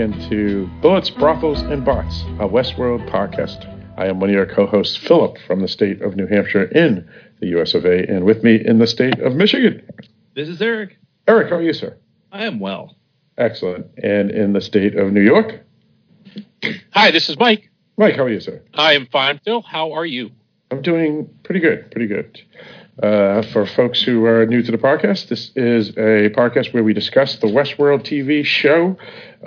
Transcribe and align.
Hello, 0.00 0.08
welcome 0.08 0.20
once 0.20 0.30
again 0.30 0.30
to 0.30 0.80
Bullets, 0.80 1.10
Brothels, 1.10 1.60
and 1.60 1.84
Bots, 1.84 2.22
a 2.38 2.48
Westworld 2.48 3.06
podcast. 3.10 3.66
I 3.98 4.06
am 4.06 4.18
one 4.18 4.30
of 4.30 4.34
your 4.34 4.46
co-hosts, 4.46 4.96
Philip, 4.96 5.36
from 5.46 5.60
the 5.60 5.68
state 5.68 6.00
of 6.00 6.16
New 6.16 6.26
Hampshire 6.26 6.64
in 6.64 7.06
the 7.40 7.48
U.S. 7.48 7.74
of 7.74 7.84
A., 7.84 8.08
and 8.08 8.24
with 8.24 8.42
me 8.42 8.62
in 8.64 8.78
the 8.78 8.86
state 8.86 9.18
of 9.20 9.34
Michigan. 9.34 9.86
This 10.34 10.48
is 10.48 10.62
Eric. 10.62 10.96
Eric, 11.28 11.50
how 11.50 11.56
are 11.56 11.62
you, 11.62 11.74
sir? 11.74 11.98
I 12.32 12.44
am 12.44 12.60
well. 12.60 12.96
Excellent. 13.36 13.88
And 14.02 14.30
in 14.30 14.54
the 14.54 14.62
state 14.62 14.96
of 14.96 15.12
New 15.12 15.20
York? 15.20 15.60
Hi, 16.92 17.10
this 17.10 17.28
is 17.28 17.38
Mike. 17.38 17.70
Mike, 17.98 18.16
how 18.16 18.22
are 18.22 18.30
you, 18.30 18.40
sir? 18.40 18.62
I 18.72 18.94
am 18.94 19.06
fine, 19.06 19.38
Phil. 19.44 19.60
How 19.60 19.92
are 19.92 20.06
you? 20.06 20.30
I'm 20.70 20.80
doing 20.80 21.28
pretty 21.42 21.60
good, 21.60 21.90
pretty 21.90 22.06
good. 22.06 22.40
Uh, 23.02 23.40
for 23.52 23.64
folks 23.64 24.02
who 24.02 24.26
are 24.26 24.44
new 24.44 24.62
to 24.62 24.70
the 24.70 24.76
podcast, 24.76 25.28
this 25.28 25.52
is 25.56 25.88
a 25.90 26.28
podcast 26.36 26.74
where 26.74 26.84
we 26.84 26.92
discuss 26.92 27.36
the 27.36 27.46
Westworld 27.46 28.02
TV 28.02 28.44
show. 28.44 28.94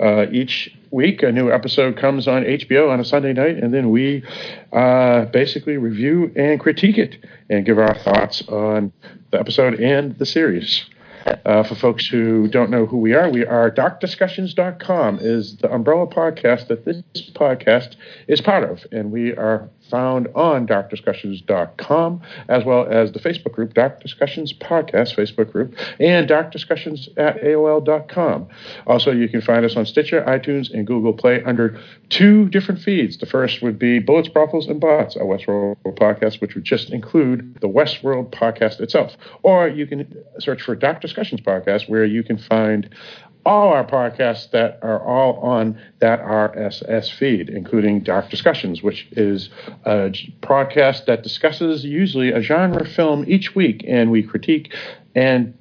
Uh, 0.00 0.26
each 0.32 0.76
week, 0.90 1.22
a 1.22 1.30
new 1.30 1.52
episode 1.52 1.96
comes 1.96 2.26
on 2.26 2.42
HBO 2.42 2.90
on 2.90 2.98
a 2.98 3.04
Sunday 3.04 3.32
night, 3.32 3.56
and 3.56 3.72
then 3.72 3.90
we 3.90 4.24
uh, 4.72 5.26
basically 5.26 5.76
review 5.76 6.32
and 6.34 6.58
critique 6.58 6.98
it 6.98 7.24
and 7.48 7.64
give 7.64 7.78
our 7.78 7.94
thoughts 7.94 8.42
on 8.48 8.92
the 9.30 9.38
episode 9.38 9.74
and 9.74 10.18
the 10.18 10.26
series. 10.26 10.84
Uh, 11.46 11.62
for 11.62 11.74
folks 11.74 12.06
who 12.06 12.48
don't 12.48 12.70
know 12.70 12.86
who 12.86 12.98
we 12.98 13.14
are, 13.14 13.30
we 13.30 13.46
are 13.46 13.70
darkdiscussions.com 13.70 15.18
is 15.20 15.56
the 15.58 15.72
umbrella 15.72 16.06
podcast 16.06 16.68
that 16.68 16.84
this 16.84 17.02
podcast 17.32 17.96
is 18.28 18.40
part 18.40 18.68
of. 18.68 18.84
And 18.92 19.10
we 19.10 19.34
are 19.34 19.68
found 19.94 20.26
on 20.34 20.66
darkdiscussions.com 20.66 22.20
as 22.48 22.64
well 22.64 22.84
as 22.90 23.12
the 23.12 23.20
Facebook 23.20 23.52
group, 23.52 23.74
Dark 23.74 24.02
Discussions 24.02 24.52
Podcast 24.52 25.14
Facebook 25.14 25.52
group, 25.52 25.76
and 26.00 26.28
darkdiscussions 26.28 27.08
at 27.16 27.40
AOL.com. 27.40 28.48
Also, 28.88 29.12
you 29.12 29.28
can 29.28 29.40
find 29.40 29.64
us 29.64 29.76
on 29.76 29.86
Stitcher, 29.86 30.20
iTunes, 30.22 30.74
and 30.74 30.84
Google 30.84 31.12
Play 31.12 31.44
under 31.44 31.80
two 32.08 32.48
different 32.48 32.80
feeds. 32.80 33.18
The 33.18 33.26
first 33.26 33.62
would 33.62 33.78
be 33.78 34.00
Bullets, 34.00 34.28
Brothels, 34.28 34.66
and 34.66 34.80
Bots, 34.80 35.14
a 35.14 35.20
Westworld 35.20 35.76
podcast, 35.84 36.40
which 36.40 36.56
would 36.56 36.64
just 36.64 36.90
include 36.90 37.58
the 37.60 37.68
Westworld 37.68 38.30
podcast 38.30 38.80
itself. 38.80 39.16
Or 39.44 39.68
you 39.68 39.86
can 39.86 40.12
search 40.40 40.60
for 40.60 40.74
Dark 40.74 41.02
Discussions 41.02 41.40
Podcast, 41.40 41.88
where 41.88 42.04
you 42.04 42.24
can 42.24 42.36
find 42.36 42.88
all 43.46 43.68
our 43.68 43.84
podcasts 43.84 44.50
that 44.50 44.78
are 44.82 45.00
all 45.00 45.38
on 45.40 45.78
that 46.00 46.20
RSS 46.20 47.12
feed, 47.12 47.48
including 47.48 48.00
Dark 48.00 48.30
Discussions, 48.30 48.82
which 48.82 49.06
is 49.12 49.50
a 49.84 50.10
podcast 50.40 51.06
that 51.06 51.22
discusses 51.22 51.84
usually 51.84 52.30
a 52.30 52.40
genre 52.40 52.84
film 52.86 53.24
each 53.26 53.54
week, 53.54 53.84
and 53.86 54.10
we 54.10 54.22
critique 54.22 54.74
and 55.14 55.56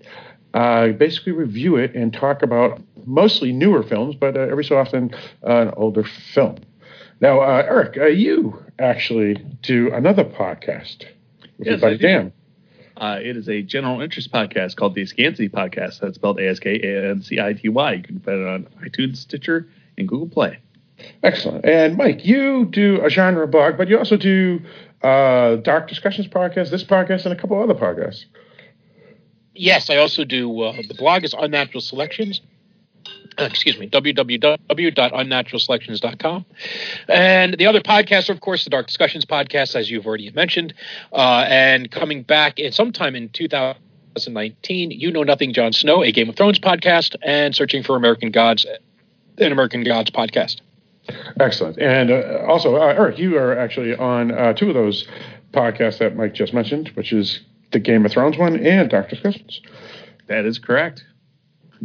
uh, 0.53 0.89
basically 0.89 1.31
review 1.31 1.75
it 1.75 1.95
and 1.95 2.13
talk 2.13 2.41
about 2.43 2.81
mostly 3.05 3.51
newer 3.51 3.83
films, 3.83 4.15
but 4.15 4.37
uh, 4.37 4.41
every 4.41 4.63
so 4.63 4.77
often 4.77 5.13
uh, 5.45 5.67
an 5.67 5.71
older 5.75 6.03
film. 6.03 6.57
Now, 7.21 7.39
uh, 7.41 7.63
Eric, 7.67 7.97
uh, 7.97 8.05
you 8.05 8.63
actually 8.79 9.35
do 9.61 9.91
another 9.93 10.23
podcast 10.25 11.05
with 11.57 11.67
Yes, 11.67 11.71
your 11.71 11.77
buddy 11.79 11.95
I 11.95 11.97
do. 11.97 12.07
Dan. 12.07 12.33
Uh, 12.95 13.19
it 13.21 13.35
is 13.35 13.49
a 13.49 13.61
general 13.61 14.01
interest 14.01 14.31
podcast 14.31 14.75
called 14.75 14.95
the 14.95 15.01
Askancity 15.01 15.49
Podcast. 15.49 15.99
That's 15.99 16.15
spelled 16.15 16.39
A 16.39 16.47
S 16.49 16.59
K 16.59 16.79
A 16.81 17.09
N 17.09 17.21
C 17.21 17.39
I 17.39 17.53
T 17.53 17.69
Y. 17.69 17.93
You 17.93 18.03
can 18.03 18.19
find 18.19 18.39
it 18.39 18.47
on 18.47 18.67
iTunes, 18.85 19.17
Stitcher, 19.17 19.67
and 19.97 20.07
Google 20.07 20.29
Play. 20.29 20.59
Excellent. 21.23 21.65
And 21.65 21.97
Mike, 21.97 22.25
you 22.25 22.65
do 22.65 23.01
a 23.03 23.09
genre 23.09 23.47
blog, 23.47 23.77
but 23.77 23.87
you 23.87 23.97
also 23.97 24.15
do 24.15 24.61
uh, 25.01 25.55
Dark 25.57 25.89
Discussions 25.89 26.27
podcast, 26.27 26.69
this 26.69 26.83
podcast, 26.83 27.25
and 27.25 27.33
a 27.33 27.35
couple 27.35 27.61
other 27.61 27.73
podcasts. 27.73 28.25
Yes, 29.55 29.89
I 29.89 29.97
also 29.97 30.23
do. 30.23 30.61
Uh, 30.61 30.81
the 30.87 30.95
blog 30.95 31.23
is 31.23 31.35
Unnatural 31.37 31.81
Selections. 31.81 32.41
Uh, 33.39 33.43
excuse 33.43 33.77
me, 33.79 33.89
www.unnaturalselections.com. 33.89 36.45
And 37.07 37.57
the 37.57 37.65
other 37.65 37.81
podcasts 37.81 38.29
are, 38.29 38.33
of 38.33 38.41
course, 38.41 38.63
the 38.63 38.69
Dark 38.69 38.87
Discussions 38.87 39.25
podcast, 39.25 39.75
as 39.75 39.89
you've 39.89 40.05
already 40.05 40.29
mentioned. 40.31 40.73
Uh, 41.11 41.45
and 41.47 41.89
coming 41.91 42.23
back 42.23 42.59
in 42.59 42.71
sometime 42.71 43.15
in 43.15 43.29
2019, 43.29 44.91
You 44.91 45.11
Know 45.11 45.23
Nothing, 45.23 45.53
Jon 45.53 45.73
Snow, 45.73 46.03
a 46.03 46.11
Game 46.11 46.29
of 46.29 46.35
Thrones 46.35 46.59
podcast, 46.59 47.15
and 47.23 47.55
Searching 47.55 47.83
for 47.83 47.95
American 47.95 48.31
Gods, 48.31 48.65
an 49.37 49.51
American 49.51 49.83
Gods 49.83 50.11
podcast. 50.11 50.61
Excellent. 51.39 51.77
And 51.79 52.11
uh, 52.11 52.45
also, 52.47 52.77
uh, 52.77 52.87
Eric, 52.87 53.17
you 53.17 53.37
are 53.37 53.57
actually 53.57 53.95
on 53.95 54.31
uh, 54.31 54.53
two 54.53 54.69
of 54.69 54.73
those 54.73 55.07
podcasts 55.51 55.97
that 55.99 56.15
Mike 56.15 56.33
just 56.33 56.53
mentioned, 56.53 56.89
which 56.89 57.11
is 57.11 57.41
the 57.71 57.79
Game 57.79 58.05
of 58.05 58.11
Thrones 58.11 58.37
one 58.37 58.65
and 58.65 58.89
Dark 58.89 59.09
Discussions. 59.09 59.61
That 60.27 60.45
is 60.45 60.59
correct. 60.59 61.03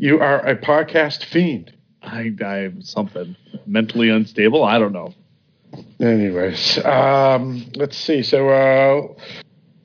You 0.00 0.20
are 0.20 0.38
a 0.46 0.56
podcast 0.56 1.24
fiend. 1.24 1.72
I, 2.02 2.32
I'm 2.40 2.82
something 2.82 3.34
mentally 3.66 4.10
unstable. 4.10 4.62
I 4.62 4.78
don't 4.78 4.92
know. 4.92 5.12
Anyways, 5.98 6.78
um, 6.84 7.66
let's 7.74 7.96
see. 7.96 8.22
So, 8.22 8.48
uh, 8.48 9.08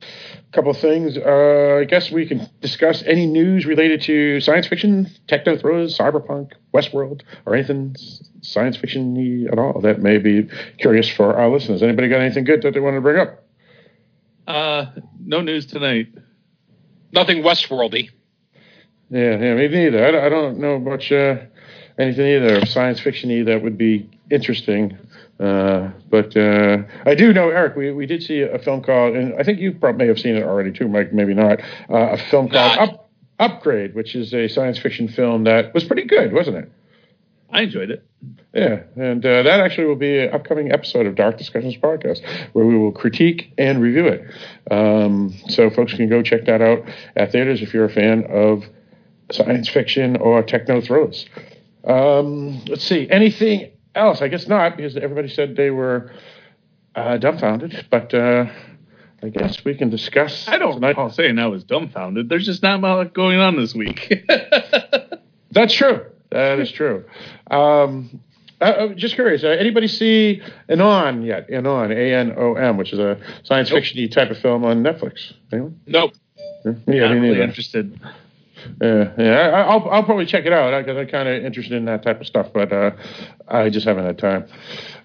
a 0.00 0.52
couple 0.52 0.70
of 0.70 0.78
things. 0.78 1.16
Uh, 1.18 1.78
I 1.80 1.84
guess 1.84 2.12
we 2.12 2.26
can 2.26 2.48
discuss 2.60 3.02
any 3.02 3.26
news 3.26 3.66
related 3.66 4.02
to 4.02 4.40
science 4.40 4.68
fiction, 4.68 5.10
techno 5.26 5.58
thrillers, 5.58 5.98
cyberpunk, 5.98 6.52
Westworld, 6.72 7.22
or 7.44 7.56
anything 7.56 7.96
science 8.40 8.76
fiction 8.76 9.48
at 9.50 9.58
all 9.58 9.80
that 9.80 10.00
may 10.00 10.18
be 10.18 10.48
curious 10.78 11.08
for 11.08 11.36
our 11.36 11.48
listeners. 11.50 11.82
Anybody 11.82 12.08
got 12.08 12.20
anything 12.20 12.44
good 12.44 12.62
that 12.62 12.72
they 12.72 12.78
want 12.78 12.94
to 12.94 13.00
bring 13.00 13.18
up? 13.18 13.44
Uh, 14.46 14.86
no 15.18 15.40
news 15.40 15.66
tonight. 15.66 16.06
Nothing 17.10 17.42
Westworldy. 17.42 18.10
Yeah, 19.14 19.38
yeah, 19.38 19.54
me 19.54 19.68
neither. 19.68 20.04
I, 20.04 20.10
don't- 20.10 20.24
I 20.24 20.28
don't 20.28 20.58
know 20.58 20.78
much 20.80 21.12
uh, 21.12 21.36
anything 21.98 22.26
either 22.26 22.58
of 22.58 22.68
science 22.68 22.98
fiction 22.98 23.44
that 23.44 23.62
would 23.62 23.78
be 23.78 24.10
interesting. 24.30 24.98
Uh, 25.38 25.90
but 26.10 26.36
uh, 26.36 26.78
I 27.06 27.14
do 27.14 27.32
know, 27.32 27.48
Eric, 27.50 27.76
we, 27.76 27.92
we 27.92 28.06
did 28.06 28.22
see 28.24 28.40
a 28.40 28.58
film 28.58 28.82
called, 28.82 29.14
and 29.16 29.34
I 29.38 29.42
think 29.44 29.60
you 29.60 29.72
probably 29.72 30.04
may 30.04 30.08
have 30.08 30.18
seen 30.18 30.36
it 30.36 30.42
already 30.42 30.72
too, 30.72 30.88
Mike, 30.88 31.12
maybe 31.12 31.34
not, 31.34 31.60
uh, 31.90 32.12
a 32.12 32.18
film 32.30 32.48
called 32.48 32.76
Not. 32.76 32.88
Up, 32.88 33.10
Upgrade, 33.38 33.94
which 33.94 34.14
is 34.14 34.32
a 34.34 34.48
science 34.48 34.78
fiction 34.78 35.08
film 35.08 35.44
that 35.44 35.74
was 35.74 35.84
pretty 35.84 36.04
good, 36.04 36.32
wasn't 36.32 36.56
it? 36.56 36.72
I 37.50 37.62
enjoyed 37.62 37.90
it. 37.90 38.04
Yeah, 38.52 38.82
and 38.96 39.24
uh, 39.24 39.42
that 39.44 39.60
actually 39.60 39.86
will 39.86 39.96
be 39.96 40.18
an 40.20 40.32
upcoming 40.34 40.72
episode 40.72 41.06
of 41.06 41.14
Dark 41.14 41.38
Discussions 41.38 41.76
podcast 41.76 42.20
where 42.52 42.64
we 42.64 42.76
will 42.76 42.92
critique 42.92 43.52
and 43.58 43.80
review 43.80 44.06
it. 44.06 44.24
Um, 44.72 45.34
so 45.48 45.70
folks 45.70 45.94
can 45.94 46.08
go 46.08 46.22
check 46.22 46.46
that 46.46 46.62
out 46.62 46.84
at 47.16 47.32
theaters 47.32 47.60
if 47.62 47.74
you're 47.74 47.84
a 47.84 47.92
fan 47.92 48.24
of 48.28 48.64
science 49.30 49.68
fiction 49.68 50.16
or 50.16 50.42
techno 50.42 50.80
thrillers. 50.80 51.26
Um, 51.84 52.64
let's 52.66 52.84
see, 52.84 53.08
anything 53.10 53.70
else? 53.94 54.22
I 54.22 54.28
guess 54.28 54.48
not 54.48 54.76
because 54.76 54.96
everybody 54.96 55.28
said 55.28 55.56
they 55.56 55.70
were 55.70 56.12
uh, 56.94 57.18
dumbfounded, 57.18 57.86
but 57.90 58.14
uh, 58.14 58.46
I 59.22 59.28
guess 59.28 59.64
we 59.64 59.74
can 59.74 59.90
discuss. 59.90 60.48
I 60.48 60.58
don't 60.58 60.80
recall 60.80 61.10
saying 61.10 61.38
I 61.38 61.46
was 61.46 61.64
dumbfounded. 61.64 62.28
There's 62.28 62.46
just 62.46 62.62
not 62.62 62.80
much 62.80 63.12
going 63.12 63.38
on 63.38 63.56
this 63.56 63.74
week. 63.74 64.24
That's 65.50 65.74
true. 65.74 66.06
That 66.30 66.58
is 66.58 66.70
true. 66.70 67.04
Um, 67.50 68.20
uh, 68.60 68.64
uh, 68.64 68.88
just 68.94 69.14
curious. 69.14 69.44
Uh, 69.44 69.48
anybody 69.48 69.88
see 69.88 70.42
Anon 70.68 71.22
yet? 71.22 71.50
Anon, 71.50 71.92
A 71.92 72.14
N 72.14 72.34
O 72.36 72.54
M, 72.54 72.76
which 72.76 72.92
is 72.92 72.98
a 72.98 73.18
science 73.42 73.70
Nope. 73.70 73.78
fiction 73.78 74.08
type 74.10 74.30
of 74.30 74.38
film 74.38 74.64
on 74.64 74.82
Netflix. 74.82 75.32
Anyone? 75.52 75.80
Nope. 75.86 76.12
Yeah, 76.64 77.08
not 77.08 77.12
really 77.12 77.42
interested. 77.42 78.00
Yeah, 78.80 79.12
yeah. 79.18 79.38
I, 79.54 79.60
I'll 79.62 79.88
I'll 79.90 80.02
probably 80.04 80.26
check 80.26 80.46
it 80.46 80.52
out 80.52 80.84
because 80.84 80.96
I'm 80.98 81.08
kind 81.08 81.28
of 81.28 81.44
interested 81.44 81.74
in 81.74 81.84
that 81.86 82.02
type 82.02 82.20
of 82.20 82.26
stuff, 82.26 82.48
but 82.52 82.72
uh, 82.72 82.92
I 83.48 83.70
just 83.70 83.86
haven't 83.86 84.04
had 84.04 84.18
time. 84.18 84.46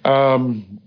Um, 0.05 0.79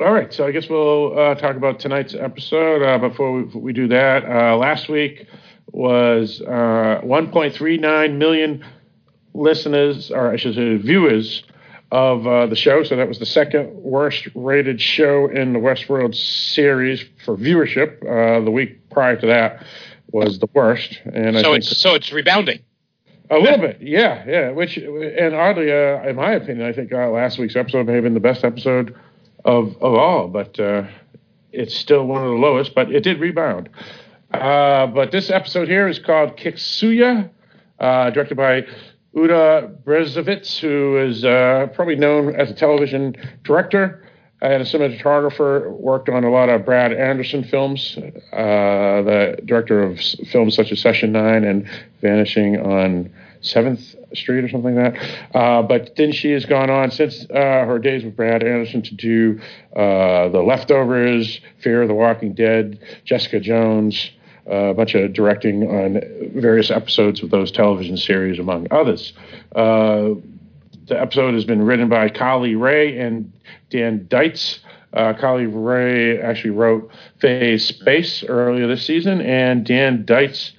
all 0.00 0.12
right, 0.12 0.32
so 0.32 0.46
I 0.46 0.50
guess 0.50 0.68
we'll 0.68 1.18
uh, 1.18 1.34
talk 1.36 1.56
about 1.56 1.78
tonight's 1.78 2.14
episode. 2.14 2.82
Uh, 2.82 2.98
before 2.98 3.32
we, 3.32 3.42
we 3.58 3.72
do 3.72 3.86
that, 3.88 4.24
uh, 4.24 4.56
last 4.56 4.88
week 4.88 5.26
was 5.70 6.40
uh, 6.40 7.00
1.39 7.04 8.16
million 8.16 8.64
listeners, 9.34 10.10
or 10.10 10.32
I 10.32 10.36
should 10.36 10.54
say 10.54 10.76
viewers, 10.76 11.44
of 11.92 12.26
uh, 12.26 12.46
the 12.46 12.56
show. 12.56 12.82
So 12.82 12.96
that 12.96 13.06
was 13.06 13.18
the 13.18 13.26
second 13.26 13.74
worst 13.74 14.26
rated 14.34 14.80
show 14.80 15.28
in 15.28 15.52
the 15.52 15.58
Westworld 15.58 16.14
series 16.14 17.04
for 17.24 17.36
viewership. 17.36 18.02
Uh, 18.02 18.42
the 18.44 18.50
week 18.50 18.88
prior 18.90 19.16
to 19.16 19.26
that 19.26 19.64
was 20.12 20.38
the 20.38 20.48
worst, 20.52 21.00
and 21.04 21.36
I 21.36 21.42
So 21.42 21.52
it's 21.54 21.76
so 21.76 21.94
it's 21.94 22.12
rebounding. 22.12 22.60
a 23.30 23.38
little 23.38 23.58
bit, 23.58 23.78
yeah, 23.80 24.24
yeah. 24.26 24.50
Which, 24.50 24.76
and 24.76 25.34
oddly, 25.34 25.72
uh, 25.72 26.08
in 26.08 26.16
my 26.16 26.32
opinion, 26.32 26.66
I 26.66 26.72
think 26.72 26.92
uh, 26.92 27.08
last 27.08 27.38
week's 27.38 27.56
episode 27.56 27.86
may 27.86 27.94
have 27.94 28.04
been 28.04 28.14
the 28.14 28.20
best 28.20 28.44
episode 28.44 28.94
of 29.44 29.76
of 29.80 29.94
all, 29.94 30.28
but 30.28 30.58
uh, 30.60 30.84
it's 31.52 31.74
still 31.74 32.06
one 32.06 32.22
of 32.22 32.28
the 32.28 32.36
lowest. 32.36 32.74
But 32.74 32.92
it 32.92 33.02
did 33.02 33.20
rebound. 33.20 33.68
Uh, 34.32 34.86
but 34.86 35.12
this 35.12 35.30
episode 35.30 35.68
here 35.68 35.88
is 35.88 35.98
called 35.98 36.36
Kiksuya, 36.36 37.28
uh, 37.78 38.10
directed 38.10 38.36
by 38.36 38.66
Uta 39.14 39.70
Briesewitz, 39.84 40.58
who 40.58 40.98
is 40.98 41.24
uh, 41.24 41.68
probably 41.74 41.96
known 41.96 42.34
as 42.34 42.50
a 42.50 42.54
television 42.54 43.14
director 43.44 44.02
and 44.42 44.60
a 44.60 44.66
cinematographer. 44.66 45.70
Worked 45.70 46.08
on 46.08 46.24
a 46.24 46.30
lot 46.30 46.48
of 46.48 46.64
Brad 46.64 46.92
Anderson 46.92 47.44
films. 47.44 47.96
uh, 47.96 49.02
the 49.02 49.38
director 49.44 49.82
of 49.82 50.00
films 50.30 50.54
such 50.54 50.72
as 50.72 50.80
Session 50.80 51.12
Nine 51.12 51.44
and 51.44 51.68
Vanishing 52.00 52.58
on 52.60 53.10
Seventh 53.40 53.94
Street 54.14 54.44
or 54.44 54.48
something 54.48 54.74
like 54.74 54.94
that. 54.94 55.36
Uh, 55.36 55.62
but 55.62 55.96
then 55.96 56.12
she 56.12 56.32
has 56.32 56.44
gone 56.44 56.70
on 56.70 56.90
since 56.90 57.24
uh, 57.30 57.64
her 57.64 57.78
days 57.78 58.04
with 58.04 58.16
Brad 58.16 58.42
Anderson 58.42 58.82
to 58.82 58.94
do 58.94 59.40
uh, 59.74 60.28
The 60.28 60.42
Leftovers, 60.42 61.40
Fear 61.60 61.82
of 61.82 61.88
the 61.88 61.94
Walking 61.94 62.34
Dead, 62.34 62.78
Jessica 63.04 63.40
Jones, 63.40 64.10
uh, 64.48 64.54
a 64.54 64.74
bunch 64.74 64.94
of 64.94 65.12
directing 65.12 65.68
on 65.68 66.00
various 66.34 66.70
episodes 66.70 67.22
of 67.22 67.30
those 67.30 67.52
television 67.52 67.96
series, 67.96 68.38
among 68.38 68.66
others. 68.72 69.12
The 70.86 71.00
episode 71.00 71.34
has 71.34 71.44
been 71.44 71.62
written 71.62 71.88
by 71.88 72.08
Carly 72.08 72.56
Wray 72.56 72.98
and 72.98 73.32
Dan 73.70 74.06
Dietz. 74.08 74.58
Uh, 74.92 75.14
Carly 75.14 75.46
Wray 75.46 76.20
actually 76.20 76.50
wrote 76.50 76.90
Phase 77.18 77.64
Space 77.64 78.24
earlier 78.24 78.66
this 78.66 78.84
season, 78.84 79.20
and 79.20 79.64
Dan 79.64 80.04
Dietz 80.04 80.52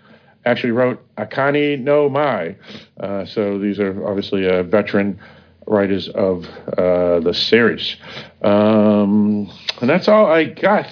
actually 0.46 0.72
wrote 0.72 1.02
Akane 1.18 1.82
no 1.82 2.10
Mai. 2.10 2.56
Uh, 3.00 3.26
so 3.26 3.60
these 3.60 3.80
are 3.80 4.08
obviously 4.08 4.48
uh, 4.48 4.64
veteran 4.64 5.20
writers 5.68 6.08
of 6.10 6.46
uh, 6.78 7.20
the 7.20 7.34
series. 7.34 7.96
Um, 8.42 9.52
and 9.82 9.90
that's 9.90 10.08
all 10.08 10.26
I 10.26 10.46
got 10.46 10.88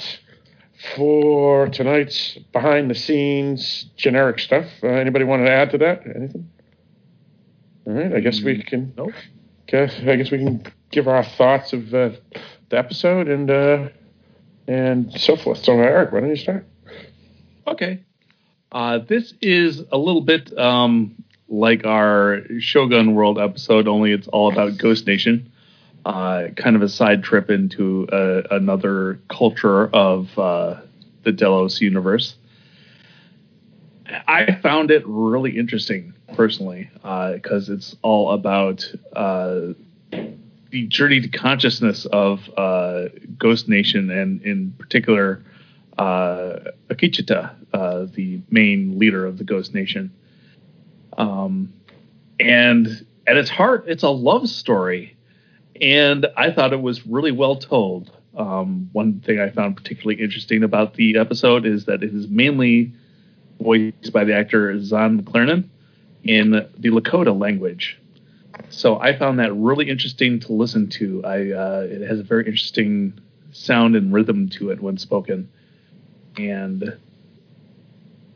for 0.96 1.68
tonight's 1.70 2.38
behind 2.54 2.90
the 2.90 2.96
scenes 2.96 3.86
generic 3.96 4.40
stuff. 4.40 4.66
Uh, 4.84 4.88
anybody 4.88 5.26
want 5.26 5.46
to 5.46 5.52
add 5.52 5.72
to 5.72 5.78
that? 5.80 6.04
Anything? 6.16 6.50
All 7.92 7.98
right, 7.98 8.14
I 8.16 8.22
guess 8.22 8.42
we 8.42 8.64
can. 8.64 8.94
Nope. 8.96 9.12
Guess, 9.68 10.00
I 10.08 10.16
guess 10.16 10.32
we 10.32 10.38
can 10.38 10.64
give 10.92 11.10
our 11.10 11.26
thoughts 11.26 11.74
of 11.74 11.94
uh, 11.94 12.12
the 12.70 12.78
episode 12.78 13.28
and 13.28 13.52
uh, 13.52 13.90
and 14.66 15.12
so 15.20 15.36
forth. 15.36 15.58
So, 15.58 15.74
Eric, 15.74 16.14
why 16.14 16.22
don't 16.22 16.30
you 16.30 16.38
start? 16.38 16.66
Okay. 17.68 18.02
Uh, 18.72 19.00
this 19.00 19.34
is 19.42 19.84
a 19.92 19.98
little 19.98 20.22
bit 20.22 20.58
um, 20.58 21.22
like 21.50 21.86
our 21.86 22.44
Shogun 22.60 23.14
World 23.14 23.38
episode, 23.38 23.90
only 23.90 24.14
it's 24.14 24.30
all 24.30 24.50
about 24.50 24.78
Ghost 24.78 25.06
Nation. 25.06 25.52
Uh, 26.06 26.48
kind 26.56 26.78
of 26.78 26.82
a 26.82 26.88
side 26.88 27.24
trip 27.24 27.50
into 27.50 28.08
uh, 28.08 28.44
another 28.52 29.20
culture 29.28 29.88
of 29.88 30.40
uh, 30.40 30.80
the 31.24 31.34
Delos 31.34 31.82
universe. 31.82 32.36
I 34.30 34.56
found 34.64 34.92
it 34.92 35.04
really 35.06 35.58
interesting 35.58 36.14
personally 36.34 36.90
because 36.94 37.70
it's 37.70 37.96
all 38.02 38.32
about 38.32 38.86
uh, 39.14 39.74
the 40.72 40.88
journey 40.88 41.20
to 41.22 41.28
consciousness 41.28 42.06
of 42.06 42.50
uh, 42.58 43.10
Ghost 43.38 43.68
Nation 43.68 44.10
and, 44.10 44.42
in 44.42 44.72
particular, 44.78 45.44
uh, 45.98 46.60
Akecheta, 46.90 47.54
uh, 47.74 48.06
the 48.14 48.42
main 48.50 48.98
leader 48.98 49.26
of 49.26 49.38
the 49.38 49.44
Ghost 49.44 49.74
Nation. 49.74 50.12
Um, 51.18 51.74
and 52.40 53.06
at 53.28 53.38
its 53.38 53.50
heart, 53.50 53.84
it's 53.88 54.04
a 54.04 54.10
love 54.10 54.50
story. 54.50 55.16
And 55.80 56.26
I 56.38 56.52
thought 56.52 56.74
it 56.74 56.82
was 56.82 57.06
really 57.06 57.32
well 57.32 57.58
told. 57.58 58.12
Um, 58.38 58.90
one 58.94 59.20
thing 59.20 59.40
I 59.42 59.50
found 59.50 59.76
particularly 59.76 60.22
interesting 60.22 60.64
about 60.64 60.94
the 60.94 61.18
episode 61.18 61.66
is 61.66 61.86
that 61.86 62.02
it 62.02 62.14
is 62.14 62.30
mainly 62.30 62.94
voiced 63.60 64.14
by 64.14 64.24
the 64.24 64.34
actor 64.34 64.82
Zahn 64.82 65.22
McClarnon 65.22 65.68
in 66.24 66.52
the 66.52 66.90
Lakota 66.90 67.38
language. 67.38 68.00
So 68.70 69.00
I 69.00 69.18
found 69.18 69.40
that 69.40 69.54
really 69.54 69.90
interesting 69.90 70.40
to 70.42 70.54
listen 70.54 70.90
to. 70.90 71.24
I 71.26 71.52
uh, 71.52 71.88
it 71.90 72.08
has 72.08 72.20
a 72.20 72.24
very 72.24 72.46
interesting 72.46 73.20
sound 73.52 73.96
and 73.96 74.14
rhythm 74.14 74.50
to 74.50 74.70
it 74.72 74.82
when 74.82 74.98
spoken, 74.98 75.50
and 76.38 76.98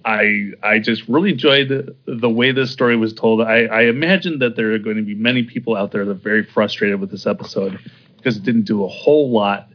I 0.03 0.51
I 0.61 0.79
just 0.79 1.07
really 1.07 1.31
enjoyed 1.31 1.69
the, 1.69 1.95
the 2.05 2.29
way 2.29 2.51
this 2.51 2.71
story 2.71 2.95
was 2.95 3.13
told. 3.13 3.41
I, 3.41 3.65
I 3.65 3.81
imagine 3.83 4.39
that 4.39 4.55
there 4.55 4.73
are 4.73 4.79
going 4.79 4.97
to 4.97 5.03
be 5.03 5.15
many 5.15 5.43
people 5.43 5.75
out 5.75 5.91
there 5.91 6.05
that 6.05 6.11
are 6.11 6.15
very 6.15 6.43
frustrated 6.43 6.99
with 6.99 7.11
this 7.11 7.25
episode 7.25 7.79
because 8.17 8.37
it 8.37 8.43
didn't 8.43 8.63
do 8.63 8.83
a 8.83 8.87
whole 8.87 9.31
lot 9.31 9.69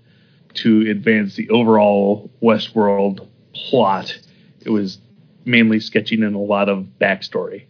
to 0.55 0.91
advance 0.91 1.37
the 1.37 1.49
overall 1.51 2.31
Westworld 2.43 3.27
plot. 3.55 4.19
It 4.61 4.71
was 4.71 4.99
mainly 5.45 5.81
sketching 5.81 6.23
in 6.23 6.35
a 6.35 6.41
lot 6.41 6.69
of 6.69 6.87
backstory. 7.01 7.67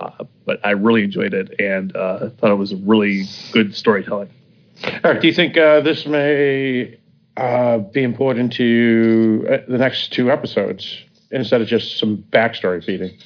Uh, 0.00 0.24
but 0.44 0.60
I 0.64 0.70
really 0.70 1.02
enjoyed 1.02 1.34
it 1.34 1.58
and 1.60 1.94
uh, 1.96 2.30
thought 2.30 2.50
it 2.50 2.56
was 2.56 2.72
a 2.72 2.76
really 2.76 3.24
good 3.52 3.74
storytelling. 3.74 4.30
Eric, 5.04 5.22
do 5.22 5.26
you 5.26 5.34
think 5.34 5.56
uh, 5.56 5.80
this 5.80 6.06
may 6.06 6.98
uh, 7.36 7.78
be 7.78 8.02
important 8.02 8.52
to 8.54 9.46
uh, 9.50 9.56
the 9.68 9.78
next 9.78 10.12
two 10.12 10.30
episodes 10.30 11.02
instead 11.30 11.60
of 11.60 11.66
just 11.66 11.98
some 11.98 12.24
backstory 12.30 12.84
feeding? 12.84 13.16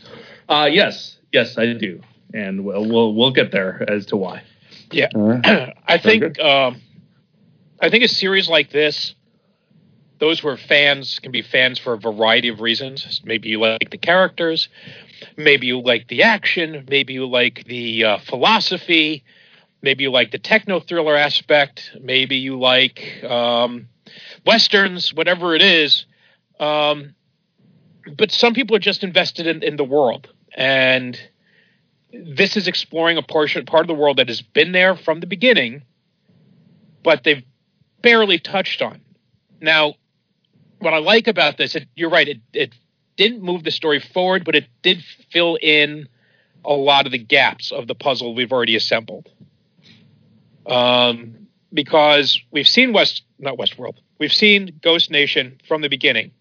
Uh, 0.49 0.69
yes, 0.71 1.19
yes, 1.31 1.59
I 1.59 1.75
do, 1.75 2.01
and 2.33 2.65
we'll 2.65 2.87
we'll, 2.87 3.15
we'll 3.15 3.33
get 3.33 3.53
there 3.53 3.85
as 3.89 4.07
to 4.07 4.17
why. 4.17 4.43
Yeah, 4.91 5.09
All 5.15 5.29
right. 5.29 5.77
I 5.87 5.99
think 5.99 6.39
um, 6.41 6.81
I 7.81 7.91
think 7.91 8.05
a 8.05 8.09
series 8.09 8.49
like 8.49 8.71
this, 8.71 9.15
those 10.23 10.39
who 10.39 10.47
are 10.47 10.57
fans 10.57 11.19
can 11.19 11.33
be 11.33 11.43
fans 11.43 11.81
for 11.81 11.95
a 11.95 11.99
variety 11.99 12.47
of 12.47 12.61
reasons. 12.61 13.21
Maybe 13.25 13.49
you 13.49 13.59
like 13.59 13.91
the 13.91 13.99
characters, 13.99 14.69
maybe 15.37 15.67
you 15.67 15.81
like 15.81 16.07
the 16.07 16.23
action, 16.23 16.87
maybe 16.89 17.13
you 17.13 17.27
like 17.27 17.65
the 17.65 18.05
uh, 18.05 18.19
philosophy, 18.19 19.25
maybe 19.83 20.05
you 20.05 20.13
like 20.13 20.31
the 20.31 20.39
techno 20.39 20.79
thriller 20.79 21.17
aspect, 21.17 21.91
maybe 22.01 22.37
you 22.37 22.57
like 22.57 23.25
um, 23.25 23.89
westerns, 24.47 25.13
whatever 25.13 25.57
it 25.57 25.63
is. 25.63 26.07
Um, 26.61 27.17
but 28.17 28.31
some 28.31 28.55
people 28.55 28.77
are 28.77 28.79
just 28.79 29.03
invested 29.03 29.49
in, 29.49 29.65
in 29.65 29.75
the 29.75 29.83
world, 29.83 30.33
and 30.55 31.21
this 32.13 32.57
is 32.57 32.69
exploring 32.69 33.19
a 33.19 33.23
portion 33.23 33.67
part 33.67 33.81
of 33.81 33.89
the 33.89 34.01
world 34.01 34.19
that 34.19 34.29
has 34.29 34.41
been 34.41 34.71
there 34.71 34.95
from 34.95 35.19
the 35.19 35.27
beginning, 35.27 35.83
but 37.03 37.25
they've 37.25 37.43
barely 38.03 38.39
touched 38.39 38.83
on. 38.83 39.01
Now, 39.61 39.95
what 40.83 40.95
I 40.95 40.99
like 40.99 41.29
about 41.29 41.57
this, 41.57 41.75
it, 41.75 41.89
you're 41.95 42.11
right, 42.11 42.29
it, 42.29 42.41
it 42.53 42.75
didn't 43.17 43.43
move 43.43 43.65
the 43.65 43.71
story 43.71 44.01
forward, 44.01 44.45
but 44.45 44.55
it 44.55 44.67
did 44.83 45.03
fill 45.31 45.57
in 45.63 46.09
a 46.65 46.73
lot 46.73 47.07
of 47.07 47.13
the 47.13 47.19
gaps 47.19 47.73
of 47.73 47.87
the 47.87 47.95
puzzle 47.95 48.35
we've 48.35 48.53
already 48.53 48.77
assembled. 48.77 49.29
Um, 50.67 51.49
because 51.73 52.41
we've 52.51 52.69
seen 52.69 52.93
West, 52.93 53.23
not 53.39 53.57
Westworld, 53.57 53.97
we've 54.19 54.33
seen 54.33 54.79
Ghost 54.83 55.11
Nation 55.11 55.61
from 55.67 55.83
the 55.83 55.89
beginning, 55.89 56.33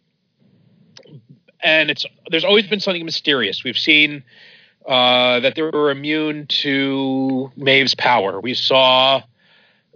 and 1.64 1.90
it's 1.90 2.06
there's 2.30 2.44
always 2.44 2.68
been 2.68 2.80
something 2.80 3.06
mysterious. 3.06 3.64
We've 3.64 3.78
seen 3.78 4.24
uh, 4.86 5.40
that 5.40 5.56
they 5.56 5.62
were 5.62 5.90
immune 5.90 6.48
to 6.48 7.52
Maeve's 7.56 7.96
power. 7.96 8.40
We 8.40 8.54
saw 8.54 9.24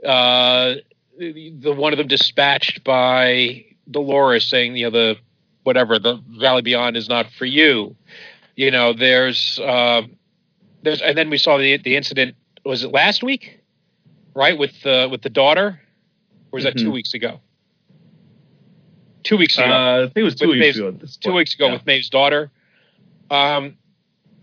uh, 0.06 0.76
the, 1.18 1.54
the 1.60 1.74
one 1.74 1.94
of 1.94 1.98
them 1.98 2.08
dispatched 2.08 2.84
by 2.84 3.66
Dolores 3.90 4.46
saying, 4.46 4.76
you 4.78 4.86
know, 4.86 4.90
the 4.92 5.18
whatever 5.64 5.98
the 6.00 6.22
Valley 6.40 6.62
Beyond 6.62 6.96
is 6.98 7.10
not 7.10 7.32
for 7.32 7.46
you. 7.46 7.96
You 8.56 8.72
know, 8.72 8.94
there's 8.94 9.60
uh, 9.60 10.04
there's 10.84 11.02
and 11.02 11.18
then 11.18 11.30
we 11.30 11.38
saw 11.38 11.58
the 11.58 11.78
the 11.78 11.96
incident. 11.96 12.36
Was 12.64 12.84
it 12.84 12.92
last 12.92 13.24
week? 13.24 13.60
Right 14.34 14.58
with 14.58 14.82
the 14.82 15.08
with 15.10 15.22
the 15.22 15.30
daughter, 15.30 15.80
or 16.52 16.58
was 16.58 16.64
that 16.66 16.78
two 16.78 16.90
Mhm. 16.90 16.94
weeks 16.94 17.14
ago? 17.14 17.40
Two 19.24 19.38
weeks 19.38 19.58
ago 19.58 19.66
Uh, 19.66 19.98
I 20.04 20.06
think 20.06 20.18
it 20.18 20.24
was 20.24 20.36
two 20.36 20.50
weeks 20.50 20.60
Maeve's- 20.60 20.78
ago. 20.78 20.98
two 21.22 21.34
weeks 21.34 21.56
ago 21.56 21.68
Yeah. 21.68 21.74
with 21.74 21.86
Maeve's 21.86 22.10
daughter. 22.10 22.52
Um, 23.32 23.78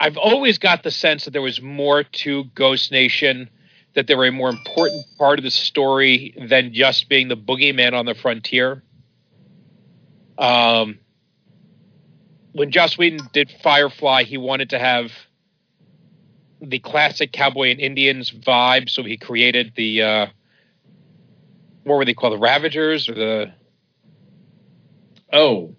I've 0.01 0.17
always 0.17 0.59
got 0.59 0.83
the 0.83 0.91
sense 0.91 1.25
that 1.25 1.31
there 1.31 1.43
was 1.43 1.61
more 1.63 2.03
to 2.03 2.45
Ghost 2.57 2.91
Nation, 2.91 3.49
that 3.95 4.09
they 4.09 4.15
were 4.17 4.27
a 4.27 4.33
more 4.33 4.49
important 4.51 5.05
part 5.19 5.39
of 5.39 5.45
the 5.45 5.51
story 5.51 6.35
than 6.37 6.73
just 6.75 7.09
being 7.09 7.29
the 7.29 7.37
boogeyman 7.37 7.93
on 7.93 8.07
the 8.07 8.15
frontier. 8.15 8.83
Um, 10.39 10.99
when 12.53 12.71
Joss 12.71 12.99
Whedon 12.99 13.29
did 13.33 13.51
Firefly, 13.63 14.25
he 14.25 14.37
wanted 14.37 14.71
to 14.71 14.79
have 14.79 15.11
the 16.61 16.79
classic 16.79 17.33
cowboy 17.33 17.71
and 17.71 17.81
Indians 17.81 18.31
vibe, 18.31 18.89
so 18.89 19.03
he 19.03 19.17
created 19.17 19.73
the 19.77 20.03
uh, 20.03 20.27
what 21.85 21.97
were 21.97 22.05
they 22.05 22.15
called, 22.15 22.35
the 22.35 22.39
Ravagers 22.39 23.09
or 23.09 23.15
the 23.15 23.53
Oh, 25.33 25.75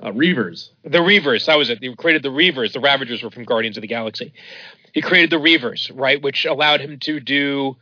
uh, 0.00 0.10
Reavers. 0.10 0.70
The 0.84 0.98
Reavers, 0.98 1.46
that 1.46 1.56
was 1.56 1.70
it. 1.70 1.78
He 1.82 1.94
created 1.96 2.22
the 2.22 2.28
Reavers. 2.28 2.72
The 2.72 2.80
Ravagers 2.80 3.22
were 3.22 3.30
from 3.30 3.44
Guardians 3.44 3.78
of 3.78 3.80
the 3.80 3.88
Galaxy. 3.88 4.32
He 4.92 5.00
created 5.00 5.30
the 5.30 5.36
Reavers, 5.36 5.90
right, 5.94 6.20
which 6.20 6.44
allowed 6.44 6.80
him 6.80 6.98
to 7.00 7.20
do 7.20 7.76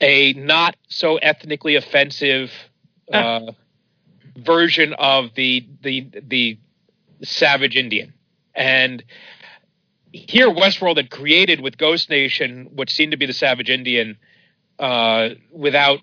a 0.00 0.32
not 0.32 0.76
so 0.88 1.16
ethnically 1.16 1.76
offensive 1.76 2.50
uh, 3.12 3.52
version 4.36 4.94
of 4.94 5.34
the 5.34 5.66
the 5.82 6.08
the 6.26 6.58
savage 7.22 7.76
Indian. 7.76 8.12
And 8.54 9.04
here, 10.12 10.48
Westworld 10.48 10.96
had 10.96 11.10
created 11.10 11.60
with 11.60 11.78
Ghost 11.78 12.10
Nation 12.10 12.68
what 12.74 12.90
seemed 12.90 13.12
to 13.12 13.16
be 13.16 13.26
the 13.26 13.32
savage 13.32 13.70
Indian 13.70 14.16
uh, 14.78 15.30
without, 15.52 16.00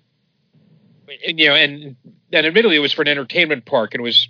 you 1.26 1.48
know, 1.48 1.54
and 1.54 1.96
and 2.32 2.46
admittedly, 2.46 2.76
it 2.76 2.80
was 2.80 2.92
for 2.92 3.02
an 3.02 3.08
entertainment 3.08 3.64
park, 3.64 3.94
and 3.94 4.00
it 4.00 4.04
was 4.04 4.28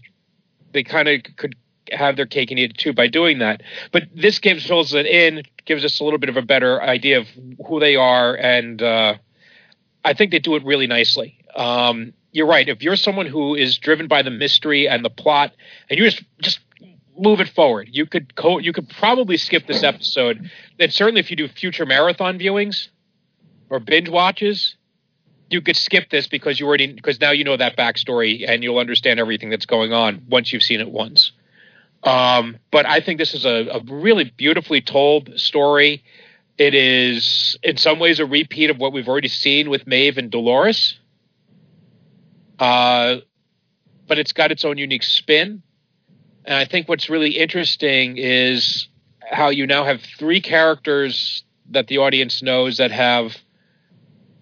they 0.73 0.83
kind 0.83 1.09
of 1.09 1.23
could 1.37 1.55
have 1.93 2.17
their 2.17 2.27
cake 2.27 2.51
and 2.51 2.61
eat 2.61 2.71
it 2.71 2.79
too 2.79 2.93
by 2.93 3.07
doing 3.07 3.39
that. 3.39 3.63
But 3.93 4.05
this 4.15 4.39
gives 4.39 4.67
fills 4.67 4.93
it 4.95 5.07
in, 5.07 5.43
gives 5.65 5.85
us 5.85 6.01
a 6.01 6.05
little 6.05 6.19
bit 6.19 6.29
of 6.29 6.37
a 6.37 6.43
better 6.43 6.83
idea 6.83 7.19
of 7.19 7.27
who 7.67 7.81
they 7.81 7.97
are, 7.97 8.35
and 8.35 8.83
uh, 8.83 9.15
I 10.05 10.13
think 10.15 10.31
they 10.31 10.39
do 10.39 10.57
it 10.57 10.65
really 10.65 10.87
nicely. 10.87 11.39
Um, 11.55 12.13
you're 12.39 12.47
right. 12.47 12.69
If 12.69 12.83
you're 12.83 12.97
someone 12.97 13.27
who 13.27 13.55
is 13.57 13.77
driven 13.77 14.07
by 14.07 14.23
the 14.23 14.31
mystery 14.31 14.89
and 14.89 15.05
the 15.05 15.11
plot, 15.11 15.53
and 15.91 15.99
you 15.99 16.05
just 16.09 16.23
just 16.41 16.61
move 17.19 17.41
it 17.41 17.49
forward, 17.49 17.89
you 17.91 18.07
could 18.07 18.37
co- 18.37 18.59
you 18.59 18.73
could 18.73 18.89
probably 18.89 19.37
skip 19.37 19.67
this 19.67 19.83
episode. 19.83 20.49
And 20.79 20.93
certainly, 20.93 21.21
if 21.21 21.31
you 21.31 21.37
do 21.37 21.49
future 21.49 21.85
marathon 21.85 22.39
viewings 22.39 22.89
or 23.69 23.81
binge 23.81 24.09
watches, 24.09 24.77
you 25.51 25.61
could 25.61 25.77
skip 25.77 26.11
this 26.11 26.29
because 26.29 26.61
you 26.61 26.67
already 26.67 26.93
because 26.93 27.21
now 27.21 27.33
you 27.33 27.43
know 27.43 27.57
that 27.57 27.77
backstory 27.77 28.49
and 28.49 28.63
you'll 28.63 28.79
understand 28.79 29.19
everything 29.19 29.51
that's 29.51 29.67
going 29.67 29.93
on 29.93 30.25
once 30.29 30.53
you've 30.53 30.63
seen 30.63 30.81
it 30.81 30.91
once. 30.91 31.33
Um, 32.05 32.59
but 32.71 32.87
I 32.87 33.01
think 33.01 33.19
this 33.19 33.35
is 33.35 33.45
a, 33.45 33.67
a, 33.73 33.81
really 33.81 34.33
beautifully 34.37 34.81
told 34.81 35.33
story. 35.41 36.05
It 36.57 36.73
is 36.73 37.59
in 37.65 37.77
some 37.77 37.99
ways 37.99 38.21
a 38.21 38.25
repeat 38.25 38.71
of 38.71 38.79
what 38.79 38.93
we've 38.93 39.09
already 39.09 39.27
seen 39.27 39.69
with 39.69 39.85
Maeve 39.85 40.17
and 40.17 40.31
Dolores. 40.31 40.97
Uh, 42.59 43.17
but 44.07 44.19
it's 44.19 44.33
got 44.33 44.51
its 44.51 44.65
own 44.65 44.79
unique 44.79 45.03
spin. 45.03 45.63
And 46.45 46.55
I 46.55 46.65
think 46.65 46.89
what's 46.89 47.11
really 47.11 47.33
interesting 47.33 48.17
is 48.17 48.89
how 49.31 49.51
you 49.51 49.67
now 49.67 49.85
have 49.85 50.01
three 50.19 50.41
characters 50.41 51.45
that 51.71 51.87
the 51.87 51.99
audience 51.99 52.43
knows 52.43 52.79
that 52.79 52.91
have 52.91 53.37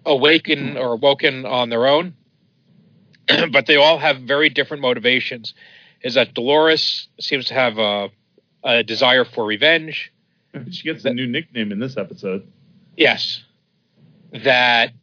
awakened 0.05 0.77
or 0.77 0.95
woken 0.95 1.45
on 1.45 1.69
their 1.69 1.85
own, 1.85 2.15
but 3.51 3.65
they 3.65 3.75
all 3.75 3.97
have 3.97 4.21
very 4.21 4.49
different 4.49 4.81
motivations. 4.81 5.53
Is 6.01 6.13
that 6.13 6.33
Dolores 6.33 7.09
seems 7.19 7.47
to 7.47 7.53
have 7.53 7.77
a, 7.77 8.09
a 8.63 8.83
desire 8.83 9.25
for 9.25 9.45
revenge. 9.45 10.13
She 10.71 10.83
gets 10.83 11.03
a 11.05 11.13
new 11.13 11.27
nickname 11.27 11.71
in 11.71 11.79
this 11.79 11.97
episode. 11.97 12.47
Yes. 12.95 13.43
That 14.31 14.93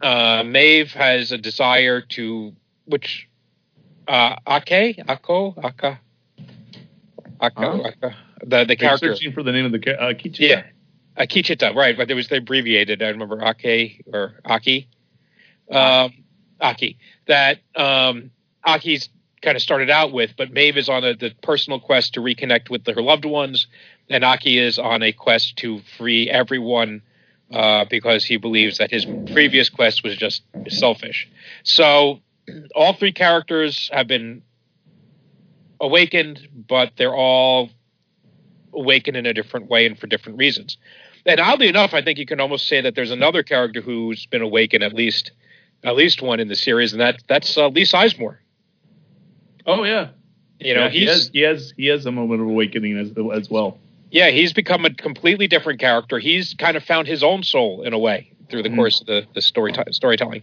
uh, 0.00 0.42
Maeve 0.44 0.92
has 0.92 1.32
a 1.32 1.38
desire 1.38 2.00
to, 2.00 2.54
which, 2.84 3.28
uh, 4.08 4.36
Ake, 4.46 4.98
Ako, 5.06 5.54
Aka, 5.62 6.00
Ako, 7.40 7.84
Aka, 7.84 8.16
the 8.44 8.64
the 8.64 8.76
character. 8.76 9.14
searching 9.14 9.32
for 9.32 9.42
the 9.42 9.52
name 9.52 9.66
of 9.66 9.72
the 9.72 10.00
uh, 10.00 10.12
Kichita. 10.12 10.38
Yeah, 10.40 10.62
Akecheta, 11.18 11.74
right? 11.74 11.96
But 11.96 12.10
it 12.10 12.14
was 12.14 12.28
they 12.28 12.38
abbreviated. 12.38 13.02
I 13.02 13.08
remember 13.08 13.42
Ake 13.42 14.02
or 14.12 14.40
Aki, 14.44 14.88
um, 15.70 16.12
Aki. 16.60 16.98
That 17.26 17.58
um, 17.76 18.30
Aki's 18.64 19.08
kind 19.42 19.56
of 19.56 19.62
started 19.62 19.90
out 19.90 20.12
with, 20.12 20.32
but 20.36 20.52
Maeve 20.52 20.76
is 20.76 20.88
on 20.88 21.04
a, 21.04 21.14
the 21.14 21.32
personal 21.42 21.80
quest 21.80 22.14
to 22.14 22.20
reconnect 22.20 22.68
with 22.68 22.86
her 22.86 23.02
loved 23.02 23.24
ones, 23.24 23.66
and 24.08 24.24
Aki 24.24 24.58
is 24.58 24.78
on 24.78 25.02
a 25.02 25.12
quest 25.12 25.56
to 25.58 25.80
free 25.96 26.28
everyone 26.28 27.02
uh, 27.52 27.84
because 27.88 28.24
he 28.24 28.36
believes 28.36 28.78
that 28.78 28.90
his 28.90 29.04
previous 29.32 29.68
quest 29.68 30.02
was 30.04 30.16
just 30.16 30.42
selfish. 30.68 31.28
So 31.64 32.20
all 32.74 32.92
three 32.92 33.12
characters 33.12 33.90
have 33.92 34.06
been 34.06 34.42
awakened, 35.80 36.46
but 36.68 36.92
they're 36.96 37.14
all 37.14 37.70
awakened 38.72 39.16
in 39.16 39.26
a 39.26 39.34
different 39.34 39.68
way 39.68 39.86
and 39.86 39.98
for 39.98 40.06
different 40.06 40.38
reasons. 40.38 40.76
And 41.26 41.40
oddly 41.40 41.68
enough, 41.68 41.92
I 41.92 42.02
think 42.02 42.18
you 42.18 42.26
can 42.26 42.40
almost 42.40 42.66
say 42.66 42.80
that 42.80 42.94
there's 42.94 43.10
another 43.10 43.42
character 43.42 43.80
who's 43.80 44.26
been 44.26 44.42
awakened 44.42 44.82
at 44.82 44.94
least 44.94 45.32
at 45.82 45.96
least 45.96 46.20
one 46.20 46.40
in 46.40 46.48
the 46.48 46.56
series, 46.56 46.92
and 46.92 47.00
that 47.00 47.22
that's 47.26 47.56
uh, 47.56 47.68
Lee 47.68 47.82
Sizemore. 47.82 48.38
Oh 49.66 49.84
yeah, 49.84 50.08
you 50.58 50.74
know 50.74 50.84
yeah, 50.84 50.90
he 50.90 51.06
has 51.06 51.30
he 51.32 51.40
has 51.40 51.72
he 51.76 51.86
has 51.86 52.06
a 52.06 52.12
moment 52.12 52.42
of 52.42 52.48
awakening 52.48 52.98
as 52.98 53.12
as 53.34 53.50
well. 53.50 53.78
Yeah, 54.10 54.30
he's 54.30 54.52
become 54.52 54.84
a 54.84 54.92
completely 54.92 55.46
different 55.46 55.80
character. 55.80 56.18
He's 56.18 56.54
kind 56.54 56.76
of 56.76 56.82
found 56.82 57.06
his 57.06 57.22
own 57.22 57.42
soul 57.42 57.82
in 57.82 57.92
a 57.92 57.98
way 57.98 58.32
through 58.50 58.62
the 58.62 58.68
mm-hmm. 58.68 58.78
course 58.78 59.00
of 59.00 59.06
the, 59.06 59.26
the 59.34 59.42
story 59.42 59.72
t- 59.72 59.82
storytelling. 59.90 60.42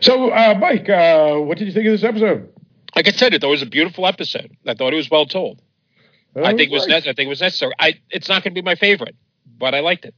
So, 0.00 0.30
uh, 0.30 0.54
Mike, 0.58 0.88
uh, 0.88 1.36
what 1.36 1.58
did 1.58 1.66
you 1.66 1.72
think 1.72 1.86
of 1.86 1.92
this 1.92 2.04
episode? 2.04 2.48
Like 2.94 3.06
I 3.06 3.12
said, 3.12 3.34
it 3.34 3.44
was 3.44 3.60
a 3.60 3.66
beautiful 3.66 4.06
episode. 4.06 4.56
I 4.66 4.74
thought 4.74 4.94
it 4.94 4.96
was 4.96 5.10
well 5.10 5.26
told. 5.26 5.60
I 6.44 6.54
think 6.54 6.70
was 6.70 6.86
ne- 6.86 6.96
I 6.96 7.00
think 7.00 7.20
it 7.20 7.28
was 7.28 7.40
necessary. 7.40 7.72
I 7.78 7.98
it's 8.10 8.28
not 8.28 8.42
going 8.42 8.54
to 8.54 8.60
be 8.60 8.64
my 8.64 8.74
favorite, 8.74 9.16
but 9.58 9.74
I 9.74 9.80
liked 9.80 10.04
it. 10.04 10.14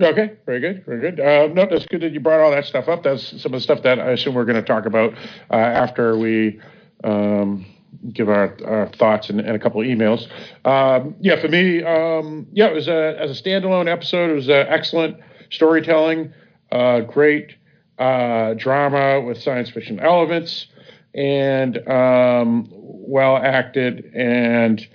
Okay, 0.00 0.32
very 0.46 0.60
good, 0.60 0.84
very 0.86 1.00
good. 1.00 1.20
Uh, 1.20 1.48
no, 1.52 1.66
that's 1.66 1.86
good 1.86 2.00
that 2.00 2.12
you 2.12 2.20
brought 2.20 2.40
all 2.40 2.50
that 2.50 2.64
stuff 2.64 2.88
up. 2.88 3.02
That's 3.02 3.40
some 3.40 3.52
of 3.52 3.58
the 3.58 3.60
stuff 3.60 3.82
that 3.82 4.00
I 4.00 4.12
assume 4.12 4.34
we're 4.34 4.46
going 4.46 4.56
to 4.56 4.62
talk 4.62 4.86
about 4.86 5.12
uh, 5.50 5.56
after 5.56 6.16
we 6.16 6.60
um, 7.04 7.66
give 8.12 8.28
our, 8.28 8.56
our 8.64 8.88
thoughts 8.88 9.30
and, 9.30 9.40
and, 9.40 9.54
a 9.54 9.58
couple 9.58 9.80
of 9.80 9.86
emails. 9.86 10.28
Um, 10.64 11.14
yeah, 11.20 11.40
for 11.40 11.48
me, 11.48 11.82
um, 11.82 12.46
yeah, 12.52 12.68
it 12.68 12.74
was 12.74 12.88
a, 12.88 13.16
as 13.20 13.30
a 13.30 13.42
standalone 13.42 13.90
episode. 13.90 14.30
It 14.30 14.34
was 14.34 14.48
excellent 14.48 15.18
storytelling, 15.50 16.32
uh, 16.70 17.00
great 17.00 17.54
uh, 17.98 18.54
drama 18.54 19.20
with 19.20 19.40
science 19.40 19.70
fiction 19.70 20.00
elements, 20.00 20.66
and 21.14 21.76
um, 21.88 22.68
well 22.72 23.36
acted 23.36 24.10
and 24.14 24.86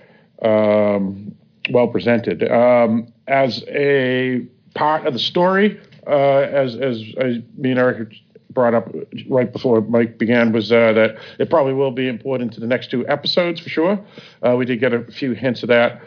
um, 0.41 1.35
well 1.69 1.87
presented. 1.87 2.49
Um, 2.49 3.13
as 3.27 3.63
a 3.67 4.45
part 4.73 5.05
of 5.05 5.13
the 5.13 5.19
story, 5.19 5.79
uh, 6.07 6.11
as 6.11 6.75
as, 6.75 7.03
as 7.17 7.37
me 7.57 7.71
and 7.71 7.79
Eric 7.79 8.13
brought 8.57 8.73
up 8.73 8.91
right 9.29 9.53
before 9.53 9.81
Mike 9.81 10.17
began 10.17 10.51
was 10.51 10.71
uh, 10.71 10.91
that 10.91 11.15
it 11.37 11.47
probably 11.47 11.73
will 11.73 11.91
be 11.91 12.07
important 12.07 12.51
to 12.53 12.59
the 12.59 12.65
next 12.65 12.89
two 12.89 13.07
episodes 13.07 13.59
for 13.59 13.69
sure. 13.69 14.03
Uh, 14.43 14.55
we 14.55 14.65
did 14.65 14.79
get 14.79 14.95
a 14.95 15.03
few 15.11 15.33
hints 15.33 15.61
of 15.61 15.69
that, 15.69 16.01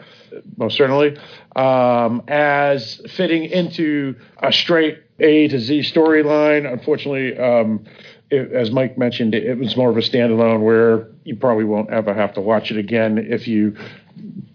most 0.57 0.75
certainly. 0.75 1.17
Um, 1.55 2.21
as 2.27 2.99
fitting 3.09 3.45
into 3.45 4.17
a 4.39 4.51
straight 4.51 5.01
A 5.21 5.47
to 5.47 5.61
Z 5.61 5.79
storyline, 5.79 6.69
unfortunately, 6.69 7.37
um, 7.37 7.85
it, 8.29 8.51
as 8.51 8.69
Mike 8.69 8.97
mentioned, 8.97 9.33
it, 9.33 9.45
it 9.45 9.57
was 9.57 9.77
more 9.77 9.89
of 9.89 9.95
a 9.95 10.01
standalone 10.01 10.59
where 10.59 11.07
you 11.23 11.37
probably 11.37 11.63
won't 11.63 11.89
ever 11.89 12.13
have 12.13 12.33
to 12.33 12.41
watch 12.41 12.69
it 12.69 12.75
again 12.77 13.17
if 13.17 13.47
you 13.47 13.77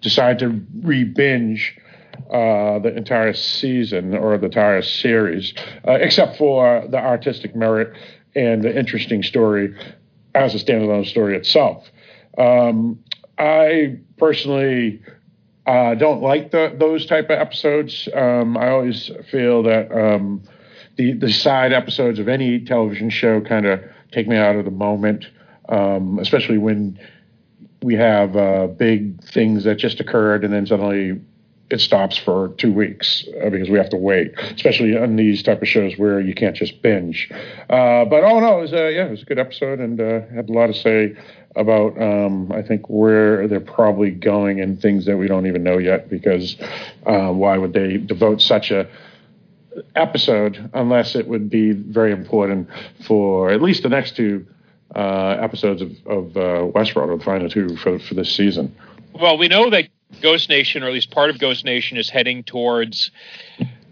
decide 0.03 0.39
to 0.41 0.61
re 0.83 1.03
binge 1.03 1.79
uh, 2.31 2.79
the 2.79 2.95
entire 2.97 3.33
season 3.33 4.15
or 4.15 4.39
the 4.39 4.47
entire 4.47 4.83
series, 4.83 5.55
uh, 5.87 5.93
except 5.93 6.37
for 6.37 6.87
the 6.89 6.99
artistic 6.99 7.55
merit 7.55 7.93
and 8.35 8.63
the 8.63 8.79
interesting 8.79 9.23
story 9.23 9.75
as 10.35 10.55
a 10.55 10.59
standalone 10.59 11.07
story 11.07 11.37
itself. 11.37 11.91
Um, 12.39 12.99
I 13.39 13.99
personally 14.19 15.03
uh, 15.67 15.95
don't 15.95 16.23
like 16.23 16.51
the, 16.51 16.75
those 16.79 17.07
type 17.07 17.27
of 17.27 17.39
episodes. 17.39 18.09
Um, 18.15 18.57
I 18.57 18.69
always 18.69 19.11
feel 19.31 19.63
that 19.65 19.91
um, 19.93 20.43
the 20.97 21.13
the 21.13 21.33
side 21.33 21.73
episodes 21.73 22.19
of 22.19 22.29
any 22.29 22.61
television 22.61 23.11
show 23.11 23.41
kind 23.41 23.67
of 23.67 23.81
take 24.13 24.29
me 24.29 24.37
out 24.37 24.57
of 24.57 24.65
the 24.65 24.71
moment, 24.71 25.27
um, 25.69 26.19
especially 26.19 26.59
when 26.59 26.99
we 27.83 27.95
have 27.95 28.37
uh, 28.37 28.67
big 28.69 29.23
things 29.23 29.65
that 29.65 29.77
just 29.77 30.01
occurred 30.01 30.45
and 30.45 30.53
then 30.53 30.67
suddenly 30.67 31.21
it 31.69 31.81
stops 31.81 32.17
for 32.17 32.49
two 32.59 32.73
weeks 32.73 33.25
uh, 33.43 33.51
because 33.51 33.69
we 33.69 33.77
have 33.77 33.91
to 33.91 33.97
wait, 33.97 34.39
especially 34.55 34.97
on 34.97 35.17
these 35.17 35.43
type 35.43 35.63
of 35.63 35.69
shows 35.69 35.99
where 35.99 36.21
you 36.21 36.35
can't 36.35 36.55
just 36.55 36.81
binge. 36.81 37.29
Uh, 37.69 38.05
but 38.05 38.23
oh 38.23 38.39
no, 38.39 38.59
it 38.59 38.63
was 38.63 38.73
uh, 38.73 38.87
yeah, 38.87 39.07
it 39.07 39.11
was 39.11 39.23
a 39.23 39.25
good 39.25 39.39
episode 39.39 39.81
and 39.81 40.01
uh, 40.01 40.21
had 40.33 40.49
a 40.49 40.53
lot 40.53 40.69
to 40.69 40.75
say 40.75 41.17
about 41.57 42.01
um, 42.01 42.53
I 42.53 42.63
think 42.63 42.89
where 42.89 43.49
they're 43.49 43.61
probably 43.61 44.11
going 44.11 44.61
and 44.61 44.81
things 44.81 45.07
that 45.07 45.17
we 45.17 45.27
don't 45.27 45.47
even 45.47 45.65
know 45.65 45.79
yet 45.79 46.09
because 46.09 46.57
uh, 47.07 47.31
why 47.31 47.59
would 47.59 47.73
they 47.73 47.97
devote 47.97 48.41
such 48.41 48.71
a 48.71 48.89
episode 49.95 50.71
unless 50.73 51.17
it 51.17 51.27
would 51.27 51.51
be 51.51 51.73
very 51.73 52.13
important 52.13 52.69
for 53.07 53.51
at 53.51 53.61
least 53.61 53.83
the 53.83 53.89
next 53.89 54.17
two 54.17 54.47
uh, 54.95 55.37
episodes 55.41 55.83
of, 55.83 55.91
of 56.07 56.33
Westworld 56.73 57.09
or 57.09 57.19
the 57.19 57.25
final 57.25 57.51
two 57.51 57.77
for 57.77 57.99
for 57.99 58.15
this 58.15 58.35
season. 58.35 58.75
Well, 59.13 59.39
we 59.39 59.49
know 59.49 59.71
that 59.71 59.89
Ghost 60.23 60.49
Nation, 60.49 60.83
or 60.83 60.87
at 60.87 60.93
least 60.93 61.11
part 61.11 61.31
of 61.31 61.39
Ghost 61.39 61.65
Nation, 61.65 61.97
is 61.97 62.09
heading 62.09 62.45
towards 62.45 63.11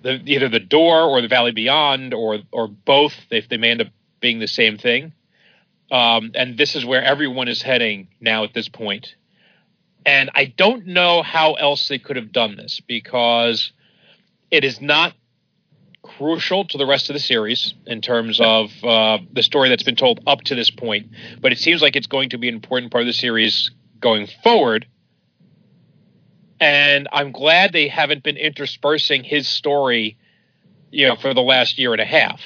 the, 0.02 0.20
either 0.26 0.48
the 0.48 0.60
door 0.60 1.02
or 1.02 1.20
the 1.20 1.28
Valley 1.28 1.52
Beyond, 1.52 2.14
or 2.14 2.38
or 2.52 2.68
both. 2.68 3.14
They, 3.30 3.40
they 3.40 3.56
may 3.56 3.70
end 3.70 3.82
up 3.82 3.88
being 4.20 4.38
the 4.38 4.48
same 4.48 4.78
thing. 4.78 5.12
Um, 5.90 6.32
and 6.34 6.56
this 6.56 6.74
is 6.74 6.84
where 6.84 7.02
everyone 7.02 7.48
is 7.48 7.62
heading 7.62 8.08
now 8.20 8.44
at 8.44 8.54
this 8.54 8.68
point. 8.68 9.14
And 10.06 10.30
I 10.34 10.46
don't 10.46 10.86
know 10.86 11.22
how 11.22 11.54
else 11.54 11.88
they 11.88 11.98
could 11.98 12.16
have 12.16 12.32
done 12.32 12.56
this 12.56 12.80
because 12.80 13.72
it 14.50 14.64
is 14.64 14.80
not 14.80 15.14
crucial 16.02 16.64
to 16.66 16.78
the 16.78 16.86
rest 16.86 17.08
of 17.08 17.14
the 17.14 17.20
series 17.20 17.74
in 17.86 18.00
terms 18.00 18.38
of 18.40 18.70
uh, 18.84 19.18
the 19.32 19.42
story 19.42 19.68
that's 19.68 19.82
been 19.82 19.96
told 19.96 20.20
up 20.26 20.42
to 20.42 20.54
this 20.54 20.70
point. 20.70 21.08
But 21.40 21.52
it 21.52 21.58
seems 21.58 21.80
like 21.80 21.96
it's 21.96 22.06
going 22.06 22.30
to 22.30 22.38
be 22.38 22.48
an 22.48 22.54
important 22.54 22.92
part 22.92 23.02
of 23.02 23.06
the 23.06 23.14
series 23.14 23.70
going 24.00 24.28
forward 24.42 24.86
and 26.60 27.08
I'm 27.12 27.32
glad 27.32 27.72
they 27.72 27.88
haven't 27.88 28.22
been 28.22 28.36
interspersing 28.36 29.24
his 29.24 29.48
story, 29.48 30.16
you 30.90 31.06
know, 31.06 31.16
for 31.16 31.34
the 31.34 31.42
last 31.42 31.78
year 31.78 31.92
and 31.92 32.00
a 32.00 32.06
half. 32.06 32.40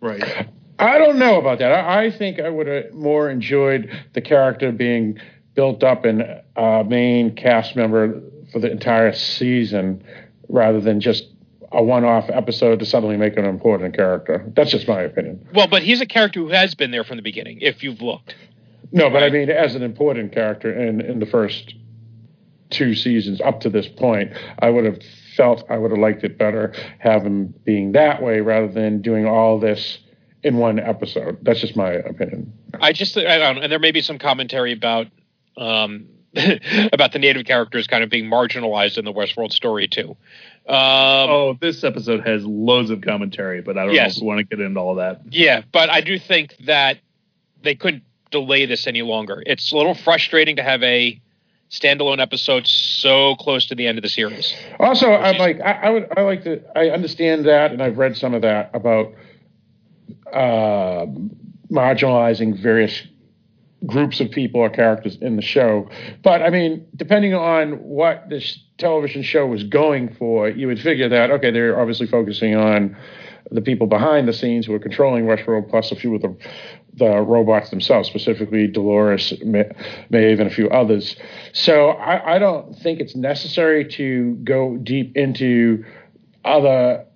Right. 0.00 0.48
I 0.78 0.98
don't 0.98 1.18
know 1.18 1.38
about 1.38 1.58
that. 1.60 1.72
I, 1.72 2.06
I 2.06 2.10
think 2.10 2.40
I 2.40 2.48
would 2.48 2.66
have 2.66 2.92
more 2.92 3.30
enjoyed 3.30 3.90
the 4.14 4.20
character 4.20 4.72
being 4.72 5.18
built 5.54 5.84
up 5.84 6.04
in 6.04 6.22
a 6.22 6.60
uh, 6.60 6.82
main 6.82 7.34
cast 7.34 7.76
member 7.76 8.20
for 8.52 8.58
the 8.58 8.70
entire 8.70 9.12
season 9.12 10.02
rather 10.48 10.80
than 10.80 11.00
just 11.00 11.26
a 11.72 11.82
one-off 11.82 12.28
episode 12.30 12.78
to 12.80 12.86
suddenly 12.86 13.16
make 13.16 13.36
an 13.36 13.44
important 13.44 13.96
character. 13.96 14.44
That's 14.54 14.70
just 14.70 14.86
my 14.86 15.00
opinion. 15.02 15.46
Well, 15.54 15.68
but 15.68 15.82
he's 15.82 16.00
a 16.00 16.06
character 16.06 16.40
who 16.40 16.48
has 16.48 16.74
been 16.74 16.90
there 16.90 17.04
from 17.04 17.16
the 17.16 17.22
beginning. 17.22 17.58
If 17.60 17.82
you've 17.82 18.02
looked, 18.02 18.34
no, 18.92 19.08
but 19.08 19.22
I 19.22 19.30
mean 19.30 19.48
as 19.48 19.74
an 19.74 19.82
important 19.82 20.32
character 20.32 20.72
in 20.72 21.00
in 21.00 21.18
the 21.18 21.26
first 21.26 21.74
two 22.72 22.94
seasons 22.94 23.40
up 23.40 23.60
to 23.60 23.70
this 23.70 23.88
point, 23.88 24.32
I 24.58 24.70
would 24.70 24.84
have 24.84 24.98
felt 25.36 25.64
I 25.70 25.78
would 25.78 25.90
have 25.90 26.00
liked 26.00 26.24
it 26.24 26.38
better 26.38 26.74
have 26.98 27.24
him 27.24 27.54
being 27.64 27.92
that 27.92 28.22
way 28.22 28.40
rather 28.40 28.68
than 28.68 29.00
doing 29.00 29.26
all 29.26 29.58
this 29.58 29.98
in 30.42 30.56
one 30.56 30.78
episode. 30.78 31.38
That's 31.42 31.60
just 31.60 31.76
my 31.76 31.92
opinion. 31.92 32.52
I 32.80 32.92
just 32.92 33.16
I 33.16 33.38
don't 33.38 33.56
know, 33.56 33.62
and 33.62 33.72
there 33.72 33.78
may 33.78 33.92
be 33.92 34.02
some 34.02 34.18
commentary 34.18 34.72
about 34.72 35.06
um, 35.56 36.06
about 36.92 37.12
the 37.12 37.18
native 37.18 37.44
characters 37.44 37.86
kind 37.86 38.02
of 38.02 38.10
being 38.10 38.24
marginalized 38.24 38.98
in 38.98 39.04
the 39.04 39.12
Westworld 39.12 39.52
story 39.52 39.88
too. 39.88 40.16
Um, 40.68 40.76
oh, 40.76 41.58
this 41.60 41.82
episode 41.82 42.26
has 42.26 42.44
loads 42.44 42.90
of 42.90 43.00
commentary, 43.00 43.62
but 43.62 43.76
I 43.76 43.84
don't 43.84 43.94
yes. 43.94 44.16
know 44.16 44.20
if 44.20 44.22
we 44.22 44.26
want 44.28 44.38
to 44.38 44.56
get 44.56 44.64
into 44.64 44.80
all 44.80 44.94
that. 44.96 45.22
Yeah, 45.30 45.62
but 45.72 45.90
I 45.90 46.00
do 46.00 46.18
think 46.18 46.56
that 46.66 46.98
they 47.62 47.74
couldn't 47.74 48.04
delay 48.30 48.66
this 48.66 48.86
any 48.86 49.02
longer. 49.02 49.42
It's 49.44 49.72
a 49.72 49.76
little 49.76 49.94
frustrating 49.94 50.56
to 50.56 50.62
have 50.62 50.82
a 50.82 51.20
standalone 51.72 52.20
episode 52.20 52.66
so 52.66 53.34
close 53.36 53.66
to 53.66 53.74
the 53.74 53.86
end 53.86 53.98
of 53.98 54.02
the 54.02 54.08
series. 54.08 54.54
Also, 54.78 55.10
I'm 55.10 55.38
like 55.38 55.60
I, 55.60 55.72
I, 55.72 55.90
would 55.90 56.08
I 56.16 56.20
like 56.22 56.44
to 56.44 56.62
I 56.76 56.90
understand 56.90 57.46
that, 57.46 57.72
and 57.72 57.82
I've 57.82 57.98
read 57.98 58.16
some 58.16 58.34
of 58.34 58.42
that 58.42 58.70
about 58.74 59.12
uh, 60.32 61.06
marginalizing 61.70 62.58
various 62.58 63.02
groups 63.86 64.20
of 64.20 64.30
people 64.30 64.60
or 64.60 64.70
characters 64.70 65.16
in 65.20 65.36
the 65.36 65.42
show. 65.42 65.88
But 66.22 66.42
I 66.42 66.50
mean, 66.50 66.86
depending 66.94 67.34
on 67.34 67.82
what 67.82 68.28
this 68.28 68.58
television 68.78 69.22
show 69.22 69.46
was 69.46 69.64
going 69.64 70.14
for, 70.14 70.48
you 70.48 70.66
would 70.66 70.80
figure 70.80 71.08
that 71.08 71.30
okay, 71.30 71.50
they're 71.50 71.80
obviously 71.80 72.06
focusing 72.06 72.54
on 72.54 72.96
the 73.52 73.60
people 73.60 73.86
behind 73.86 74.26
the 74.26 74.32
scenes 74.32 74.66
who 74.66 74.74
are 74.74 74.78
controlling 74.78 75.24
Westworld, 75.24 75.68
plus 75.68 75.92
a 75.92 75.96
few 75.96 76.14
of 76.14 76.22
the 76.22 76.36
the 76.94 77.20
robots 77.20 77.70
themselves, 77.70 78.08
specifically 78.08 78.66
Dolores, 78.66 79.32
Maeve, 79.42 79.70
and 80.10 80.42
a 80.42 80.50
few 80.50 80.68
others. 80.68 81.16
So 81.52 81.88
I, 81.90 82.34
I 82.34 82.38
don't 82.38 82.74
think 82.80 83.00
it's 83.00 83.16
necessary 83.16 83.86
to 83.92 84.34
go 84.44 84.76
deep 84.76 85.16
into 85.16 85.84
other 86.44 87.06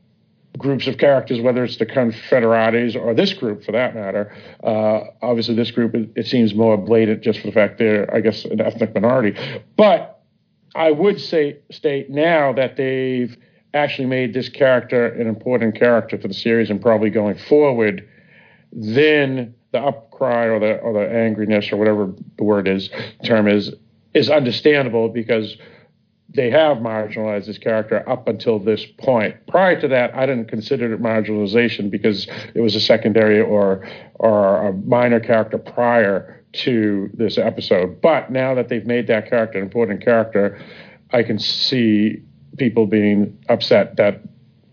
groups 0.57 0.87
of 0.87 0.97
characters, 0.97 1.41
whether 1.41 1.65
it's 1.65 1.77
the 1.77 1.87
Confederates 1.87 2.97
or 2.97 3.15
this 3.15 3.35
group 3.35 3.65
for 3.65 3.73
that 3.73 3.95
matter. 3.95 4.35
Uh, 4.65 5.01
obviously, 5.23 5.55
this 5.55 5.71
group, 5.71 5.95
it, 5.95 6.11
it, 6.17 6.27
seems 6.27 6.55
more 6.55 6.79
blatant 6.79 7.23
just 7.23 7.41
for 7.41 7.47
the 7.47 7.53
fact 7.53 7.79
they're, 7.79 8.13
I 8.15 8.21
guess, 8.21 8.45
an 8.47 8.61
ethnic 8.61 8.95
minority. 8.95 9.39
But 9.77 10.23
I 10.75 10.91
would 10.91 11.21
say 11.21 11.59
state 11.71 12.11
now 12.11 12.53
that 12.55 12.77
they've 12.77 13.37
actually 13.77 14.07
made 14.07 14.35
this 14.35 14.49
character 14.49 15.07
an 15.07 15.27
important 15.27 15.77
character 15.77 16.19
for 16.19 16.29
the 16.29 16.35
series 16.35 16.71
and 16.71 16.81
probably 16.81 17.11
going 17.11 17.37
forward, 17.37 18.09
then 18.73 19.55
the 19.73 19.79
upcry 19.79 20.47
or 20.47 20.59
the 20.59 20.79
or 20.79 20.93
the 20.93 21.01
angriness 21.01 21.73
or 21.73 21.77
whatever 21.77 22.13
the 22.39 22.45
word 22.45 22.67
is 22.67 22.91
term 23.25 23.47
is 23.47 23.73
is 24.15 24.31
understandable 24.31 25.09
because 25.09 25.57
they 26.29 26.51
have 26.51 26.79
marginalized 26.79 27.47
this 27.47 27.59
character 27.59 28.07
up 28.09 28.29
until 28.29 28.59
this 28.59 28.85
point. 28.99 29.35
Prior 29.47 29.81
to 29.81 29.89
that, 29.89 30.15
I 30.15 30.27
didn't 30.27 30.49
consider 30.49 30.93
it 30.93 31.01
marginalization 31.01 31.91
because 31.91 32.27
it 32.55 32.61
was 32.61 32.75
a 32.75 32.81
secondary 32.81 33.41
or 33.41 33.87
or 34.15 34.69
a 34.69 34.73
minor 34.73 35.21
character 35.21 35.59
prior 35.59 36.43
to 36.53 37.11
this 37.15 37.39
episode. 37.39 38.01
But 38.01 38.31
now 38.31 38.55
that 38.55 38.69
they've 38.69 38.87
made 38.87 39.07
that 39.09 39.29
character 39.29 39.59
an 39.59 39.65
important 39.65 40.03
character, 40.03 40.59
I 41.13 41.23
can 41.23 41.39
see 41.39 42.23
people 42.57 42.87
being 42.87 43.39
upset 43.49 43.97
that 43.97 44.23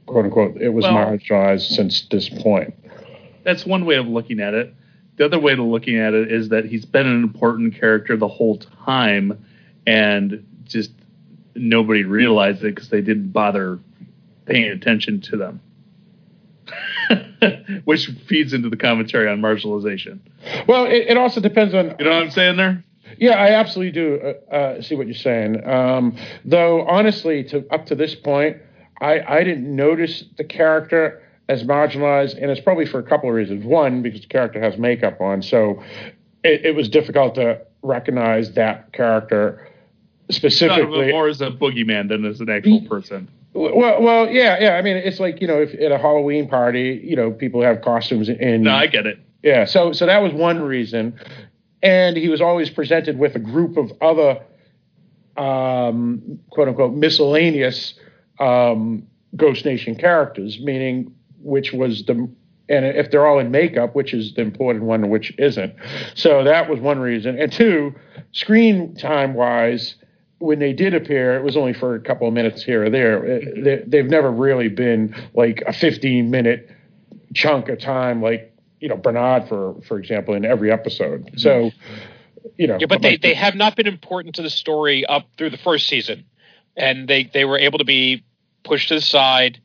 quote 0.06 0.26
unquote 0.26 0.58
it 0.58 0.70
was 0.70 0.84
well, 0.84 0.94
marginalized 0.94 1.74
since 1.74 2.08
this 2.10 2.30
point. 2.30 2.74
That's 3.44 3.66
one 3.66 3.86
way 3.86 3.96
of 3.96 4.08
looking 4.08 4.40
at 4.40 4.54
it. 4.54 4.74
The 5.18 5.26
other 5.26 5.40
way 5.40 5.54
of 5.54 5.60
looking 5.60 5.98
at 5.98 6.14
it 6.14 6.32
is 6.32 6.50
that 6.50 6.66
he's 6.66 6.86
been 6.86 7.06
an 7.06 7.24
important 7.24 7.76
character 7.76 8.18
the 8.18 8.28
whole 8.28 8.58
time 8.86 9.46
and 9.86 10.46
just 10.66 10.92
nobody 11.56 12.04
realized 12.04 12.64
it 12.64 12.76
because 12.76 12.90
they 12.90 13.02
didn't 13.02 13.32
bother 13.32 13.80
paying 14.46 14.72
attention 14.72 15.22
to 15.22 15.38
them. 15.38 15.62
Which 17.86 18.08
feeds 18.28 18.54
into 18.54 18.70
the 18.70 18.78
commentary 18.78 19.30
on 19.30 19.42
marginalization. 19.42 20.20
Well, 20.68 20.86
it, 20.86 21.08
it, 21.10 21.18
also 21.18 21.42
depends 21.42 21.74
on. 21.74 21.96
You 22.00 22.06
know 22.06 22.12
what 22.12 22.24
I'm 22.24 22.32
saying 22.32 22.58
there? 22.58 22.84
Yeah, 23.18 23.34
I 23.34 23.52
absolutely 23.52 23.92
do 23.92 24.20
uh, 24.52 24.54
uh, 24.54 24.82
see 24.82 24.96
what 24.96 25.08
you're 25.08 25.16
saying. 25.16 25.68
Um, 25.68 26.16
though, 26.46 26.86
honestly, 26.88 27.44
to 27.46 27.66
up 27.72 27.86
to 27.88 27.96
this 27.96 28.16
point, 28.16 28.58
I, 29.02 29.22
I 29.22 29.44
didn't 29.44 29.74
notice 29.76 30.24
the 30.38 30.44
character 30.44 31.22
as 31.50 31.64
marginalized, 31.64 32.42
and 32.42 32.50
it's 32.50 32.62
probably 32.62 32.86
for 32.86 33.00
a 33.00 33.04
couple 33.04 33.30
of 33.30 33.36
reasons. 33.36 33.66
One, 33.66 34.02
because 34.02 34.22
the 34.22 34.28
character 34.28 34.62
has 34.62 34.78
makeup 34.78 35.20
on, 35.20 35.42
so 35.42 35.84
it, 36.44 36.66
it 36.66 36.76
was 36.76 36.90
difficult 36.90 37.36
to 37.36 37.62
recognize 37.82 38.54
that 38.54 38.94
character 38.94 39.70
specifically 40.30 41.12
more 41.12 41.28
as 41.28 41.42
a 41.42 41.52
boogeyman 41.52 42.08
than 42.10 42.26
as 42.26 42.40
an 42.40 42.50
actual 42.50 42.82
person. 42.88 43.30
Well, 43.54 44.02
well, 44.02 44.30
yeah, 44.30 44.58
yeah. 44.60 44.72
I 44.78 44.82
mean, 44.82 44.98
it's 44.98 45.20
like 45.20 45.42
you 45.42 45.48
know, 45.48 45.62
if 45.62 45.74
at 45.76 45.92
a 45.92 45.98
Halloween 45.98 46.48
party, 46.48 47.00
you 47.04 47.16
know, 47.16 47.32
people 47.32 47.62
have 47.62 47.82
costumes 47.82 48.30
in. 48.30 48.64
No, 48.64 48.74
I 48.74 48.88
get 48.88 49.06
it. 49.06 49.20
Yeah, 49.44 49.66
so 49.66 49.92
so 49.92 50.06
that 50.06 50.20
was 50.20 50.34
one 50.34 50.62
reason, 50.62 51.20
and 51.84 52.18
he 52.18 52.30
was 52.30 52.42
always 52.42 52.70
presented 52.70 53.20
with 53.20 53.36
a 53.36 53.40
group 53.40 53.78
of 53.78 53.92
other, 54.02 54.42
um, 55.38 56.40
quote 56.50 56.70
unquote, 56.70 56.94
miscellaneous 56.94 57.94
um, 58.40 59.06
Ghost 59.36 59.66
Nation 59.66 59.96
characters, 59.96 60.60
meaning 60.60 61.14
which 61.40 61.74
was 61.74 62.06
the 62.06 62.30
and 62.70 62.86
if 62.86 63.12
they're 63.12 63.28
all 63.28 63.40
in 63.40 63.52
makeup, 63.52 63.94
which 63.94 64.14
is 64.14 64.34
the 64.36 64.42
important 64.42 64.86
one, 64.86 65.10
which 65.10 65.38
isn't. 65.38 65.76
So 66.16 66.46
that 66.46 66.70
was 66.70 66.80
one 66.80 67.00
reason, 67.00 67.38
and 67.38 67.52
two, 67.52 67.94
screen 68.32 68.96
time 68.96 69.34
wise 69.34 69.96
when 70.44 70.60
they 70.60 70.74
did 70.74 70.94
appear, 70.94 71.38
it 71.38 71.44
was 71.44 71.56
only 71.56 71.74
for 71.74 71.96
a 71.96 72.02
couple 72.02 72.28
of 72.28 72.34
minutes 72.34 72.64
here 72.64 72.86
or 72.86 72.90
there. 72.90 73.40
They, 73.88 73.98
have 73.98 74.08
never 74.08 74.30
really 74.30 74.68
been 74.68 75.16
like 75.34 75.64
a 75.66 75.72
15 75.72 76.30
minute 76.30 76.70
chunk 77.34 77.70
of 77.70 77.80
time, 77.80 78.22
like 78.22 78.53
you 78.84 78.90
know 78.90 78.98
Bernard, 78.98 79.48
for 79.48 79.76
for 79.88 79.98
example, 79.98 80.34
in 80.34 80.44
every 80.44 80.70
episode. 80.70 81.26
Mm-hmm. 81.26 81.38
So, 81.38 81.72
you 82.58 82.68
know, 82.68 82.78
yeah, 82.78 82.88
but 82.88 83.02
they, 83.02 83.16
they 83.16 83.34
have 83.34 83.56
not 83.56 83.78
been 83.78 83.88
important 83.88 84.36
to 84.36 84.42
the 84.42 84.50
story 84.50 85.06
up 85.06 85.26
through 85.38 85.52
the 85.52 85.58
first 85.58 85.88
season, 85.88 86.26
and 86.76 87.08
they 87.08 87.24
they 87.34 87.46
were 87.46 87.58
able 87.58 87.78
to 87.78 87.86
be 87.86 88.26
pushed 88.64 88.90
to 88.90 88.96
the 88.96 89.02
side 89.02 89.62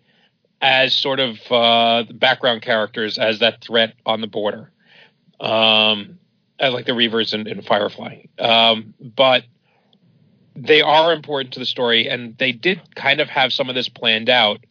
as 0.60 0.94
sort 0.94 1.18
of 1.18 1.36
uh, 1.50 2.04
background 2.14 2.62
characters 2.62 3.18
as 3.18 3.40
that 3.40 3.60
threat 3.60 3.94
on 4.06 4.20
the 4.20 4.28
border, 4.28 4.70
um, 5.40 6.20
like 6.60 6.86
the 6.86 6.92
Reavers 6.92 7.32
and, 7.32 7.48
and 7.48 7.66
Firefly. 7.66 8.22
Um, 8.38 8.94
but 9.00 9.42
they 10.54 10.80
are 10.80 11.12
important 11.12 11.54
to 11.54 11.58
the 11.58 11.66
story, 11.66 12.08
and 12.08 12.38
they 12.38 12.52
did 12.52 12.80
kind 12.94 13.20
of 13.20 13.28
have 13.28 13.52
some 13.52 13.68
of 13.68 13.74
this 13.74 13.88
planned 13.88 14.30
out. 14.30 14.64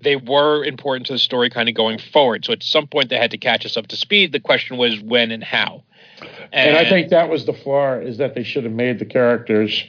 They 0.00 0.16
were 0.16 0.64
important 0.64 1.06
to 1.06 1.12
the 1.14 1.18
story 1.18 1.50
kind 1.50 1.68
of 1.68 1.74
going 1.74 1.98
forward. 1.98 2.44
So 2.44 2.52
at 2.52 2.62
some 2.62 2.86
point 2.86 3.10
they 3.10 3.16
had 3.16 3.30
to 3.32 3.38
catch 3.38 3.64
us 3.66 3.76
up 3.76 3.86
to 3.88 3.96
speed. 3.96 4.32
The 4.32 4.40
question 4.40 4.76
was 4.76 5.00
when 5.00 5.30
and 5.30 5.42
how. 5.42 5.82
And, 6.52 6.70
and 6.70 6.76
I 6.76 6.88
think 6.88 7.10
that 7.10 7.28
was 7.28 7.44
the 7.44 7.52
flaw 7.52 7.94
is 7.94 8.18
that 8.18 8.34
they 8.34 8.42
should 8.42 8.64
have 8.64 8.72
made 8.72 8.98
the 8.98 9.04
characters 9.04 9.84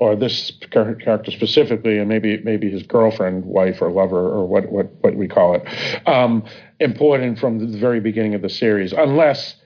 or 0.00 0.16
this 0.16 0.50
character 0.70 1.30
specifically, 1.30 1.98
and 1.98 2.08
maybe 2.08 2.38
maybe 2.42 2.70
his 2.70 2.82
girlfriend, 2.82 3.44
wife, 3.44 3.82
or 3.82 3.92
lover, 3.92 4.18
or 4.18 4.46
what 4.46 4.72
what 4.72 4.90
what 5.02 5.14
we 5.14 5.28
call 5.28 5.54
it, 5.54 6.08
um, 6.08 6.42
important 6.80 7.38
from 7.38 7.58
the 7.58 7.78
very 7.78 8.00
beginning 8.00 8.34
of 8.34 8.40
the 8.40 8.48
series, 8.48 8.94
unless, 8.94 9.56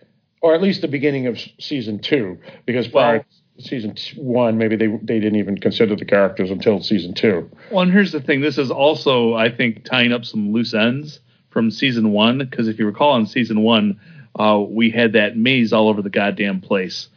or 0.42 0.52
at 0.52 0.60
least 0.60 0.80
the 0.80 0.88
beginning 0.88 1.28
of 1.28 1.38
season 1.60 2.00
two, 2.00 2.36
because 2.66 2.88
prior 2.88 3.18
well, 3.18 3.24
season 3.58 3.94
one, 4.16 4.58
maybe 4.58 4.76
they 4.76 4.86
they 4.86 5.20
didn't 5.20 5.36
even 5.36 5.58
consider 5.58 5.96
the 5.96 6.04
characters 6.04 6.50
until 6.50 6.80
season 6.82 7.14
two. 7.14 7.50
Well, 7.70 7.82
and 7.82 7.92
here's 7.92 8.12
the 8.12 8.20
thing: 8.20 8.40
this 8.40 8.58
is 8.58 8.70
also, 8.70 9.34
I 9.34 9.50
think, 9.50 9.84
tying 9.84 10.12
up 10.12 10.24
some 10.24 10.52
loose 10.52 10.74
ends 10.74 11.20
from 11.50 11.70
season 11.70 12.12
one. 12.12 12.38
Because 12.38 12.68
if 12.68 12.78
you 12.78 12.86
recall, 12.86 13.16
in 13.16 13.26
season 13.26 13.62
one, 13.62 14.00
uh, 14.38 14.62
we 14.66 14.90
had 14.90 15.12
that 15.12 15.36
maze 15.36 15.72
all 15.72 15.88
over 15.88 16.02
the 16.02 16.10
goddamn 16.10 16.60
place, 16.60 17.08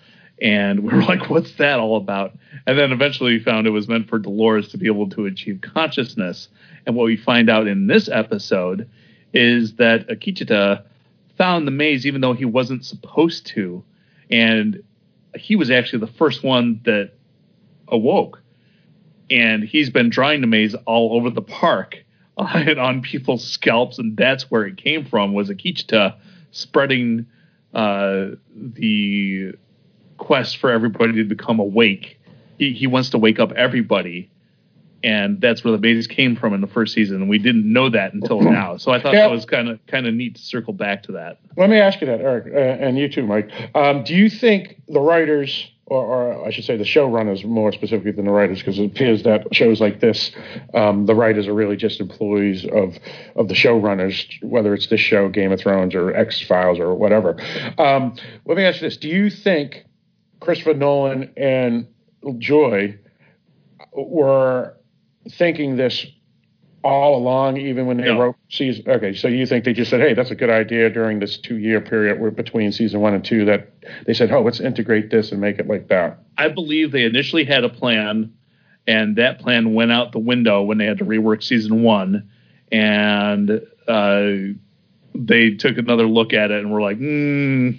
and 0.42 0.82
we 0.82 0.94
were 0.94 1.04
like, 1.08 1.30
"What's 1.30 1.54
that 1.56 1.80
all 1.80 1.98
about?" 1.98 2.34
And 2.66 2.78
then 2.78 2.92
eventually 2.92 3.34
we 3.34 3.44
found 3.44 3.66
it 3.66 3.72
was 3.72 3.88
meant 3.88 4.10
for 4.10 4.20
Dolores 4.20 4.70
to 4.70 4.78
be 4.78 4.88
able 4.88 5.10
to 5.12 5.26
achieve 5.26 5.62
consciousness. 5.62 6.50
And 6.86 6.96
what 6.96 7.06
we 7.06 7.18
find 7.18 7.50
out 7.50 7.68
in 7.68 7.88
this 7.88 8.08
episode 8.08 8.90
is 9.34 9.76
that 9.76 10.08
Akecheta 10.08 10.84
found 11.38 11.68
the 11.68 11.72
maze 11.72 12.06
even 12.06 12.22
though 12.22 12.34
he 12.34 12.46
wasn't 12.46 12.86
supposed 12.86 13.46
to. 13.48 13.84
And 14.30 14.84
he 15.36 15.56
was 15.56 15.70
actually 15.70 16.00
the 16.00 16.08
first 16.08 16.44
one 16.44 16.82
that 16.86 17.12
awoke, 17.88 18.42
and 19.30 19.64
he's 19.64 19.90
been 19.90 20.10
drawing 20.10 20.42
the 20.42 20.48
maze 20.48 20.76
all 20.86 21.16
over 21.16 21.30
the 21.30 21.42
park 21.42 22.04
and 22.38 22.80
on 22.80 23.02
people's 23.02 23.46
scalps, 23.48 23.98
and 24.00 24.16
that's 24.16 24.50
where 24.50 24.66
it 24.66 24.78
came 24.78 25.06
from. 25.06 25.34
Was 25.34 25.50
Akecheta 25.50 26.16
spreading 26.52 27.26
uh, 27.74 28.28
the 28.56 29.54
quest 30.18 30.58
for 30.58 30.72
everybody 30.72 31.14
to 31.14 31.24
become 31.24 31.60
awake. 31.60 32.20
He, 32.58 32.74
he 32.74 32.88
wants 32.88 33.12
to 33.12 33.18
wake 33.18 33.40
up 33.40 33.52
everybody, 33.52 34.30
and 35.08 35.40
that's 35.40 35.64
where 35.64 35.72
the 35.72 35.78
babies 35.78 36.06
came 36.06 36.36
from 36.36 36.54
in 36.54 36.60
the 36.60 36.68
first 36.68 36.94
season. 36.94 37.16
And 37.22 37.30
we 37.30 37.38
didn't 37.38 37.72
know 37.72 37.90
that 37.90 38.14
until 38.14 38.42
now. 38.60 38.76
So 38.76 38.92
I 38.92 39.02
thought 39.02 39.14
Yeah. 39.14 39.22
that 39.22 39.32
was 39.32 39.46
kind 39.46 39.70
of 39.70 39.80
kind 39.88 40.06
of 40.06 40.14
neat 40.14 40.36
to 40.36 40.42
circle 40.42 40.74
back 40.74 41.04
to 41.04 41.14
that. 41.14 41.40
Let 41.56 41.70
me 41.70 41.78
ask 41.78 42.02
you 42.02 42.08
that, 42.08 42.20
Eric, 42.20 42.54
uh, 42.54 42.58
and 42.86 42.98
you 43.00 43.08
too, 43.08 43.26
Mike. 43.26 43.50
Um, 43.74 44.04
do 44.04 44.14
you 44.14 44.30
think 44.30 44.82
the 44.90 45.00
writers, 45.00 45.72
or, 45.86 46.04
or 46.06 46.46
I 46.46 46.52
should 46.52 46.66
say 46.66 46.76
the 46.76 46.84
showrunners 46.84 47.46
more 47.46 47.72
specifically 47.72 48.12
than 48.12 48.26
the 48.26 48.32
writers, 48.32 48.60
because 48.60 48.78
it 48.80 48.86
appears 48.86 49.24
that 49.24 49.48
shows 49.56 49.80
like 49.80 50.02
this, 50.02 50.32
um, 50.74 51.06
the 51.06 51.16
writers 51.16 51.48
are 51.48 51.54
really 51.54 51.78
just 51.78 52.02
employees 52.02 52.66
of, 52.66 52.98
of 53.38 53.48
the 53.48 53.54
showrunners, 53.54 54.28
whether 54.44 54.74
it's 54.74 54.88
this 54.88 55.00
show, 55.00 55.30
Game 55.30 55.54
of 55.54 55.60
Thrones, 55.62 55.96
or 55.96 56.14
X 56.14 56.42
Files, 56.42 56.80
or 56.80 56.94
whatever. 56.94 57.38
Um, 57.78 58.14
let 58.46 58.58
me 58.58 58.66
ask 58.66 58.82
you 58.82 58.90
this. 58.90 58.98
Do 58.98 59.08
you 59.08 59.30
think 59.30 59.86
Christopher 60.42 60.74
Nolan 60.74 61.32
and 61.38 61.88
Joy 62.40 63.00
were 63.94 64.77
thinking 65.32 65.76
this 65.78 66.06
all 66.84 67.18
along, 67.18 67.58
even 67.58 67.86
when 67.86 67.98
they 67.98 68.06
No. 68.06 68.20
wrote 68.20 68.36
season. 68.50 68.86
Okay, 68.88 69.14
so 69.14 69.28
you 69.28 69.46
think 69.46 69.66
they 69.66 69.74
just 69.74 69.90
said, 69.90 70.00
"Hey, 70.00 70.14
that's 70.14 70.32
a 70.32 70.36
good 70.36 70.50
idea" 70.50 70.90
during 70.90 71.20
this 71.20 71.38
two-year 71.38 71.82
period 71.82 72.20
where- 72.20 72.32
between 72.32 72.72
season 72.72 73.02
one 73.02 73.14
and 73.14 73.26
two 73.26 73.44
that 73.46 73.70
they 74.06 74.14
said, 74.14 74.32
"Oh, 74.32 74.42
let's 74.42 74.60
integrate 74.60 75.10
this 75.10 75.32
and 75.32 75.42
make 75.42 75.60
it 75.60 75.68
like 75.68 75.88
that." 75.90 76.20
I 76.38 76.48
believe 76.50 76.92
they 76.92 77.04
initially 77.04 77.44
had 77.44 77.64
a 77.64 77.70
plan, 77.70 78.32
and 78.88 79.16
that 79.18 79.40
plan 79.40 79.74
went 79.74 79.92
out 79.92 80.12
the 80.14 80.20
window 80.20 80.62
when 80.64 80.78
they 80.78 80.86
had 80.86 81.00
to 81.00 81.06
rework 81.06 81.44
season 81.44 81.82
one, 81.84 82.24
and 82.72 83.62
uh, 83.88 84.32
they 85.16 85.52
took 85.56 85.78
another 85.78 86.06
look 86.06 86.32
at 86.34 86.52
it 86.52 86.60
and 86.60 86.72
were 86.72 86.82
like, 86.82 87.00
mm, 87.00 87.76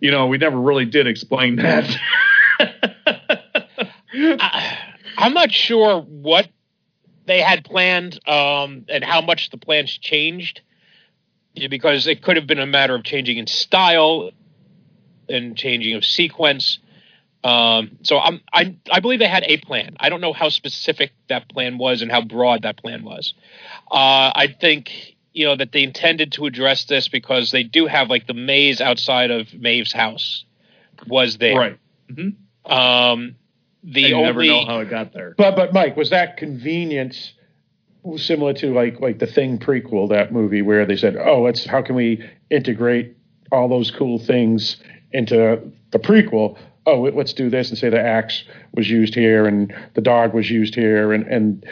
you 0.00 0.10
know, 0.10 0.26
we 0.26 0.38
never 0.38 0.58
really 0.58 0.84
did 0.86 1.06
explain 1.06 1.56
that. 1.56 1.96
I, 4.12 4.78
I'm 5.20 5.34
not 5.34 5.52
sure 5.52 6.00
what 6.00 6.48
they 7.26 7.40
had 7.40 7.64
planned 7.64 8.18
um, 8.28 8.86
and 8.88 9.04
how 9.04 9.20
much 9.20 9.50
the 9.50 9.56
plans 9.58 9.96
changed 9.96 10.62
because 11.54 12.06
it 12.06 12.22
could 12.22 12.36
have 12.36 12.46
been 12.46 12.58
a 12.58 12.66
matter 12.66 12.94
of 12.94 13.04
changing 13.04 13.38
in 13.38 13.46
style 13.46 14.30
and 15.28 15.56
changing 15.56 15.94
of 15.94 16.04
sequence. 16.04 16.78
Um, 17.42 17.98
so 18.02 18.18
I'm, 18.18 18.40
I, 18.52 18.76
I 18.90 19.00
believe 19.00 19.18
they 19.18 19.28
had 19.28 19.44
a 19.46 19.56
plan. 19.58 19.96
I 19.98 20.08
don't 20.08 20.20
know 20.20 20.32
how 20.32 20.48
specific 20.48 21.12
that 21.28 21.48
plan 21.48 21.78
was 21.78 22.02
and 22.02 22.10
how 22.10 22.22
broad 22.22 22.62
that 22.62 22.76
plan 22.76 23.04
was. 23.04 23.34
Uh, 23.90 24.30
I 24.34 24.54
think 24.60 25.16
you 25.32 25.46
know 25.46 25.56
that 25.56 25.72
they 25.72 25.82
intended 25.82 26.32
to 26.32 26.46
address 26.46 26.84
this 26.84 27.08
because 27.08 27.50
they 27.50 27.62
do 27.62 27.86
have 27.86 28.10
like 28.10 28.26
the 28.26 28.34
maze 28.34 28.80
outside 28.80 29.30
of 29.30 29.54
Maeve's 29.54 29.92
house 29.92 30.44
was 31.06 31.38
there. 31.38 31.56
right. 31.56 31.78
hmm 32.14 32.30
Um, 32.70 33.36
the 33.82 34.02
you 34.02 34.14
only 34.14 34.26
never 34.26 34.44
know 34.44 34.64
how 34.66 34.80
it 34.80 34.90
got 34.90 35.12
there. 35.12 35.34
But 35.36 35.56
but 35.56 35.72
Mike, 35.72 35.96
was 35.96 36.10
that 36.10 36.36
convenience 36.36 37.32
similar 38.16 38.52
to 38.54 38.74
like 38.74 39.00
like 39.00 39.18
the 39.18 39.26
Thing 39.26 39.58
prequel, 39.58 40.08
that 40.10 40.32
movie 40.32 40.62
where 40.62 40.86
they 40.86 40.96
said, 40.96 41.16
"Oh, 41.16 41.42
let's 41.42 41.64
how 41.64 41.82
can 41.82 41.94
we 41.94 42.24
integrate 42.50 43.16
all 43.52 43.68
those 43.68 43.90
cool 43.90 44.18
things 44.18 44.76
into 45.12 45.60
the 45.90 45.98
prequel?" 45.98 46.58
Oh, 46.86 47.02
let's 47.02 47.34
do 47.34 47.50
this 47.50 47.68
and 47.68 47.78
say 47.78 47.90
the 47.90 48.00
axe 48.00 48.44
was 48.74 48.88
used 48.88 49.14
here 49.14 49.46
and 49.46 49.72
the 49.94 50.00
dog 50.00 50.32
was 50.34 50.50
used 50.50 50.74
here 50.74 51.12
and 51.12 51.26
and 51.26 51.66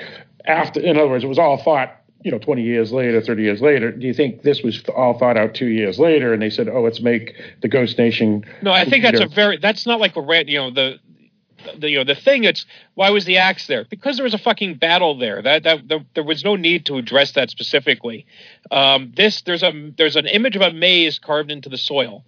after, 0.48 0.80
in 0.80 0.96
other 0.96 1.08
words, 1.08 1.24
it 1.24 1.28
was 1.28 1.38
all 1.38 1.58
thought. 1.62 1.94
You 2.24 2.32
know, 2.32 2.38
twenty 2.38 2.62
years 2.62 2.90
later, 2.90 3.20
thirty 3.20 3.44
years 3.44 3.62
later. 3.62 3.92
Do 3.92 4.04
you 4.04 4.12
think 4.12 4.42
this 4.42 4.60
was 4.60 4.82
all 4.96 5.16
thought 5.16 5.36
out 5.36 5.54
two 5.54 5.68
years 5.68 6.00
later? 6.00 6.32
And 6.32 6.42
they 6.42 6.50
said, 6.50 6.68
"Oh, 6.68 6.82
let's 6.82 7.00
make 7.00 7.32
the 7.60 7.68
Ghost 7.68 7.96
Nation." 7.96 8.44
No, 8.60 8.72
I 8.72 8.84
think 8.84 9.04
that's 9.04 9.20
a 9.20 9.28
very 9.28 9.56
that's 9.58 9.86
not 9.86 10.00
like 10.00 10.16
a 10.16 10.44
you 10.44 10.58
know 10.58 10.72
the 10.72 10.98
the 11.78 11.90
you 11.90 11.98
know 11.98 12.04
the 12.04 12.14
thing 12.14 12.44
it's 12.44 12.66
why 12.94 13.10
was 13.10 13.24
the 13.24 13.38
axe 13.38 13.66
there? 13.66 13.84
Because 13.88 14.16
there 14.16 14.24
was 14.24 14.34
a 14.34 14.38
fucking 14.38 14.74
battle 14.74 15.16
there. 15.18 15.42
That 15.42 15.62
that 15.64 15.88
there, 15.88 16.04
there 16.14 16.24
was 16.24 16.44
no 16.44 16.56
need 16.56 16.86
to 16.86 16.96
address 16.96 17.32
that 17.32 17.50
specifically. 17.50 18.26
Um 18.70 19.12
this 19.16 19.42
there's 19.42 19.62
a 19.62 19.72
there's 19.96 20.16
an 20.16 20.26
image 20.26 20.56
of 20.56 20.62
a 20.62 20.72
maze 20.72 21.18
carved 21.18 21.50
into 21.50 21.68
the 21.68 21.78
soil. 21.78 22.24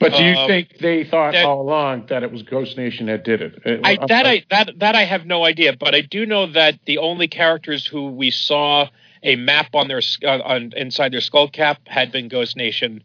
But 0.00 0.14
do 0.16 0.24
you 0.24 0.34
Um, 0.34 0.48
think 0.48 0.78
they 0.78 1.04
thought 1.04 1.34
that- 1.34 1.44
all 1.44 1.60
along 1.60 2.06
that 2.08 2.22
it 2.24 2.32
was 2.32 2.42
Ghost 2.42 2.76
Nation 2.76 3.06
that 3.06 3.24
did 3.24 3.42
it? 3.42 3.54
It- 3.64 3.80
I 3.84 3.96
that 4.06 4.26
I 4.26 4.42
that 4.50 4.78
that 4.78 4.94
I 4.94 5.04
have 5.04 5.26
no 5.26 5.44
idea 5.44 5.72
but 5.72 5.94
I 5.94 6.00
do 6.00 6.26
know 6.26 6.46
that 6.46 6.78
the 6.84 6.98
only 6.98 7.28
characters 7.28 7.86
who 7.86 8.08
we 8.08 8.30
saw 8.30 8.88
a 9.22 9.36
map 9.36 9.74
on 9.74 9.88
their 9.88 10.00
uh, 10.24 10.38
on 10.44 10.72
inside 10.76 11.12
their 11.12 11.20
skull 11.20 11.48
cap 11.48 11.80
had 11.86 12.12
been 12.12 12.28
Ghost 12.28 12.56
Nation 12.56 13.02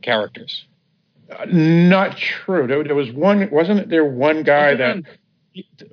characters 0.00 0.64
Not 1.48 2.16
true. 2.16 2.66
There, 2.66 2.84
there 2.84 2.94
was 2.94 3.10
one, 3.10 3.50
wasn't 3.50 3.88
there 3.88 4.04
one 4.04 4.42
guy 4.42 4.74
that, 4.74 5.02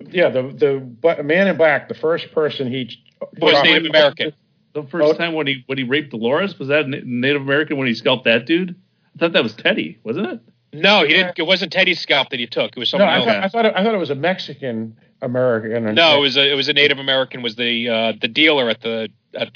yeah, 0.10 0.30
the 0.30 0.44
the 0.44 0.80
but 0.80 1.24
man 1.26 1.48
in 1.48 1.58
black, 1.58 1.88
the 1.88 1.94
first 1.96 2.32
person 2.34 2.70
he 2.72 2.98
was 3.40 3.62
Native 3.64 3.86
American 3.90 4.34
The 4.74 4.84
first 4.84 5.06
Oh. 5.06 5.14
time 5.14 5.34
when 5.34 5.48
he 5.48 5.64
when 5.66 5.78
he 5.78 5.84
raped 5.84 6.12
Dolores 6.12 6.58
was 6.60 6.68
that 6.70 6.88
Na- 6.88 7.00
Native 7.04 7.42
American 7.42 7.78
when 7.78 7.88
he 7.88 7.94
scalped 7.94 8.26
that 8.26 8.46
dude? 8.46 8.76
I 9.16 9.20
thought 9.20 9.34
that 9.34 9.44
was 9.44 9.54
Teddy, 9.54 9.98
wasn't 10.04 10.28
it? 10.28 10.40
no 10.72 11.02
he 11.04 11.14
didn't 11.14 11.38
it 11.40 11.48
wasn't 11.48 11.72
Teddy's 11.74 12.00
scalp 12.00 12.30
that 12.30 12.40
he 12.40 12.46
took 12.46 12.72
it 12.76 12.80
was 12.80 12.94
No, 12.94 13.00
someone 13.00 13.10
I 13.10 13.16
else 13.18 13.26
thought, 13.26 13.44
I 13.44 13.48
thought 13.50 13.66
it, 13.66 13.74
I 13.76 13.84
thought 13.84 13.96
it 13.96 13.98
was 13.98 14.12
a 14.12 14.16
Mexican 14.16 14.96
American. 15.22 15.96
No, 15.96 16.18
it 16.18 16.22
was 16.22 16.38
a 16.38 16.52
it 16.52 16.56
was 16.56 16.70
a 16.70 16.74
Native 16.74 17.00
American 17.00 17.42
was 17.42 17.56
the 17.56 17.90
uh, 17.90 18.14
the 18.22 18.28
dealer 18.28 18.70
at 18.70 18.82
the 18.82 19.10
at 19.34 19.50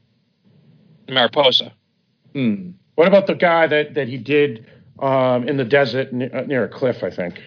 Mariposa. 1.10 1.74
Hmm. 2.34 2.72
What 2.96 3.08
about 3.08 3.28
the 3.28 3.36
guy 3.36 3.68
that 3.68 3.94
that 3.94 4.08
he 4.08 4.18
did 4.18 4.66
um, 5.00 5.48
in 5.48 5.58
the 5.58 5.66
desert 5.66 6.14
near, 6.14 6.30
uh, 6.34 6.42
near 6.42 6.64
a 6.66 6.70
cliff? 6.70 7.04
I 7.04 7.10
think. 7.10 7.42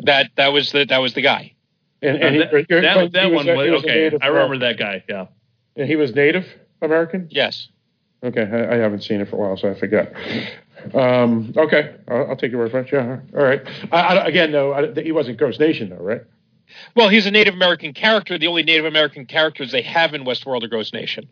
That 0.00 0.30
that 0.36 0.52
was 0.52 0.72
the 0.72 0.84
that 0.86 0.98
was 0.98 1.14
the 1.14 1.22
guy. 1.22 1.54
And, 2.02 2.16
Uh, 2.22 2.26
and 2.26 2.34
he- 2.34 2.40
that, 2.40 2.52
you're- 2.52 2.64
that, 2.82 2.96
he 3.02 3.08
that 3.08 3.30
one 3.32 3.48
a- 3.48 3.54
was, 3.54 3.84
okay. 3.84 4.04
Native 4.04 4.20
I 4.22 4.26
remember 4.28 4.54
American. 4.54 4.60
that 4.60 4.78
guy. 4.78 5.04
Yeah. 5.08 5.26
And 5.76 5.86
he 5.88 5.96
was 5.96 6.14
Native 6.14 6.46
American. 6.82 7.28
Yes. 7.30 7.68
Okay, 8.22 8.42
I, 8.42 8.74
I 8.74 8.76
haven't 8.76 9.02
seen 9.02 9.20
it 9.20 9.28
for 9.28 9.36
a 9.36 9.38
while, 9.38 9.56
so 9.56 9.70
I 9.70 9.74
forget. 9.74 10.14
Um, 10.94 11.52
okay, 11.56 11.94
I'll, 12.08 12.30
I'll 12.30 12.36
take 12.36 12.50
your 12.52 12.60
word 12.60 12.70
for 12.70 12.80
it. 12.80 12.90
Yeah, 12.92 13.18
all 13.36 13.42
right. 13.44 13.62
I, 13.92 14.00
I, 14.00 14.26
again, 14.26 14.52
though, 14.52 14.72
I, 14.72 14.92
he 15.02 15.12
wasn't 15.12 15.38
Ghost 15.38 15.60
Nation, 15.60 15.90
though, 15.90 15.96
right? 15.96 16.22
Well, 16.94 17.08
he's 17.08 17.26
a 17.26 17.30
Native 17.30 17.54
American 17.54 17.92
character. 17.94 18.38
The 18.38 18.46
only 18.46 18.62
Native 18.62 18.84
American 18.86 19.26
characters 19.26 19.72
they 19.72 19.82
have 19.82 20.14
in 20.14 20.24
Westworld 20.24 20.62
are 20.64 20.68
Ghost 20.68 20.94
Nation. 20.94 21.28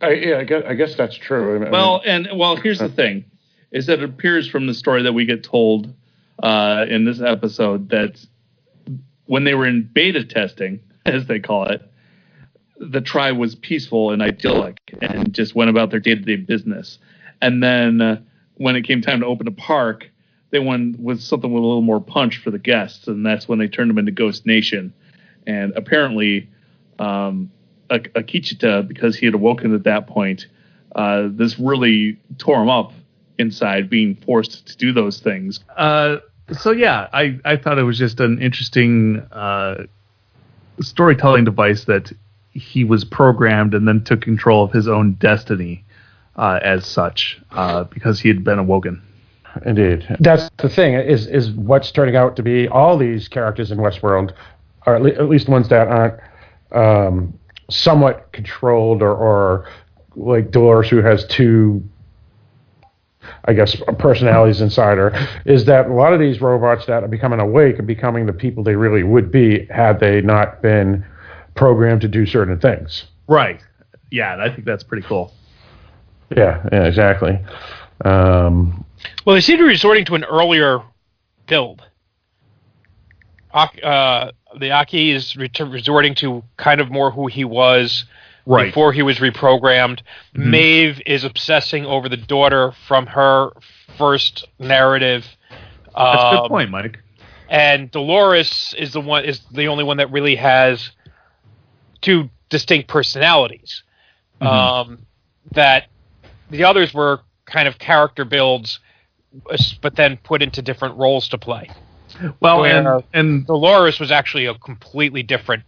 I, 0.00 0.12
yeah, 0.12 0.38
I 0.38 0.44
guess, 0.44 0.62
I 0.66 0.74
guess 0.74 0.94
that's 0.94 1.16
true. 1.16 1.56
I 1.56 1.58
mean- 1.58 1.70
Well, 1.70 2.02
and 2.04 2.28
well, 2.34 2.56
here's 2.56 2.78
the 2.78 2.88
thing: 2.88 3.24
is 3.70 3.86
that 3.86 3.98
it 4.00 4.04
appears 4.04 4.48
from 4.48 4.66
the 4.66 4.74
story 4.74 5.02
that 5.02 5.12
we 5.12 5.24
get 5.24 5.42
told 5.42 5.92
uh, 6.42 6.86
in 6.88 7.04
this 7.04 7.20
episode 7.20 7.88
that 7.90 8.24
when 9.26 9.44
they 9.44 9.54
were 9.54 9.66
in 9.66 9.88
beta 9.92 10.24
testing, 10.24 10.80
as 11.06 11.26
they 11.26 11.40
call 11.40 11.66
it, 11.66 11.82
the 12.78 13.00
tribe 13.00 13.36
was 13.36 13.54
peaceful 13.56 14.10
and 14.12 14.22
idyllic 14.22 14.78
and 15.02 15.34
just 15.34 15.54
went 15.54 15.68
about 15.70 15.90
their 15.90 16.00
day 16.00 16.14
to 16.14 16.20
day 16.20 16.36
business. 16.36 16.98
And 17.42 17.62
then 17.62 18.00
uh, 18.00 18.20
when 18.54 18.76
it 18.76 18.82
came 18.82 19.00
time 19.02 19.20
to 19.20 19.26
open 19.26 19.46
a 19.48 19.52
park, 19.52 20.08
they 20.50 20.58
went 20.60 20.98
with 20.98 21.20
something 21.20 21.52
with 21.52 21.62
a 21.62 21.66
little 21.66 21.82
more 21.82 22.00
punch 22.00 22.38
for 22.38 22.50
the 22.50 22.58
guests, 22.58 23.06
and 23.08 23.24
that's 23.26 23.48
when 23.48 23.58
they 23.58 23.68
turned 23.68 23.90
them 23.90 23.98
into 23.98 24.12
Ghost 24.12 24.46
Nation. 24.46 24.92
And 25.46 25.72
apparently, 25.76 26.48
um, 26.98 27.50
Akecheta, 27.90 28.86
because 28.86 29.16
he 29.16 29.26
had 29.26 29.34
awoken 29.34 29.74
at 29.74 29.84
that 29.84 30.06
point, 30.06 30.46
uh, 30.94 31.28
this 31.30 31.58
really 31.58 32.18
tore 32.38 32.62
him 32.62 32.68
up 32.68 32.92
inside, 33.38 33.88
being 33.88 34.16
forced 34.16 34.66
to 34.66 34.76
do 34.76 34.92
those 34.92 35.20
things. 35.20 35.60
Uh, 35.76 36.16
so 36.52 36.72
yeah, 36.72 37.08
I, 37.12 37.38
I 37.44 37.56
thought 37.56 37.78
it 37.78 37.84
was 37.84 37.98
just 37.98 38.20
an 38.20 38.40
interesting 38.40 39.22
uh, 39.32 39.84
storytelling 40.80 41.44
device 41.44 41.84
that 41.84 42.12
he 42.52 42.84
was 42.84 43.04
programmed 43.04 43.74
and 43.74 43.86
then 43.86 44.02
took 44.02 44.20
control 44.22 44.64
of 44.64 44.72
his 44.72 44.88
own 44.88 45.12
destiny 45.14 45.84
uh, 46.36 46.58
as 46.62 46.86
such 46.86 47.40
uh, 47.52 47.84
because 47.84 48.20
he 48.20 48.28
had 48.28 48.42
been 48.44 48.58
awoken. 48.58 49.02
Indeed. 49.64 50.06
That's 50.20 50.48
the 50.58 50.68
thing 50.68 50.94
is 50.94 51.26
is 51.26 51.50
what's 51.52 51.90
turning 51.90 52.16
out 52.16 52.36
to 52.36 52.42
be 52.42 52.68
all 52.68 52.96
these 52.96 53.28
characters 53.28 53.72
in 53.72 53.78
Westworld, 53.78 54.32
or 54.86 54.96
at, 54.96 55.02
le- 55.02 55.14
at 55.14 55.28
least 55.28 55.48
ones 55.48 55.68
that 55.68 55.88
aren't 55.88 56.20
um, 56.70 57.38
somewhat 57.70 58.32
controlled, 58.32 59.02
or, 59.02 59.14
or 59.14 59.68
like 60.16 60.50
Dolores, 60.50 60.88
who 60.88 61.02
has 61.02 61.26
two, 61.26 61.82
I 63.44 63.52
guess, 63.52 63.76
personalities 63.98 64.60
inside 64.60 64.98
her, 64.98 65.28
is 65.44 65.64
that 65.66 65.86
a 65.86 65.92
lot 65.92 66.12
of 66.12 66.20
these 66.20 66.40
robots 66.40 66.86
that 66.86 67.04
are 67.04 67.08
becoming 67.08 67.40
awake 67.40 67.78
are 67.78 67.82
becoming 67.82 68.26
the 68.26 68.32
people 68.32 68.62
they 68.62 68.76
really 68.76 69.02
would 69.02 69.30
be 69.30 69.66
had 69.66 70.00
they 70.00 70.20
not 70.22 70.62
been 70.62 71.04
programmed 71.54 72.00
to 72.00 72.08
do 72.08 72.24
certain 72.24 72.58
things. 72.58 73.04
Right. 73.26 73.60
Yeah, 74.10 74.32
and 74.32 74.40
I 74.40 74.48
think 74.48 74.64
that's 74.64 74.82
pretty 74.82 75.06
cool. 75.06 75.32
Yeah, 76.34 76.66
yeah, 76.72 76.84
exactly. 76.84 77.38
Um, 78.04 78.84
Well, 79.24 79.34
they 79.34 79.40
seem 79.40 79.58
to 79.58 79.64
be 79.64 79.68
resorting 79.68 80.04
to 80.06 80.14
an 80.14 80.24
earlier 80.24 80.80
build. 81.46 81.82
Uh, 83.52 84.30
the 84.56 84.70
Aki 84.70 85.10
is 85.12 85.36
ret- 85.36 85.58
resorting 85.60 86.14
to 86.16 86.42
kind 86.56 86.80
of 86.80 86.90
more 86.90 87.10
who 87.10 87.26
he 87.26 87.44
was 87.44 88.04
Right. 88.46 88.66
before 88.66 88.92
he 88.94 89.02
was 89.02 89.18
reprogrammed. 89.18 90.00
Maeve 90.32 91.02
is 91.04 91.22
obsessing 91.24 91.84
over 91.84 92.08
the 92.08 92.16
daughter 92.16 92.72
from 92.86 93.06
her 93.06 93.50
first 93.98 94.46
narrative, 94.58 95.26
That's 95.94 96.22
a 96.22 96.30
good 96.30 96.40
Um, 96.44 96.48
point, 96.48 96.70
Mike. 96.70 96.98
and 97.50 97.90
Dolores 97.90 98.74
is 98.78 98.92
the 98.92 99.00
one 99.00 99.24
is 99.24 99.40
the 99.50 99.66
only 99.68 99.84
one 99.84 99.96
that 99.98 100.10
really 100.10 100.36
has 100.36 100.90
two 102.00 102.30
distinct 102.48 102.88
personalities. 102.88 103.82
Mhm. 104.40 104.46
Um, 104.46 104.98
that 105.52 105.88
the 106.50 106.64
others 106.64 106.94
were 106.94 107.20
kind 107.46 107.66
of 107.68 107.78
character 107.78 108.24
builds, 108.24 108.78
but 109.82 109.96
then 109.96 110.16
put 110.18 110.40
into 110.42 110.62
different 110.62 110.96
roles 110.96 111.28
to 111.28 111.38
play. 111.38 111.68
Well, 112.40 112.60
where- 112.60 112.96
and 112.96 113.04
and 113.12 113.46
Dolores 113.46 114.00
was 114.00 114.10
actually 114.10 114.46
a 114.46 114.54
completely 114.54 115.22
different 115.22 115.62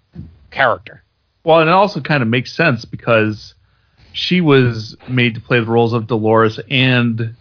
character. 0.51 1.03
well, 1.45 1.61
and 1.61 1.69
it 1.69 1.73
also 1.73 2.01
kind 2.01 2.23
of 2.23 2.29
makes 2.29 2.53
sense 2.53 2.85
because 2.85 3.55
she 4.13 4.41
was 4.41 4.97
made 5.09 5.35
to 5.37 5.41
play 5.41 5.61
the 5.61 5.67
roles 5.67 5.93
of 5.93 6.07
Dolores 6.09 6.59
and 6.69 7.35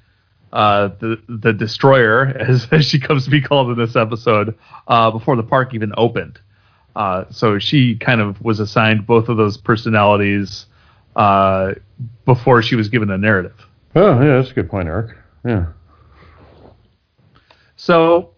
uh, 0.53 0.89
the 0.99 1.21
the 1.27 1.53
destroyer, 1.53 2.25
as, 2.39 2.67
as 2.71 2.85
she 2.85 2.99
comes 2.99 3.25
to 3.25 3.29
be 3.31 3.41
called 3.41 3.69
in 3.71 3.77
this 3.77 3.95
episode, 3.95 4.55
uh, 4.87 5.11
before 5.11 5.35
the 5.35 5.43
park 5.43 5.73
even 5.73 5.91
opened. 5.97 6.39
Uh, 6.95 7.25
so 7.29 7.59
she 7.59 7.95
kind 7.95 8.19
of 8.19 8.41
was 8.41 8.59
assigned 8.59 9.05
both 9.07 9.29
of 9.29 9.37
those 9.37 9.57
personalities 9.57 10.65
uh, 11.15 11.73
before 12.25 12.61
she 12.61 12.75
was 12.75 12.89
given 12.89 13.09
a 13.09 13.17
narrative. 13.17 13.55
Oh, 13.95 14.19
yeah, 14.21 14.37
that's 14.37 14.51
a 14.51 14.53
good 14.53 14.69
point, 14.69 14.87
Eric. 14.87 15.15
Yeah. 15.45 15.67
So, 17.75 18.31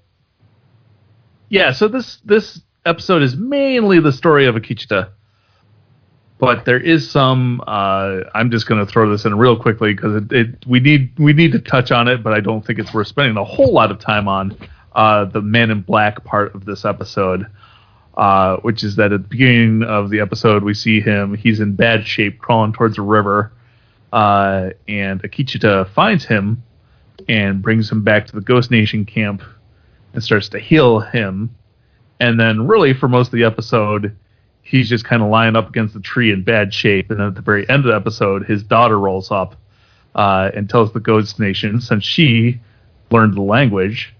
yeah, 1.51 1.73
so 1.73 1.89
this 1.89 2.17
this 2.23 2.61
episode 2.85 3.21
is 3.21 3.35
mainly 3.35 3.99
the 3.99 4.13
story 4.13 4.47
of 4.47 4.55
Akecheta, 4.55 5.09
but 6.39 6.63
there 6.63 6.79
is 6.79 7.11
some. 7.11 7.61
Uh, 7.67 8.21
I'm 8.33 8.49
just 8.49 8.67
going 8.67 8.83
to 8.83 8.89
throw 8.89 9.11
this 9.11 9.25
in 9.25 9.37
real 9.37 9.59
quickly 9.59 9.93
because 9.93 10.15
it, 10.15 10.31
it 10.31 10.65
we 10.65 10.79
need 10.79 11.11
we 11.19 11.33
need 11.33 11.51
to 11.51 11.59
touch 11.59 11.91
on 11.91 12.07
it, 12.07 12.23
but 12.23 12.33
I 12.33 12.39
don't 12.39 12.65
think 12.65 12.79
it's 12.79 12.93
worth 12.93 13.07
spending 13.07 13.35
a 13.35 13.43
whole 13.43 13.73
lot 13.73 13.91
of 13.91 13.99
time 13.99 14.29
on 14.29 14.57
uh, 14.95 15.25
the 15.25 15.41
Man 15.41 15.71
in 15.71 15.81
Black 15.81 16.23
part 16.23 16.55
of 16.55 16.63
this 16.63 16.85
episode. 16.85 17.45
Uh, 18.15 18.57
which 18.57 18.83
is 18.83 18.97
that 18.97 19.13
at 19.13 19.23
the 19.23 19.27
beginning 19.27 19.83
of 19.83 20.09
the 20.09 20.19
episode, 20.19 20.63
we 20.63 20.73
see 20.73 20.99
him. 20.99 21.33
He's 21.33 21.61
in 21.61 21.75
bad 21.75 22.05
shape, 22.05 22.39
crawling 22.39 22.73
towards 22.73 22.97
a 22.97 23.01
river, 23.01 23.53
uh, 24.11 24.71
and 24.87 25.23
Akecheta 25.23 25.89
finds 25.89 26.25
him 26.25 26.61
and 27.29 27.61
brings 27.61 27.89
him 27.89 28.03
back 28.03 28.27
to 28.27 28.33
the 28.33 28.41
Ghost 28.41 28.69
Nation 28.69 29.05
camp 29.05 29.41
and 30.13 30.23
starts 30.23 30.49
to 30.49 30.59
heal 30.59 30.99
him. 30.99 31.55
And 32.19 32.39
then, 32.39 32.67
really, 32.67 32.93
for 32.93 33.07
most 33.07 33.27
of 33.27 33.33
the 33.33 33.43
episode, 33.43 34.15
he's 34.61 34.89
just 34.89 35.05
kind 35.05 35.23
of 35.23 35.29
lying 35.29 35.55
up 35.55 35.69
against 35.69 35.93
the 35.93 35.99
tree 35.99 36.31
in 36.31 36.43
bad 36.43 36.73
shape. 36.73 37.09
And 37.09 37.19
then 37.19 37.27
at 37.27 37.35
the 37.35 37.41
very 37.41 37.67
end 37.69 37.85
of 37.85 37.85
the 37.85 37.95
episode, 37.95 38.45
his 38.45 38.63
daughter 38.63 38.99
rolls 38.99 39.31
up 39.31 39.55
uh, 40.13 40.51
and 40.53 40.69
tells 40.69 40.93
the 40.93 40.99
Ghost 40.99 41.39
Nation, 41.39 41.81
since 41.81 42.03
she 42.03 42.59
learned 43.09 43.35
the 43.35 43.41
language, 43.41 44.13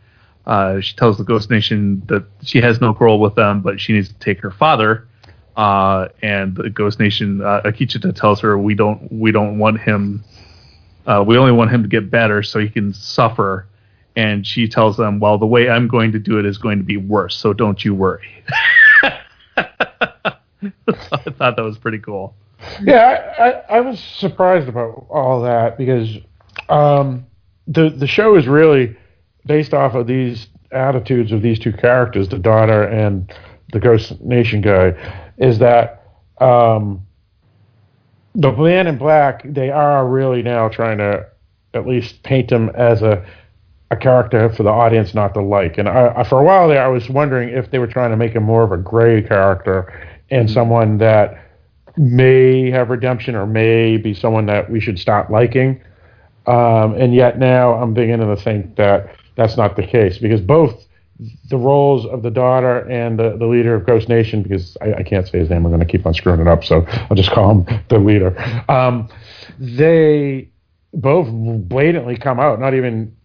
uh, 0.48 0.80
she 0.80 0.96
tells 0.96 1.18
the 1.18 1.24
Ghost 1.24 1.50
Nation 1.50 2.02
that 2.08 2.26
she 2.44 2.60
has 2.60 2.82
no 2.82 2.94
quarrel 2.94 3.20
with 3.20 3.36
them, 3.36 3.62
but 3.62 3.80
she 3.80 3.94
needs 3.94 4.08
to 4.08 4.16
take 4.16 4.40
her 4.40 4.52
father. 4.52 5.08
Uh, 5.56 6.08
and 6.24 6.56
the 6.56 6.70
Ghost 6.70 7.00
Nation, 7.00 7.42
uh, 7.42 7.62
Akecheta 7.66 8.16
tells 8.16 8.40
her, 8.40 8.58
"We 8.58 8.74
don't, 8.74 9.12
we 9.12 9.32
don't 9.32 9.60
want 9.60 9.80
him 9.80 10.24
uh, 11.06 11.24
we 11.26 11.38
only 11.38 11.52
want 11.52 11.72
him 11.72 11.82
to 11.82 11.90
get 11.90 12.10
better 12.12 12.44
so 12.44 12.60
he 12.60 12.70
can 12.70 12.94
suffer. 12.94 13.68
And 14.16 14.46
she 14.46 14.68
tells 14.68 14.98
them, 14.98 15.20
well, 15.20 15.38
the 15.38 15.46
way 15.46 15.70
I'm 15.70 15.88
going 15.88 16.12
to 16.12 16.20
do 16.20 16.38
it 16.38 16.46
is 16.46 16.58
going 16.58 16.78
to 16.80 16.84
be 16.84 16.98
worse, 16.98 17.36
so 17.36 17.54
don't 17.54 17.84
you 17.84 17.96
worry. 17.96 18.28
I 19.04 20.34
thought 20.62 21.56
that 21.56 21.64
was 21.64 21.78
pretty 21.78 22.00
cool. 22.00 22.36
Yeah, 22.84 23.34
I, 23.40 23.44
I, 23.44 23.78
I 23.78 23.82
was 23.82 24.00
surprised 24.00 24.68
about 24.68 25.08
all 25.10 25.42
that 25.44 25.78
because 25.78 26.18
um, 26.70 27.26
the 27.68 27.90
the 27.90 28.08
show 28.08 28.36
is 28.36 28.48
really 28.48 28.96
based 29.46 29.74
off 29.74 29.96
of 29.96 30.08
these 30.08 30.48
attitudes 30.72 31.32
of 31.32 31.42
these 31.42 31.60
two 31.60 31.74
characters, 31.74 32.30
the 32.30 32.38
daughter 32.40 32.84
and 32.84 33.34
the 33.74 33.80
Ghost 33.80 34.22
Nation 34.22 34.62
guy. 34.62 34.94
Is 35.38 35.60
that 35.60 36.06
um, 36.40 37.06
the 38.36 38.52
man 38.52 38.88
in 38.88 38.98
black? 38.98 39.42
They 39.46 39.70
are 39.70 40.08
really 40.08 40.42
now 40.42 40.70
trying 40.70 41.00
to 41.00 41.28
at 41.74 41.88
least 41.88 42.22
paint 42.24 42.52
him 42.52 42.70
as 42.70 43.02
a 43.02 43.26
a 43.92 43.98
character 43.98 44.50
for 44.50 44.64
the 44.64 44.70
audience 44.70 45.14
not 45.14 45.34
to 45.34 45.42
like. 45.42 45.78
And 45.78 45.88
I, 45.88 46.14
I, 46.16 46.24
for 46.24 46.40
a 46.40 46.44
while 46.44 46.70
there, 46.70 46.84
I 46.84 46.88
was 46.88 47.10
wondering 47.10 47.50
if 47.50 47.70
they 47.72 47.78
were 47.78 47.88
trying 47.88 48.12
to 48.12 48.18
make 48.18 48.32
him 48.34 48.44
more 48.44 48.64
of 48.64 48.72
a 48.72 48.78
gray 48.78 49.22
character 49.22 49.94
and 50.30 50.50
someone 50.50 50.98
that 51.00 51.38
may 51.98 52.72
have 52.72 52.90
redemption 52.90 53.36
or 53.36 53.46
may 53.46 53.98
be 53.98 54.14
someone 54.14 54.46
that 54.46 54.72
we 54.72 54.80
should 54.80 54.98
stop 54.98 55.30
liking. 55.30 55.82
Um, 56.48 56.96
and 56.96 57.14
yet 57.14 57.38
now 57.38 57.74
I'm 57.74 57.94
beginning 57.94 58.34
to 58.34 58.42
think 58.42 58.78
that 58.78 59.14
that's 59.36 59.58
not 59.58 59.76
the 59.76 59.86
case 59.86 60.18
because 60.18 60.40
both 60.40 60.88
the 61.50 61.58
roles 61.58 62.06
of 62.06 62.24
the 62.24 62.32
daughter 62.32 62.90
and 62.90 63.20
the, 63.20 63.38
the 63.38 63.46
leader 63.46 63.76
of 63.76 63.86
Ghost 63.86 64.10
Nation, 64.10 64.42
because 64.42 64.78
I, 64.82 64.94
I 64.96 65.04
can't 65.04 65.28
say 65.28 65.40
his 65.40 65.50
name, 65.50 65.66
I'm 65.66 65.72
going 65.72 65.80
to 65.80 65.86
keep 65.86 66.06
on 66.06 66.14
screwing 66.14 66.40
it 66.40 66.48
up, 66.48 66.64
so 66.64 66.86
I'll 66.88 67.16
just 67.16 67.32
call 67.32 67.52
him 67.52 67.84
the 67.90 68.00
leader. 68.00 68.34
Um, 68.70 69.10
they 69.60 70.50
both 70.94 71.28
blatantly 71.68 72.16
come 72.16 72.40
out, 72.40 72.60
not 72.60 72.74
even, 72.74 73.16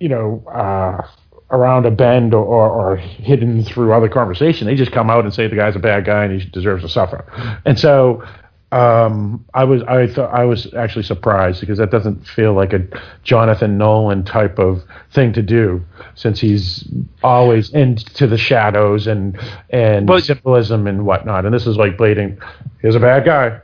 you 0.00 0.08
know, 0.08 0.42
uh, 0.48 1.06
around 1.50 1.84
a 1.86 1.90
bend 1.90 2.32
or, 2.32 2.44
or, 2.44 2.70
or, 2.70 2.96
hidden 2.96 3.64
through 3.64 3.92
other 3.92 4.08
conversation. 4.08 4.66
They 4.66 4.76
just 4.76 4.92
come 4.92 5.10
out 5.10 5.24
and 5.24 5.34
say 5.34 5.48
the 5.48 5.56
guy's 5.56 5.74
a 5.74 5.80
bad 5.80 6.04
guy 6.04 6.24
and 6.24 6.40
he 6.40 6.48
deserves 6.48 6.82
to 6.84 6.88
suffer. 6.88 7.24
And 7.64 7.78
so 7.78 8.24
um, 8.72 9.44
I 9.52 9.64
was 9.64 9.82
I 9.82 10.06
thought 10.06 10.32
I 10.32 10.44
was 10.44 10.72
actually 10.74 11.02
surprised 11.02 11.60
because 11.60 11.78
that 11.78 11.90
doesn't 11.90 12.24
feel 12.24 12.52
like 12.54 12.72
a 12.72 12.86
Jonathan 13.24 13.76
Nolan 13.78 14.24
type 14.24 14.60
of 14.60 14.84
thing 15.12 15.32
to 15.32 15.42
do 15.42 15.84
since 16.14 16.38
he's 16.38 16.86
always 17.24 17.70
into 17.70 18.28
the 18.28 18.38
shadows 18.38 19.08
and 19.08 19.38
and 19.70 20.06
But- 20.06 20.22
symbolism 20.24 20.86
and 20.86 21.04
whatnot. 21.04 21.44
And 21.44 21.52
this 21.52 21.66
is 21.66 21.76
like 21.76 21.96
blatant. 21.96 22.38
Here's 22.80 22.94
a 22.94 23.00
bad 23.00 23.24
guy. 23.24 23.60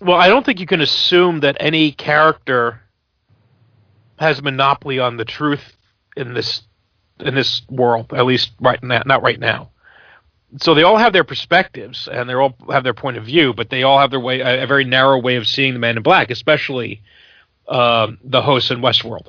Well, 0.00 0.16
I 0.16 0.28
don't 0.28 0.44
think 0.44 0.60
you 0.60 0.66
can 0.66 0.80
assume 0.80 1.40
that 1.40 1.56
any 1.58 1.90
character 1.90 2.80
has 4.18 4.42
monopoly 4.42 4.98
on 4.98 5.16
the 5.16 5.24
truth 5.24 5.76
in 6.16 6.34
this 6.34 6.62
in 7.20 7.34
this 7.34 7.62
world, 7.70 8.12
at 8.12 8.26
least 8.26 8.52
right 8.60 8.82
now, 8.82 9.02
not 9.06 9.22
right 9.22 9.40
now. 9.40 9.70
So 10.60 10.74
they 10.74 10.82
all 10.82 10.96
have 10.96 11.12
their 11.12 11.24
perspectives 11.24 12.08
and 12.10 12.28
they 12.28 12.34
all 12.34 12.54
have 12.70 12.84
their 12.84 12.94
point 12.94 13.16
of 13.16 13.24
view, 13.24 13.52
but 13.52 13.70
they 13.70 13.82
all 13.82 13.98
have 13.98 14.10
their 14.10 14.20
way 14.20 14.40
a, 14.40 14.64
a 14.64 14.66
very 14.66 14.84
narrow 14.84 15.18
way 15.18 15.36
of 15.36 15.46
seeing 15.46 15.72
the 15.72 15.78
Man 15.78 15.96
in 15.96 16.02
Black, 16.02 16.30
especially 16.30 17.02
um, 17.68 18.18
the 18.22 18.42
hosts 18.42 18.70
in 18.70 18.80
Westworld. 18.80 19.28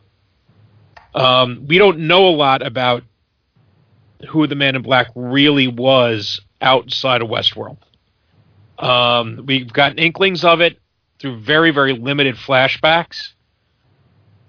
Um, 1.16 1.66
we 1.68 1.78
don't 1.78 2.00
know 2.00 2.28
a 2.28 2.36
lot 2.36 2.62
about 2.62 3.04
who 4.30 4.48
the 4.48 4.56
Man 4.56 4.76
in 4.76 4.82
Black 4.82 5.08
really 5.16 5.68
was 5.68 6.42
outside 6.62 7.22
of 7.22 7.30
Westworld. 7.30 7.78
Um, 8.78 9.44
we've 9.48 9.72
gotten 9.72 9.98
inklings 9.98 10.44
of 10.44 10.62
it 10.62 10.80
through 11.20 11.40
very, 11.40 11.72
very 11.72 11.94
limited 11.94 12.36
flashbacks, 12.36 13.34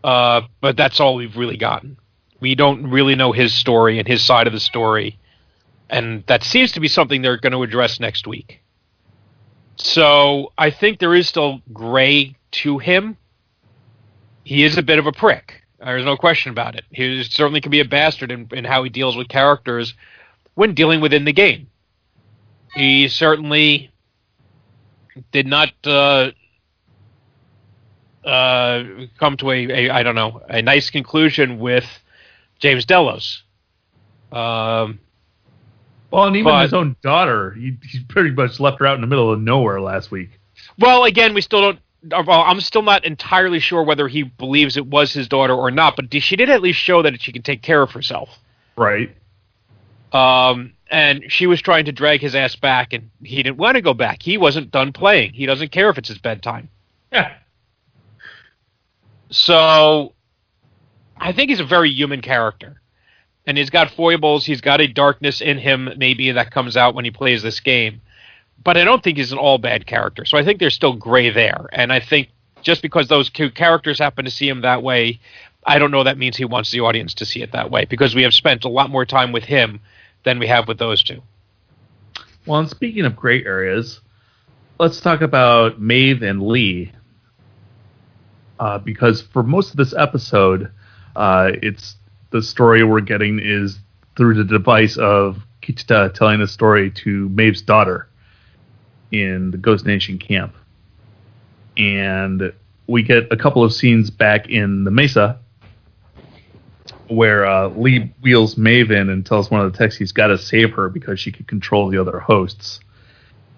uh, 0.05 0.43
but 0.61 0.77
that's 0.77 1.01
all 1.01 1.15
we've 1.15 1.37
really 1.37 1.57
gotten. 1.57 1.97
We 2.41 2.55
don't 2.55 2.89
really 2.89 3.15
know 3.15 3.33
his 3.33 3.53
story 3.53 3.99
and 3.99 4.07
his 4.07 4.25
side 4.25 4.47
of 4.47 4.53
the 4.53 4.61
story, 4.61 5.19
and 5.91 6.25
that 6.27 6.43
seems 6.43 6.73
to 6.73 6.81
be 6.81 6.89
something 6.89 7.23
they're 7.23 7.37
going 7.37 7.53
to 7.53 7.63
address 7.63 7.99
next 7.99 8.27
week. 8.27 8.63
So 9.77 10.53
I 10.59 10.71
think 10.71 10.99
there 10.99 11.15
is 11.15 11.29
still 11.29 11.61
gray 11.73 12.37
to 12.51 12.79
him. 12.79 13.17
He 14.45 14.65
is 14.65 14.79
a 14.79 14.83
bit 14.83 14.99
of 14.99 15.07
a 15.07 15.13
prick. 15.13 15.63
There's 15.79 16.05
no 16.05 16.17
question 16.17 16.51
about 16.51 16.75
it. 16.75 16.85
He 16.91 17.23
certainly 17.23 17.61
can 17.61 17.71
be 17.71 17.81
a 17.81 17.85
bastard 17.85 18.33
in, 18.33 18.49
in 18.53 18.65
how 18.65 18.83
he 18.83 18.91
deals 18.91 19.17
with 19.17 19.29
characters 19.29 19.95
when 20.55 20.75
dealing 20.75 21.01
within 21.01 21.25
the 21.25 21.33
game. 21.33 21.69
He 22.75 23.09
certainly 23.09 23.91
did 25.33 25.47
not 25.47 25.71
uh, 25.85 26.33
uh, 28.29 29.07
come 29.19 29.37
to 29.39 29.51
a, 29.51 29.87
a 29.89 29.91
I 29.91 30.03
don't 30.03 30.15
know 30.15 30.43
a 30.49 30.61
nice 30.63 30.91
conclusion 30.91 31.59
with 31.59 31.87
James 32.59 32.85
Delos. 32.85 33.43
Um, 34.33 34.99
Well, 36.11 36.25
and 36.27 36.37
even 36.37 36.53
But- 36.53 36.63
his 36.65 36.75
own 36.75 36.97
daughter, 37.03 37.53
he, 37.53 37.77
he 37.89 38.01
pretty 38.05 38.31
much 38.31 38.61
left 38.61 38.79
her 38.81 38.87
out 38.87 38.95
in 38.97 39.01
the 39.01 39.07
middle 39.07 39.33
of 39.33 39.41
nowhere 39.41 39.81
last 39.81 40.11
week. 40.11 40.31
well, 40.79 41.05
again, 41.05 41.35
we 41.35 41.41
still 41.41 41.61
don't. 41.61 41.79
Well, 42.27 42.43
I'm 42.43 42.61
still 42.61 42.83
not 42.83 43.05
entirely 43.05 43.59
sure 43.59 43.83
whether 43.83 44.07
he 44.07 44.23
believes 44.23 44.77
it 44.77 44.87
was 44.87 45.13
his 45.13 45.29
daughter 45.29 45.53
or 45.55 45.71
not, 45.71 45.97
but 45.97 46.15
she 46.23 46.37
did 46.37 46.49
at 46.49 46.63
least 46.63 46.79
show 46.79 47.03
that 47.03 47.21
she 47.21 47.33
can 47.33 47.43
take 47.43 47.61
care 47.61 47.83
of 47.83 47.91
herself. 47.91 48.29
Right. 48.77 49.15
Um, 50.13 50.73
and 50.91 51.25
she 51.29 51.47
was 51.49 51.61
trying 51.61 51.87
to 51.87 51.93
drag 51.93 52.21
his 52.21 52.35
ass 52.37 52.55
back, 52.55 52.93
and 52.93 53.11
he 53.25 53.43
didn't 53.43 53.59
want 53.59 53.75
to 53.75 53.83
go 53.83 53.95
back. 53.95 54.23
He 54.23 54.39
wasn't 54.39 54.71
done 54.71 54.93
playing. 54.93 55.33
He 55.33 55.45
doesn't 55.45 55.73
care 55.73 55.91
if 55.91 55.99
it's 55.99 56.09
his 56.09 56.19
bedtime. 56.19 56.69
Yeah. 57.13 57.35
So 59.31 60.15
I 61.17 61.33
think 61.33 61.51
he's 61.51 61.61
a 61.61 61.65
very 61.65 61.91
human 61.91 62.21
character. 62.21 62.81
And 63.47 63.57
he's 63.57 63.71
got 63.71 63.91
foibles, 63.91 64.45
he's 64.45 64.61
got 64.61 64.83
a 64.83 64.87
darkness 64.87 65.41
in 65.41 65.57
him 65.57 65.89
maybe 65.97 66.31
that 66.33 66.51
comes 66.51 66.77
out 66.77 66.95
when 66.95 67.07
he 67.07 67.11
plays 67.11 67.43
this 67.43 67.61
game. 67.61 68.03
But 68.63 68.77
I 68.77 68.85
don't 68.85 69.03
think 69.03 69.17
he's 69.17 69.33
an 69.33 69.39
all 69.39 69.57
bad 69.57 69.87
character. 69.87 70.27
So 70.27 70.37
I 70.37 70.45
think 70.45 70.59
there's 70.59 70.75
still 70.75 70.93
gray 70.93 71.31
there. 71.31 71.67
And 71.73 71.91
I 71.91 72.01
think 72.01 72.29
just 72.61 72.83
because 72.83 73.09
those 73.09 73.31
two 73.31 73.51
characters 73.51 73.99
happen 73.99 74.27
to 74.27 74.31
see 74.31 74.49
him 74.49 74.63
that 74.63 74.83
way 74.83 75.21
I 75.69 75.79
don't 75.79 75.91
know 75.91 76.05
that 76.05 76.19
means 76.19 76.37
he 76.37 76.47
wants 76.47 76.71
the 76.71 76.81
audience 76.81 77.15
to 77.15 77.27
see 77.27 77.43
it 77.43 77.53
that 77.53 77.71
way 77.71 77.85
because 77.85 78.15
we 78.15 78.23
have 78.23 78.33
spent 78.33 78.65
a 78.65 78.69
lot 78.69 78.91
more 78.91 79.05
time 79.05 79.33
with 79.33 79.45
him 79.45 79.81
than 80.25 80.39
we 80.39 80.47
have 80.47 80.67
with 80.67 80.79
those 80.79 81.03
two. 81.03 81.23
Well, 82.47 82.61
and 82.61 82.71
speaking 82.71 83.05
of 83.05 83.15
gray 83.15 83.45
areas, 83.45 84.01
let's 84.79 85.01
talk 85.01 85.21
about 85.21 85.79
Maeve 85.79 86.23
and 86.23 86.43
Lee. 86.43 86.93
Uh, 88.59 88.79
because 88.79 89.23
for 89.23 89.43
most 89.43 89.71
of 89.71 89.77
this 89.77 89.95
episode, 89.95 90.71
uh, 91.17 91.51
it's 91.63 91.97
the 92.31 92.43
story 92.43 92.83
we're 92.85 93.01
getting 93.01 93.39
is 93.39 93.79
through 94.17 94.35
the 94.35 94.45
device 94.45 94.97
of 94.97 95.39
Kichita 95.63 96.13
telling 96.15 96.41
the 96.41 96.49
story 96.49 96.91
to 96.91 97.29
Maeve's 97.29 97.63
daughter 97.63 98.09
in 99.13 99.51
the 99.51 99.59
Ghost 99.59 99.87
Nation 99.87 100.19
camp. 100.19 100.55
And 101.77 102.53
we 102.87 103.03
get 103.03 103.31
a 103.31 103.37
couple 103.37 103.63
of 103.63 103.73
scenes 103.73 104.11
back 104.11 104.49
in 104.49 104.85
the 104.85 104.91
Mesa 104.91 105.39
where 107.09 107.47
uh, 107.47 107.69
Lee 107.69 108.13
wheels 108.21 108.57
Maeve 108.57 108.91
in 108.91 109.09
and 109.09 109.25
tells 109.25 109.51
one 109.51 109.61
of 109.61 109.73
the 109.73 109.79
techs 109.79 109.97
he's 109.97 110.13
got 110.13 110.29
to 110.29 110.39
save 110.39 110.73
her 110.73 110.89
because 110.89 111.19
she 111.19 111.33
can 111.33 111.45
control 111.47 111.89
the 111.89 111.99
other 111.99 112.19
hosts. 112.19 112.81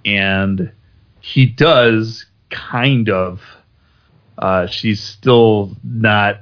And 0.04 0.72
he 1.20 1.46
does, 1.46 2.26
kind 2.50 3.08
of. 3.08 3.42
Uh, 4.40 4.66
she's 4.66 5.00
still 5.02 5.76
not 5.84 6.40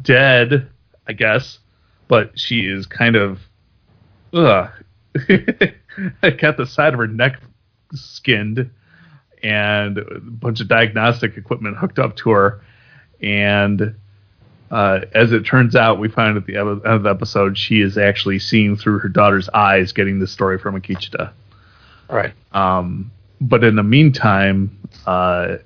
dead, 0.00 0.70
I 1.06 1.12
guess, 1.12 1.58
but 2.08 2.38
she 2.38 2.60
is 2.60 2.86
kind 2.86 3.16
of. 3.16 3.40
Ugh. 4.32 4.70
got 6.38 6.56
the 6.56 6.66
side 6.66 6.92
of 6.92 6.98
her 6.98 7.06
neck 7.06 7.40
skinned 7.92 8.70
and 9.42 9.98
a 9.98 10.20
bunch 10.20 10.60
of 10.60 10.68
diagnostic 10.68 11.36
equipment 11.36 11.76
hooked 11.76 11.98
up 11.98 12.16
to 12.16 12.30
her. 12.30 12.62
And 13.22 13.94
uh, 14.70 15.00
as 15.14 15.32
it 15.32 15.44
turns 15.44 15.74
out, 15.74 15.98
we 15.98 16.08
find 16.08 16.36
at 16.36 16.46
the 16.46 16.56
end 16.56 16.82
of 16.84 17.02
the 17.02 17.10
episode, 17.10 17.56
she 17.56 17.80
is 17.80 17.98
actually 17.98 18.38
seeing 18.38 18.76
through 18.76 18.98
her 18.98 19.08
daughter's 19.08 19.48
eyes, 19.50 19.92
getting 19.92 20.18
the 20.18 20.26
story 20.26 20.58
from 20.58 20.80
Akecheta. 20.80 21.32
Right. 22.08 22.32
Um, 22.52 23.10
but 23.40 23.64
in 23.64 23.76
the 23.76 23.82
meantime, 23.82 24.76
uh, 25.06 25.56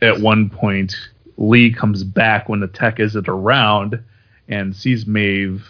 at 0.00 0.20
one 0.20 0.50
point, 0.50 0.94
Lee 1.36 1.72
comes 1.72 2.04
back 2.04 2.48
when 2.48 2.60
the 2.60 2.68
tech 2.68 3.00
isn't 3.00 3.28
around 3.28 4.02
and 4.48 4.74
sees 4.74 5.06
Maeve 5.06 5.66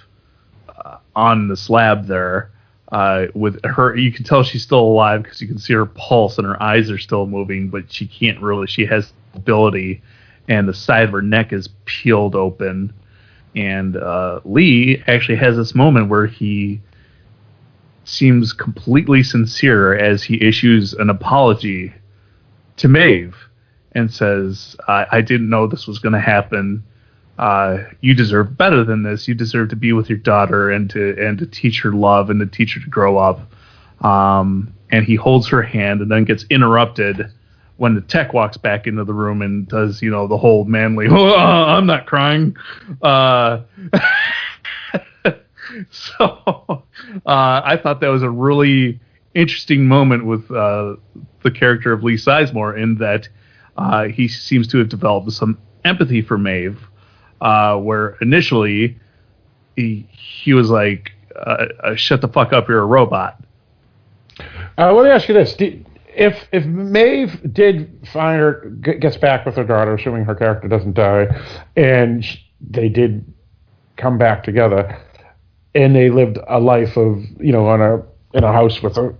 uh, 0.69 0.99
on 1.15 1.49
the 1.49 1.57
slab 1.57 2.07
there. 2.07 2.51
Uh, 2.91 3.27
with 3.35 3.63
her, 3.65 3.95
you 3.97 4.11
can 4.11 4.25
tell 4.25 4.43
she's 4.43 4.63
still 4.63 4.81
alive 4.81 5.23
because 5.23 5.43
you 5.43 5.47
can 5.47 5.59
see 5.59 5.75
her 5.75 5.85
pulse 5.85 6.39
and 6.39 6.47
her 6.47 6.63
eyes 6.63 6.91
are 6.91 6.99
still 6.99 7.27
moving, 7.27 7.69
but 7.69 7.93
she 7.93 8.07
can't 8.07 8.41
really. 8.41 8.67
She 8.67 8.87
has 8.87 9.13
ability, 9.35 10.03
and 10.49 10.67
the 10.67 10.75
side 10.75 11.05
of 11.05 11.11
her 11.11 11.21
neck 11.21 11.53
is 11.53 11.69
peeled 11.85 12.35
open. 12.35 12.95
And 13.55 13.97
uh, 13.97 14.41
Lee 14.45 15.03
actually 15.07 15.37
has 15.37 15.57
this 15.57 15.75
moment 15.75 16.09
where 16.09 16.27
he 16.27 16.81
seems 18.05 18.55
completely 18.55 19.23
sincere 19.23 19.95
as 19.95 20.23
he 20.23 20.43
issues 20.43 20.95
an 20.95 21.11
apology 21.11 21.93
to 22.79 22.89
Maeve 22.89 23.48
and 23.93 24.13
says, 24.13 24.77
I, 24.87 25.07
I 25.11 25.21
didn't 25.21 25.49
know 25.49 25.67
this 25.67 25.87
was 25.87 25.99
going 25.99 26.13
to 26.13 26.21
happen. 26.21 26.83
Uh, 27.39 27.85
you 28.01 28.15
deserve 28.15 28.57
better 28.57 28.85
than 28.85 29.03
this. 29.03 29.29
You 29.29 29.35
deserve 29.35 29.69
to 29.71 29.77
be 29.77 29.93
with 29.93 30.09
your 30.09 30.19
daughter 30.19 30.71
and 30.71 30.91
to 30.91 31.17
and 31.19 31.39
to 31.39 31.47
teach 31.47 31.81
her 31.83 31.93
love 31.93 32.31
and 32.31 32.41
to 32.41 32.47
teach 32.47 32.75
her 32.75 32.81
to 32.81 32.91
grow 32.91 33.17
up. 33.17 33.41
Um, 34.05 34.75
and 34.91 35.05
he 35.05 35.15
holds 35.15 35.49
her 35.49 35.63
hand 35.63 36.01
and 36.01 36.11
then 36.11 36.25
gets 36.25 36.45
interrupted 36.51 37.31
when 37.77 37.95
the 37.95 38.01
tech 38.01 38.33
walks 38.33 38.57
back 38.57 38.89
into 38.89 39.05
the 39.05 39.15
room 39.15 39.41
and 39.41 39.69
does 39.69 40.03
you 40.03 40.11
know 40.11 40.27
the 40.27 40.37
whole 40.37 40.65
manly. 40.65 41.07
Oh, 41.09 41.35
I'm 41.37 41.87
not 41.87 42.07
crying. 42.07 42.57
Uh, 43.01 43.61
so 45.91 46.83
uh, 47.25 47.63
I 47.65 47.79
thought 47.81 48.01
that 48.01 48.09
was 48.09 48.23
a 48.23 48.31
really 48.31 48.99
interesting 49.35 49.87
moment 49.87 50.27
with 50.27 50.51
uh, 50.51 50.97
the 51.43 51.51
character 51.53 51.93
of 51.93 52.03
Lee 52.03 52.17
Sizemore 52.17 52.77
in 52.77 52.97
that 52.97 53.29
uh, 53.79 54.09
he 54.09 54.27
seems 54.27 54.67
to 54.67 54.79
have 54.79 54.89
developed 54.89 55.31
some 55.33 55.57
empathy 55.85 56.21
for 56.21 56.37
Maeve, 56.37 56.81
uh, 57.41 57.77
where 57.77 58.17
initially 58.21 58.99
he, 59.77 60.09
he 60.11 60.53
was 60.53 60.69
like, 60.69 61.13
uh, 61.37 61.67
uh, 61.85 61.95
"Shut 61.95 62.21
the 62.21 62.29
fuck 62.29 62.53
up, 62.53 62.69
you're 62.69 62.83
a 62.83 62.87
robot." 62.87 63.41
Uh, 64.77 64.93
let 64.93 65.05
me 65.05 65.11
ask 65.11 65.29
you 65.29 65.35
this: 65.35 65.55
Did, 65.55 65.87
if 66.09 66.49
if 66.51 66.67
Maeve 66.67 67.41
did 67.55 68.09
find 68.13 68.41
her 68.41 68.73
g- 68.81 68.99
gets 68.99 69.17
back 69.17 69.47
with 69.47 69.55
her 69.55 69.65
daughter, 69.65 69.95
assuming 69.95 70.25
her 70.25 70.35
character 70.35 70.67
doesn't 70.67 70.95
die, 70.95 71.29
and 71.77 72.25
sh- 72.25 72.39
they 72.61 72.89
did 72.89 73.25
come 73.97 74.19
back 74.19 74.43
together, 74.43 75.01
and 75.77 75.95
they 75.95 76.11
lived 76.11 76.39
a 76.49 76.59
life 76.59 76.97
of 76.97 77.23
you 77.41 77.53
know 77.53 77.67
on 77.67 77.81
a 77.81 78.03
in 78.37 78.43
a 78.43 78.53
house 78.53 78.83
with 78.83 78.97
her 78.97 79.15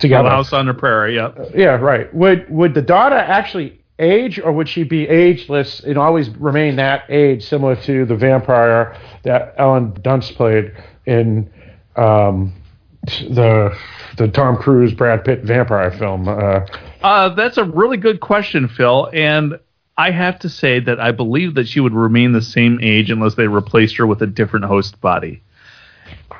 together. 0.00 0.28
House 0.28 0.52
on 0.52 0.66
the 0.66 0.74
prairie, 0.74 1.14
yeah. 1.14 1.30
Yeah, 1.54 1.76
right. 1.76 2.12
Would 2.12 2.50
would 2.50 2.74
the 2.74 2.82
daughter 2.82 3.14
actually 3.14 3.80
age, 3.98 4.38
or 4.40 4.52
would 4.52 4.68
she 4.68 4.82
be 4.84 5.08
ageless 5.08 5.80
and 5.80 5.96
always 5.98 6.28
remain 6.30 6.76
that 6.76 7.04
age, 7.08 7.44
similar 7.46 7.76
to 7.76 8.04
the 8.04 8.16
vampire 8.16 8.96
that 9.22 9.54
Ellen 9.58 9.92
Dunst 9.92 10.34
played 10.34 10.72
in 11.06 11.50
um, 11.96 12.52
the 13.06 13.76
the 14.16 14.28
Tom 14.28 14.56
Cruise 14.56 14.94
Brad 14.94 15.24
Pitt 15.24 15.42
vampire 15.42 15.90
film? 15.90 16.28
Uh, 16.28 16.60
Uh, 17.02 17.28
that's 17.34 17.58
a 17.58 17.64
really 17.64 17.98
good 17.98 18.20
question, 18.20 18.66
Phil. 18.66 19.10
And 19.12 19.58
I 19.96 20.10
have 20.10 20.38
to 20.40 20.48
say 20.48 20.80
that 20.80 20.98
I 20.98 21.12
believe 21.12 21.54
that 21.54 21.68
she 21.68 21.78
would 21.78 21.92
remain 21.92 22.32
the 22.32 22.42
same 22.42 22.80
age 22.82 23.10
unless 23.10 23.34
they 23.34 23.46
replaced 23.46 23.96
her 23.96 24.06
with 24.06 24.22
a 24.22 24.26
different 24.26 24.64
host 24.64 25.00
body. 25.00 25.42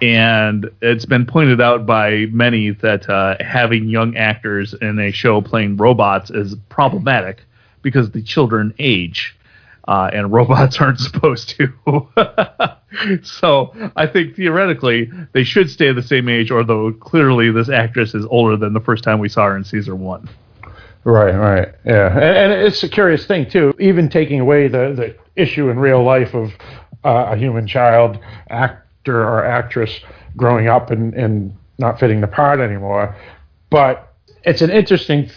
And 0.03 0.71
it's 0.83 1.07
been 1.07 1.27
pointed 1.27 1.61
out 1.61 1.87
by 1.87 2.27
many 2.31 2.71
that 2.71 3.09
uh, 3.09 3.37
having 3.41 3.89
young 3.89 4.17
actors 4.17 4.75
in 4.81 4.99
a 4.99 5.13
show 5.13 5.41
playing 5.41 5.77
robots 5.77 6.31
is 6.31 6.55
problematic 6.69 7.43
because 7.83 8.11
the 8.11 8.23
children 8.23 8.75
age. 8.79 9.37
Uh, 9.87 10.11
and 10.13 10.33
robots 10.33 10.79
aren't 10.79 10.99
supposed 10.99 11.51
to. 11.51 12.09
so 13.23 13.75
I 13.97 14.07
think 14.07 14.37
theoretically 14.37 15.11
they 15.33 15.45
should 15.45 15.71
stay 15.71 15.93
the 15.93 16.03
same 16.03 16.29
age, 16.29 16.51
although 16.51 16.93
clearly 16.93 17.51
this 17.51 17.69
actress 17.69 18.15
is 18.15 18.25
older 18.27 18.57
than 18.57 18.73
the 18.73 18.81
first 18.81 19.05
time 19.05 19.19
we 19.19 19.29
saw 19.29 19.47
her 19.47 19.57
in 19.57 19.65
season 19.65 20.01
one. 20.01 20.29
Right, 21.05 21.35
right, 21.35 21.69
yeah, 21.85 22.11
and, 22.13 22.53
and 22.53 22.53
it's 22.67 22.83
a 22.83 22.89
curious 22.89 23.27
thing 23.27 23.51
too. 23.51 23.75
Even 23.79 24.09
taking 24.09 24.41
away 24.41 24.69
the 24.69 24.95
the 24.97 25.17
issue 25.37 25.69
in 25.69 25.79
real 25.79 26.03
life 26.03 26.33
of 26.33 26.51
uh, 27.05 27.27
a 27.33 27.37
human 27.37 27.67
child 27.67 28.19
actor 29.05 29.23
or 29.23 29.45
actress 29.45 30.01
growing 30.37 30.67
up 30.69 30.91
and 30.91 31.13
and 31.15 31.55
not 31.79 31.99
fitting 31.99 32.21
the 32.21 32.27
part 32.27 32.61
anymore, 32.61 33.15
but 33.69 34.15
it's 34.45 34.63
an 34.63 34.71
interesting, 34.71 35.29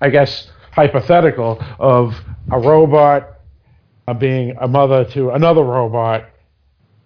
I 0.00 0.10
guess, 0.10 0.50
hypothetical 0.72 1.62
of 1.78 2.14
a 2.52 2.58
robot 2.58 3.40
uh, 4.06 4.14
being 4.14 4.54
a 4.60 4.68
mother 4.68 5.04
to 5.12 5.30
another 5.30 5.62
robot, 5.62 6.28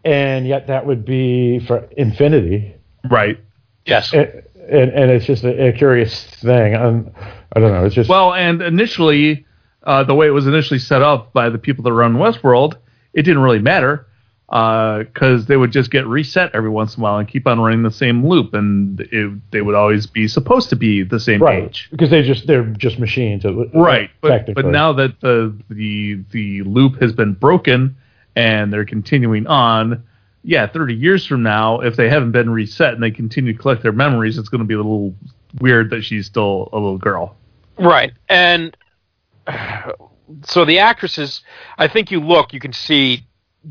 and 0.04 0.46
yet 0.46 0.66
that 0.66 0.84
would 0.84 1.04
be 1.04 1.60
for 1.60 1.88
infinity. 1.96 2.74
Right. 3.08 3.38
Yes. 3.86 4.12
and, 4.12 4.42
and, 4.56 4.90
and 4.90 5.10
it's 5.10 5.26
just 5.26 5.44
a, 5.44 5.68
a 5.68 5.72
curious 5.72 6.24
thing. 6.24 6.74
And 6.74 7.12
I 7.54 7.60
don't 7.60 7.72
know. 7.72 7.84
It's 7.84 7.94
just 7.94 8.10
Well, 8.10 8.34
and 8.34 8.60
initially, 8.60 9.46
uh, 9.84 10.02
the 10.02 10.14
way 10.14 10.26
it 10.26 10.30
was 10.30 10.46
initially 10.46 10.80
set 10.80 11.02
up 11.02 11.32
by 11.32 11.48
the 11.48 11.58
people 11.58 11.84
that 11.84 11.92
run 11.92 12.14
Westworld, 12.14 12.74
it 13.12 13.22
didn't 13.22 13.42
really 13.42 13.60
matter 13.60 14.06
because 14.48 15.46
they 15.46 15.56
would 15.56 15.72
just 15.72 15.90
get 15.90 16.06
reset 16.06 16.50
every 16.54 16.68
once 16.68 16.96
in 16.96 17.00
a 17.00 17.02
while 17.02 17.18
and 17.18 17.26
keep 17.26 17.46
on 17.46 17.60
running 17.60 17.82
the 17.82 17.90
same 17.90 18.26
loop, 18.26 18.54
and 18.54 19.00
it, 19.00 19.50
they 19.50 19.62
would 19.62 19.74
always 19.74 20.06
be 20.06 20.28
supposed 20.28 20.68
to 20.70 20.76
be 20.76 21.02
the 21.02 21.18
same 21.18 21.42
right 21.42 21.64
age. 21.64 21.88
because 21.90 22.10
they 22.10 22.22
just 22.22 22.46
they're 22.46 22.64
just 22.64 22.98
machines. 22.98 23.44
uh, 23.44 23.52
Right, 23.68 24.10
but 24.20 24.54
but 24.54 24.66
now 24.66 24.92
that 24.92 25.20
the 25.20 25.56
the 25.70 26.20
the 26.30 26.62
loop 26.62 27.00
has 27.00 27.12
been 27.12 27.32
broken 27.34 27.96
and 28.36 28.72
they're 28.72 28.84
continuing 28.84 29.46
on, 29.46 30.04
yeah, 30.42 30.66
thirty 30.66 30.94
years 30.94 31.26
from 31.26 31.42
now, 31.42 31.80
if 31.80 31.96
they 31.96 32.08
haven't 32.08 32.32
been 32.32 32.50
reset 32.50 32.94
and 32.94 33.02
they 33.02 33.10
continue 33.10 33.54
to 33.54 33.58
collect 33.58 33.82
their 33.82 33.92
memories, 33.92 34.36
it's 34.36 34.48
going 34.48 34.60
to 34.60 34.66
be 34.66 34.74
a 34.74 34.78
little 34.78 35.14
weird 35.60 35.90
that 35.90 36.02
she's 36.02 36.26
still 36.26 36.68
a 36.72 36.76
little 36.76 36.98
girl. 36.98 37.36
Right. 37.78 38.12
And 38.28 38.76
so 40.42 40.64
the 40.64 40.78
actresses, 40.78 41.42
I 41.78 41.88
think 41.88 42.10
you 42.10 42.20
look, 42.20 42.52
you 42.52 42.60
can 42.60 42.72
see 42.72 43.24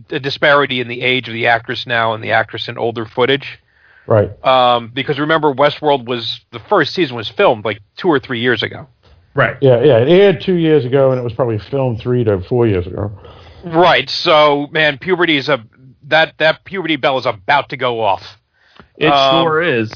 the 0.08 0.20
disparity 0.20 0.82
in 0.82 0.88
the 0.88 1.02
age 1.02 1.28
of 1.28 1.34
the 1.34 1.48
actress 1.48 1.86
now 1.86 2.14
and 2.14 2.24
the 2.24 2.32
actress 2.32 2.68
in 2.68 2.78
older 2.78 3.06
footage. 3.06 3.60
right. 4.08 4.32
Um, 4.46 4.90
because 4.94 5.20
remember, 5.20 5.54
Westworld 5.54 6.06
was 6.06 6.42
the 6.52 6.60
first 6.60 6.94
season 6.94 7.16
was 7.16 7.30
filmed 7.30 7.64
like 7.66 7.80
two 7.98 8.08
or 8.10 8.20
three 8.20 8.40
years 8.40 8.64
ago. 8.64 8.88
Right. 9.36 9.58
Yeah, 9.62 9.82
yeah. 9.84 9.98
It 9.98 10.10
aired 10.10 10.42
two 10.42 10.56
years 10.56 10.86
ago, 10.86 11.12
and 11.12 11.20
it 11.20 11.24
was 11.24 11.34
probably 11.34 11.58
filmed 11.58 12.00
three 12.00 12.24
to 12.24 12.42
four 12.44 12.68
years 12.68 12.86
ago. 12.86 13.12
Right. 13.64 14.10
So, 14.10 14.68
man, 14.72 14.98
puberty 15.00 15.38
is 15.38 15.50
a 15.50 15.64
that 16.08 16.38
that 16.38 16.64
puberty 16.66 16.98
bell 16.98 17.18
is 17.18 17.26
about 17.26 17.70
to 17.70 17.78
go 17.78 18.02
off. 18.02 18.38
It 18.98 19.08
Um, 19.08 19.44
sure 19.44 19.62
is. 19.62 19.92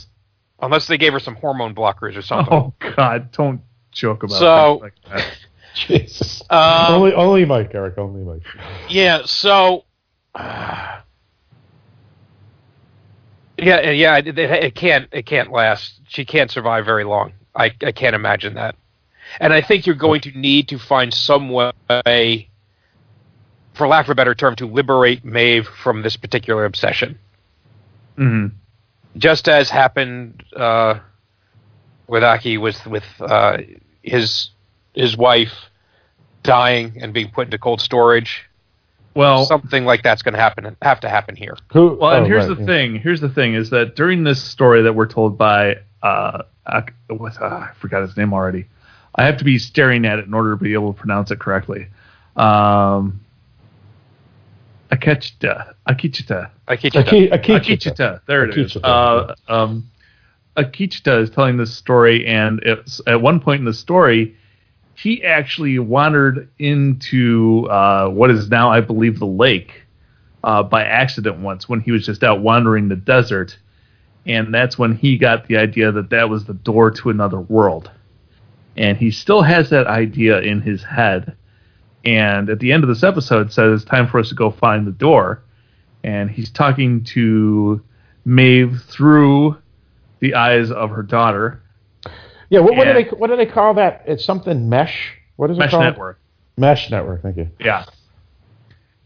Unless 0.59 0.87
they 0.87 0.97
gave 0.97 1.13
her 1.13 1.19
some 1.19 1.35
hormone 1.35 1.75
blockers 1.75 2.17
or 2.17 2.21
something. 2.23 2.51
Oh 2.53 2.73
God! 2.95 3.31
Don't 3.31 3.61
joke 3.91 4.23
about 4.23 4.39
So- 4.39 4.79
things 4.81 4.91
like 5.11 5.17
that. 5.17 5.37
Jesus. 5.75 6.41
Um, 6.49 6.93
only, 6.95 7.13
only 7.13 7.45
Mike, 7.45 7.69
Eric. 7.75 7.99
Only 7.99 8.23
Mike. 8.23 8.41
Yeah. 8.89 9.21
So. 9.25 9.83
Uh, 10.37 10.99
yeah, 13.57 13.89
yeah. 13.91 14.17
It, 14.17 14.37
it, 14.37 14.75
can't. 14.75 15.07
It 15.11 15.25
can't 15.25 15.51
last. 15.51 15.99
She 16.07 16.25
can't 16.25 16.51
survive 16.51 16.85
very 16.85 17.03
long. 17.03 17.33
I, 17.55 17.71
I 17.83 17.91
can't 17.91 18.15
imagine 18.15 18.53
that. 18.53 18.75
And 19.39 19.51
I 19.51 19.61
think 19.61 19.85
you're 19.85 19.95
going 19.95 20.21
to 20.21 20.31
need 20.31 20.69
to 20.69 20.79
find 20.79 21.13
some 21.13 21.49
way, 21.49 22.49
for 23.73 23.87
lack 23.87 24.05
of 24.05 24.11
a 24.11 24.15
better 24.15 24.35
term, 24.35 24.55
to 24.57 24.65
liberate 24.65 25.25
Maeve 25.25 25.67
from 25.67 26.01
this 26.01 26.15
particular 26.15 26.65
obsession. 26.65 27.19
hmm 28.15 28.47
Just 29.17 29.49
as 29.49 29.69
happened 29.69 30.43
uh, 30.55 30.99
with 32.07 32.23
Aki 32.23 32.57
with 32.59 32.85
with 32.85 33.05
uh, 33.19 33.57
his 34.01 34.51
his 34.93 35.17
wife 35.17 35.53
dying 36.43 36.97
and 37.01 37.13
being 37.13 37.29
put 37.29 37.47
into 37.47 37.57
cold 37.57 37.81
storage. 37.81 38.45
Well, 39.17 39.45
Something 39.45 39.83
like 39.85 40.03
that's 40.03 40.21
going 40.21 40.35
to 40.35 40.39
happen. 40.39 40.77
Have 40.83 40.99
to 40.99 41.09
happen 41.09 41.35
here. 41.35 41.57
Who? 41.73 41.97
Well, 41.99 42.11
and 42.11 42.25
oh, 42.25 42.27
here's 42.27 42.47
right, 42.47 42.55
the 42.55 42.61
yeah. 42.61 42.67
thing. 42.67 42.95
Here's 42.99 43.19
the 43.19 43.29
thing: 43.29 43.55
is 43.55 43.71
that 43.71 43.95
during 43.95 44.23
this 44.23 44.41
story 44.43 44.83
that 44.83 44.93
we're 44.93 45.07
told 45.07 45.39
by 45.39 45.77
uh, 46.03 46.43
Ak- 46.67 46.93
uh, 47.09 47.25
I 47.41 47.71
forgot 47.79 48.03
his 48.03 48.15
name 48.15 48.31
already. 48.31 48.67
I 49.15 49.25
have 49.25 49.37
to 49.37 49.43
be 49.43 49.57
staring 49.57 50.05
at 50.05 50.19
it 50.19 50.25
in 50.25 50.35
order 50.35 50.51
to 50.51 50.57
be 50.57 50.73
able 50.73 50.93
to 50.93 50.99
pronounce 50.99 51.31
it 51.31 51.39
correctly. 51.39 51.87
Um, 52.35 53.21
Akechita, 54.91 55.73
Akichita, 55.89 56.51
Akechita. 56.67 57.03
Akichita. 57.03 57.59
Akichita. 57.59 58.21
There 58.27 58.45
it 58.45 58.55
is. 58.55 58.75
Akichita, 58.75 59.35
Uh, 59.49 59.51
um, 59.51 59.89
Akichita 60.55 61.23
is 61.23 61.31
telling 61.31 61.57
this 61.57 61.75
story, 61.75 62.25
and 62.27 62.59
it's, 62.63 63.01
at 63.07 63.21
one 63.21 63.39
point 63.39 63.59
in 63.59 63.65
the 63.65 63.73
story, 63.73 64.35
he 64.97 65.23
actually 65.23 65.79
wandered 65.79 66.49
into 66.59 67.67
uh, 67.69 68.09
what 68.09 68.31
is 68.31 68.49
now, 68.49 68.71
I 68.71 68.81
believe, 68.81 69.19
the 69.19 69.25
lake 69.25 69.83
uh, 70.43 70.63
by 70.63 70.83
accident 70.83 71.39
once 71.39 71.69
when 71.69 71.81
he 71.81 71.91
was 71.91 72.05
just 72.05 72.23
out 72.23 72.41
wandering 72.41 72.89
the 72.89 72.95
desert, 72.95 73.57
and 74.25 74.53
that's 74.53 74.77
when 74.77 74.95
he 74.95 75.17
got 75.17 75.47
the 75.47 75.57
idea 75.57 75.91
that 75.91 76.09
that 76.09 76.29
was 76.29 76.45
the 76.45 76.53
door 76.53 76.91
to 76.91 77.09
another 77.09 77.39
world, 77.39 77.91
and 78.75 78.97
he 78.97 79.11
still 79.11 79.41
has 79.41 79.69
that 79.69 79.87
idea 79.87 80.39
in 80.41 80.61
his 80.61 80.83
head. 80.83 81.35
And 82.03 82.49
at 82.49 82.59
the 82.59 82.71
end 82.71 82.83
of 82.83 82.87
this 82.87 83.03
episode, 83.03 83.51
says 83.51 83.81
it's 83.81 83.89
time 83.89 84.07
for 84.07 84.19
us 84.19 84.29
to 84.29 84.35
go 84.35 84.49
find 84.49 84.87
the 84.87 84.91
door 84.91 85.41
and 86.03 86.29
he's 86.31 86.49
talking 86.49 87.03
to 87.03 87.81
Maeve 88.25 88.81
through 88.87 89.57
the 90.19 90.35
eyes 90.35 90.71
of 90.71 90.89
her 90.91 91.03
daughter. 91.03 91.61
Yeah. 92.49 92.59
What, 92.59 92.75
what 92.75 92.85
do 92.85 92.93
they? 92.93 93.03
What 93.03 93.27
do 93.27 93.35
they 93.35 93.45
call 93.45 93.73
that? 93.75 94.03
It's 94.05 94.23
something 94.23 94.69
mesh. 94.69 95.13
What 95.35 95.51
is 95.51 95.57
it 95.57 95.59
Mesh 95.59 95.71
called? 95.71 95.83
network. 95.83 96.19
Mesh 96.57 96.89
network. 96.89 97.21
Thank 97.21 97.37
you. 97.37 97.49
Yeah. 97.59 97.85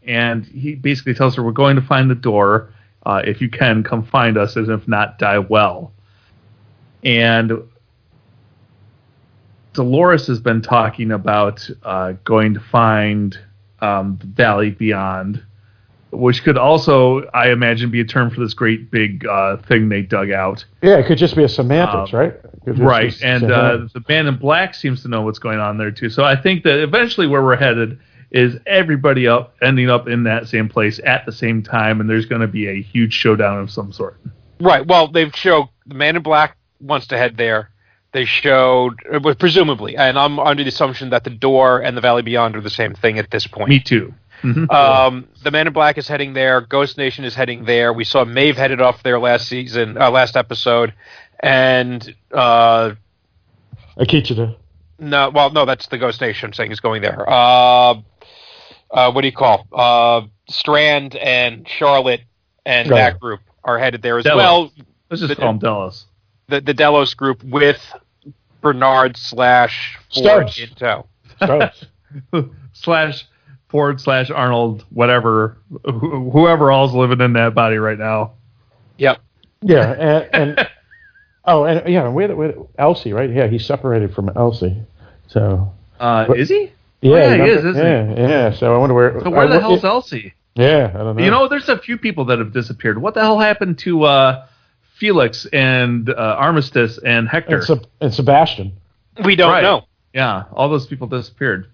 And 0.04 0.44
he 0.46 0.74
basically 0.74 1.14
tells 1.14 1.36
her, 1.36 1.42
"We're 1.42 1.52
going 1.52 1.76
to 1.76 1.82
find 1.82 2.10
the 2.10 2.14
door. 2.14 2.72
Uh, 3.04 3.22
if 3.24 3.40
you 3.40 3.48
can, 3.48 3.82
come 3.82 4.04
find 4.04 4.36
us, 4.36 4.56
and 4.56 4.68
if 4.68 4.86
not, 4.88 5.18
die 5.18 5.38
well." 5.38 5.92
And 7.04 7.52
Dolores 9.72 10.26
has 10.26 10.40
been 10.40 10.62
talking 10.62 11.10
about 11.12 11.68
uh, 11.82 12.12
going 12.24 12.54
to 12.54 12.60
find 12.60 13.38
um, 13.80 14.18
the 14.20 14.26
Valley 14.26 14.70
Beyond, 14.70 15.42
which 16.12 16.44
could 16.44 16.58
also, 16.58 17.22
I 17.34 17.50
imagine, 17.50 17.90
be 17.90 18.00
a 18.00 18.04
term 18.04 18.30
for 18.30 18.40
this 18.40 18.54
great 18.54 18.90
big 18.90 19.26
uh, 19.26 19.56
thing 19.56 19.88
they 19.88 20.02
dug 20.02 20.30
out. 20.30 20.64
Yeah, 20.82 20.96
it 20.98 21.06
could 21.06 21.18
just 21.18 21.34
be 21.34 21.42
a 21.44 21.48
semantics, 21.48 22.12
Um, 22.12 22.18
right? 22.20 22.34
It 22.64 22.76
just 22.76 22.80
right 22.80 23.22
and 23.22 23.50
uh, 23.50 23.88
the 23.92 24.04
man 24.08 24.28
in 24.28 24.36
black 24.36 24.74
seems 24.74 25.02
to 25.02 25.08
know 25.08 25.22
what's 25.22 25.40
going 25.40 25.58
on 25.58 25.78
there 25.78 25.90
too 25.90 26.08
so 26.08 26.22
i 26.22 26.40
think 26.40 26.62
that 26.62 26.80
eventually 26.80 27.26
where 27.26 27.42
we're 27.42 27.56
headed 27.56 27.98
is 28.30 28.56
everybody 28.66 29.26
up 29.26 29.56
ending 29.60 29.90
up 29.90 30.06
in 30.06 30.22
that 30.24 30.46
same 30.46 30.68
place 30.68 31.00
at 31.04 31.26
the 31.26 31.32
same 31.32 31.64
time 31.64 32.00
and 32.00 32.08
there's 32.08 32.24
going 32.26 32.40
to 32.40 32.46
be 32.46 32.68
a 32.68 32.80
huge 32.80 33.12
showdown 33.14 33.58
of 33.58 33.68
some 33.68 33.92
sort 33.92 34.16
Right. 34.60 34.86
Well, 34.86 35.08
they've 35.08 35.34
showed 35.34 35.70
the 35.88 35.96
Man 35.96 36.14
in 36.14 36.22
Black 36.22 36.56
wants 36.80 37.08
to 37.08 37.18
head 37.18 37.36
there. 37.36 37.70
They 38.12 38.24
showed, 38.26 38.94
uh, 39.12 39.34
presumably, 39.34 39.96
and 39.96 40.16
I'm 40.16 40.38
under 40.38 40.62
the 40.62 40.68
assumption 40.68 41.10
that 41.10 41.24
the 41.24 41.30
door 41.30 41.80
and 41.82 41.96
the 41.96 42.00
Valley 42.00 42.22
Beyond 42.22 42.54
are 42.54 42.60
the 42.60 42.70
same 42.70 42.94
thing 42.94 43.18
at 43.18 43.32
this 43.32 43.44
point. 43.44 43.70
me 43.70 43.80
too 43.80 44.14
Mhm. 44.42 44.70
Um, 44.72 45.28
the 45.42 45.50
Man 45.50 45.66
in 45.68 45.72
Black 45.72 45.98
is 45.98 46.08
heading 46.08 46.32
there. 46.32 46.60
Ghost 46.60 46.98
Nation 46.98 47.24
is 47.24 47.34
heading 47.34 47.64
there. 47.64 47.92
We 47.92 48.04
saw 48.04 48.24
Maeve 48.24 48.56
headed 48.56 48.80
off 48.80 49.02
there 49.02 49.18
last 49.20 49.46
season, 49.48 49.96
uh, 50.00 50.10
last 50.10 50.36
episode, 50.36 50.92
and 51.40 52.14
uh, 52.32 52.92
Akecheta. 53.98 54.56
no, 54.98 55.30
well, 55.30 55.50
no, 55.50 55.64
that's 55.64 55.86
the 55.88 55.98
Ghost 55.98 56.20
Nation 56.20 56.52
saying 56.52 56.72
is 56.72 56.80
going 56.80 57.02
there. 57.02 57.24
Uh, 57.28 57.94
uh, 58.90 59.10
what 59.12 59.20
do 59.22 59.26
you 59.26 59.32
call? 59.32 59.66
Uh, 59.72 60.22
Strand 60.48 61.14
and 61.16 61.66
Charlotte 61.68 62.22
and 62.66 62.90
Right. 62.90 62.96
that 63.12 63.20
group 63.20 63.40
are 63.64 63.78
headed 63.78 64.02
there 64.02 64.18
as 64.18 64.24
Delos. 64.24 64.36
well. 64.38 64.72
let's 65.10 65.20
just 65.20 65.28
the- 65.28 65.36
call 65.36 65.50
him 65.50 65.58
delos 65.58 66.06
the, 66.48 66.60
the 66.60 66.74
Delos 66.74 67.14
group 67.14 67.42
with 67.44 67.80
Bernard 68.60 69.16
slash 69.16 69.98
Ford 70.12 70.50
Stubbs. 70.50 70.58
in 70.60 70.68
tow. 70.76 71.06
Slash 72.74 73.26
ford 73.72 74.00
slash 74.00 74.30
arnold 74.30 74.84
whatever 74.90 75.56
wh- 75.84 76.30
whoever 76.32 76.70
all's 76.70 76.94
living 76.94 77.20
in 77.20 77.32
that 77.32 77.54
body 77.54 77.76
right 77.78 77.98
now 77.98 78.32
Yep. 78.98 79.18
yeah, 79.62 79.90
and, 79.92 80.34
and 80.58 80.68
oh, 81.44 81.64
and 81.64 81.88
yeah, 81.92 82.06
with 82.08 82.30
with 82.32 82.54
Elsie, 82.78 83.12
right? 83.12 83.28
Yeah, 83.30 83.48
he's 83.48 83.64
separated 83.66 84.14
from 84.14 84.28
Elsie. 84.36 84.76
So 85.26 85.72
uh, 85.98 86.26
But- 86.26 86.38
is 86.38 86.48
he 86.50 86.70
yeah, 87.00 87.34
yeah, 87.34 87.44
he 87.44 87.50
is, 87.50 87.64
isn't 87.64 87.76
yeah, 87.84 88.14
yeah. 88.28 88.52
So 88.52 88.72
I 88.72 88.78
wonder 88.78 88.94
where. 88.94 89.20
so 89.22 89.30
where 89.30 89.40
I 89.40 89.46
the 89.46 89.54
wo- 89.54 89.60
hell's 89.60 89.84
elsie 89.84 90.34
Yeah, 90.54 90.92
I 90.94 90.98
don't 90.98 91.16
know. 91.16 91.24
You 91.24 91.30
know, 91.32 91.48
there's 91.48 91.68
a 91.68 91.78
few 91.78 91.98
people 91.98 92.26
that 92.26 92.38
have 92.38 92.52
disappeared. 92.52 93.00
What 93.02 93.14
the 93.14 93.20
hell 93.22 93.40
happened 93.40 93.78
to 93.80 94.04
uh, 94.04 94.46
Felix 94.98 95.46
and 95.52 96.08
uh, 96.10 96.12
Armistice 96.38 96.98
and 97.04 97.28
Hector? 97.28 97.56
and, 97.56 97.64
Seb- 97.64 97.86
and 98.00 98.14
Sebastian. 98.14 98.72
We 99.24 99.34
don't 99.34 99.50
Right. 99.50 99.62
know. 99.62 99.86
yeah, 100.12 100.44
all 100.52 100.68
those 100.68 100.86
people 100.86 101.08
disappeared. 101.08 101.66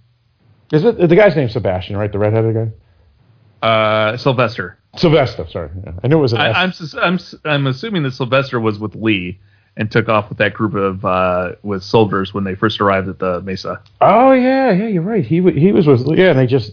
Is 0.72 0.84
it 0.84 1.08
the 1.08 1.16
guy's 1.16 1.34
name 1.36 1.48
Sebastian, 1.48 1.96
right? 1.96 2.10
The 2.12 2.18
redheaded 2.18 2.54
guy. 2.54 3.66
Uh, 3.66 4.16
Sylvester. 4.16 4.78
Sylvester. 4.96 5.46
Sorry, 5.48 5.70
yeah. 5.84 5.92
I 6.02 6.08
knew 6.08 6.18
it 6.18 6.22
was 6.22 6.32
an 6.32 6.40
I, 6.40 6.48
S. 6.50 6.56
I'm, 6.56 6.72
sus- 6.72 6.94
I'm 6.94 7.14
s- 7.14 7.34
I'm 7.44 7.66
assuming 7.66 8.02
that 8.04 8.12
Sylvester 8.12 8.60
was 8.60 8.78
with 8.78 8.94
Lee 8.94 9.38
and 9.76 9.90
took 9.90 10.08
off 10.08 10.28
with 10.28 10.38
that 10.38 10.54
group 10.54 10.74
of 10.74 11.04
uh, 11.04 11.52
with 11.62 11.82
soldiers 11.82 12.32
when 12.34 12.44
they 12.44 12.54
first 12.54 12.80
arrived 12.80 13.08
at 13.08 13.18
the 13.18 13.40
Mesa. 13.42 13.82
Oh 14.00 14.32
yeah, 14.32 14.72
yeah, 14.72 14.86
you're 14.88 15.02
right. 15.02 15.24
He 15.24 15.36
he 15.52 15.72
was 15.72 15.86
with 15.86 16.06
yeah, 16.18 16.30
and 16.30 16.38
they 16.38 16.46
just 16.46 16.72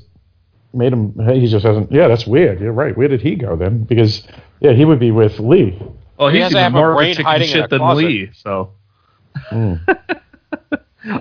made 0.74 0.94
him. 0.94 1.14
He 1.34 1.48
just 1.48 1.66
hasn't. 1.66 1.92
Yeah, 1.92 2.08
that's 2.08 2.28
weird. 2.28 2.60
You're 2.60 2.72
right. 2.74 2.96
Where 2.98 3.08
did 3.08 3.22
he 3.22 3.36
go 3.36 3.56
then? 3.56 3.84
Because 3.84 4.24
yeah, 4.60 4.74
he 4.74 4.86
would 4.86 5.00
be 5.00 5.12
with 5.12 5.40
Lee. 5.40 5.80
Oh, 6.20 6.28
He 6.30 6.36
he's 6.36 6.44
has 6.44 6.52
to 6.54 6.58
even 6.58 6.64
have 6.64 6.72
more 6.74 6.92
of 6.92 6.96
a 6.96 6.98
brain 6.98 7.14
chicken 7.14 7.26
hiding 7.26 7.50
in 7.50 7.58
a 7.58 7.62
shit 7.62 7.70
than 7.70 7.80
closet. 7.80 8.06
Lee. 8.06 8.30
So 8.34 8.72
Hmm. 9.50 9.74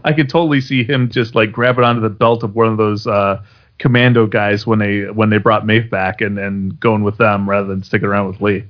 I 0.05 0.13
could 0.13 0.29
totally 0.29 0.61
see 0.61 0.85
him 0.85 1.11
just 1.11 1.35
like 1.35 1.53
grabbing 1.53 1.85
onto 1.85 2.01
the 2.01 2.11
belt 2.11 2.43
of 2.43 2.55
one 2.55 2.69
of 2.69 2.77
those 2.77 3.07
uh, 3.07 3.43
commando 3.79 4.27
guys 4.27 4.67
when 4.67 4.79
they 4.79 5.11
when 5.11 5.31
they 5.31 5.39
brought 5.39 5.67
Maeve 5.67 5.91
back 5.91 6.21
and, 6.21 6.39
and 6.39 6.79
going 6.81 7.03
with 7.03 7.19
them 7.19 7.49
rather 7.49 7.67
than 7.67 7.83
sticking 7.83 8.09
around 8.09 8.29
with 8.29 8.41
Lee. 8.41 8.65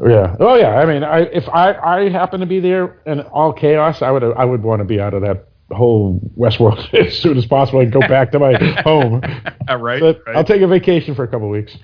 Yeah. 0.00 0.36
Oh 0.38 0.54
yeah. 0.54 0.76
I 0.76 0.86
mean, 0.86 1.02
I 1.02 1.20
if 1.20 1.48
I 1.48 1.74
I 1.74 2.08
happen 2.08 2.40
to 2.40 2.46
be 2.46 2.60
there 2.60 3.00
in 3.06 3.20
all 3.20 3.52
chaos, 3.52 4.02
I 4.02 4.10
would 4.10 4.22
I 4.22 4.44
would 4.44 4.62
want 4.62 4.80
to 4.80 4.84
be 4.84 5.00
out 5.00 5.14
of 5.14 5.22
that 5.22 5.48
whole 5.72 6.20
Westworld 6.36 6.92
as 7.06 7.18
soon 7.18 7.36
as 7.36 7.46
possible 7.46 7.80
and 7.80 7.92
go 7.92 8.00
back 8.00 8.32
to 8.32 8.38
my 8.38 8.54
home. 8.84 9.20
right, 9.68 10.00
right. 10.02 10.16
I'll 10.28 10.44
take 10.44 10.62
a 10.62 10.66
vacation 10.66 11.14
for 11.14 11.24
a 11.24 11.28
couple 11.28 11.48
weeks. 11.48 11.76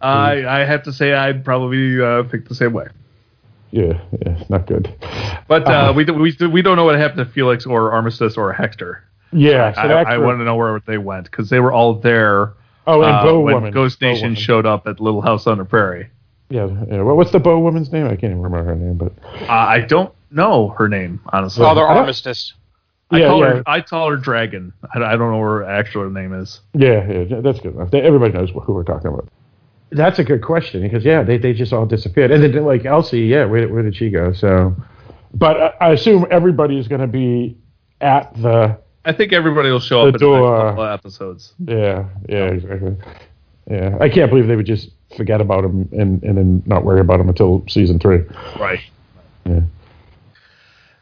I 0.00 0.44
I 0.44 0.64
have 0.64 0.82
to 0.84 0.92
say 0.92 1.14
I'd 1.14 1.44
probably 1.44 2.00
uh, 2.02 2.24
pick 2.24 2.48
the 2.48 2.54
same 2.54 2.72
way. 2.72 2.88
Yeah, 3.70 4.00
yeah, 4.24 4.42
not 4.48 4.66
good. 4.66 4.92
But 5.46 5.66
uh, 5.66 5.70
Uh-huh. 5.70 5.92
we 5.94 6.04
do- 6.04 6.14
we 6.14 6.32
do- 6.32 6.50
we 6.50 6.62
don't 6.62 6.76
know 6.76 6.84
what 6.84 6.96
happened 6.96 7.18
to 7.26 7.32
Felix 7.32 7.66
or 7.66 7.92
Armistice 7.92 8.36
or 8.36 8.52
Hector. 8.52 9.04
Yeah, 9.32 9.72
so 9.74 9.80
I, 9.82 9.86
that's 9.88 10.08
I 10.08 10.16
where- 10.18 10.26
want 10.28 10.38
to 10.38 10.44
know 10.44 10.56
where 10.56 10.80
they 10.86 10.96
went 10.98 11.24
because 11.24 11.50
they 11.50 11.60
were 11.60 11.72
all 11.72 11.94
there 11.94 12.54
Oh, 12.86 13.02
and 13.02 13.12
uh, 13.14 13.22
Bow 13.24 13.40
when 13.40 13.54
Woman. 13.56 13.72
Ghost 13.72 14.00
Nation 14.00 14.28
Woman. 14.30 14.36
showed 14.36 14.64
up 14.64 14.86
at 14.86 15.00
Little 15.00 15.20
House 15.20 15.46
on 15.46 15.58
the 15.58 15.64
Prairie. 15.66 16.08
Yeah, 16.48 16.66
yeah. 16.88 17.02
Well, 17.02 17.14
what's 17.16 17.30
the 17.32 17.38
Bow 17.40 17.58
Woman's 17.58 17.92
name? 17.92 18.06
I 18.06 18.16
can't 18.16 18.24
even 18.32 18.40
remember 18.40 18.64
her 18.70 18.74
name, 18.74 18.94
but 18.94 19.12
Uh, 19.42 19.52
I 19.52 19.80
don't 19.80 20.10
know 20.30 20.68
her 20.78 20.88
name 20.88 21.20
honestly. 21.30 21.62
Father 21.62 21.86
I 21.86 21.92
don't- 21.92 21.98
Armistice. 22.04 22.54
I 23.10 23.18
Yeah, 23.20 23.28
call 23.28 23.40
yeah. 23.40 23.46
her 23.46 23.62
I 23.66 23.80
call 23.82 24.10
her 24.10 24.16
Dragon. 24.16 24.72
I, 24.94 24.98
I 25.02 25.16
don't 25.16 25.30
know 25.30 25.38
what 25.38 25.44
her 25.44 25.64
actual 25.64 26.08
name 26.10 26.32
is. 26.32 26.60
yeah, 26.74 27.06
yeah, 27.10 27.40
that's 27.40 27.60
good 27.60 27.74
enough. 27.74 27.92
Everybody 27.92 28.32
knows 28.32 28.50
who 28.50 28.72
we're 28.72 28.82
talking 28.84 29.08
about. 29.08 29.28
That's 29.90 30.18
a 30.18 30.24
good 30.24 30.42
question 30.42 30.82
because 30.82 31.04
yeah, 31.04 31.22
they, 31.22 31.38
they 31.38 31.52
just 31.52 31.72
all 31.72 31.86
disappeared, 31.86 32.30
and 32.30 32.42
then 32.42 32.64
like 32.64 32.84
Elsie, 32.84 33.22
yeah, 33.22 33.44
where 33.46 33.68
where 33.68 33.82
did 33.82 33.96
she 33.96 34.10
go? 34.10 34.32
So, 34.32 34.76
but 35.34 35.56
I, 35.80 35.86
I 35.88 35.90
assume 35.92 36.26
everybody 36.30 36.78
is 36.78 36.88
going 36.88 37.00
to 37.00 37.06
be 37.06 37.56
at 38.00 38.34
the 38.40 38.78
I 39.04 39.12
think 39.12 39.32
everybody 39.32 39.70
will 39.70 39.80
show 39.80 40.02
The 40.02 40.08
up 40.08 40.08
in 40.08 40.12
the 40.12 40.18
door. 40.18 40.40
next 40.58 40.68
couple 40.70 40.84
of 40.84 40.92
episodes. 40.98 41.54
yeah 41.66 42.08
yeah 42.28 42.44
exactly 42.46 42.96
yeah. 43.70 43.96
I 44.00 44.08
can't 44.08 44.30
believe 44.30 44.46
they 44.46 44.56
would 44.56 44.66
just 44.66 44.90
forget 45.16 45.40
about 45.40 45.64
him 45.64 45.88
and 45.92 46.22
and 46.22 46.36
then 46.36 46.62
not 46.66 46.84
worry 46.84 47.00
about 47.00 47.18
him 47.20 47.28
until 47.28 47.64
season 47.68 47.98
three. 47.98 48.20
Right. 48.60 48.80
Yeah. 49.46 49.60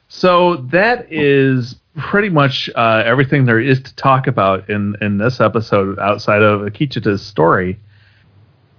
So 0.08 0.56
that 0.70 1.10
is 1.12 1.76
pretty 1.96 2.28
much 2.28 2.70
uh, 2.74 3.02
everything 3.04 3.44
there 3.46 3.60
is 3.60 3.80
to 3.82 3.94
talk 3.96 4.26
about 4.26 4.68
in, 4.70 4.94
in 5.00 5.18
this 5.18 5.40
episode 5.40 5.98
outside 5.98 6.42
of 6.42 6.60
Akecheta's 6.60 7.22
story. 7.24 7.78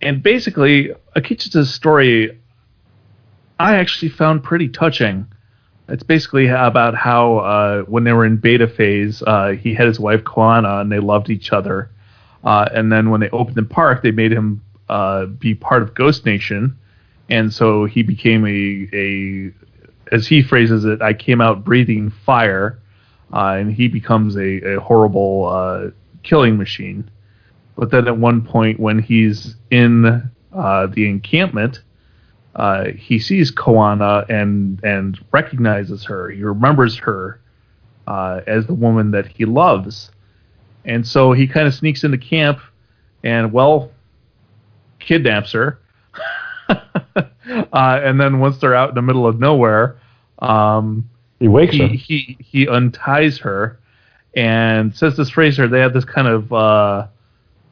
And 0.02 0.22
basically, 0.22 0.91
Akecheta's 1.16 1.74
story 1.74 2.39
I 3.60 3.76
actually 3.76 4.10
found 4.10 4.43
pretty 4.43 4.70
touching. 4.70 5.28
It's 5.89 6.04
basically 6.04 6.48
about 6.48 6.95
how 6.95 7.38
uh, 7.38 7.82
when 7.84 8.04
they 8.04 8.14
were 8.14 8.26
in 8.26 8.38
beta 8.38 8.68
phase, 8.68 9.24
uh, 9.26 9.54
he 9.60 9.74
had 9.74 9.88
his 9.88 10.00
wife 10.00 10.24
Kohana 10.24 10.82
and 10.82 10.91
they 10.91 11.00
loved 11.00 11.30
each 11.30 11.52
other. 11.52 11.89
Uh, 12.43 12.68
and 12.74 12.91
then 12.91 13.10
when 13.10 13.22
they 13.22 13.30
opened 13.30 13.56
the 13.56 13.64
park, 13.64 14.04
they 14.04 14.12
made 14.12 14.32
him 14.32 14.62
uh, 14.89 15.26
be 15.26 15.56
part 15.56 15.82
of 15.82 15.95
Ghost 15.95 16.26
Nation, 16.26 16.78
and 17.30 17.52
so 17.52 17.86
he 17.86 18.04
became 18.04 18.45
a 18.45 18.88
a 18.95 19.52
as 20.14 20.28
he 20.28 20.41
phrases 20.41 20.86
it, 20.86 21.02
I 21.02 21.14
came 21.14 21.41
out 21.41 21.66
breathing 21.66 22.10
fire, 22.10 22.80
uh, 23.34 23.58
and 23.60 23.74
he 23.74 23.89
becomes 23.89 24.38
a, 24.38 24.76
a 24.76 24.80
horrible 24.80 25.48
uh, 25.48 25.89
killing 26.24 26.58
machine. 26.58 27.10
But 27.78 27.91
then 27.91 28.07
at 28.07 28.17
one 28.17 28.41
point, 28.41 28.80
when 28.80 28.99
he's 28.99 29.55
in 29.69 30.30
uh, 30.53 30.88
the 30.88 31.07
encampment, 31.07 31.82
uh, 32.55 32.86
he 32.86 33.19
sees 33.19 33.51
Kohana 33.51 34.28
and 34.30 34.84
and 34.84 35.23
recognizes 35.32 36.03
her. 36.05 36.30
He 36.32 36.43
remembers 36.43 36.97
her 36.97 37.39
uh, 38.07 38.41
as 38.47 38.65
the 38.65 38.73
woman 38.73 39.11
that 39.11 39.28
he 39.28 39.45
loves, 39.45 40.09
and 40.86 41.07
so 41.07 41.34
he 41.34 41.45
kind 41.47 41.67
of 41.67 41.73
sneaks 41.75 42.03
into 42.03 42.17
camp, 42.17 42.59
and 43.23 43.53
well, 43.53 43.91
kidnaps 44.99 45.51
her. 45.51 45.80
uh, 46.69 47.23
and 47.73 48.19
then 48.19 48.39
once 48.39 48.57
they're 48.57 48.75
out 48.75 48.89
in 48.89 48.95
the 48.95 49.03
middle 49.03 49.28
of 49.28 49.39
nowhere, 49.39 49.97
um, 50.39 51.07
He 51.39 51.47
wakes 51.47 51.73
he, 51.73 51.80
her. 51.80 51.88
he 51.89 52.38
he 52.39 52.67
unties 52.67 53.38
her 53.39 53.80
and 54.36 54.95
says 54.95 55.15
this 55.15 55.30
phrase 55.30 55.57
to 55.57 55.63
her. 55.63 55.67
They 55.67 55.80
have 55.80 55.93
this 55.93 56.05
kind 56.05 56.28
of 56.28 56.51
uh, 56.51 57.07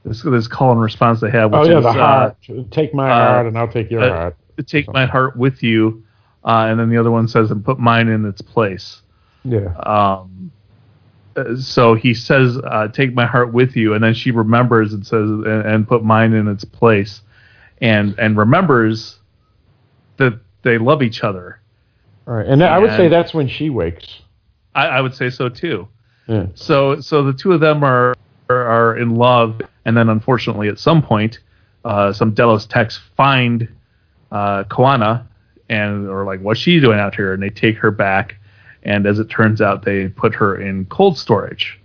this 0.05 0.21
this 0.21 0.47
call 0.47 0.71
and 0.71 0.81
response 0.81 1.19
they 1.19 1.31
have. 1.31 1.51
Which 1.51 1.61
Oh 1.61 1.69
yeah, 1.69 1.77
is, 1.79 1.83
the 1.83 1.89
uh. 1.89 2.63
Take 2.71 2.93
my 2.93 3.09
uh, 3.09 3.13
heart, 3.13 3.47
and 3.47 3.57
I'll 3.57 3.67
take 3.67 3.89
your 3.89 4.03
uh, 4.03 4.09
heart. 4.09 4.37
take 4.67 4.87
my 4.93 5.05
heart 5.05 5.35
with 5.35 5.63
you, 5.63 6.03
uh, 6.43 6.67
and 6.69 6.79
then 6.79 6.89
the 6.89 6.97
other 6.97 7.11
one 7.11 7.27
says, 7.27 7.51
and 7.51 7.65
put 7.65 7.79
mine 7.79 8.07
in 8.07 8.25
its 8.25 8.41
place. 8.41 9.01
Yeah. 9.43 9.75
Um, 9.77 10.51
uh, 11.35 11.55
so 11.57 11.95
he 11.95 12.13
says, 12.13 12.57
uh, 12.57 12.87
"Take 12.89 13.13
my 13.13 13.25
heart 13.25 13.51
with 13.51 13.75
you," 13.75 13.93
and 13.93 14.03
then 14.03 14.13
she 14.13 14.31
remembers 14.31 14.93
and 14.93 15.05
says, 15.05 15.27
and, 15.27 15.47
and 15.47 15.87
put 15.87 16.03
mine 16.03 16.33
in 16.33 16.47
its 16.47 16.63
place, 16.63 17.21
and 17.81 18.17
and 18.19 18.37
remembers 18.37 19.19
that 20.17 20.39
they 20.61 20.77
love 20.77 21.01
each 21.01 21.23
other. 21.23 21.59
All 22.27 22.35
right. 22.35 22.45
And 22.45 22.63
I 22.63 22.77
would 22.77 22.91
say 22.91 23.07
that's 23.07 23.33
when 23.33 23.47
she 23.47 23.69
wakes. 23.69 24.21
I, 24.73 24.87
I 24.87 25.01
would 25.01 25.15
say 25.15 25.29
so 25.29 25.49
too. 25.49 25.87
Yeah. 26.27 26.47
So 26.53 27.01
so 27.01 27.23
the 27.23 27.33
two 27.33 27.51
of 27.51 27.59
them 27.59 27.83
are 27.83 28.14
are, 28.49 28.97
in 28.97 29.15
love, 29.15 29.61
and 29.85 29.95
then 29.97 30.09
unfortunately 30.09 30.67
at 30.67 30.79
some 30.79 31.01
point, 31.01 31.39
uh, 31.83 32.13
some 32.13 32.33
Delos 32.33 32.65
techs 32.65 32.99
find 33.15 33.67
uh, 34.31 34.63
Kohana 34.65 35.25
and 35.69 36.07
are 36.09 36.25
like, 36.25 36.41
"What's 36.41 36.59
she 36.59 36.79
doing 36.79 36.99
out 36.99 37.15
here?" 37.15 37.33
And 37.33 37.41
they 37.41 37.49
take 37.49 37.77
her 37.77 37.91
back, 37.91 38.35
and 38.83 39.05
as 39.05 39.19
it 39.19 39.29
turns 39.29 39.61
out, 39.61 39.85
they 39.85 40.07
put 40.07 40.35
her 40.35 40.55
in 40.59 40.85
cold 40.85 41.17
storage. 41.17 41.79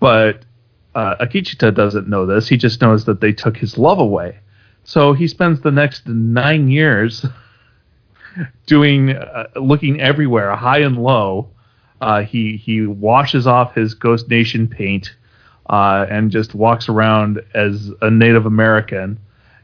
But 0.00 0.44
uh, 0.94 1.16
Akecheta 1.16 1.74
doesn't 1.74 2.08
know 2.08 2.26
this. 2.26 2.48
He 2.48 2.56
just 2.56 2.80
knows 2.80 3.04
that 3.06 3.20
they 3.20 3.32
took 3.32 3.56
his 3.56 3.78
love 3.78 3.98
away. 3.98 4.38
So 4.84 5.12
he 5.12 5.26
spends 5.26 5.60
the 5.60 5.70
next 5.70 6.06
nine 6.06 6.68
years 6.68 7.24
doing, 8.66 9.10
uh, 9.10 9.46
looking 9.56 10.00
everywhere, 10.00 10.54
high 10.54 10.80
and 10.80 11.02
low. 11.02 11.48
Uh, 12.00 12.22
he 12.22 12.56
he 12.56 12.86
washes 12.86 13.46
off 13.46 13.74
his 13.74 13.94
Ghost 13.94 14.28
Nation 14.28 14.68
paint 14.68 15.14
uh, 15.68 16.06
and 16.08 16.30
just 16.30 16.54
walks 16.54 16.88
around 16.88 17.42
as 17.54 17.90
a 18.02 18.10
Native 18.10 18.46
American. 18.46 19.18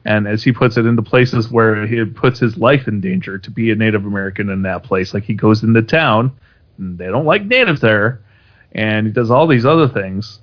And 0.04 0.26
as 0.26 0.42
he 0.42 0.52
puts 0.52 0.76
it 0.76 0.86
into 0.86 1.02
places 1.02 1.50
where 1.50 1.86
he 1.86 2.04
puts 2.04 2.38
his 2.38 2.56
life 2.56 2.88
in 2.88 3.00
danger 3.00 3.38
to 3.38 3.50
be 3.50 3.70
a 3.70 3.74
Native 3.74 4.06
American 4.06 4.48
in 4.48 4.62
that 4.62 4.82
place, 4.82 5.12
like 5.12 5.24
he 5.24 5.34
goes 5.34 5.62
into 5.62 5.82
town, 5.82 6.32
and 6.78 6.96
they 6.96 7.06
don't 7.06 7.26
like 7.26 7.44
natives 7.44 7.80
there, 7.80 8.22
and 8.72 9.06
he 9.06 9.12
does 9.12 9.30
all 9.30 9.46
these 9.46 9.66
other 9.66 9.88
things. 9.88 10.40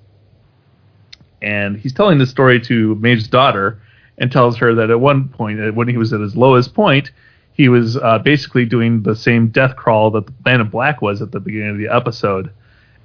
And 1.41 1.77
he's 1.77 1.93
telling 1.93 2.19
this 2.19 2.29
story 2.29 2.59
to 2.61 2.95
Maeve's 2.95 3.27
daughter, 3.27 3.79
and 4.17 4.31
tells 4.31 4.57
her 4.57 4.73
that 4.75 4.89
at 4.89 4.99
one 4.99 5.29
point, 5.29 5.75
when 5.75 5.87
he 5.87 5.97
was 5.97 6.13
at 6.13 6.19
his 6.19 6.35
lowest 6.35 6.73
point, 6.73 7.11
he 7.53 7.69
was 7.69 7.97
uh, 7.97 8.19
basically 8.19 8.65
doing 8.65 9.03
the 9.03 9.15
same 9.15 9.47
death 9.49 9.75
crawl 9.75 10.11
that 10.11 10.25
the 10.25 10.33
Man 10.45 10.61
in 10.61 10.69
Black 10.69 11.01
was 11.01 11.21
at 11.21 11.31
the 11.31 11.39
beginning 11.39 11.69
of 11.69 11.77
the 11.77 11.87
episode. 11.87 12.51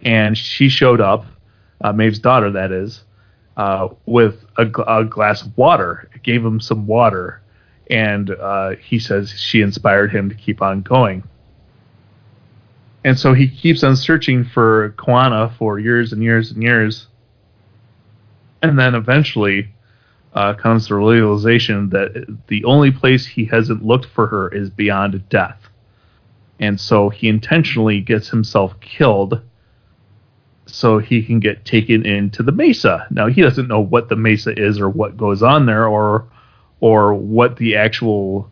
And 0.03 0.37
she 0.37 0.69
showed 0.69 1.01
up, 1.01 1.25
uh, 1.83 1.93
Maeve's 1.93 2.19
daughter, 2.19 2.51
that 2.53 2.73
is, 2.73 3.05
uh, 3.57 3.89
with 4.07 4.45
a, 4.57 4.67
a 4.87 5.05
glass 5.05 5.43
of 5.43 5.57
water. 5.57 6.09
It 6.15 6.23
gave 6.23 6.45
him 6.45 6.61
some 6.61 6.87
water. 6.87 7.43
And 7.91 8.31
uh, 8.31 8.71
he 8.77 8.99
says 8.99 9.31
she 9.31 9.61
inspired 9.61 10.11
him 10.13 10.29
to 10.29 10.35
keep 10.35 10.63
on 10.63 10.83
going. 10.83 11.25
And 13.05 13.19
so 13.19 13.35
he 13.35 13.49
keeps 13.49 13.83
on 13.83 13.97
searching 13.97 14.45
for 14.45 14.95
Kohana 14.97 15.57
for 15.59 15.79
years 15.79 16.13
and 16.13 16.23
years 16.23 16.53
and 16.53 16.63
years. 16.63 17.09
And 18.63 18.79
then 18.79 18.95
eventually 18.95 19.69
uh, 20.35 20.55
comes 20.55 20.89
the 20.89 20.95
realization 20.95 21.91
that 21.91 22.39
the 22.47 22.65
only 22.65 22.93
place 22.93 23.27
he 23.27 23.45
hasn't 23.47 23.85
looked 23.85 24.07
for 24.07 24.29
her 24.29 24.49
is 24.49 24.71
beyond 24.71 25.29
death. 25.29 25.59
And 26.61 26.81
so 26.81 27.09
he 27.09 27.29
intentionally 27.29 28.01
gets 28.01 28.29
himself 28.29 28.79
killed 28.81 29.43
so 30.73 30.99
he 30.99 31.23
can 31.23 31.39
get 31.39 31.65
taken 31.67 32.05
into 32.07 32.43
the 32.43 32.51
mesa. 32.51 33.07
Now 33.11 33.27
he 33.27 33.43
doesn't 33.43 33.69
know 33.69 33.81
what 33.81 34.09
the 34.09 34.17
mesa 34.17 34.59
is 34.59 34.81
or 34.81 34.89
what 34.89 35.17
goes 35.17 35.43
on 35.43 35.67
there 35.67 35.87
or 35.87 36.27
or 36.81 37.15
what 37.15 37.57
the 37.59 37.77
actual 37.77 38.51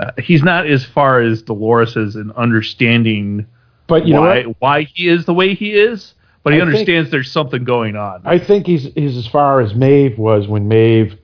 uh, 0.00 0.10
he's 0.18 0.42
not 0.42 0.66
as 0.66 0.84
far 0.84 1.20
as 1.20 1.42
Dolores 1.42 1.94
is 1.96 2.16
in 2.16 2.32
understanding 2.32 3.46
But 3.86 4.06
you 4.06 4.14
know 4.14 4.22
why 4.22 4.46
what? 4.46 4.56
why 4.60 4.82
he 4.94 5.08
is 5.08 5.26
the 5.26 5.34
way 5.34 5.54
he 5.54 5.72
is, 5.74 6.14
but 6.42 6.54
he 6.54 6.58
I 6.58 6.62
think- 6.62 6.70
understands 6.72 7.10
there's 7.10 7.30
something 7.30 7.64
going 7.64 7.96
on. 7.96 8.22
I 8.24 8.38
think 8.38 8.66
he's 8.66 8.84
he's 8.94 9.16
as 9.16 9.26
far 9.26 9.60
as 9.60 9.74
Maeve 9.74 10.18
was 10.18 10.48
when 10.48 10.68
Maeve 10.68 11.18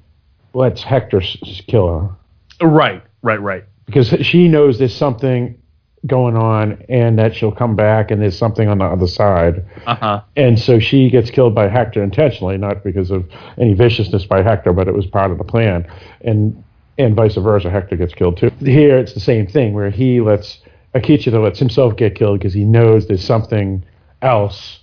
lets 0.52 0.82
Hector 0.82 1.22
kill 1.66 1.88
her 2.00 2.66
right, 2.66 3.02
right, 3.22 3.40
right. 3.40 3.64
because 3.86 4.08
she 4.26 4.48
knows 4.48 4.78
there's 4.78 4.94
something 4.94 5.56
going 6.06 6.36
on 6.36 6.82
and 6.88 7.18
that 7.18 7.34
she'll 7.34 7.52
come 7.52 7.74
back 7.74 8.10
and 8.10 8.22
there's 8.22 8.38
something 8.38 8.68
on 8.68 8.78
the 8.78 8.84
other 8.84 9.06
side. 9.06 9.64
Uh 9.86 9.94
huh. 9.96 10.22
And 10.36 10.58
so 10.58 10.78
she 10.78 11.10
gets 11.10 11.30
killed 11.30 11.54
by 11.54 11.68
Hector 11.68 12.02
intentionally, 12.02 12.56
not 12.56 12.84
because 12.84 13.10
of 13.10 13.28
any 13.58 13.74
viciousness 13.74 14.24
by 14.24 14.42
Hector, 14.42 14.72
but 14.72 14.86
it 14.88 14.94
was 14.94 15.06
part 15.06 15.30
of 15.30 15.38
the 15.38 15.44
plan. 15.44 15.90
And 16.20 16.62
and 16.98 17.14
vice 17.14 17.36
versa, 17.36 17.70
Hector 17.70 17.96
gets 17.96 18.14
killed 18.14 18.36
too. 18.38 18.50
Here 18.60 18.98
it's 18.98 19.14
the 19.14 19.20
same 19.20 19.46
thing 19.46 19.72
where 19.74 19.90
he 19.90 20.20
lets 20.20 20.58
Akecheta 20.94 21.42
lets 21.42 21.58
himself 21.58 21.96
get 21.96 22.14
killed 22.14 22.38
because 22.38 22.54
he 22.54 22.64
knows 22.64 23.06
there's 23.06 23.24
something 23.24 23.84
else 24.22 24.80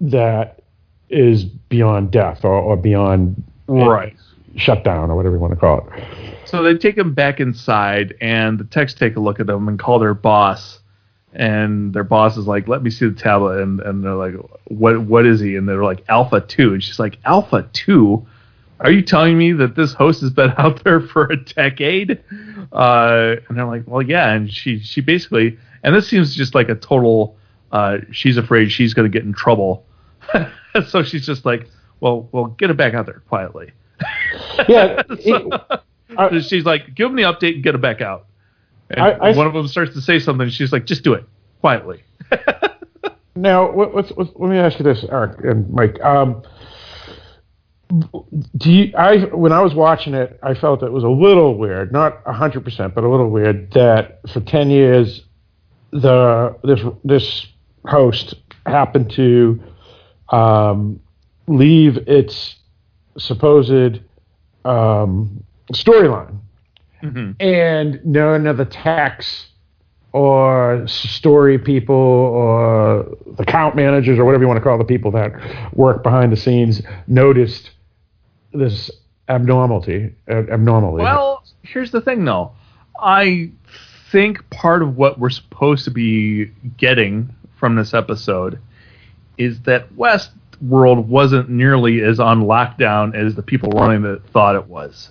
that 0.00 0.60
is 1.08 1.44
beyond 1.44 2.10
death 2.10 2.44
or, 2.44 2.52
or 2.54 2.76
beyond 2.76 3.42
Right. 3.68 4.14
shutdown 4.56 5.10
or 5.10 5.16
whatever 5.16 5.36
you 5.36 5.40
want 5.40 5.52
to 5.54 5.60
call 5.60 5.88
it. 5.88 6.35
So 6.56 6.62
they 6.62 6.74
take 6.78 6.96
him 6.96 7.12
back 7.12 7.38
inside, 7.38 8.14
and 8.22 8.58
the 8.58 8.64
techs 8.64 8.94
take 8.94 9.16
a 9.16 9.20
look 9.20 9.40
at 9.40 9.48
him 9.50 9.68
and 9.68 9.78
call 9.78 9.98
their 9.98 10.14
boss. 10.14 10.80
And 11.34 11.92
their 11.92 12.02
boss 12.02 12.38
is 12.38 12.46
like, 12.46 12.66
"Let 12.66 12.82
me 12.82 12.88
see 12.88 13.06
the 13.06 13.14
tablet." 13.14 13.60
And, 13.60 13.78
and 13.80 14.02
they're 14.02 14.14
like, 14.14 14.32
"What? 14.68 15.02
What 15.02 15.26
is 15.26 15.38
he?" 15.38 15.56
And 15.56 15.68
they're 15.68 15.84
like, 15.84 16.02
"Alpha 16.08 16.40
2. 16.40 16.72
And 16.72 16.82
she's 16.82 16.98
like, 16.98 17.18
"Alpha 17.26 17.68
2? 17.74 18.26
Are 18.80 18.90
you 18.90 19.02
telling 19.02 19.36
me 19.36 19.52
that 19.52 19.76
this 19.76 19.92
host 19.92 20.22
has 20.22 20.30
been 20.30 20.50
out 20.58 20.82
there 20.82 21.00
for 21.00 21.24
a 21.30 21.36
decade?" 21.36 22.22
Uh, 22.72 23.36
and 23.48 23.58
they're 23.58 23.66
like, 23.66 23.82
"Well, 23.86 24.00
yeah." 24.00 24.32
And 24.32 24.50
she 24.50 24.78
she 24.78 25.02
basically, 25.02 25.58
and 25.82 25.94
this 25.94 26.08
seems 26.08 26.34
just 26.34 26.54
like 26.54 26.70
a 26.70 26.74
total. 26.74 27.36
Uh, 27.70 27.98
she's 28.12 28.38
afraid 28.38 28.72
she's 28.72 28.94
going 28.94 29.10
to 29.10 29.14
get 29.14 29.26
in 29.26 29.34
trouble, 29.34 29.84
so 30.88 31.02
she's 31.02 31.26
just 31.26 31.44
like, 31.44 31.68
"Well, 32.00 32.30
well, 32.32 32.46
get 32.46 32.70
it 32.70 32.78
back 32.78 32.94
out 32.94 33.04
there 33.04 33.22
quietly." 33.28 33.72
Yeah, 34.68 35.02
it- 35.10 35.80
I- 36.16 36.40
she's 36.40 36.64
like, 36.64 36.94
give 36.94 37.10
him 37.10 37.16
the 37.16 37.22
update 37.22 37.54
and 37.54 37.62
get 37.62 37.74
it 37.74 37.80
back 37.80 38.00
out. 38.00 38.26
And 38.90 39.00
I- 39.00 39.36
one 39.36 39.46
of 39.46 39.52
them 39.54 39.68
starts 39.68 39.94
to 39.94 40.00
say 40.00 40.18
something. 40.18 40.48
She's 40.50 40.72
like, 40.72 40.86
just 40.86 41.02
do 41.02 41.14
it 41.14 41.24
quietly. 41.60 42.02
Now, 43.36 43.70
what, 43.70 43.94
what's, 43.94 44.10
what's, 44.12 44.30
let 44.36 44.50
me 44.50 44.56
ask 44.56 44.78
you 44.78 44.84
this, 44.84 45.04
Eric 45.10 45.44
and 45.44 45.68
Mike. 45.70 46.00
Um, 46.02 46.42
do 48.56 48.72
you? 48.72 48.92
I 48.96 49.26
when 49.26 49.52
I 49.52 49.60
was 49.60 49.74
watching 49.74 50.14
it, 50.14 50.40
I 50.42 50.54
felt 50.54 50.82
it 50.82 50.90
was 50.90 51.04
a 51.04 51.08
little 51.08 51.56
weird, 51.56 51.92
not 51.92 52.24
hundred 52.26 52.64
percent, 52.64 52.94
but 52.94 53.04
a 53.04 53.08
little 53.08 53.30
weird 53.30 53.72
that 53.72 54.20
for 54.32 54.40
ten 54.40 54.70
years, 54.70 55.22
the 55.92 56.56
this 56.64 56.80
this 57.04 57.46
host 57.84 58.34
happened 58.64 59.10
to 59.12 59.62
um, 60.30 60.98
leave 61.46 61.98
its 62.08 62.56
supposed 63.18 64.00
um, 64.64 65.44
storyline, 65.72 66.38
Mm-hmm. 67.02 67.32
and 67.40 68.04
none 68.06 68.46
of 68.46 68.56
the 68.56 68.64
techs 68.64 69.48
or 70.12 70.82
story 70.88 71.58
people 71.58 71.94
or 71.94 73.06
the 73.36 73.44
count 73.44 73.76
managers 73.76 74.18
or 74.18 74.24
whatever 74.24 74.42
you 74.44 74.48
want 74.48 74.56
to 74.56 74.64
call 74.64 74.78
the 74.78 74.84
people 74.84 75.10
that 75.10 75.32
work 75.76 76.02
behind 76.02 76.32
the 76.32 76.36
scenes 76.36 76.80
noticed 77.06 77.70
this 78.54 78.90
abnormality 79.28 80.10
abnormally 80.26 81.02
well 81.02 81.44
here's 81.62 81.90
the 81.90 82.00
thing 82.00 82.24
though 82.24 82.50
i 82.98 83.50
think 84.10 84.48
part 84.48 84.80
of 84.80 84.96
what 84.96 85.18
we're 85.18 85.28
supposed 85.28 85.84
to 85.84 85.90
be 85.90 86.46
getting 86.78 87.28
from 87.60 87.74
this 87.74 87.92
episode 87.92 88.58
is 89.36 89.60
that 89.62 89.94
west 89.96 90.30
world 90.62 91.06
wasn't 91.10 91.50
nearly 91.50 92.00
as 92.02 92.18
on 92.18 92.44
lockdown 92.44 93.14
as 93.14 93.34
the 93.34 93.42
people 93.42 93.68
running 93.72 94.02
it 94.10 94.22
thought 94.32 94.54
it 94.54 94.66
was. 94.66 95.10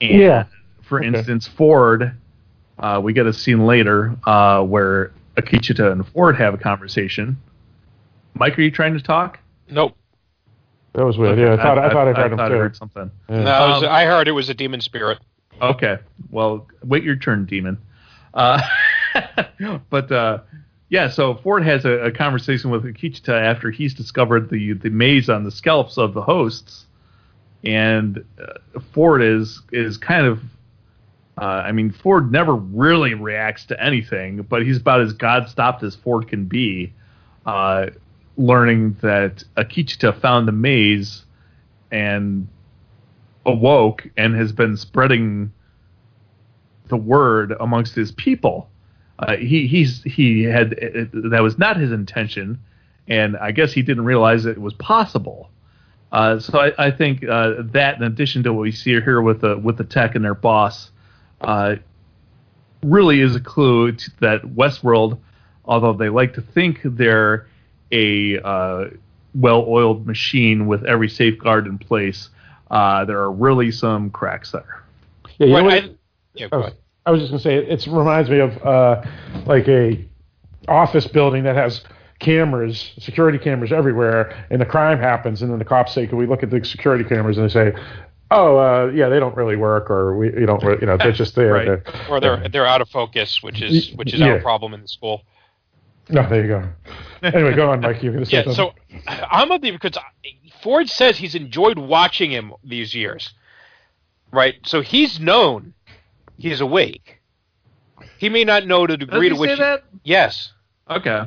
And 0.00 0.18
Yeah. 0.20 0.44
For 0.82 0.98
Okay. 0.98 1.08
instance, 1.08 1.46
Ford, 1.48 2.12
uh, 2.78 3.00
we 3.02 3.12
get 3.12 3.26
a 3.26 3.32
scene 3.32 3.66
later 3.66 4.14
uh, 4.24 4.62
where 4.62 5.10
Akecheta 5.36 5.90
and 5.92 6.06
Ford 6.08 6.36
have 6.36 6.54
a 6.54 6.58
conversation. 6.58 7.36
Mike, 8.34 8.58
are 8.58 8.62
you 8.62 8.70
trying 8.70 8.94
to 8.94 9.00
talk? 9.02 9.38
Nope. 9.70 9.96
that 10.92 11.04
was 11.04 11.18
weird 11.18 11.38
yeah 11.38 11.52
i 11.54 11.56
thought 11.56 11.78
i, 11.78 11.90
thought 11.90 12.08
i, 12.08 12.12
heard 12.12 12.32
him 12.32 12.38
thought 12.38 12.48
too 12.48 12.54
I 12.54 12.58
heard 12.58 12.76
something. 12.76 13.10
Yeah. 13.28 13.42
No, 13.42 13.50
I 13.50 13.68
was- 13.74 13.82
Um, 13.82 13.88
I 13.90 14.04
heard 14.06 14.28
it 14.28 14.32
was 14.32 14.48
a 14.48 14.54
demon 14.54 14.80
spirit. 14.80 15.18
Okay. 15.60 15.98
Well, 16.30 16.66
wait 16.84 17.02
your 17.02 17.16
turn, 17.16 17.44
demon. 17.46 17.76
Uh, 18.32 18.60
but 19.90 20.10
uh, 20.12 20.38
yeah, 20.88 21.08
so 21.08 21.34
Ford 21.34 21.64
has 21.64 21.84
a, 21.84 21.92
a 22.06 22.10
conversation 22.12 22.70
with 22.70 22.84
Akecheta 22.84 23.28
after 23.40 23.70
he's 23.70 23.92
discovered 23.94 24.48
the 24.50 24.72
the 24.74 24.90
maze 24.90 25.28
on 25.28 25.44
the 25.44 25.50
scalps 25.50 25.98
of 25.98 26.14
the 26.14 26.22
hosts, 26.22 26.85
and 27.66 28.24
uh, 28.40 28.80
Ford 28.94 29.22
is 29.22 29.60
is 29.72 29.98
kind 29.98 30.26
of. 30.26 30.40
Uh, 31.38 31.44
I 31.66 31.72
mean, 31.72 31.90
Ford 31.92 32.32
never 32.32 32.54
really 32.54 33.12
reacts 33.12 33.66
to 33.66 33.82
anything, 33.82 34.40
but 34.40 34.62
he's 34.62 34.78
about 34.78 35.02
as 35.02 35.12
God 35.12 35.50
stopped 35.50 35.82
as 35.82 35.94
Ford 35.94 36.28
can 36.28 36.46
be. 36.46 36.94
Uh, 37.44 37.88
learning 38.38 38.96
that 39.02 39.44
Akecheta 39.56 40.18
found 40.18 40.48
the 40.48 40.52
maze 40.52 41.24
and 41.90 42.48
awoke 43.44 44.06
and 44.16 44.34
has 44.34 44.52
been 44.52 44.76
spreading 44.76 45.52
the 46.88 46.96
word 46.96 47.54
amongst 47.60 47.94
his 47.94 48.12
people. 48.12 48.70
Uh, 49.18 49.36
he 49.36 49.66
he's 49.66 50.02
he 50.04 50.42
had 50.42 50.72
it, 50.72 51.10
that 51.30 51.42
was 51.42 51.58
not 51.58 51.76
his 51.76 51.92
intention, 51.92 52.58
and 53.08 53.36
I 53.36 53.50
guess 53.50 53.72
he 53.72 53.82
didn't 53.82 54.04
realize 54.04 54.46
it 54.46 54.60
was 54.60 54.74
possible. 54.74 55.50
Uh, 56.12 56.38
so 56.38 56.58
I, 56.60 56.86
I 56.86 56.90
think 56.90 57.24
uh, 57.28 57.54
that, 57.72 57.96
in 57.96 58.02
addition 58.04 58.42
to 58.44 58.52
what 58.52 58.62
we 58.62 58.72
see 58.72 58.90
here 59.00 59.20
with 59.20 59.40
the 59.40 59.58
with 59.58 59.76
the 59.76 59.84
tech 59.84 60.14
and 60.14 60.24
their 60.24 60.34
boss, 60.34 60.90
uh, 61.40 61.76
really 62.82 63.20
is 63.20 63.34
a 63.34 63.40
clue 63.40 63.92
to 63.92 64.10
that 64.20 64.42
Westworld, 64.42 65.18
although 65.64 65.92
they 65.92 66.08
like 66.08 66.34
to 66.34 66.40
think 66.40 66.80
they're 66.84 67.46
a 67.92 68.38
uh, 68.40 68.84
well-oiled 69.34 70.06
machine 70.06 70.66
with 70.66 70.84
every 70.84 71.08
safeguard 71.08 71.66
in 71.66 71.78
place, 71.78 72.30
uh, 72.70 73.04
there 73.04 73.18
are 73.18 73.30
really 73.32 73.70
some 73.70 74.10
cracks 74.10 74.52
there. 74.52 74.82
yeah, 75.38 75.46
you 75.46 75.52
know 75.52 75.64
what- 75.64 75.84
I- 75.84 75.90
yeah, 76.34 76.48
I 76.52 76.56
was. 76.56 76.72
I 77.06 77.10
was 77.12 77.20
just 77.20 77.30
gonna 77.30 77.40
say 77.42 77.54
it, 77.54 77.68
it 77.68 77.86
reminds 77.86 78.28
me 78.28 78.40
of 78.40 78.56
uh, 78.66 79.00
like 79.46 79.68
a 79.68 80.04
office 80.68 81.06
building 81.06 81.44
that 81.44 81.54
has 81.54 81.82
cameras, 82.18 82.92
security 82.98 83.38
cameras 83.38 83.72
everywhere, 83.72 84.34
and 84.50 84.60
the 84.60 84.66
crime 84.66 84.98
happens, 84.98 85.42
and 85.42 85.50
then 85.50 85.58
the 85.58 85.64
cops 85.64 85.92
say, 85.92 86.06
"Can 86.06 86.18
we 86.18 86.26
look 86.26 86.42
at 86.42 86.50
the 86.50 86.64
security 86.64 87.04
cameras?" 87.04 87.36
And 87.38 87.48
they 87.48 87.52
say, 87.52 87.72
"Oh, 88.30 88.56
uh, 88.56 88.90
yeah, 88.94 89.08
they 89.08 89.20
don't 89.20 89.36
really 89.36 89.56
work, 89.56 89.90
or 89.90 90.16
we, 90.16 90.26
you 90.28 90.46
don't, 90.46 90.62
re- 90.64 90.78
you 90.80 90.86
know, 90.86 90.96
they're 90.96 91.12
just 91.12 91.34
there." 91.34 91.52
Right. 91.52 91.66
They're- 91.66 91.84
or 92.08 92.20
they're 92.20 92.48
they're 92.48 92.66
out 92.66 92.80
of 92.80 92.88
focus, 92.88 93.42
which 93.42 93.60
is 93.62 93.92
which 93.94 94.14
is 94.14 94.20
our 94.22 94.40
problem 94.40 94.74
in 94.74 94.82
the 94.82 94.88
school. 94.88 95.22
No, 96.08 96.26
there 96.28 96.42
you 96.42 96.48
go. 96.48 96.68
Anyway, 97.22 97.54
go 97.54 97.70
on, 97.70 97.80
Mike. 97.80 98.02
You're 98.02 98.12
gonna 98.12 98.26
say 98.26 98.38
Yeah, 98.44 98.52
something. 98.52 99.02
so 99.06 99.12
I'm 99.30 99.50
of 99.50 99.60
the 99.60 99.72
because 99.72 99.98
Ford 100.62 100.88
says 100.88 101.16
he's 101.18 101.34
enjoyed 101.34 101.78
watching 101.78 102.30
him 102.30 102.52
these 102.62 102.94
years, 102.94 103.34
right? 104.32 104.54
So 104.64 104.80
he's 104.82 105.18
known 105.18 105.74
he's 106.38 106.60
awake. 106.60 107.18
He 108.18 108.28
may 108.28 108.44
not 108.44 108.66
know 108.66 108.86
the 108.86 108.96
Does 108.96 109.08
degree 109.08 109.28
he 109.28 109.34
to 109.34 109.40
which. 109.40 109.50
say 109.50 109.56
that? 109.56 109.84
Yes. 110.04 110.52
Okay. 110.88 111.24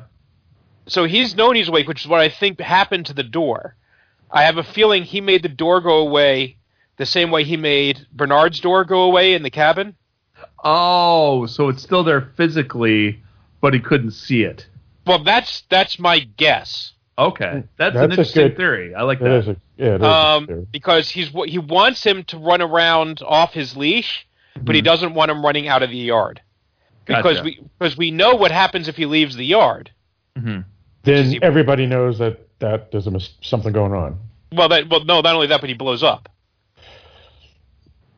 So 0.90 1.06
he's 1.06 1.36
known 1.36 1.56
he's 1.56 1.68
awake, 1.70 1.88
which 1.88 2.02
is 2.02 2.08
what 2.08 2.20
I 2.20 2.30
think 2.30 2.60
happened 2.60 3.06
to 3.08 3.14
the 3.14 3.24
door. 3.24 3.76
I 4.32 4.44
have 4.44 4.58
a 4.58 4.64
feeling 4.64 5.04
he 5.04 5.22
made 5.22 5.44
the 5.44 5.50
door 5.50 5.82
go 5.82 5.98
away 6.00 6.58
the 6.98 7.06
same 7.06 7.32
way 7.32 7.44
he 7.44 7.58
made 7.58 8.06
Bernard's 8.12 8.60
door 8.60 8.84
go 8.86 9.04
away 9.04 9.34
in 9.34 9.44
the 9.44 9.50
cabin. 9.50 9.96
Oh, 10.64 11.46
so 11.46 11.70
it's 11.70 11.82
still 11.82 12.04
there 12.04 12.22
physically, 12.36 13.22
but 13.62 13.74
he 13.74 13.80
couldn't 13.80 14.12
see 14.12 14.44
it. 14.44 14.68
Well, 15.06 15.24
that's 15.24 15.64
that's 15.70 15.98
my 16.00 16.20
guess. 16.20 16.94
Okay, 17.18 17.64
that's, 17.78 17.96
That's 17.96 18.06
an 18.06 18.12
interesting 18.12 18.48
good- 18.48 18.58
theory. 18.58 18.96
I 18.96 19.02
like 19.04 19.20
that. 19.20 19.26
that. 19.26 19.36
is 19.40 19.48
a, 19.50 19.56
yeah, 19.78 19.96
it 19.96 20.02
is 20.02 20.04
Um, 20.04 20.68
because 20.72 21.10
he's 21.10 21.30
he 21.48 21.58
wants 21.60 22.04
him 22.04 22.24
to 22.26 22.38
run 22.38 22.62
around 22.62 23.22
off 23.26 23.54
his 23.54 23.76
leash, 23.76 24.26
but 24.62 24.74
he 24.76 24.82
doesn't 24.82 25.14
want 25.14 25.30
him 25.30 25.44
running 25.44 25.68
out 25.68 25.84
of 25.84 25.90
the 25.90 25.98
yard. 25.98 26.42
Because 27.06 27.38
Gotcha. 27.38 27.44
we 27.44 27.62
because 27.78 27.98
we 27.98 28.12
know 28.12 28.36
what 28.36 28.52
happens 28.52 28.88
if 28.88 28.96
he 28.96 29.06
leaves 29.06 29.36
the 29.36 29.46
yard. 29.46 29.92
Mhm. 30.38 30.64
Then 31.10 31.26
is 31.26 31.32
he- 31.34 31.42
everybody 31.44 31.86
knows 31.86 32.20
that 32.20 32.40
that 32.60 32.92
there's 32.92 33.08
a 33.08 33.12
mis- 33.12 33.34
something 33.42 33.72
going 33.74 33.94
on. 33.94 34.20
Well, 34.52 34.70
that 34.70 34.90
well 34.90 35.04
no, 35.06 35.22
not 35.22 35.36
only 35.36 35.48
that, 35.48 35.62
but 35.62 35.70
he 35.70 35.76
blows 35.76 36.04
up. 36.04 36.30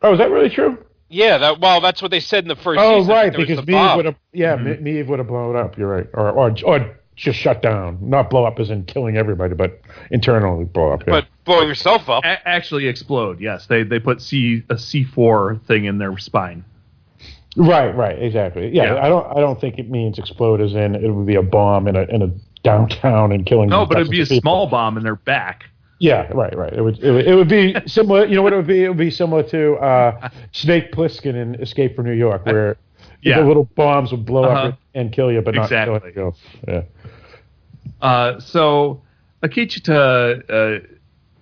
Oh, 0.02 0.14
is 0.14 0.20
that 0.20 0.32
really 0.32 0.50
true? 0.50 0.78
Yeah, 1.10 1.38
that 1.40 1.60
well, 1.60 1.82
that's 1.82 2.02
what 2.02 2.10
they 2.12 2.20
said 2.22 2.44
in 2.46 2.48
the 2.48 2.56
first. 2.56 2.80
Oh, 2.82 3.00
season, 3.02 3.14
right, 3.14 3.36
because 3.36 3.64
the 3.64 3.72
Maeve 3.72 3.96
would 3.98 4.06
have, 4.06 4.16
yeah, 4.34 4.56
mm-hmm. 4.56 4.84
Me 4.84 4.94
Maeve 4.94 5.10
would 5.10 5.20
have 5.20 5.28
blown 5.28 5.56
up. 5.56 5.78
You're 5.78 5.90
right, 5.90 6.08
or 6.14 6.30
or 6.32 6.56
or 6.66 6.98
just 7.18 7.38
shut 7.38 7.62
down, 7.62 7.98
not 8.02 8.30
blow 8.30 8.46
up 8.46 8.60
as 8.60 8.70
in 8.70 8.86
killing 8.86 9.18
everybody, 9.18 9.54
but 9.54 9.82
internally 10.10 10.64
blow 10.66 10.94
up. 10.94 11.02
Yeah. 11.06 11.12
but 11.12 11.28
blowing 11.44 11.68
yourself 11.68 12.10
up. 12.10 12.24
A- 12.24 12.48
actually 12.48 12.88
explode. 12.88 13.40
Yes, 13.42 13.68
they 13.68 13.84
they 13.84 14.00
put 14.00 14.22
C 14.22 14.64
a 14.70 14.78
C 14.78 15.04
four 15.04 15.60
thing 15.68 15.86
in 15.86 15.98
their 15.98 16.18
spine. 16.18 16.64
right, 17.58 17.94
right, 17.96 18.18
exactly. 18.24 18.70
Yeah, 18.74 18.94
Yeah. 18.96 19.04
I 19.06 19.10
don't, 19.10 19.38
I 19.38 19.42
don't 19.42 19.60
think 19.60 19.78
it 19.78 19.90
means 19.90 20.18
explode 20.18 20.62
as 20.62 20.74
in 20.74 20.96
it 20.96 21.10
would 21.10 21.28
be 21.28 21.36
a 21.36 21.44
bomb 21.44 21.88
in 21.90 21.98
a 21.98 22.04
in 22.04 22.22
a 22.22 22.32
downtown 22.64 23.32
and 23.32 23.46
killing. 23.46 23.70
No, 23.70 23.86
but 23.86 23.98
it'd 24.00 24.12
be 24.12 24.22
a 24.22 24.26
people. 24.26 24.42
small 24.42 24.68
bomb 24.68 24.98
in 24.98 25.04
their 25.04 25.16
back. 25.16 25.66
Yeah, 26.00 26.28
right, 26.34 26.56
right. 26.58 26.74
It 26.74 26.82
would, 26.82 26.98
it 27.00 27.12
would, 27.12 27.28
it 27.28 27.36
would 27.36 27.48
be 27.48 27.76
similar. 27.86 28.26
You 28.26 28.36
know 28.36 28.42
what 28.42 28.54
it 28.54 28.56
would 28.56 28.68
be? 28.68 28.84
It 28.84 28.88
would 28.90 28.98
be 28.98 29.12
similar 29.12 29.44
to 29.44 29.76
uh, 29.76 30.30
Snake 30.52 30.92
Plissken 30.92 31.36
in 31.36 31.56
Escape 31.56 31.96
from 31.96 32.06
New 32.06 32.14
York, 32.14 32.46
where 32.46 32.78
Yeah. 33.24 33.40
the 33.42 33.46
little 33.46 33.66
bombs 33.76 34.12
would 34.12 34.26
blow 34.26 34.46
Uh-huh. 34.46 34.70
up 34.70 34.80
and 34.96 35.12
kill 35.12 35.32
you, 35.32 35.42
but 35.42 35.54
not 35.54 35.70
kill 35.70 35.96
Exactly. 35.96 36.22
else. 36.24 36.40
Yeah. 36.68 36.82
Uh, 38.02 38.40
so 38.40 39.02
Akecheta, 39.44 40.42
uh, 40.50 40.88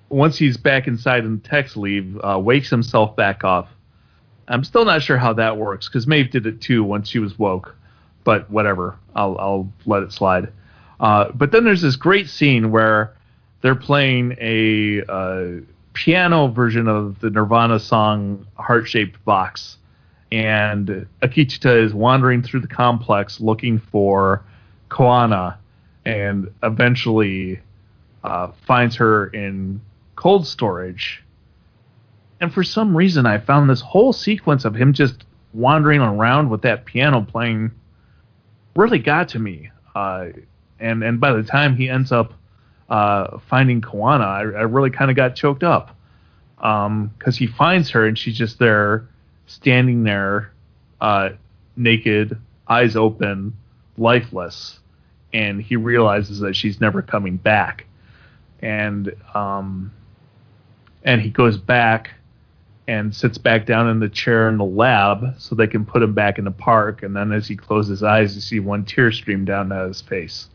once 0.09 0.37
he's 0.37 0.57
back 0.57 0.87
inside 0.87 1.23
and 1.23 1.41
text 1.43 1.77
leave, 1.77 2.19
uh, 2.21 2.37
wakes 2.37 2.69
himself 2.69 3.15
back 3.15 3.43
up. 3.45 3.69
I'm 4.49 4.63
still 4.63 4.83
not 4.83 5.01
sure 5.03 5.17
how 5.17 5.33
that 5.33 5.57
works 5.57 5.87
because 5.87 6.07
Maeve 6.07 6.31
did 6.31 6.45
it 6.45 6.59
too 6.59 6.83
once 6.83 7.07
she 7.07 7.19
was 7.19 7.37
woke, 7.37 7.75
but 8.23 8.49
whatever. 8.49 8.97
I'll 9.15 9.37
I'll 9.37 9.71
let 9.85 10.03
it 10.03 10.11
slide. 10.11 10.51
Uh, 10.99 11.31
but 11.33 11.51
then 11.51 11.63
there's 11.63 11.81
this 11.81 11.95
great 11.95 12.29
scene 12.29 12.71
where 12.71 13.15
they're 13.61 13.75
playing 13.75 14.35
a 14.39 15.03
uh, 15.07 15.61
piano 15.93 16.47
version 16.47 16.87
of 16.87 17.19
the 17.19 17.29
Nirvana 17.29 17.79
song 17.79 18.45
"Heart 18.55 18.87
Shaped 18.87 19.23
Box," 19.25 19.77
and 20.31 21.07
Akecheta 21.21 21.83
is 21.83 21.93
wandering 21.93 22.41
through 22.43 22.61
the 22.61 22.67
complex 22.67 23.39
looking 23.39 23.79
for 23.79 24.43
Kohana, 24.89 25.57
and 26.05 26.51
eventually 26.63 27.59
uh, 28.23 28.51
finds 28.65 28.95
her 28.97 29.27
in 29.27 29.81
cold 30.15 30.45
storage. 30.45 31.23
And 32.41 32.53
for 32.53 32.63
some 32.63 32.95
reason, 32.95 33.25
I 33.25 33.37
found 33.37 33.69
this 33.69 33.81
whole 33.81 34.13
sequence 34.13 34.65
of 34.65 34.75
him 34.75 34.93
just 34.93 35.25
wandering 35.53 36.01
around 36.01 36.49
with 36.49 36.61
that 36.61 36.85
piano 36.85 37.21
playing 37.21 37.71
really 38.75 38.99
got 38.99 39.29
to 39.29 39.39
me. 39.39 39.71
Uh, 39.95 40.27
and 40.79 41.03
and 41.03 41.19
by 41.19 41.33
the 41.33 41.43
time 41.43 41.75
he 41.75 41.89
ends 41.89 42.11
up 42.11 42.33
uh, 42.89 43.37
finding 43.49 43.81
Kohana, 43.81 44.25
I, 44.25 44.39
I 44.41 44.63
really 44.63 44.89
kind 44.89 45.11
of 45.11 45.17
got 45.17 45.35
choked 45.35 45.63
up 45.63 45.95
because 46.57 47.37
he 47.37 47.47
finds 47.47 47.89
her 47.91 48.05
and 48.05 48.17
she's 48.17 48.37
just 48.37 48.59
there, 48.59 49.07
standing 49.47 50.03
there, 50.03 50.51
uh, 50.99 51.29
naked, 51.77 52.37
eyes 52.67 52.95
open, 52.95 53.55
lifeless, 53.97 54.79
and 55.33 55.61
he 55.61 55.75
realizes 55.75 56.39
that 56.39 56.55
she's 56.55 56.81
never 56.81 57.01
coming 57.01 57.37
back, 57.37 57.85
and 58.61 59.13
um, 59.33 59.91
and 61.03 61.21
he 61.21 61.29
goes 61.29 61.57
back 61.57 62.11
and 62.87 63.13
sits 63.13 63.37
back 63.37 63.67
down 63.67 63.87
in 63.87 63.99
the 63.99 64.09
chair 64.09 64.49
in 64.49 64.57
the 64.57 64.65
lab 64.65 65.35
so 65.37 65.53
they 65.53 65.67
can 65.67 65.85
put 65.85 66.01
him 66.01 66.13
back 66.13 66.39
in 66.39 66.45
the 66.45 66.51
park. 66.51 67.03
And 67.03 67.15
then 67.15 67.31
as 67.31 67.47
he 67.47 67.55
closes 67.55 67.99
his 67.99 68.03
eyes, 68.03 68.33
you 68.33 68.41
see 68.41 68.59
one 68.59 68.83
tear 68.83 69.11
stream 69.11 69.45
down 69.45 69.69
down 69.69 69.87
his 69.87 70.01
face. 70.01 70.49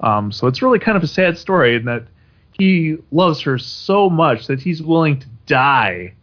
Um, 0.00 0.32
so 0.32 0.46
it's 0.46 0.62
really 0.62 0.78
kind 0.78 0.96
of 0.96 1.02
a 1.02 1.06
sad 1.08 1.38
story 1.38 1.76
in 1.76 1.84
that 1.84 2.04
he 2.52 2.96
loves 3.12 3.40
her 3.42 3.58
so 3.58 4.10
much 4.10 4.46
that 4.46 4.60
he's 4.60 4.82
willing 4.82 5.20
to 5.20 5.26
die 5.46 6.14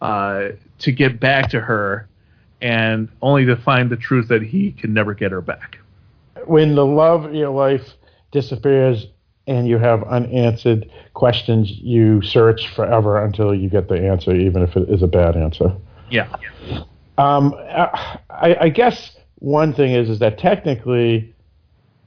uh, 0.00 0.48
to 0.78 0.92
get 0.92 1.20
back 1.20 1.50
to 1.50 1.60
her. 1.60 2.08
and 2.60 3.08
only 3.22 3.44
to 3.44 3.56
find 3.56 3.90
the 3.90 3.96
truth 3.96 4.28
that 4.28 4.42
he 4.42 4.72
can 4.72 4.94
never 4.94 5.14
get 5.14 5.30
her 5.30 5.42
back. 5.42 5.78
When 6.46 6.74
the 6.74 6.86
love 6.86 7.24
of 7.24 7.34
your 7.34 7.50
life 7.50 7.94
disappears 8.32 9.06
and 9.46 9.68
you 9.68 9.78
have 9.78 10.02
unanswered 10.04 10.90
questions, 11.14 11.70
you 11.70 12.22
search 12.22 12.68
forever 12.74 13.22
until 13.22 13.54
you 13.54 13.68
get 13.68 13.88
the 13.88 14.00
answer, 14.00 14.34
even 14.34 14.62
if 14.62 14.76
it 14.76 14.88
is 14.88 15.02
a 15.02 15.06
bad 15.06 15.36
answer. 15.36 15.72
Yeah. 16.10 16.28
Um, 17.18 17.54
I, 18.30 18.56
I 18.60 18.68
guess 18.70 19.16
one 19.36 19.72
thing 19.74 19.92
is 19.92 20.08
is 20.08 20.18
that 20.20 20.38
technically 20.38 21.34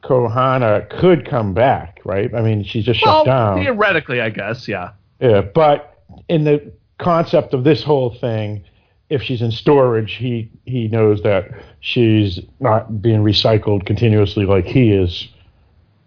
Kohana 0.03 0.89
could 0.89 1.27
come 1.27 1.53
back, 1.53 1.99
right? 2.05 2.33
I 2.33 2.41
mean, 2.41 2.63
she's 2.63 2.85
just 2.85 3.01
well, 3.05 3.19
shut 3.19 3.25
down. 3.25 3.59
Theoretically, 3.61 4.21
I 4.21 4.29
guess, 4.29 4.67
yeah. 4.67 4.91
Yeah, 5.19 5.41
but 5.41 6.01
in 6.29 6.43
the 6.45 6.71
concept 6.97 7.53
of 7.53 7.63
this 7.63 7.83
whole 7.83 8.13
thing, 8.13 8.63
if 9.09 9.21
she's 9.21 9.41
in 9.41 9.51
storage, 9.51 10.13
he 10.13 10.49
he 10.65 10.87
knows 10.87 11.21
that 11.23 11.49
she's 11.81 12.39
not 12.59 13.01
being 13.01 13.21
recycled 13.23 13.85
continuously 13.85 14.45
like 14.45 14.65
he 14.65 14.91
is. 14.91 15.27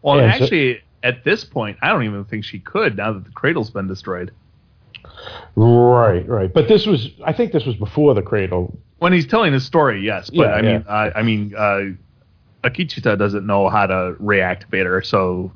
Well, 0.03 0.19
And 0.21 0.33
so- 0.35 0.45
actually, 0.45 0.81
at 1.03 1.25
this 1.25 1.45
point, 1.45 1.77
I 1.83 1.89
don't 1.89 2.05
even 2.05 2.25
think 2.25 2.45
she 2.45 2.61
could 2.61 2.97
now 2.97 3.13
that 3.13 3.25
the 3.25 3.31
cradle's 3.31 3.71
been 3.71 3.89
destroyed. 3.89 4.31
Right, 5.55 6.27
right. 6.29 6.53
But 6.53 6.69
this 6.69 6.87
was, 6.87 7.11
I 7.25 7.33
think, 7.33 7.53
this 7.53 7.65
was 7.67 7.77
before 7.77 8.15
the 8.15 8.23
cradle. 8.23 8.77
When 8.99 9.13
he's 9.13 9.27
telling 9.27 9.53
his 9.53 9.65
story, 9.65 10.01
yes, 10.05 10.31
but 10.31 10.37
Yeah, 10.39 10.47
I 10.49 10.61
yeah. 10.61 10.63
mean, 10.73 10.85
I, 10.89 11.11
I 11.17 11.23
mean, 11.23 11.55
uh, 11.57 11.81
Akecheta 12.65 13.19
doesn't 13.19 13.47
know 13.47 13.69
how 13.69 13.87
to 13.87 14.15
reactivate 14.21 14.85
her, 14.87 15.03
so 15.03 15.53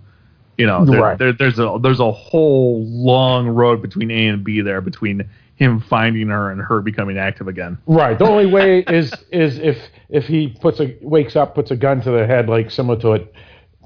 you 0.59 0.67
know, 0.67 0.85
there, 0.87 1.03
Right. 1.03 1.19
there, 1.19 1.33
there's 1.35 1.59
a 1.59 1.79
there's 1.83 2.01
a 2.01 2.11
whole 2.11 2.83
long 2.87 3.47
road 3.49 3.83
between 3.83 4.11
A 4.11 4.27
and 4.29 4.43
B 4.43 4.61
there 4.63 4.81
between 4.81 5.29
him 5.57 5.81
finding 5.81 6.29
her 6.29 6.51
and 6.51 6.61
her 6.61 6.81
becoming 6.81 7.17
active 7.19 7.47
again. 7.49 7.77
Right. 7.87 8.19
The 8.19 8.25
only 8.27 8.47
way 8.47 8.81
is 8.89 9.13
is 9.31 9.59
if 9.59 9.79
if 10.09 10.25
he 10.27 10.49
puts 10.49 10.81
a 10.81 10.97
wakes 11.03 11.37
up, 11.37 11.55
puts 11.55 11.71
a 11.71 11.77
gun 11.77 12.01
to 12.03 12.11
the 12.11 12.27
head, 12.27 12.49
like 12.49 12.71
similar 12.71 12.99
to 13.01 13.09
what 13.09 13.33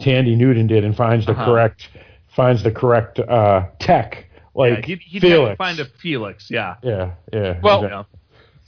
Thandie 0.01 0.37
Newton 0.37 0.67
did, 0.69 0.85
and 0.85 0.97
finds 0.97 1.27
the 1.27 1.33
Uh-huh. 1.33 1.45
correct 1.45 1.89
finds 2.29 2.63
the 2.63 2.71
correct 2.71 3.19
uh, 3.19 3.67
tech, 3.81 4.27
like 4.55 4.79
yeah, 4.79 4.87
he'd, 4.87 4.99
he'd 5.01 5.21
Felix. 5.23 5.57
find 5.59 5.81
a 5.81 5.85
Felix. 5.85 6.49
Yeah. 6.51 6.77
yeah, 6.83 7.13
yeah. 7.33 7.59
Well, 7.61 7.85
exactly. 7.85 8.19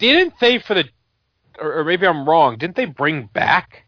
Didn't 0.01 0.35
they 0.41 0.59
for 0.59 0.75
the, 0.75 0.85
or, 1.61 1.79
or 1.79 1.85
maybe 1.85 2.05
I'm 2.09 2.29
wrong? 2.29 2.59
Didn't 2.59 2.75
they 2.75 2.87
bring 2.87 3.27
back? 3.33 3.82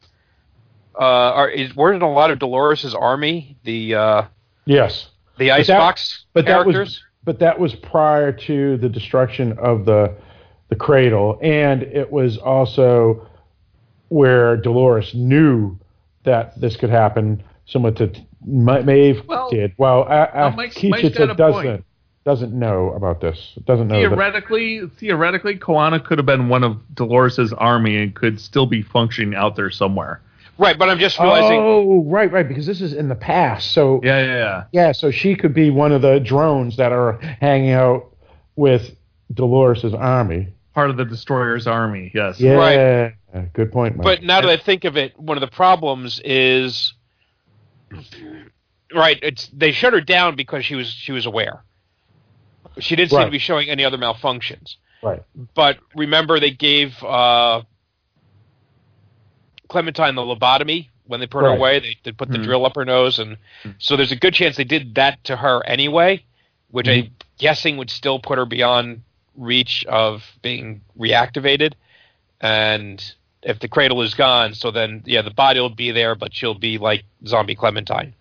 Uh, 0.98 1.32
or 1.34 1.48
is 1.48 1.74
weren't 1.74 2.02
a 2.02 2.06
lot 2.08 2.30
of 2.30 2.38
Dolores's 2.38 2.94
army 2.94 3.56
the 3.64 3.94
uh, 3.94 4.22
yes. 4.64 5.08
the 5.38 5.48
that- 5.48 5.60
icebox 5.60 6.24
but 6.32 6.44
that 6.46 6.52
characters? 6.52 6.88
was 6.88 7.02
but 7.24 7.38
that 7.38 7.58
was 7.58 7.74
prior 7.74 8.30
to 8.32 8.76
the 8.76 8.88
destruction 8.88 9.52
of 9.58 9.84
the 9.86 10.14
the 10.68 10.76
cradle, 10.76 11.38
and 11.42 11.82
it 11.82 12.10
was 12.10 12.38
also 12.38 13.26
where 14.08 14.56
Dolores 14.56 15.14
knew 15.14 15.78
that 16.24 16.58
this 16.60 16.76
could 16.76 16.90
happen, 16.90 17.42
similar 17.66 17.92
to 17.94 18.12
Ma- 18.46 18.80
Maeve 18.82 19.22
Well, 19.26 19.50
did. 19.50 19.72
Well, 19.76 20.02
uh, 20.08 20.26
well, 20.34 20.50
Mike's- 20.52 20.82
Mike's 20.84 21.16
got 21.16 21.30
a 21.30 21.34
point. 21.34 21.36
doesn't 21.36 21.84
doesn't 22.24 22.58
know 22.58 22.90
about 22.92 23.20
this. 23.20 23.58
Doesn't 23.66 23.88
know. 23.88 24.00
that- 24.00 24.08
Theoretically, 24.08 24.86
theoretically, 24.98 25.56
Kohana 25.58 26.02
could 26.02 26.16
have 26.18 26.26
been 26.26 26.48
one 26.48 26.64
of 26.64 26.78
Dolores's 26.94 27.52
army 27.52 27.96
and 27.98 28.14
could 28.14 28.40
still 28.40 28.64
be 28.66 28.80
functioning 28.80 29.34
out 29.34 29.56
there 29.56 29.70
somewhere. 29.70 30.22
Right, 30.58 30.78
but 30.78 30.88
I'm 30.88 30.98
just 30.98 31.18
realizing. 31.18 31.58
Oh, 31.60 32.04
right, 32.04 32.30
right, 32.30 32.46
because 32.46 32.66
this 32.66 32.80
is 32.80 32.92
in 32.92 33.08
the 33.08 33.14
past. 33.14 33.72
So 33.72 34.00
Yeah, 34.02 34.20
yeah, 34.20 34.26
yeah. 34.36 34.64
yeah, 34.72 34.92
so 34.92 35.10
she 35.10 35.34
could 35.34 35.54
be 35.54 35.70
one 35.70 35.92
of 35.92 36.02
the 36.02 36.20
drones 36.20 36.76
that 36.76 36.92
are 36.92 37.18
hanging 37.40 37.70
out 37.72 38.14
with 38.56 38.96
Dolores's 39.32 39.94
army. 39.94 40.48
Part 40.74 40.90
of 40.90 40.96
the 40.96 41.04
destroyer's 41.04 41.66
army. 41.66 42.10
Yes. 42.14 42.40
Yeah, 42.40 42.54
Right. 43.32 43.52
good 43.52 43.70
point, 43.72 43.96
Mike. 43.96 44.04
But 44.04 44.22
now 44.22 44.40
that 44.40 44.50
I 44.50 44.56
think 44.56 44.84
of 44.84 44.96
it, 44.96 45.18
one 45.18 45.36
of 45.36 45.40
the 45.40 45.46
problems 45.54 46.20
is 46.24 46.94
right. 48.94 49.18
It's 49.22 49.48
they 49.48 49.72
shut 49.72 49.92
her 49.92 50.00
down 50.00 50.36
because 50.36 50.64
she 50.64 50.74
was 50.74 50.88
she 50.88 51.12
was 51.12 51.26
aware. 51.26 51.62
She 52.78 52.96
didn't 52.96 53.10
seem 53.10 53.18
Right. 53.20 53.24
to 53.26 53.30
be 53.30 53.38
showing 53.38 53.68
any 53.70 53.84
other 53.84 53.98
malfunctions. 53.98 54.76
right, 55.02 55.22
But 55.54 55.78
remember, 55.94 56.40
they 56.40 56.50
gave 56.50 57.00
uh, 57.04 57.62
Clementine 59.74 60.14
the 60.14 60.22
lobotomy 60.22 60.86
when 61.08 61.18
they 61.18 61.26
put 61.26 61.42
her 61.42 61.48
away. 61.56 61.80
They, 61.80 61.96
they 62.04 62.12
put 62.12 62.30
the 62.30 62.38
Mhm. 62.38 62.44
drill 62.44 62.64
up 62.64 62.76
her 62.76 62.84
nose, 62.84 63.18
and 63.18 63.36
so 63.78 63.96
there's 63.96 64.12
a 64.12 64.16
good 64.16 64.32
chance 64.34 64.54
they 64.56 64.62
did 64.62 64.94
that 64.94 65.22
to 65.24 65.34
her 65.36 65.66
anyway, 65.66 66.22
which 66.70 66.86
I'm 66.88 67.10
guessing 67.38 67.76
would 67.78 67.90
still 67.90 68.20
put 68.20 68.38
her 68.38 68.46
beyond 68.46 69.02
reach 69.36 69.84
of 69.86 70.22
being 70.42 70.80
reactivated. 70.96 71.72
And 72.40 73.02
if 73.42 73.58
the 73.58 73.66
cradle 73.66 74.00
is 74.02 74.14
gone, 74.14 74.54
so 74.54 74.70
then 74.70 75.02
yeah, 75.06 75.22
the 75.22 75.32
body 75.32 75.58
will 75.58 75.70
be 75.70 75.90
there, 75.90 76.14
but 76.14 76.32
she'll 76.32 76.54
be 76.54 76.78
like 76.78 77.02
zombie 77.26 77.56
Clementine. 77.56 78.14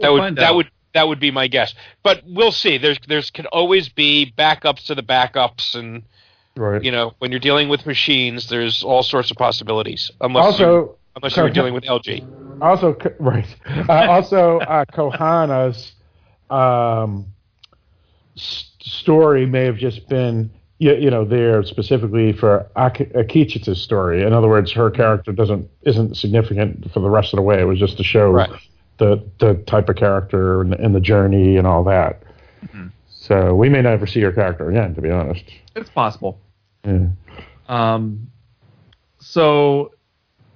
that 0.00 0.12
would 0.12 0.20
that 0.42 0.54
would 0.54 0.70
that 0.92 1.08
would 1.08 1.20
be 1.20 1.30
my 1.30 1.46
guess. 1.48 1.74
But 2.02 2.22
we'll 2.26 2.52
see. 2.52 2.76
There's 2.78 2.98
there's 3.08 3.30
can 3.30 3.46
always 3.46 3.88
be 3.88 4.32
backups 4.36 4.86
to 4.86 4.94
the 4.94 5.02
backups, 5.02 5.74
and 5.74 6.02
right. 6.56 6.82
you 6.82 6.90
know 6.90 7.14
when 7.18 7.30
you're 7.30 7.40
dealing 7.40 7.68
with 7.68 7.86
machines, 7.86 8.48
there's 8.48 8.82
all 8.82 9.02
sorts 9.02 9.30
of 9.30 9.36
possibilities. 9.36 10.10
Unless 10.20 10.58
you, 10.58 10.66
also, 10.66 10.98
unless 11.16 11.36
you're 11.36 11.50
dealing 11.50 11.74
with 11.74 11.84
LG. 11.84 12.60
also, 12.62 12.96
right. 13.20 13.46
Uh, 13.88 13.92
also, 14.10 14.58
uh, 14.60 14.84
Kohana's 14.86 15.92
um, 16.50 17.26
s- 18.36 18.70
story 18.80 19.46
may 19.46 19.64
have 19.64 19.76
just 19.76 20.08
been, 20.08 20.50
you, 20.78 20.94
you 20.94 21.10
know, 21.10 21.24
there 21.24 21.62
specifically 21.64 22.32
for 22.32 22.66
Ak- 22.76 23.10
Akecheta's 23.14 23.80
story. 23.80 24.22
In 24.22 24.32
other 24.32 24.48
words, 24.48 24.72
her 24.72 24.90
character 24.90 25.32
doesn't 25.32 25.68
isn't 25.82 26.16
significant 26.16 26.90
for 26.92 27.00
the 27.00 27.10
rest 27.10 27.32
of 27.32 27.36
the 27.38 27.42
way. 27.42 27.60
It 27.60 27.64
was 27.64 27.78
just 27.78 27.96
to 27.98 28.04
show 28.04 28.30
Right. 28.30 28.50
the 28.98 29.22
the 29.38 29.54
type 29.66 29.88
of 29.88 29.96
character 29.96 30.60
and, 30.60 30.74
and 30.74 30.94
the 30.94 31.00
journey 31.00 31.56
and 31.56 31.66
all 31.66 31.84
that. 31.84 32.22
Mm-hmm. 32.64 32.86
So 33.08 33.54
we 33.54 33.68
may 33.68 33.82
never 33.82 34.06
see 34.06 34.20
her 34.20 34.32
character 34.32 34.70
again, 34.70 34.94
to 34.94 35.00
be 35.00 35.10
honest. 35.10 35.44
It's 35.74 35.90
possible. 35.90 36.38
Yeah. 36.86 37.08
Um, 37.68 38.30
so 39.18 39.92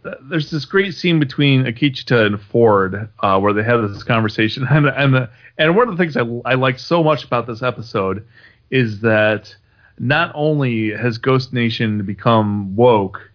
th- 0.04 0.16
there's 0.22 0.50
this 0.50 0.64
great 0.64 0.94
scene 0.94 1.18
between 1.18 1.64
Akecheta 1.64 2.26
and 2.26 2.40
Ford 2.40 3.08
uh, 3.20 3.40
where 3.40 3.52
they 3.52 3.64
have 3.64 3.82
this 3.90 4.02
conversation, 4.02 4.66
and 4.70 4.86
and 4.86 5.14
the, 5.14 5.30
and 5.58 5.76
one 5.76 5.88
of 5.88 5.96
the 5.96 6.02
things 6.02 6.16
I 6.16 6.22
I 6.50 6.54
like 6.54 6.78
so 6.78 7.02
much 7.02 7.24
about 7.24 7.46
this 7.46 7.62
episode 7.62 8.26
is 8.70 9.00
that 9.00 9.54
not 9.98 10.32
only 10.34 10.90
has 10.90 11.18
Ghost 11.18 11.52
Nation 11.52 12.04
become 12.04 12.74
woke, 12.74 13.30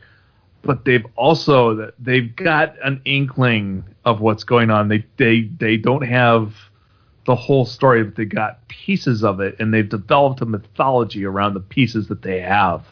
but 0.63 0.85
they've 0.85 1.05
also 1.15 1.91
they've 1.99 2.35
got 2.35 2.75
an 2.83 3.01
inkling 3.05 3.83
of 4.03 4.21
what's 4.21 4.43
going 4.43 4.71
on. 4.71 4.87
They 4.87 5.05
they 5.17 5.41
they 5.59 5.77
don't 5.77 6.01
have 6.01 6.53
the 7.25 7.35
whole 7.35 7.65
story, 7.65 8.03
but 8.03 8.15
they 8.15 8.25
got 8.25 8.67
pieces 8.67 9.23
of 9.23 9.39
it, 9.39 9.55
and 9.59 9.73
they've 9.73 9.89
developed 9.89 10.41
a 10.41 10.45
mythology 10.45 11.25
around 11.25 11.53
the 11.55 11.59
pieces 11.59 12.07
that 12.07 12.21
they 12.21 12.41
have. 12.41 12.83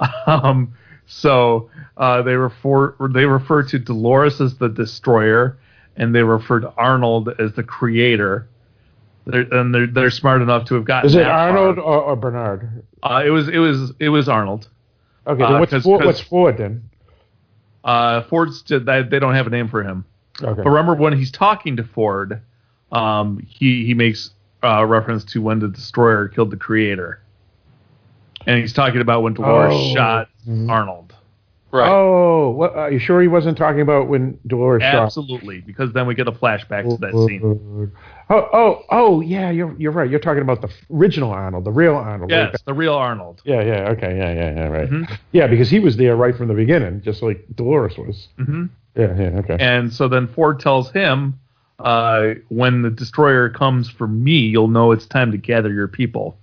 Um, 0.26 0.74
so 1.06 1.70
uh, 1.98 2.22
they 2.22 2.34
refer 2.34 2.94
they 3.12 3.26
refer 3.26 3.62
to 3.64 3.78
Dolores 3.78 4.40
as 4.40 4.56
the 4.58 4.68
destroyer, 4.68 5.56
and 5.96 6.14
they 6.14 6.22
refer 6.24 6.58
to 6.60 6.72
Arnold 6.76 7.28
as 7.38 7.52
the 7.52 7.62
creator. 7.62 8.48
They're, 9.26 9.42
and 9.52 9.72
they're 9.74 9.86
they're 9.86 10.10
smart 10.10 10.42
enough 10.42 10.64
to 10.66 10.74
have 10.74 10.84
gotten. 10.84 11.08
Is 11.10 11.14
it. 11.14 11.26
Arnold 11.26 11.78
or, 11.78 12.00
or 12.02 12.16
Bernard? 12.16 12.82
Uh, 13.04 13.22
it 13.24 13.30
was 13.30 13.48
it 13.48 13.58
was 13.58 13.92
it 14.00 14.08
was 14.08 14.28
Arnold. 14.28 14.68
Okay, 15.26 15.42
Uh, 15.44 15.50
then 15.50 15.60
what's, 15.60 15.70
'cause- 15.72 15.82
Ford, 15.84 16.00
'cause- 16.00 16.06
what's 16.06 16.20
Ford 16.20 16.56
then? 16.58 16.82
Uh, 17.84 18.22
Ford's 18.22 18.62
they, 18.64 18.78
they 19.02 19.18
don't 19.18 19.34
have 19.34 19.46
a 19.46 19.50
name 19.50 19.68
for 19.68 19.82
him. 19.84 20.04
Okay. 20.42 20.62
But 20.62 20.68
remember 20.70 20.94
when 20.94 21.16
he's 21.16 21.30
talking 21.30 21.76
to 21.76 21.84
Ford, 21.84 22.40
um, 22.94 23.44
he 23.48 23.84
he 23.84 23.94
makes 23.94 24.30
uh, 24.62 24.84
reference 24.86 25.24
to 25.24 25.42
when 25.42 25.58
the 25.58 25.68
destroyer 25.68 26.28
killed 26.28 26.50
the 26.50 26.56
creator, 26.56 27.20
and 28.46 28.58
he's 28.60 28.72
talking 28.72 29.00
about 29.00 29.22
when 29.22 29.34
Dolores 29.34 29.74
Oh. 29.74 29.94
shot 29.94 30.28
Arnold. 30.68 31.14
Right. 31.70 31.90
Oh, 31.90 32.50
what, 32.50 32.76
are 32.76 32.92
you 32.92 33.00
sure 33.00 33.20
he 33.20 33.26
wasn't 33.26 33.58
talking 33.58 33.80
about 33.80 34.06
when 34.06 34.38
Dolores 34.46 34.82
shot? 34.82 34.94
Absolutely, 35.06 35.60
because 35.60 35.92
then 35.92 36.06
we 36.06 36.14
get 36.14 36.28
a 36.28 36.32
flashback 36.32 36.84
to 36.88 36.96
that 37.00 37.26
scene. 37.26 37.90
Oh, 38.30 38.48
oh, 38.52 38.82
oh, 38.90 39.20
yeah, 39.20 39.50
you're 39.50 39.74
you're 39.76 39.90
right. 39.90 40.08
You're 40.08 40.20
talking 40.20 40.42
about 40.42 40.60
the 40.62 40.70
original 40.94 41.32
Arnold, 41.32 41.64
the 41.64 41.72
real 41.72 41.96
Arnold. 41.96 42.30
right? 42.30 42.50
Yes, 42.52 42.62
the 42.64 42.72
real 42.74 42.94
Arnold. 42.94 43.42
Yeah, 43.44 43.60
yeah, 43.62 43.88
okay, 43.90 44.16
yeah, 44.16 44.32
yeah, 44.32 44.54
yeah, 44.54 44.68
right. 44.68 44.88
Mhm. 44.88 45.18
Yeah, 45.32 45.48
because 45.48 45.68
he 45.68 45.80
was 45.80 45.96
there 45.96 46.14
right 46.14 46.36
from 46.36 46.46
the 46.46 46.54
beginning, 46.54 47.02
just 47.02 47.22
like 47.24 47.44
Dolores 47.56 47.98
was. 47.98 48.28
hmm 48.36 48.66
Yeah, 48.96 49.12
yeah, 49.18 49.38
okay. 49.40 49.56
And 49.58 49.92
so 49.92 50.06
then 50.06 50.28
Ford 50.28 50.60
tells 50.60 50.92
him, 50.92 51.40
uh, 51.78 52.34
"When 52.48 52.82
the 52.82 52.90
destroyer 52.90 53.48
comes 53.48 53.88
for 53.88 54.06
me, 54.06 54.38
you'll 54.38 54.68
know 54.68 54.92
it's 54.92 55.06
time 55.06 55.32
to 55.32 55.38
gather 55.38 55.72
your 55.72 55.88
people." 55.88 56.38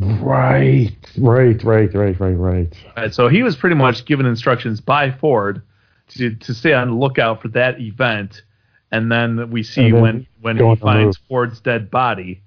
right, 0.00 0.92
right, 1.18 1.64
right, 1.64 1.94
right, 1.94 2.20
right, 2.20 2.74
right. 2.96 3.14
So 3.14 3.28
he 3.28 3.42
was 3.42 3.56
pretty 3.56 3.76
much 3.76 4.04
given 4.04 4.26
instructions 4.26 4.80
by 4.80 5.10
Ford 5.10 5.62
to, 6.10 6.34
to 6.34 6.54
stay 6.54 6.72
on 6.72 6.88
the 6.88 6.94
lookout 6.94 7.42
for 7.42 7.48
that 7.48 7.80
event. 7.80 8.42
And 8.92 9.10
then 9.10 9.50
we 9.50 9.62
see 9.62 9.90
then 9.90 10.00
when, 10.00 10.26
when 10.40 10.56
he 10.56 10.76
finds. 10.76 11.16
Ford's 11.28 11.60
dead 11.60 11.90
body. 11.90 12.42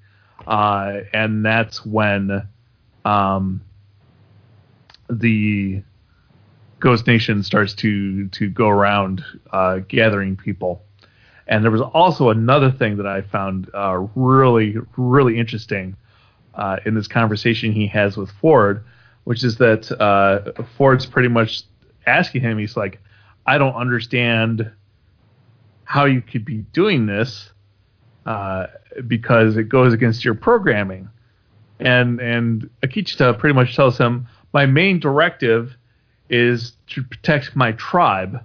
Uh, 0.47 1.01
and 1.13 1.45
that's 1.45 1.85
when 1.85 2.47
um, 3.05 3.61
the 5.09 5.83
Ghost 6.79 7.07
Nation 7.07 7.43
starts 7.43 7.73
to 7.75 8.27
to 8.29 8.49
go 8.49 8.69
around 8.69 9.23
uh, 9.51 9.79
gathering 9.79 10.37
people. 10.37 10.83
And 11.49 11.63
there 11.63 11.71
was 11.71 11.81
also 11.81 12.29
another 12.29 12.71
thing 12.71 12.97
that 12.97 13.07
I 13.07 13.23
found 13.23 13.69
uh, 13.73 14.05
really 14.15 14.77
really 14.95 15.37
interesting 15.37 15.97
uh, 16.53 16.77
in 16.85 16.93
this 16.93 17.07
conversation 17.07 17.71
he 17.73 17.87
has 17.87 18.15
with 18.15 18.29
Ford, 18.31 18.83
which 19.23 19.43
is 19.43 19.57
that 19.57 19.91
uh, 19.99 20.51
Ford's 20.77 21.07
pretty 21.07 21.27
much 21.27 21.63
asking 22.05 22.41
him. 22.41 22.59
He's 22.59 22.77
like, 22.77 23.01
"I 23.47 23.57
don't 23.57 23.73
understand 23.73 24.71
how 25.85 26.05
you 26.05 26.21
could 26.21 26.45
be 26.45 26.57
doing 26.71 27.07
this 27.07 27.51
uh, 28.27 28.67
because 29.07 29.57
it 29.57 29.69
goes 29.69 29.91
against 29.91 30.23
your 30.23 30.35
programming." 30.35 31.09
And 31.79 32.21
and 32.21 32.69
Akecheta 32.83 33.39
pretty 33.39 33.55
much 33.55 33.75
tells 33.75 33.97
him, 33.97 34.27
"My 34.53 34.67
main 34.67 34.99
directive." 34.99 35.75
is 36.29 36.73
to 36.87 37.03
protect 37.03 37.55
my 37.55 37.71
tribe. 37.73 38.39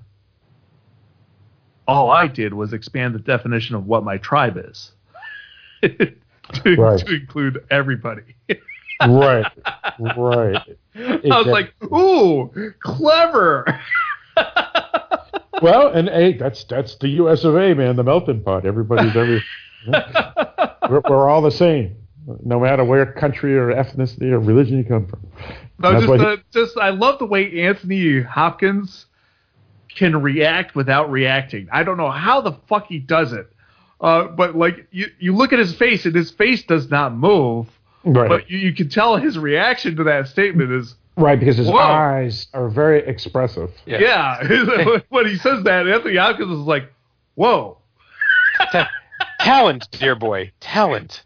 All 1.86 2.10
I 2.10 2.26
did 2.26 2.54
was 2.54 2.72
expand 2.72 3.14
the 3.14 3.18
definition 3.18 3.74
of 3.76 3.86
what 3.86 4.04
my 4.04 4.16
tribe 4.18 4.56
is 4.56 4.92
to, 5.82 6.76
Right. 6.76 6.98
to 7.06 7.14
include 7.14 7.64
everybody. 7.70 8.34
right, 9.06 9.46
right. 10.16 10.62
I 10.96 11.20
was 11.24 11.46
like, 11.46 11.74
"Ooh, 11.92 12.50
clever!" 12.80 13.80
well, 15.62 15.88
and 15.88 16.08
hey, 16.08 16.34
that's 16.34 16.64
that's 16.64 16.96
the 16.96 17.08
U.S. 17.08 17.44
of 17.44 17.56
A. 17.56 17.74
Man, 17.74 17.96
the 17.96 18.04
melting 18.04 18.42
pot. 18.42 18.64
Everybody's 18.66 19.14
every. 19.16 19.42
we're, 19.86 21.02
we're 21.08 21.28
all 21.28 21.42
the 21.42 21.50
same, 21.50 21.96
no 22.44 22.60
matter 22.60 22.84
where 22.84 23.10
country 23.12 23.56
or 23.56 23.68
ethnicity 23.74 24.30
or 24.32 24.38
religion 24.38 24.78
you 24.78 24.84
come 24.84 25.06
from. 25.06 25.26
No, 25.78 26.16
just, 26.16 26.42
just 26.52 26.78
I 26.78 26.90
love 26.90 27.18
the 27.18 27.26
way 27.26 27.62
Anthony 27.62 28.20
Hopkins 28.22 29.06
can 29.94 30.20
react 30.22 30.74
without 30.74 31.10
reacting. 31.10 31.68
I 31.72 31.82
don't 31.84 31.96
know 31.96 32.10
how 32.10 32.40
the 32.40 32.52
fuck 32.68 32.86
he 32.86 32.98
does 32.98 33.32
it, 33.32 33.50
uh, 34.00 34.24
but 34.24 34.56
like 34.56 34.86
you, 34.90 35.06
you 35.18 35.34
look 35.34 35.52
at 35.52 35.58
his 35.58 35.74
face 35.74 36.04
and 36.04 36.14
his 36.14 36.30
face 36.30 36.62
does 36.64 36.90
not 36.90 37.14
move, 37.14 37.68
Right, 38.04 38.28
but 38.28 38.50
you, 38.50 38.58
you 38.58 38.74
can 38.74 38.88
tell 38.88 39.16
his 39.16 39.38
reaction 39.38 39.96
to 39.96 40.04
that 40.04 40.28
statement 40.28 40.72
is 40.72 40.94
right, 41.16 41.38
because 41.38 41.56
his 41.56 41.68
Whoa. 41.68 41.78
eyes 41.78 42.46
are 42.52 42.68
very 42.68 43.06
expressive. 43.06 43.70
Yeah. 43.86 44.00
yeah. 44.00 44.98
when 45.08 45.26
he 45.26 45.36
says 45.36 45.64
that, 45.64 45.86
Anthony 45.88 46.16
Hopkins 46.16 46.50
is 46.50 46.66
like, 46.66 46.92
"Whoa." 47.34 47.78
Ta- 48.72 48.90
talent, 49.40 49.88
dear 49.92 50.14
boy, 50.14 50.52
talent. 50.60 51.22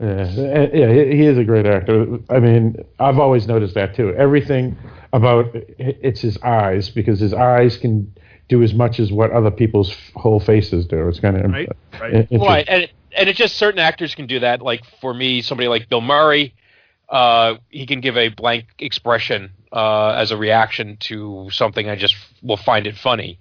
Yeah, 0.00 0.68
yeah, 0.72 0.92
he 0.92 1.16
he 1.16 1.26
is 1.26 1.36
a 1.36 1.44
great 1.44 1.66
actor. 1.66 2.18
I 2.30 2.40
mean, 2.40 2.76
I've 2.98 3.18
always 3.18 3.46
noticed 3.46 3.74
that 3.74 3.94
too. 3.94 4.14
Everything 4.16 4.74
about 5.12 5.50
it's 5.54 6.20
his 6.20 6.38
eyes 6.42 6.90
because 6.90 7.20
his 7.20 7.34
eyes 7.34 7.76
can 7.76 8.14
do 8.48 8.62
as 8.62 8.74
much 8.74 8.98
as 9.00 9.12
what 9.12 9.30
other 9.30 9.50
people's 9.50 9.96
whole 10.14 10.40
faces 10.40 10.86
do. 10.86 11.08
It's 11.08 11.20
kind 11.20 11.36
of 11.36 11.50
Right, 11.50 11.68
right. 12.00 12.26
Right, 12.30 12.68
and 12.68 12.88
and 13.16 13.28
it's 13.28 13.38
just 13.38 13.56
certain 13.56 13.80
actors 13.80 14.14
can 14.14 14.26
do 14.26 14.40
that. 14.40 14.62
Like 14.62 14.82
for 15.00 15.12
me, 15.14 15.42
somebody 15.42 15.68
like 15.68 15.88
Bill 15.88 16.00
Murray, 16.00 16.54
uh, 17.08 17.56
he 17.68 17.86
can 17.86 18.00
give 18.00 18.16
a 18.16 18.28
blank 18.28 18.66
expression 18.78 19.52
uh, 19.72 20.10
as 20.10 20.30
a 20.30 20.36
reaction 20.36 20.96
to 21.00 21.48
something. 21.50 21.88
I 21.88 21.96
just 21.96 22.14
will 22.42 22.56
find 22.56 22.86
it 22.86 22.96
funny, 22.96 23.38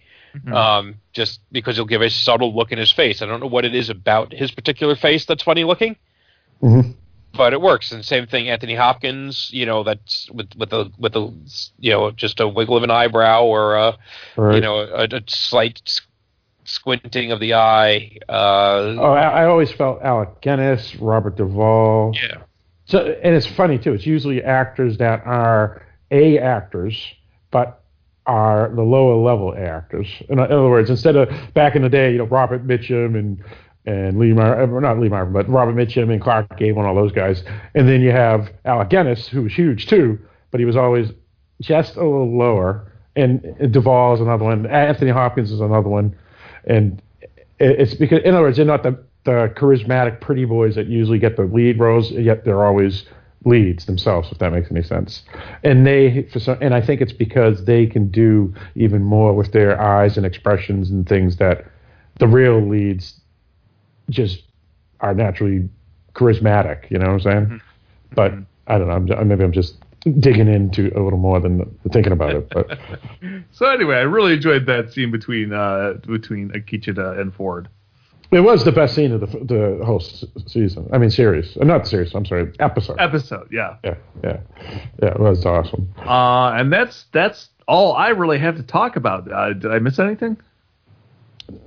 um, 0.53 0.95
just 1.13 1.39
because 1.51 1.76
he'll 1.76 1.86
give 1.86 2.01
a 2.01 2.09
subtle 2.09 2.55
look 2.55 2.72
in 2.72 2.78
his 2.80 2.91
face. 2.91 3.22
I 3.22 3.26
don't 3.26 3.39
know 3.39 3.47
what 3.47 3.65
it 3.65 3.76
is 3.76 3.89
about 3.89 4.34
his 4.34 4.51
particular 4.51 4.95
face 4.95 5.26
that's 5.26 5.43
funny 5.43 5.63
looking, 5.63 5.95
Mhm. 6.63 6.95
But 7.36 7.54
it 7.54 7.62
works. 7.62 7.92
And 7.92 8.04
same 8.04 8.28
thing, 8.28 8.50
Anthony 8.50 8.76
Hopkins. 8.76 9.50
You 9.54 9.66
know, 9.66 9.84
that's 9.84 10.30
with 10.32 10.50
with 10.58 10.70
the 10.72 10.92
with 10.98 11.14
the 11.14 11.32
you 11.80 11.92
know 11.92 12.12
just 12.12 12.40
a 12.40 12.48
wiggle 12.48 12.78
of 12.78 12.84
an 12.84 12.92
eyebrow 12.92 13.44
or 13.44 13.76
a 13.76 13.98
Right. 14.38 14.56
you 14.56 14.62
know 14.62 14.80
a, 14.80 15.04
a 15.12 15.22
slight 15.28 15.82
squinting 16.66 17.32
of 17.32 17.40
the 17.40 17.54
eye. 17.56 18.18
Uh, 18.28 18.96
Oh, 19.00 19.12
I, 19.14 19.44
I 19.44 19.46
always 19.46 19.72
felt 19.72 20.02
Alec 20.02 20.42
Guinness, 20.42 20.96
Robert 20.98 21.36
Duvall. 21.38 22.12
yeah. 22.22 22.42
So, 22.86 23.00
and 23.24 23.36
it's 23.36 23.46
funny 23.46 23.78
too. 23.78 23.94
It's 23.94 24.06
usually 24.06 24.44
actors 24.44 24.98
that 24.98 25.22
are 25.26 25.86
A 26.12 26.40
actors, 26.40 26.96
but 27.52 27.84
are 28.26 28.72
the 28.76 28.82
lower 28.84 29.16
level 29.16 29.56
actors. 29.58 30.08
In 30.30 30.38
other 30.40 30.64
words, 30.70 30.90
instead 30.90 31.16
of 31.16 31.30
back 31.54 31.76
in 31.76 31.82
the 31.82 31.90
day, 31.90 32.12
you 32.12 32.18
know, 32.20 32.26
Robert 32.26 32.66
Mitchum 32.68 33.18
and 33.18 33.44
and 33.86 34.20
Lee 34.20 34.34
Mar, 34.34 34.62
uh, 34.62 34.80
not 34.80 35.00
Lee 35.00 35.10
Marvin, 35.10 35.34
but 35.34 35.48
Robert 35.50 35.76
Mitchum 35.76 36.12
and 36.12 36.22
Clark 36.22 36.58
Gable 36.58 36.80
and 36.80 36.88
all 36.88 36.96
those 36.96 37.12
guys, 37.12 37.44
and 37.76 37.88
then 37.88 38.02
you 38.02 38.12
have 38.12 38.50
Alec 38.66 38.90
Guinness, 38.90 39.28
who 39.28 39.44
was 39.44 39.54
huge 39.54 39.88
too, 39.88 40.20
but 40.52 40.60
he 40.60 40.66
was 40.66 40.76
always 40.76 41.12
just 41.62 41.96
a 41.96 42.04
little 42.04 42.38
lower. 42.38 42.92
And, 43.16 43.44
and 43.60 43.74
Duvall 43.74 44.14
is 44.14 44.22
another 44.22 44.46
one. 44.46 44.66
Anthony 44.68 45.12
Hopkins 45.12 45.52
is 45.52 45.60
another 45.60 45.90
one, 45.90 46.16
and 46.66 47.02
it's 47.60 47.94
because, 47.94 48.22
in 48.24 48.34
other 48.34 48.44
words, 48.44 48.58
they're 48.58 48.66
not 48.66 48.84
the 48.84 49.04
the 49.26 49.54
charismatic 49.58 50.22
pretty 50.22 50.46
boys 50.46 50.76
that 50.76 50.88
usually 50.88 51.20
get 51.20 51.36
the 51.36 51.44
lead 51.44 51.78
roles, 51.80 52.12
yet 52.12 52.46
they're 52.46 52.66
always 52.66 53.06
leads 53.46 53.86
themselves, 53.86 54.32
if 54.32 54.38
that 54.40 54.52
makes 54.52 54.72
any 54.72 54.82
sense. 54.82 55.24
And 55.64 55.86
they, 55.86 56.24
for 56.32 56.40
some, 56.40 56.58
and 56.62 56.74
I 56.74 56.82
think 56.82 57.02
it's 57.02 57.14
because 57.14 57.66
they 57.66 57.86
can 57.86 58.10
do 58.10 58.54
even 58.76 59.04
more 59.04 59.34
with 59.34 59.52
their 59.52 59.80
eyes 59.82 60.18
and 60.18 60.26
expressions 60.26 60.90
and 60.90 61.08
things 61.08 61.38
that 61.38 61.66
the 62.20 62.28
real 62.28 62.62
leads 62.62 63.18
just 64.10 64.43
are 64.99 65.14
naturally 65.14 65.70
charismatic. 66.14 66.89
You 66.91 66.99
know 66.99 67.14
what 67.14 67.26
I'm 67.26 67.47
saying? 67.47 67.62
But 68.14 68.34
I 68.68 68.78
don't 68.78 68.88
know. 68.88 69.16
I'm, 69.16 69.28
maybe 69.28 69.43
I'm 69.43 69.51
just 69.51 69.76
digging 70.20 70.47
into 70.47 70.91
a 70.97 71.01
little 71.03 71.20
more 71.20 71.39
than 71.39 71.78
thinking 71.91 72.12
about 72.14 72.34
it. 72.36 72.49
But 72.49 72.80
So 73.51 73.66
anyway, 73.68 73.97
I 73.97 74.01
really 74.01 74.34
enjoyed 74.34 74.66
that 74.68 74.91
scene 74.93 75.12
between 75.12 75.53
uh, 75.53 75.93
between 76.07 76.49
Akecheta 76.51 77.20
and 77.20 77.34
Ford. 77.34 77.68
it 78.32 78.39
was 78.41 78.64
the 78.64 78.72
best 78.72 78.95
scene 78.95 79.12
of 79.12 79.22
the 79.22 79.28
the 79.28 79.86
whole 79.86 80.01
s- 80.01 80.26
season. 80.47 80.88
I 80.93 80.97
mean, 80.97 81.10
series. 81.12 81.57
Uh, 81.57 81.66
Not 81.66 81.88
series. 81.88 82.14
I'm 82.16 82.26
sorry, 82.26 82.51
episode. 82.60 82.97
Episode, 82.99 83.47
yeah. 83.51 83.78
Yeah, 83.84 83.95
yeah, 84.24 84.38
yeah. 85.01 85.10
It 85.10 85.20
was 85.20 85.45
awesome. 85.45 85.93
Uh, 85.97 86.51
and 86.53 86.72
that's 86.72 87.05
that's 87.12 87.49
all 87.68 87.93
I 87.93 88.10
really 88.10 88.39
have 88.39 88.55
to 88.57 88.64
talk 88.64 88.95
about. 88.95 89.32
Uh, 89.32 89.53
did 89.53 89.72
I 89.72 89.80
miss 89.80 89.99
anything? 89.99 90.38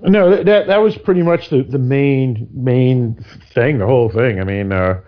No, 0.03 0.43
that 0.43 0.67
that, 0.67 0.77
was 0.79 0.97
pretty 0.99 1.23
much 1.23 1.49
the, 1.49 1.63
the 1.63 1.79
main 1.79 2.49
main 2.53 3.25
thing, 3.53 3.79
the 3.79 3.87
whole 3.87 4.09
thing. 4.09 4.41
I 4.41 4.45
mean, 4.45 4.73
uh, 4.73 5.01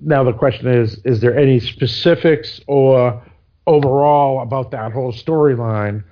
now 0.00 0.24
the 0.24 0.32
question 0.32 0.68
is: 0.68 1.00
Is 1.04 1.20
there 1.20 1.36
any 1.36 1.60
specifics 1.60 2.60
or 2.66 3.22
overall 3.66 4.42
about 4.42 4.70
that 4.72 4.92
whole 4.92 5.12
storyline 5.12 6.04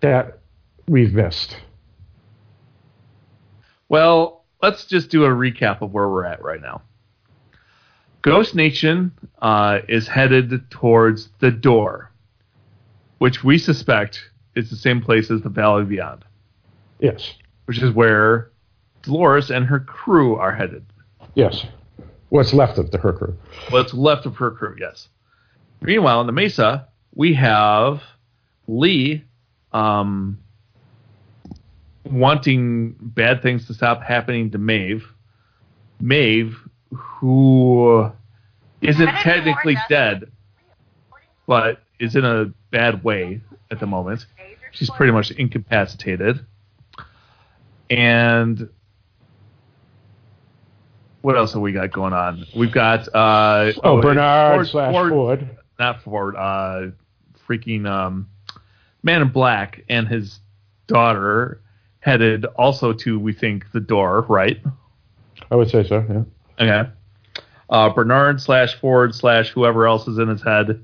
that 0.00 0.38
we've 0.88 1.12
missed? 1.12 1.56
Well, 3.88 4.44
let's 4.62 4.84
just 4.84 5.10
do 5.10 5.24
a 5.24 5.28
recap 5.28 5.82
of 5.82 5.92
where 5.92 6.08
we're 6.08 6.24
at 6.24 6.42
right 6.42 6.60
now. 6.60 6.82
Ghost 8.22 8.54
Nation 8.54 9.12
uh, 9.40 9.80
is 9.88 10.06
headed 10.06 10.70
towards 10.70 11.30
the 11.40 11.50
door, 11.50 12.12
which 13.18 13.42
we 13.42 13.56
suspect 13.56 14.30
is 14.54 14.68
the 14.68 14.76
same 14.76 15.00
place 15.00 15.30
as 15.30 15.40
the 15.40 15.48
Valley 15.48 15.84
Beyond, 15.84 16.24
Yes, 17.00 17.34
which 17.64 17.82
is 17.82 17.92
where 17.92 18.50
Dolores 19.02 19.50
and 19.50 19.64
her 19.66 19.80
crew 19.80 20.36
are 20.36 20.54
headed. 20.54 20.84
yes. 21.34 21.64
What's 22.28 22.54
left 22.54 22.78
of 22.78 22.92
the 22.92 22.98
her 22.98 23.12
crew? 23.12 23.36
What's 23.70 23.92
left 23.92 24.24
of 24.24 24.36
her 24.36 24.52
crew, 24.52 24.76
yes. 24.78 25.08
Meanwhile, 25.80 26.20
in 26.20 26.28
the 26.28 26.32
Mesa, 26.32 26.86
we 27.12 27.34
have 27.34 28.02
Lee 28.68 29.24
um, 29.72 30.38
wanting 32.04 32.94
bad 33.00 33.42
things 33.42 33.66
to 33.66 33.74
stop 33.74 34.02
happening 34.02 34.50
to 34.52 34.58
Maeve. 34.58 35.04
Maeve, 36.00 36.56
who 36.94 38.10
isn't 38.80 39.08
technically 39.22 39.76
dead, 39.88 40.30
but 41.46 41.82
is 41.98 42.16
in 42.16 42.24
a 42.24 42.46
bad 42.70 43.02
way 43.02 43.40
at 43.70 43.80
the 43.80 43.86
moment. 43.86 44.24
She's 44.72 44.90
pretty 44.90 45.12
much 45.12 45.30
incapacitated. 45.32 46.46
And 47.90 48.68
what 51.22 51.36
else 51.36 51.52
have 51.52 51.62
we 51.62 51.72
got 51.72 51.92
going 51.92 52.12
on? 52.12 52.46
We've 52.56 52.72
got 52.72 53.08
uh, 53.14 53.72
Oh, 53.84 54.00
Bernard 54.00 54.56
Ford- 54.56 54.68
slash 54.68 54.92
Ford- 54.92 55.10
Ford. 55.10 55.58
not 55.78 56.02
Ford, 56.02 56.36
uh, 56.36 56.86
freaking 57.48 57.86
um, 57.86 58.28
Man 59.02 59.22
in 59.22 59.28
Black 59.28 59.84
and 59.88 60.06
his 60.08 60.38
daughter 60.86 61.60
headed 62.00 62.44
also 62.56 62.92
to 62.92 63.18
we 63.18 63.32
think 63.32 63.70
the 63.72 63.80
door, 63.80 64.22
right? 64.28 64.58
I 65.50 65.56
would 65.56 65.68
say 65.68 65.82
so. 65.86 66.26
Yeah. 66.58 66.64
Okay. 66.82 66.90
Uh, 67.68 67.90
Bernard 67.90 68.40
slash 68.40 68.74
Ford 68.74 69.14
slash 69.14 69.50
whoever 69.50 69.86
else 69.86 70.08
is 70.08 70.18
in 70.18 70.28
his 70.28 70.42
head. 70.42 70.82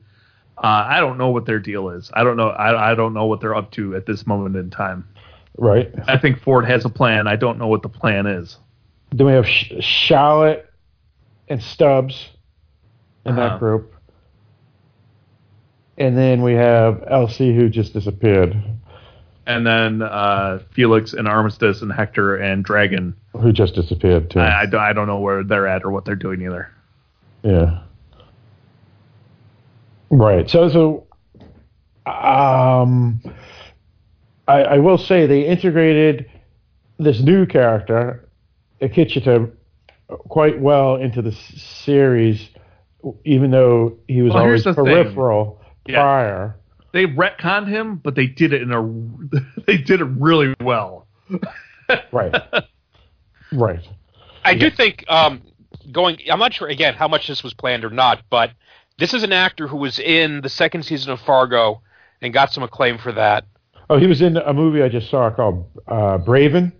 Uh, 0.58 0.84
I 0.88 1.00
don't 1.00 1.18
know 1.18 1.28
what 1.30 1.44
their 1.46 1.58
deal 1.58 1.90
is. 1.90 2.10
I 2.14 2.24
don't 2.24 2.36
know. 2.36 2.48
I, 2.48 2.92
I 2.92 2.94
don't 2.94 3.12
know 3.12 3.26
what 3.26 3.40
they're 3.40 3.54
up 3.54 3.70
to 3.72 3.94
at 3.96 4.06
this 4.06 4.26
moment 4.26 4.56
in 4.56 4.70
time. 4.70 5.06
Right. 5.58 5.92
I 6.06 6.18
think 6.18 6.40
Ford 6.42 6.66
has 6.66 6.84
a 6.84 6.88
plan. 6.90 7.26
I 7.26 7.36
don't 7.36 7.58
know 7.58 7.66
what 7.68 7.82
the 7.82 7.88
plan 7.88 8.26
is. 8.26 8.56
Then 9.12 9.26
we 9.26 9.32
have 9.32 9.46
Sh- 9.46 9.72
Charlotte 9.80 10.68
and 11.48 11.62
Stubbs 11.62 12.28
in 13.24 13.32
Uh-huh. 13.38 13.48
that 13.50 13.58
group. 13.58 13.92
and 15.98 16.16
then 16.16 16.42
we 16.42 16.52
have 16.52 17.02
Elsie 17.08 17.54
who 17.56 17.70
just 17.70 17.94
disappeared, 17.94 18.54
And 19.46 19.66
then 19.66 20.02
uh, 20.02 20.58
Felix 20.72 21.14
and 21.14 21.26
Armistice 21.26 21.80
and 21.80 21.90
Hector 21.92 22.36
and 22.36 22.62
Dragon. 22.64 23.14
who 23.32 23.50
just 23.52 23.74
disappeared 23.74 24.28
too. 24.30 24.40
I, 24.40 24.62
I, 24.62 24.66
don't- 24.66 24.80
I 24.80 24.92
don't 24.92 25.06
know 25.06 25.20
where 25.20 25.42
they're 25.42 25.66
at 25.68 25.84
or 25.84 25.90
what 25.90 26.04
they're 26.04 26.14
doing 26.16 26.42
either. 26.42 26.70
Yeah. 27.42 27.80
Right. 30.10 30.48
So 30.50 30.68
so 30.68 31.06
um 32.10 33.20
I 34.48 34.62
I 34.62 34.78
will 34.78 34.98
say 34.98 35.26
they 35.26 35.46
integrated 35.46 36.30
this 36.98 37.20
new 37.20 37.46
character, 37.46 38.28
Akecheta, 38.80 39.50
quite 40.28 40.60
well 40.60 40.96
into 40.96 41.20
the 41.22 41.30
s- 41.32 41.60
series, 41.84 42.48
even 43.24 43.50
though 43.50 43.98
he 44.08 44.22
was 44.22 44.32
Well, 44.32 44.44
always 44.44 44.64
the 44.64 44.74
thing. 44.74 44.84
peripheral 44.84 45.60
Yeah. 45.86 46.00
prior. 46.00 46.56
They 46.92 47.06
retconned 47.06 47.68
him, 47.68 47.96
but 47.96 48.14
they 48.14 48.26
did 48.26 48.52
it 48.52 48.62
in 48.62 48.72
a 48.72 48.82
they 49.66 49.76
did 49.76 50.00
it 50.00 50.04
really 50.06 50.54
well. 50.60 51.06
Right. 52.12 52.34
right. 53.52 53.86
I 54.44 54.54
do 54.54 54.70
think 54.70 55.04
um, 55.08 55.42
going. 55.92 56.18
I'm 56.30 56.38
not 56.38 56.54
sure 56.54 56.68
again 56.68 56.94
how 56.94 57.08
much 57.08 57.26
this 57.26 57.42
was 57.42 57.52
planned 57.52 57.84
or 57.84 57.90
not, 57.90 58.22
but 58.30 58.52
this 58.98 59.12
is 59.12 59.22
an 59.24 59.32
actor 59.32 59.66
who 59.66 59.76
was 59.76 59.98
in 59.98 60.40
the 60.40 60.48
second 60.48 60.84
season 60.84 61.12
of 61.12 61.20
Fargo 61.20 61.82
and 62.22 62.32
got 62.32 62.52
some 62.52 62.62
acclaim 62.62 62.96
for 62.98 63.12
that. 63.12 63.44
Oh, 63.88 63.98
he 63.98 64.06
was 64.06 64.20
in 64.20 64.36
a 64.36 64.52
movie 64.52 64.82
I 64.82 64.88
just 64.88 65.10
saw 65.10 65.30
called 65.30 65.66
uh, 65.86 66.18
Braven. 66.18 66.72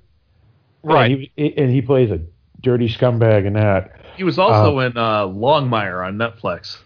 Right. 0.83 1.13
And 1.13 1.29
he, 1.37 1.57
and 1.57 1.71
he 1.71 1.83
plays 1.83 2.11
a 2.11 2.21
dirty 2.63 2.89
scumbag 2.89 3.47
in 3.47 3.53
that. 3.55 4.01
He 4.17 4.25
was 4.25 4.39
also 4.39 4.79
in 4.81 4.97
uh, 4.97 5.27
Longmire 5.27 6.07
on 6.07 6.17
Netflix. 6.17 6.79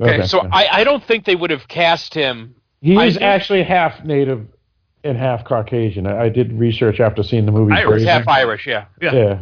Okay, 0.00 0.26
so 0.26 0.40
I, 0.40 0.80
I 0.80 0.84
don't 0.84 1.04
think 1.04 1.26
they 1.26 1.36
would 1.36 1.50
have 1.50 1.68
cast 1.68 2.14
him. 2.14 2.54
He 2.80 2.96
I 2.96 3.06
is 3.06 3.18
do- 3.18 3.24
actually 3.24 3.62
half 3.62 4.02
native 4.04 4.46
and 5.04 5.16
half 5.16 5.44
Caucasian. 5.44 6.06
I, 6.06 6.24
I 6.24 6.28
did 6.28 6.52
research 6.52 7.00
after 7.00 7.22
seeing 7.22 7.46
the 7.46 7.52
movie. 7.52 7.72
Irish, 7.74 8.02
Braven. 8.02 8.06
Half 8.06 8.28
Irish, 8.28 8.66
yeah. 8.66 8.86
Yeah. 9.00 9.12
Yeah. 9.12 9.38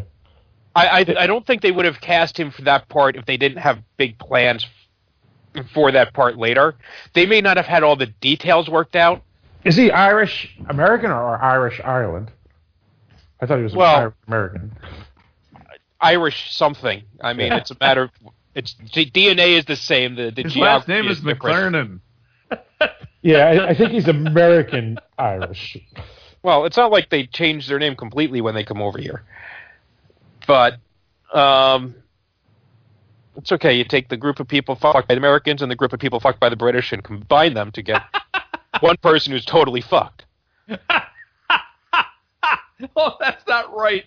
I, 0.74 0.86
I 0.86 0.98
I 0.98 1.26
don't 1.26 1.46
think 1.46 1.62
they 1.62 1.72
would 1.72 1.84
have 1.86 2.00
cast 2.00 2.38
him 2.38 2.50
for 2.50 2.62
that 2.62 2.88
part 2.88 3.16
if 3.16 3.26
they 3.26 3.36
didn't 3.36 3.58
have 3.58 3.82
big 3.96 4.18
plans 4.18 4.66
for 5.72 5.90
that 5.92 6.12
part 6.12 6.36
later. 6.36 6.76
They 7.14 7.26
may 7.26 7.40
not 7.40 7.56
have 7.56 7.66
had 7.66 7.82
all 7.82 7.96
the 7.96 8.06
details 8.06 8.68
worked 8.68 8.96
out. 8.96 9.22
Is 9.68 9.76
he 9.76 9.90
Irish 9.90 10.56
American 10.68 11.10
or 11.10 11.40
Irish 11.42 11.80
Ireland? 11.84 12.30
I 13.40 13.46
thought 13.46 13.58
he 13.58 13.64
was 13.64 13.74
Well- 13.74 13.96
Irish 13.96 14.14
American. 14.26 14.72
Irish 16.00 16.56
something. 16.56 17.02
I 17.20 17.32
mean, 17.32 17.52
it's 17.52 17.70
a 17.70 17.76
matter. 17.80 18.04
Of, 18.04 18.10
it's 18.54 18.74
the 18.94 19.04
DNA 19.10 19.58
is 19.58 19.64
the 19.64 19.76
same. 19.76 20.14
The 20.14 20.30
the 20.30 20.42
His 20.44 20.56
last 20.56 20.88
name 20.88 21.08
is 21.08 21.20
different. 21.20 21.74
McClarnon. 21.74 22.00
Yeah, 23.20 23.46
I, 23.46 23.68
I 23.70 23.74
think 23.74 23.90
he's 23.90 24.06
American 24.06 24.96
Irish. 25.18 25.76
Well, 26.44 26.66
it's 26.66 26.76
not 26.76 26.92
like 26.92 27.10
they 27.10 27.26
changed 27.26 27.68
their 27.68 27.80
name 27.80 27.96
completely 27.96 28.40
when 28.40 28.54
they 28.54 28.62
come 28.62 28.80
over 28.80 28.96
here. 28.96 29.24
But 30.46 30.74
um, 31.34 31.96
it's 33.36 33.50
okay. 33.50 33.74
You 33.74 33.84
take 33.84 34.08
the 34.08 34.16
group 34.16 34.38
of 34.38 34.46
people 34.46 34.76
fucked 34.76 35.08
by 35.08 35.14
the 35.14 35.18
Americans 35.18 35.62
and 35.62 35.70
the 35.70 35.74
group 35.76 35.92
of 35.92 35.98
people 35.98 36.20
fucked 36.20 36.38
by 36.38 36.48
the 36.48 36.56
British 36.56 36.92
and 36.92 37.02
combine 37.02 37.54
them 37.54 37.72
to 37.72 37.82
get 37.82 38.02
one 38.80 38.96
person 38.98 39.32
who's 39.32 39.44
totally 39.44 39.80
fucked. 39.80 40.24
oh, 42.96 43.16
that's 43.20 43.46
not 43.46 43.74
right. 43.74 44.04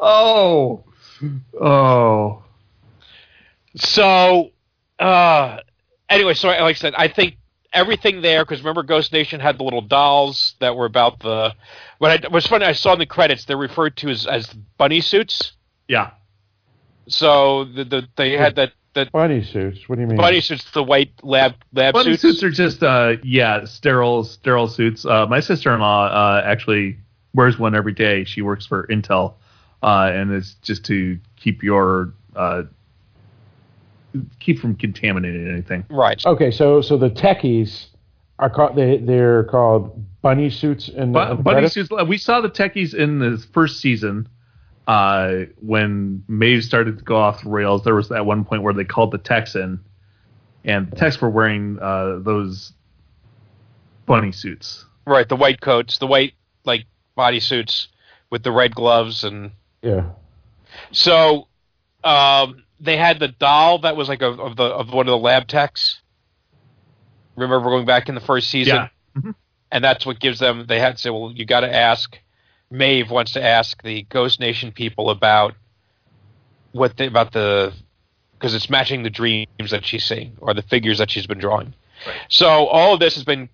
Oh, 0.00 0.84
oh. 1.60 2.42
So, 3.76 4.50
uh, 4.98 5.58
anyway, 6.08 6.34
so 6.34 6.48
like 6.48 6.60
I 6.60 6.72
said, 6.72 6.94
I 6.96 7.08
think 7.08 7.36
everything 7.72 8.22
there 8.22 8.44
because 8.44 8.60
remember, 8.60 8.82
Ghost 8.82 9.12
Nation 9.12 9.40
had 9.40 9.58
the 9.58 9.64
little 9.64 9.82
dolls 9.82 10.54
that 10.60 10.76
were 10.76 10.86
about 10.86 11.20
the. 11.20 11.54
What 11.98 12.24
I, 12.24 12.28
was 12.28 12.46
funny, 12.46 12.64
I 12.64 12.72
saw 12.72 12.94
in 12.94 12.98
the 12.98 13.06
credits 13.06 13.44
they're 13.44 13.56
referred 13.56 13.96
to 13.98 14.08
as 14.08 14.26
as 14.26 14.46
bunny 14.78 15.00
suits. 15.00 15.52
Yeah. 15.88 16.10
So 17.08 17.64
the, 17.64 17.84
the 17.84 18.08
they 18.16 18.32
had 18.32 18.56
that 18.56 18.72
that 18.96 19.12
Bunny 19.12 19.42
suits. 19.42 19.88
What 19.88 19.96
do 19.96 20.02
you 20.02 20.08
mean? 20.08 20.16
bunny 20.16 20.40
suits, 20.40 20.68
the 20.72 20.82
white 20.82 21.12
lab 21.22 21.54
lab 21.72 21.94
Bunny 21.94 22.16
suits. 22.16 22.22
suits 22.22 22.42
are 22.42 22.50
just 22.50 22.82
uh 22.82 23.16
yeah 23.22 23.64
sterile 23.64 24.24
sterile 24.24 24.66
suits. 24.66 25.06
Uh, 25.06 25.26
my 25.26 25.40
sister 25.40 25.72
in 25.72 25.80
law 25.80 26.06
uh, 26.06 26.42
actually 26.44 26.98
wears 27.32 27.58
one 27.58 27.76
every 27.76 27.92
day. 27.92 28.24
She 28.24 28.42
works 28.42 28.66
for 28.66 28.86
Intel, 28.88 29.34
uh, 29.82 30.10
and 30.12 30.32
it's 30.32 30.54
just 30.62 30.84
to 30.86 31.18
keep 31.36 31.62
your 31.62 32.12
uh, 32.34 32.64
keep 34.40 34.58
from 34.58 34.74
contaminating 34.74 35.48
anything. 35.48 35.84
right. 35.88 36.24
Okay, 36.26 36.50
so 36.50 36.80
so 36.80 36.96
the 36.96 37.10
techies 37.10 37.86
are 38.38 38.50
called 38.50 38.76
they 38.76 38.98
they're 38.98 39.44
called 39.44 40.04
bunny 40.22 40.50
suits 40.50 40.88
in 40.88 41.12
the, 41.12 41.34
Bu- 41.36 41.42
bunny 41.42 41.68
suits. 41.68 41.90
We 42.08 42.18
saw 42.18 42.40
the 42.40 42.50
techies 42.50 42.94
in 42.94 43.20
the 43.20 43.38
first 43.52 43.80
season. 43.80 44.28
Uh, 44.86 45.46
when 45.60 46.22
Maeve 46.28 46.62
started 46.64 46.98
to 46.98 47.04
go 47.04 47.16
off 47.16 47.42
the 47.42 47.48
rails, 47.50 47.82
there 47.82 47.94
was 47.94 48.10
at 48.12 48.24
one 48.24 48.44
point 48.44 48.62
where 48.62 48.72
they 48.72 48.84
called 48.84 49.10
the 49.10 49.18
Texan, 49.18 49.80
and 50.64 50.90
the 50.90 50.96
techs 50.96 51.20
were 51.20 51.28
wearing 51.30 51.78
uh, 51.80 52.18
those 52.20 52.72
bunny 54.06 54.30
suits. 54.32 54.84
Right. 55.04 55.28
The 55.28 55.36
white 55.36 55.60
coats, 55.60 55.98
the 55.98 56.06
white 56.06 56.34
like 56.64 56.86
body 57.16 57.40
suits 57.40 57.88
with 58.30 58.42
the 58.44 58.52
red 58.52 58.74
gloves, 58.74 59.24
and 59.24 59.50
Yeah. 59.82 60.10
so 60.92 61.48
um, 62.04 62.64
they 62.80 62.96
had 62.96 63.18
the 63.18 63.28
doll 63.28 63.78
that 63.80 63.96
was 63.96 64.08
like 64.08 64.22
of, 64.22 64.38
of 64.38 64.56
the 64.56 64.64
of 64.64 64.92
one 64.92 65.08
of 65.08 65.12
the 65.12 65.18
lab 65.18 65.48
techs. 65.48 66.00
Remember 67.36 67.68
going 67.68 67.86
back 67.86 68.08
in 68.08 68.14
the 68.14 68.20
first 68.20 68.48
season, 68.50 68.88
Yeah. 69.24 69.32
and 69.72 69.84
that's 69.84 70.06
what 70.06 70.20
gives 70.20 70.38
them. 70.38 70.66
They 70.66 70.78
had 70.80 70.96
to 70.96 71.02
say, 71.02 71.10
well, 71.10 71.32
you 71.34 71.44
got 71.44 71.60
to 71.60 71.74
ask. 71.74 72.18
Maeve 72.70 73.10
wants 73.10 73.32
to 73.32 73.42
ask 73.42 73.82
the 73.82 74.02
Ghost 74.02 74.40
Nation 74.40 74.72
people 74.72 75.10
about 75.10 75.54
what 76.72 76.96
they, 76.96 77.06
about 77.06 77.32
the 77.32 77.72
because 78.38 78.54
it's 78.54 78.68
matching 78.68 79.02
the 79.02 79.10
dreams 79.10 79.70
that 79.70 79.84
she's 79.84 80.04
seeing 80.04 80.36
or 80.40 80.52
the 80.52 80.62
figures 80.62 80.98
that 80.98 81.10
she's 81.10 81.26
been 81.26 81.38
drawing. 81.38 81.74
So 82.28 82.66
all 82.66 82.94
of 82.94 83.00
this 83.00 83.14
has 83.14 83.24
been 83.24 83.48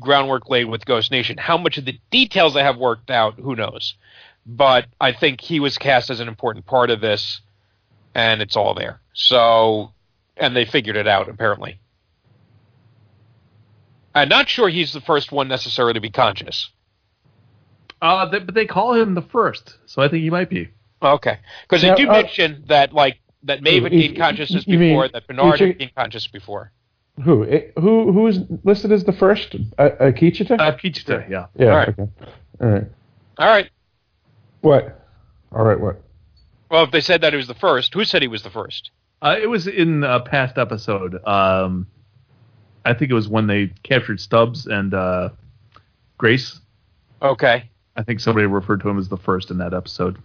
groundwork 0.00 0.48
laid 0.48 0.64
with 0.64 0.84
Ghost 0.86 1.10
Nation. 1.10 1.36
How 1.36 1.58
much 1.58 1.76
of 1.78 1.84
the 1.84 1.98
details 2.10 2.54
they 2.54 2.62
have 2.62 2.78
worked 2.78 3.10
out, 3.10 3.38
who 3.38 3.54
knows? 3.54 3.94
But 4.46 4.86
I 5.00 5.12
think 5.12 5.40
he 5.40 5.60
was 5.60 5.78
cast 5.78 6.10
as 6.10 6.20
an 6.20 6.28
important 6.28 6.66
part 6.66 6.90
of 6.90 7.00
this, 7.00 7.42
and 8.14 8.40
it's 8.42 8.56
all 8.56 8.74
there. 8.74 9.00
So, 9.12 9.92
and 10.36 10.56
they 10.56 10.64
figured 10.64 10.96
it 10.96 11.06
out 11.06 11.28
apparently. 11.28 11.78
I'm 14.14 14.28
not 14.28 14.48
sure 14.48 14.68
he's 14.68 14.92
the 14.92 15.00
first 15.00 15.32
one 15.32 15.48
necessarily 15.48 15.94
to 15.94 16.00
be 16.00 16.10
conscious. 16.10 16.70
Uh, 18.02 18.26
they, 18.28 18.40
but 18.40 18.54
they 18.54 18.66
call 18.66 18.94
him 18.94 19.14
the 19.14 19.22
first, 19.22 19.78
so 19.86 20.02
I 20.02 20.08
think 20.08 20.22
he 20.24 20.28
might 20.30 20.50
be. 20.50 20.68
Okay, 21.00 21.38
because 21.62 21.82
Now, 21.82 21.94
they 21.94 22.02
do 22.02 22.10
uh, 22.10 22.12
mention 22.12 22.64
that 22.68 22.92
like 22.92 23.18
that 23.44 23.62
Maeve 23.62 23.84
had 23.84 23.92
you- 23.92 24.02
gained 24.02 24.16
consciousness 24.18 24.64
you 24.66 24.78
mean- 24.78 24.90
before, 24.90 25.08
that 25.08 25.26
Bernard 25.26 25.44
you 25.44 25.50
had 25.50 25.58
check- 25.72 25.78
gained 25.78 25.94
consciousness 25.94 26.30
before. 26.32 26.72
Who 27.24 27.44
who 27.78 28.10
who 28.12 28.26
is 28.26 28.40
listed 28.64 28.90
as 28.90 29.04
the 29.04 29.12
first? 29.12 29.54
Uh, 29.78 29.90
Akecheta? 30.00 30.58
Uh, 30.58 30.76
Kichita, 30.76 31.28
yeah. 31.30 31.46
yeah. 31.56 31.66
all 31.70 31.76
right. 31.76 31.88
Okay. 31.90 32.06
All 32.60 32.68
right. 32.68 32.84
All 33.38 33.46
right. 33.48 33.70
What? 34.62 35.06
All 35.52 35.64
right. 35.64 35.78
What? 35.78 36.00
Well, 36.70 36.84
if 36.84 36.90
they 36.90 37.02
said 37.02 37.20
that 37.20 37.34
he 37.34 37.36
was 37.36 37.48
the 37.48 37.54
first, 37.54 37.92
who 37.92 38.04
said 38.06 38.22
he 38.22 38.28
was 38.28 38.42
the 38.42 38.50
first? 38.50 38.90
Uh, 39.20 39.36
it 39.40 39.46
was 39.46 39.66
in 39.66 40.02
a 40.04 40.20
past 40.20 40.56
episode. 40.56 41.24
Um, 41.26 41.86
I 42.84 42.94
think 42.94 43.10
it 43.10 43.14
was 43.14 43.28
when 43.28 43.46
they 43.46 43.72
captured 43.82 44.18
Stubbs 44.18 44.66
and 44.66 44.94
uh, 44.94 45.28
Grace. 46.16 46.60
Okay. 47.20 47.68
I 47.96 48.02
think 48.02 48.20
somebody 48.20 48.46
referred 48.46 48.80
to 48.80 48.88
him 48.88 48.98
as 48.98 49.08
the 49.08 49.16
first 49.18 49.50
in 49.50 49.58
that 49.58 49.74
episode. 49.74 50.18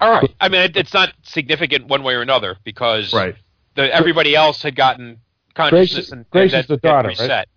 All 0.00 0.10
right. 0.10 0.34
I 0.40 0.48
mean, 0.48 0.62
it, 0.62 0.76
it's 0.76 0.92
not 0.94 1.12
significant 1.22 1.86
one 1.88 2.02
way 2.02 2.14
or 2.14 2.22
another 2.22 2.56
because 2.64 3.12
Right. 3.12 3.34
the, 3.74 3.94
everybody 3.94 4.34
else 4.34 4.62
had 4.62 4.74
gotten 4.76 5.20
consciousness 5.54 5.94
Grace- 6.08 6.12
and, 6.12 6.30
Grace 6.30 6.52
and 6.52 6.60
is 6.60 6.66
the 6.66 6.74
had 6.74 6.80
daughter, 6.82 7.08
right? 7.08 7.18
reset. 7.20 7.48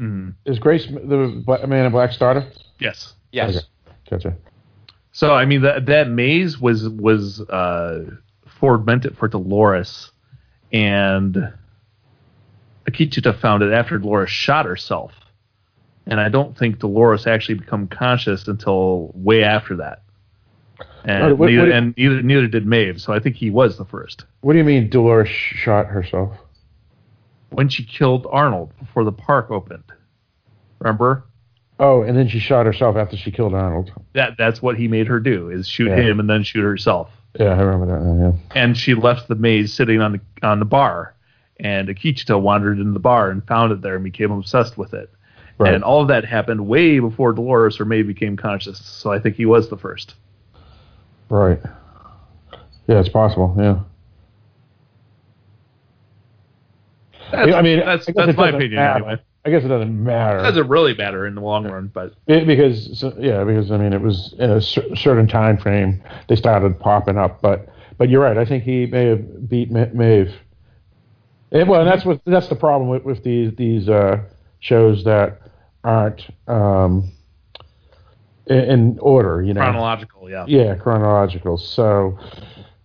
Mhm. 0.00 0.34
Is 0.44 0.58
Grace 0.58 0.86
the 0.86 1.66
Man 1.68 1.86
in 1.86 1.92
Black's 1.92 2.16
daughter? 2.16 2.46
Yes. 2.78 3.14
Yes. 3.32 3.56
Okay. 3.56 3.66
Gotcha. 4.10 4.36
So 5.12 5.34
I 5.34 5.44
mean 5.44 5.62
that 5.62 5.86
that 5.86 6.08
maze 6.08 6.58
was 6.58 6.88
was 6.88 7.40
uh, 7.42 8.04
Ford 8.46 8.86
meant 8.86 9.04
it 9.04 9.16
for 9.16 9.28
Dolores, 9.28 10.10
and 10.72 11.52
Akecheta 12.88 13.38
found 13.40 13.62
it 13.62 13.72
after 13.72 13.98
Dolores 13.98 14.30
shot 14.30 14.66
herself, 14.66 15.12
and 16.10 16.20
I 16.20 16.28
don't 16.28 16.56
think 16.58 16.78
Dolores 16.80 17.26
actually 17.26 17.54
become 17.56 17.86
conscious 17.88 18.46
until 18.48 19.12
way 19.14 19.42
after 19.44 19.76
that. 19.76 20.02
And, 21.04 21.24
What- 21.24 21.38
what- 21.38 21.50
neither, 21.50 21.62
what- 21.62 21.72
and 21.72 21.94
neither 21.96 22.22
neither 22.22 22.46
did 22.46 22.66
Maeve, 22.66 23.00
so 23.00 23.12
I 23.12 23.18
think 23.20 23.36
he 23.36 23.48
was 23.50 23.78
the 23.78 23.84
first. 23.84 24.24
What 24.42 24.52
do 24.52 24.58
you 24.58 24.64
mean 24.64 24.90
Dolores 24.90 25.28
shot 25.28 25.86
herself? 25.86 26.32
When 27.50 27.68
she 27.68 27.84
killed 27.84 28.26
Arnold 28.30 28.72
before 28.78 29.04
the 29.04 29.12
park 29.12 29.50
opened, 29.50 29.84
remember 30.78 31.24
Oh, 31.82 32.02
and 32.02 32.14
then 32.14 32.28
she 32.28 32.38
shot 32.38 32.66
herself 32.66 32.96
after 32.96 33.16
she 33.16 33.30
killed 33.30 33.54
Arnold. 33.54 33.90
that 34.12 34.36
that's 34.36 34.60
what 34.60 34.76
he 34.76 34.86
made 34.86 35.06
her 35.06 35.18
do 35.18 35.48
is 35.48 35.66
shoot 35.66 35.88
Yeah. 35.88 35.96
him 35.96 36.20
and 36.20 36.28
then 36.28 36.42
shoot 36.42 36.62
herself. 36.62 37.10
Yeah, 37.38 37.54
I 37.54 37.62
remember 37.62 37.86
that 37.86 38.02
now. 38.04 38.26
Yeah. 38.54 38.62
and 38.62 38.76
she 38.76 38.94
left 38.94 39.28
the 39.28 39.34
maze 39.36 39.72
sitting 39.72 40.00
on 40.02 40.12
the 40.12 40.20
on 40.46 40.58
the 40.58 40.64
bar, 40.66 41.14
and 41.58 41.88
Akecheta 41.88 42.38
wandered 42.40 42.78
into 42.78 42.92
the 42.92 42.98
bar 43.00 43.30
and 43.30 43.42
found 43.46 43.72
it 43.72 43.80
there 43.80 43.94
and 43.94 44.04
became 44.04 44.30
obsessed 44.30 44.76
with 44.76 44.92
it. 44.94 45.08
Right. 45.60 45.74
And 45.74 45.84
all 45.84 46.00
of 46.00 46.08
that 46.08 46.24
happened 46.24 46.66
way 46.66 46.98
before 47.00 47.32
Dolores 47.32 47.78
or 47.78 47.84
Maeve 47.84 48.06
became 48.06 48.36
conscious. 48.36 48.78
So 48.84 49.12
I 49.12 49.18
think 49.18 49.36
he 49.36 49.44
was 49.46 49.68
the 49.68 49.76
first. 49.76 50.14
Right. 51.28 51.60
Yeah, 52.86 52.98
it's 52.98 53.08
possible. 53.10 53.54
Yeah. 53.58 53.80
That's, 57.30 57.52
I 57.52 57.62
mean, 57.62 57.80
that's, 57.80 58.08
I 58.08 58.12
that's 58.12 58.36
my 58.36 58.48
opinion 58.48 58.76
matter. 58.76 59.04
anyway. 59.04 59.22
I 59.44 59.50
guess 59.50 59.64
it 59.64 59.68
doesn't 59.68 60.02
matter. 60.04 60.38
It 60.40 60.42
doesn't 60.42 60.68
really 60.68 60.94
matter 60.94 61.26
in 61.26 61.34
the 61.34 61.40
long 61.40 61.66
run, 61.66 61.90
but 61.94 62.14
It- 62.26 62.46
because 62.46 62.98
so- 62.98 63.14
yeah, 63.18 63.44
because 63.44 63.70
I 63.70 63.78
mean 63.78 63.92
it 63.92 64.00
was 64.00 64.34
in 64.38 64.50
a 64.50 64.60
cer- 64.60 64.94
certain 64.96 65.26
time 65.26 65.56
frame 65.56 66.02
they 66.28 66.36
started 66.36 66.78
popping 66.78 67.16
up, 67.16 67.40
but 67.40 67.68
but 67.96 68.08
you're 68.08 68.22
right. 68.22 68.36
I 68.36 68.44
think 68.44 68.64
he 68.64 68.86
may 68.86 69.06
have 69.06 69.48
beat 69.48 69.70
Ma- 69.70 69.86
Maeve. 69.94 70.32
And, 71.52 71.68
well, 71.68 71.80
and 71.80 71.90
that's 71.90 72.04
what 72.04 72.20
that's 72.26 72.48
the 72.48 72.54
problem 72.56 72.90
with 72.90 73.04
with 73.04 73.22
these 73.24 73.54
these 73.56 73.88
uh, 73.88 74.18
shows 74.58 75.04
that 75.04 75.40
aren't 75.84 76.22
um, 76.48 77.10
in, 78.46 78.58
in 78.58 78.98
order. 79.00 79.42
You 79.42 79.54
know, 79.54 79.60
chronological, 79.60 80.30
yeah. 80.30 80.44
yeah, 80.48 80.74
chronological. 80.74 81.58
So. 81.58 82.18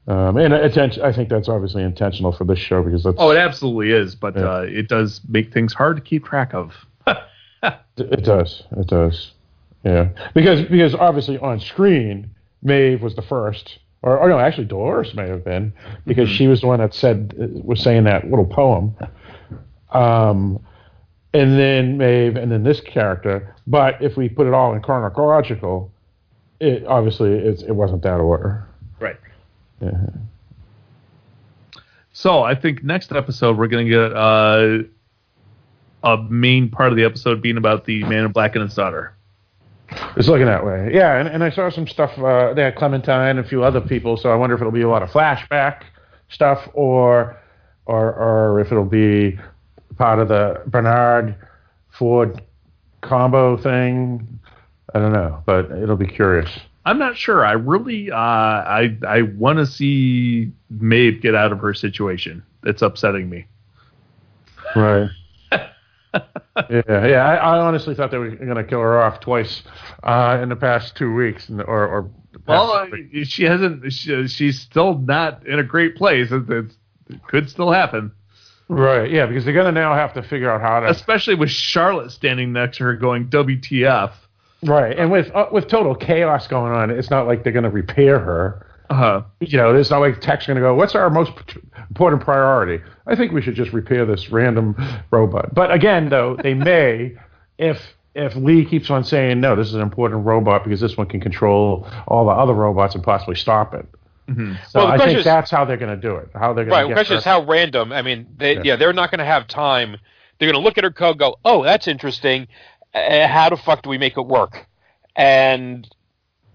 Um, 0.08 0.38
and 0.38 0.54
attention, 0.54 1.02
I 1.02 1.12
think 1.12 1.30
that's 1.30 1.50
obviously 1.50 1.82
intentional 1.82 2.32
for 2.32 2.44
this 2.44 2.60
show 2.60 2.84
because 2.84 3.04
that's 3.04 3.16
Oh, 3.18 3.32
it 3.32 3.38
absolutely 3.38 3.92
is, 3.92 4.14
but 4.14 4.36
Yeah. 4.36 4.58
uh, 4.58 4.60
it 4.62 4.88
does 4.88 5.20
make 5.28 5.52
things 5.52 5.74
hard 5.74 5.96
to 5.98 6.02
keep 6.04 6.26
track 6.26 6.54
of. 6.54 6.76
It 7.98 8.24
does. 8.24 8.62
It 8.78 8.86
does. 8.86 9.32
Yeah, 9.84 10.10
because 10.36 10.62
because 10.64 10.94
obviously 10.94 11.40
on 11.40 11.60
screen, 11.60 12.30
Maeve 12.62 13.02
was 13.02 13.16
the 13.16 13.24
first, 13.24 13.80
or, 14.04 14.20
or 14.20 14.30
no, 14.30 14.38
actually 14.38 14.66
Dolores 14.66 15.16
may 15.16 15.28
have 15.28 15.44
been 15.44 15.74
because 16.06 16.30
she 16.30 16.48
was 16.48 16.62
the 16.62 16.68
one 16.68 16.80
that 16.80 16.94
said 16.94 17.34
was 17.64 17.82
saying 17.82 18.04
that 18.04 18.30
little 18.30 18.46
poem. 18.46 18.96
Um, 19.92 20.60
and 21.36 21.60
then 21.60 21.98
Maeve, 21.98 22.38
and 22.38 22.50
then 22.50 22.64
this 22.64 22.80
character. 22.80 23.54
But 23.68 24.02
if 24.02 24.16
we 24.16 24.30
put 24.30 24.48
it 24.48 24.54
all 24.54 24.74
in 24.74 24.82
chronological, 24.82 25.92
it 26.62 26.86
obviously 26.88 27.34
it's, 27.34 27.62
it 27.62 27.74
wasn't 27.74 28.04
that 28.04 28.20
order. 28.22 28.66
Right. 29.00 29.18
Yeah. 29.82 29.92
So 32.14 32.44
I 32.44 32.56
think 32.56 32.84
next 32.84 33.12
episode 33.12 33.58
we're 33.58 33.68
going 33.68 33.86
to 33.86 33.92
get 33.92 34.16
uh, 34.16 34.78
a 36.10 36.24
main 36.30 36.70
part 36.70 36.92
of 36.92 36.96
the 36.96 37.04
episode 37.04 37.42
being 37.42 37.58
about 37.58 37.84
the 37.84 38.06
man 38.06 38.24
in 38.24 38.32
black 38.32 38.56
and 38.56 38.64
his 38.64 38.74
daughter. 38.74 39.14
It's 40.16 40.30
looking 40.30 40.46
that 40.46 40.66
way. 40.66 40.92
Yeah, 40.94 41.20
and, 41.20 41.28
and 41.28 41.44
I 41.44 41.50
saw 41.50 41.70
some 41.70 41.86
stuff. 41.86 42.18
Uh, 42.18 42.54
they 42.54 42.64
had 42.64 42.76
Clementine 42.76 43.32
and 43.32 43.40
a 43.40 43.44
few 43.44 43.64
other 43.64 43.82
people, 43.82 44.16
so 44.16 44.32
I 44.32 44.36
wonder 44.36 44.56
if 44.56 44.62
it'll 44.62 44.72
be 44.72 44.82
a 44.82 44.90
lot 44.90 45.04
of 45.04 45.10
flashback 45.10 45.84
stuff, 46.30 46.68
or 46.74 47.38
or 47.86 48.14
or 48.14 48.60
if 48.62 48.72
it'll 48.72 48.86
be 48.86 49.38
part 49.98 50.20
of 50.20 50.28
the 50.28 50.62
Bernard 50.68 51.36
Ford 51.90 52.42
combo 53.02 53.58
thing. 53.58 54.40
I 54.94 55.00
don't 55.00 55.14
know, 55.14 55.42
but 55.46 55.72
it'll 55.72 55.98
be 55.98 56.08
curious. 56.08 56.50
I'm 56.86 57.00
not 57.00 57.18
sure. 57.18 57.46
I 57.46 57.54
really, 57.54 58.12
uh, 58.12 58.16
I 58.16 58.98
I 59.08 59.24
want 59.24 59.58
to 59.60 59.66
see 59.66 60.52
Maeve 60.70 61.22
get 61.22 61.34
out 61.36 61.52
of 61.52 61.60
her 61.60 61.74
situation. 61.74 62.44
It's 62.64 62.82
upsetting 62.82 63.30
me. 63.30 63.48
Right. 64.76 65.10
yeah, 65.52 65.68
yeah. 67.08 67.26
I, 67.26 67.36
I 67.36 67.60
honestly 67.60 67.96
thought 67.96 68.12
they 68.12 68.18
were 68.18 68.30
going 68.30 68.56
to 68.56 68.64
kill 68.64 68.82
her 68.82 69.02
off 69.02 69.20
twice 69.20 69.64
uh, 70.04 70.40
in 70.42 70.50
the 70.50 70.56
past 70.56 70.96
two 70.96 71.14
weeks, 71.14 71.50
and- 71.50 71.62
or 71.62 71.88
or. 71.88 72.10
Well, 72.48 72.88
she 73.24 73.44
hasn't. 73.44 73.92
She, 73.92 74.28
she's 74.28 74.60
still 74.60 75.00
not 75.00 75.48
in 75.48 75.58
a 75.58 75.64
great 75.64 75.96
place. 75.96 76.32
It 76.32 76.66
could 77.28 77.50
still 77.50 77.72
happen, 77.72 78.12
right. 78.68 79.10
Yeah, 79.10 79.26
because 79.26 79.46
they're 79.46 79.54
going 79.54 79.74
to 79.74 79.80
now 79.80 79.94
have 79.94 80.14
to 80.14 80.24
figure 80.24 80.52
out 80.52 80.62
how 80.62 80.80
to. 80.82 80.90
especially 80.90 81.36
with 81.36 81.50
Charlotte 81.50 82.12
standing 82.12 82.54
next 82.54 82.78
to 82.78 82.84
her, 82.86 82.96
going 82.96 83.28
"WTF." 83.30 84.12
Right, 84.64 84.98
and 84.98 85.12
with 85.12 85.34
uh, 85.36 85.48
with 85.52 85.68
total 85.68 85.96
chaos 85.96 86.48
going 86.48 86.72
on, 86.72 86.90
it's 86.90 87.10
not 87.10 87.28
like 87.28 87.44
they're 87.44 87.54
going 87.54 87.64
to 87.64 87.70
repair 87.70 88.20
her. 88.20 88.66
Uh-huh. 88.90 89.24
You 89.40 89.58
know, 89.58 89.76
it's 89.76 89.90
not 89.90 90.00
like 90.00 90.22
tech's 90.22 90.46
going 90.46 90.56
to 90.56 90.62
go. 90.62 90.76
What's 90.76 90.96
our 90.96 91.10
most 91.10 91.32
important 91.90 92.22
priority? 92.22 92.84
I 93.08 93.16
think 93.16 93.32
we 93.32 93.42
should 93.42 93.56
just 93.56 93.74
repair 93.74 94.06
this 94.06 94.30
random 94.30 94.76
robot. 95.12 95.54
But 95.54 95.72
again, 95.72 96.10
though, 96.10 96.38
they 96.42 96.54
may 96.56 97.16
if 97.58 97.96
if 98.14 98.36
Lee 98.36 98.66
keeps 98.66 98.90
on 98.90 99.04
saying 99.04 99.42
no, 99.42 99.56
this 99.56 99.68
is 99.68 99.76
an 99.76 99.82
important 99.82 100.26
robot 100.26 100.64
because 100.64 100.80
this 100.80 100.98
one 100.98 101.08
can 101.08 101.20
control 101.20 101.88
all 102.08 102.26
the 102.26 102.32
other 102.32 102.54
robots 102.54 102.96
and 102.96 103.04
possibly 103.04 103.36
stop 103.36 103.74
it. 103.74 103.86
So 104.28 104.34
Well, 104.80 104.88
the 104.88 104.94
I 104.94 104.98
think 105.06 105.20
is- 105.20 105.24
that's 105.26 105.52
how 105.52 105.66
they're 105.66 105.78
going 105.78 105.96
to 105.96 106.02
do 106.10 106.16
it. 106.16 106.30
How 106.34 106.54
they're 106.54 106.66
going 106.66 106.68
to 106.68 106.72
Right. 106.72 106.82
to 106.84 106.88
The 106.90 106.94
question 106.96 107.14
her- 107.16 107.18
is 107.20 107.24
how 107.24 107.42
random. 107.44 107.92
I 107.94 108.02
mean, 108.02 108.28
they, 108.38 108.56
Yeah. 108.56 108.62
yeah. 108.64 108.76
they're 108.76 108.94
not 108.94 109.12
going 109.12 109.20
to 109.20 109.26
have 109.26 109.48
time. 109.48 109.98
They're 110.40 110.52
going 110.52 110.60
to 110.62 110.66
look 110.66 110.78
at 110.78 110.84
her 110.84 110.92
code, 110.92 111.18
go, 111.20 111.38
"Oh, 111.46 111.64
that's 111.64 111.88
interesting. 111.88 112.48
Uh, 112.94 113.28
how 113.28 113.50
the 113.50 113.58
fuck 113.58 113.84
do 113.84 113.90
we 113.90 113.98
make 113.98 114.18
it 114.18 114.26
work?" 114.26 114.66
And 115.16 115.88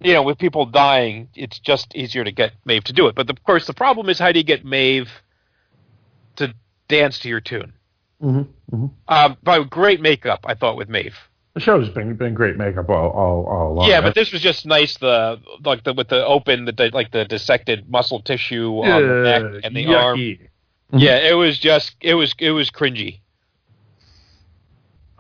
you 0.03 0.15
know, 0.15 0.23
with 0.23 0.39
people 0.39 0.65
dying, 0.65 1.29
it's 1.35 1.59
just 1.59 1.95
easier 1.95 2.25
to 2.25 2.33
get 2.33 2.53
Maeve 2.65 2.85
to 2.85 2.93
do 2.95 3.07
it. 3.09 3.15
But 3.15 3.27
the, 3.27 3.35
of 3.35 3.45
course, 3.45 3.67
the 3.67 3.75
problem 3.75 4.09
is 4.09 4.19
how 4.19 4.33
do 4.33 4.39
you 4.39 4.45
get 4.45 4.65
Maeve 4.65 5.11
to 6.37 6.55
dance 6.89 7.19
to 7.21 7.29
your 7.29 7.41
tune? 7.41 7.75
Mhm, 8.23 8.49
mhm. 8.73 8.91
Um, 9.09 9.37
by 9.43 9.63
great 9.63 10.01
makeup, 10.01 10.41
I 10.47 10.55
thought 10.55 10.77
with 10.77 10.89
Maeve. 10.89 11.19
The 11.55 11.61
show's 11.61 11.89
been 11.89 12.15
been 12.15 12.35
great 12.35 12.57
makeup 12.57 12.89
all 12.89 13.11
all, 13.11 13.47
all 13.47 13.73
along. 13.73 13.89
Yeah, 13.89 14.01
but 14.01 14.15
this 14.15 14.33
was 14.33 14.41
just 14.41 14.67
nice. 14.67 14.97
The 14.99 15.41
like 15.65 15.83
the 15.83 15.93
with 15.93 16.09
the 16.09 16.25
open, 16.25 16.65
the 16.65 16.91
like 16.93 17.11
the 17.11 17.25
dissected 17.25 17.91
muscle 17.91 18.21
tissue 18.23 18.79
on 18.79 19.03
the 19.03 19.23
neck 19.25 19.65
and 19.65 19.75
the 19.75 19.95
arm. 19.95 20.19
yucky. 20.19 20.49
Yeah, 20.93 21.17
it 21.17 21.35
was 21.35 21.59
just 21.59 21.97
it 22.01 22.15
was 22.15 22.35
it 22.39 22.53
was 22.53 22.71
cringy. 22.71 23.21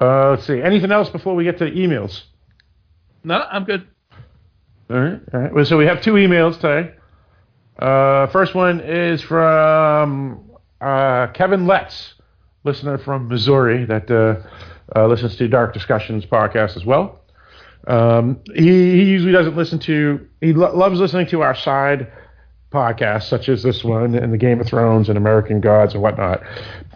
Uh, 0.01 0.31
let's 0.31 0.47
see. 0.47 0.61
Anything 0.61 0.93
else 0.93 1.11
before 1.11 1.35
we 1.35 1.45
get 1.45 1.59
to 1.59 1.65
the 1.65 1.73
emails? 1.73 2.23
No, 3.23 3.45
I'm 3.51 3.65
good. 3.65 3.87
All 4.89 4.99
right. 4.99 5.21
All 5.35 5.41
right. 5.41 5.53
Well, 5.53 5.65
so 5.65 5.77
we 5.77 5.87
have 5.87 6.01
two 6.01 6.15
emails 6.15 6.55
today. 6.61 6.95
Uh, 7.79 8.27
first 8.29 8.55
one 8.55 8.81
is 8.81 9.21
from 9.21 10.51
uh, 10.81 11.29
Kevin 11.29 11.67
Letts, 11.67 12.15
listener 12.65 12.99
from 12.99 13.29
Missouri 13.29 13.85
that 13.85 14.11
uh, 14.97 15.07
listens 15.07 15.37
to 15.37 15.49
Dark 15.49 15.75
Discussions 15.75 16.25
podcast 16.27 16.77
as 16.77 16.85
well. 16.85 17.21
Um, 17.87 18.41
he, 18.55 18.93
he 18.93 19.05
usually 19.05 19.33
doesn't 19.33 19.57
listen 19.57 19.79
to, 19.81 20.27
he 20.41 20.53
lo- 20.53 20.75
loves 20.77 21.01
listening 21.01 21.27
to 21.29 21.43
our 21.43 21.55
side 21.55 22.11
podcasts, 22.71 23.29
such 23.29 23.49
as 23.49 23.63
this 23.63 23.83
one 23.83 24.15
and 24.15 24.33
the 24.33 24.39
Game 24.39 24.61
of 24.61 24.67
Thrones 24.67 25.09
and 25.09 25.19
American 25.19 25.61
Gods 25.61 25.95
and 25.95 26.03
whatnot, 26.03 26.43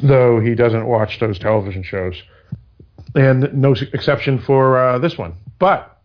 though 0.03 0.41
he 0.41 0.55
doesn't 0.55 0.87
watch 0.87 1.19
those 1.19 1.39
television 1.39 1.83
shows. 1.83 2.23
And 3.15 3.53
no 3.55 3.73
exception 3.73 4.39
for 4.39 4.79
uh, 4.79 4.99
this 4.99 5.17
one. 5.17 5.35
But 5.59 6.01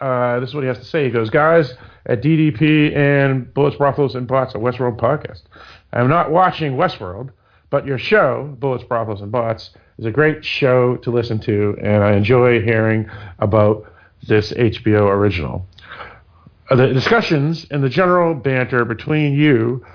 uh, 0.00 0.40
this 0.40 0.50
is 0.50 0.54
what 0.54 0.62
he 0.62 0.68
has 0.68 0.78
to 0.78 0.84
say. 0.84 1.04
He 1.04 1.10
goes, 1.10 1.30
guys, 1.30 1.74
at 2.06 2.22
DDP 2.22 2.96
and 2.96 3.52
Bullets, 3.54 3.76
Brothels, 3.76 4.14
and 4.14 4.26
Bots, 4.26 4.54
a 4.54 4.58
Westworld 4.58 4.98
podcast. 4.98 5.42
I'm 5.92 6.08
not 6.08 6.30
watching 6.30 6.72
Westworld, 6.72 7.30
but 7.70 7.86
your 7.86 7.98
show, 7.98 8.56
Bullets, 8.58 8.84
Brothels, 8.84 9.20
and 9.20 9.30
Bots, 9.30 9.70
is 10.02 10.06
a 10.06 10.10
great 10.10 10.44
show 10.44 10.96
to 10.96 11.12
listen 11.12 11.38
to, 11.38 11.76
and 11.80 12.02
I 12.02 12.14
enjoy 12.14 12.60
hearing 12.60 13.08
about 13.38 13.86
this 14.26 14.50
HBO 14.50 15.08
original. 15.08 15.64
Uh, 16.68 16.74
the 16.74 16.88
discussions 16.88 17.68
and 17.70 17.84
the 17.84 17.88
general 17.88 18.34
banter 18.34 18.84
between 18.84 19.34
you 19.34 19.86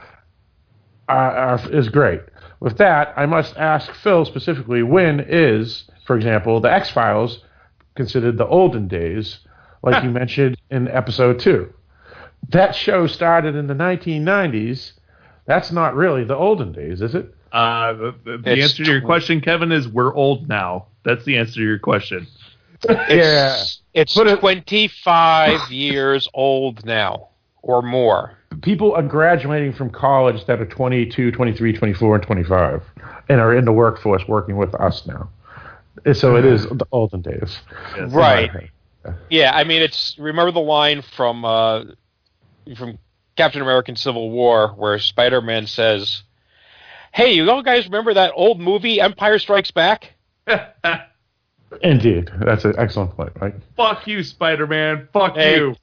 are, 1.10 1.36
are, 1.36 1.72
is 1.74 1.90
great. 1.90 2.22
With 2.62 2.78
that, 2.78 3.14
I 3.18 3.26
must 3.26 3.58
ask 3.58 3.92
Phil 3.96 4.24
specifically 4.24 4.82
when 4.82 5.26
is, 5.28 5.84
for 6.06 6.16
example, 6.16 6.62
the 6.62 6.72
X 6.72 6.90
Files 6.90 7.44
considered 7.96 8.38
the 8.38 8.48
olden 8.48 8.88
days, 8.88 9.40
like 9.84 10.06
you 10.06 10.10
mentioned 10.10 10.56
in 10.72 10.88
episode 10.88 11.40
two? 11.40 11.74
That 12.48 12.74
show 12.74 13.08
started 13.08 13.58
in 13.58 13.68
the 13.68 13.74
1990s. 13.74 14.94
That's 15.46 15.74
not 15.74 15.96
really 15.96 16.24
the 16.24 16.38
olden 16.38 16.72
days, 16.72 17.02
is 17.02 17.14
it? 17.14 17.36
Uh, 17.52 17.94
the, 17.94 18.15
the, 18.24 18.38
the 18.38 18.52
It's 18.53 18.64
answer 18.64 18.84
to 18.86 18.91
your 18.91 19.02
tw- 19.02 19.06
question, 19.06 19.41
Kevin, 19.41 19.72
is 19.72 19.88
we're 19.88 20.14
old 20.14 20.48
now. 20.48 20.88
That's 21.03 21.24
the 21.26 21.38
answer 21.38 21.56
to 21.56 21.64
your 21.64 21.80
question. 21.80 22.28
yeah. 23.10 23.64
It's 23.94 24.14
Put 24.14 24.28
it- 24.28 24.40
25 24.40 25.72
years 25.72 26.28
old 26.34 26.86
now 26.86 27.30
or 27.61 27.82
more. 27.82 28.38
People 28.61 28.94
are 28.94 29.03
graduating 29.03 29.74
from 29.74 29.90
college 29.90 30.45
that 30.45 30.60
are 30.61 30.65
22, 30.65 31.32
23, 31.32 31.74
24, 31.74 32.15
and 32.15 32.24
25 32.24 32.84
and 33.30 33.41
are 33.41 33.56
in 33.56 33.65
the 33.65 33.72
workforce 33.74 34.28
working 34.28 34.57
with 34.57 34.74
us 34.76 35.06
now. 35.06 35.30
So 36.14 36.36
it 36.38 36.45
is 36.45 36.64
the 36.64 36.86
olden 36.91 37.22
days. 37.22 37.60
Yes. 37.98 38.11
Right. 38.11 38.69
Yeah, 39.30 39.52
I 39.53 39.64
mean 39.64 39.82
it's 39.82 40.15
remember 40.18 40.52
the 40.52 40.60
line 40.60 41.02
from 41.02 41.44
uh 41.45 41.84
from 42.78 42.98
Captain 43.36 43.61
American 43.61 43.95
Civil 43.95 44.30
War 44.32 44.69
where 44.69 44.98
Spider-Man 44.99 45.68
says, 45.68 46.24
"Hey, 47.18 47.34
you 47.34 47.49
all 47.49 47.64
guys 47.64 47.85
remember 47.85 48.14
that 48.14 48.31
old 48.35 48.60
movie 48.60 49.02
Empire 49.02 49.39
Strikes 49.39 49.72
Back?" 49.72 50.14
Indeed. 51.81 52.30
That's 52.39 52.64
an 52.64 52.76
excellent 52.77 53.15
point, 53.15 53.31
right? 53.41 53.56
Fuck 53.76 54.07
you, 54.07 54.23
Spider 54.23 54.68
Man. 54.68 55.10
Fuck 55.11 55.35
Hey. 55.35 55.57
you. 55.57 55.76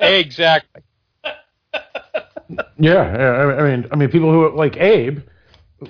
exactly. 0.00 0.82
Yeah, 2.80 3.16
yeah. 3.16 3.30
I 3.30 3.60
I 3.60 3.76
mean, 3.76 3.86
I 3.92 3.96
mean, 3.96 4.08
people 4.10 4.32
who 4.32 4.56
like 4.56 4.76
Abe, 4.78 5.20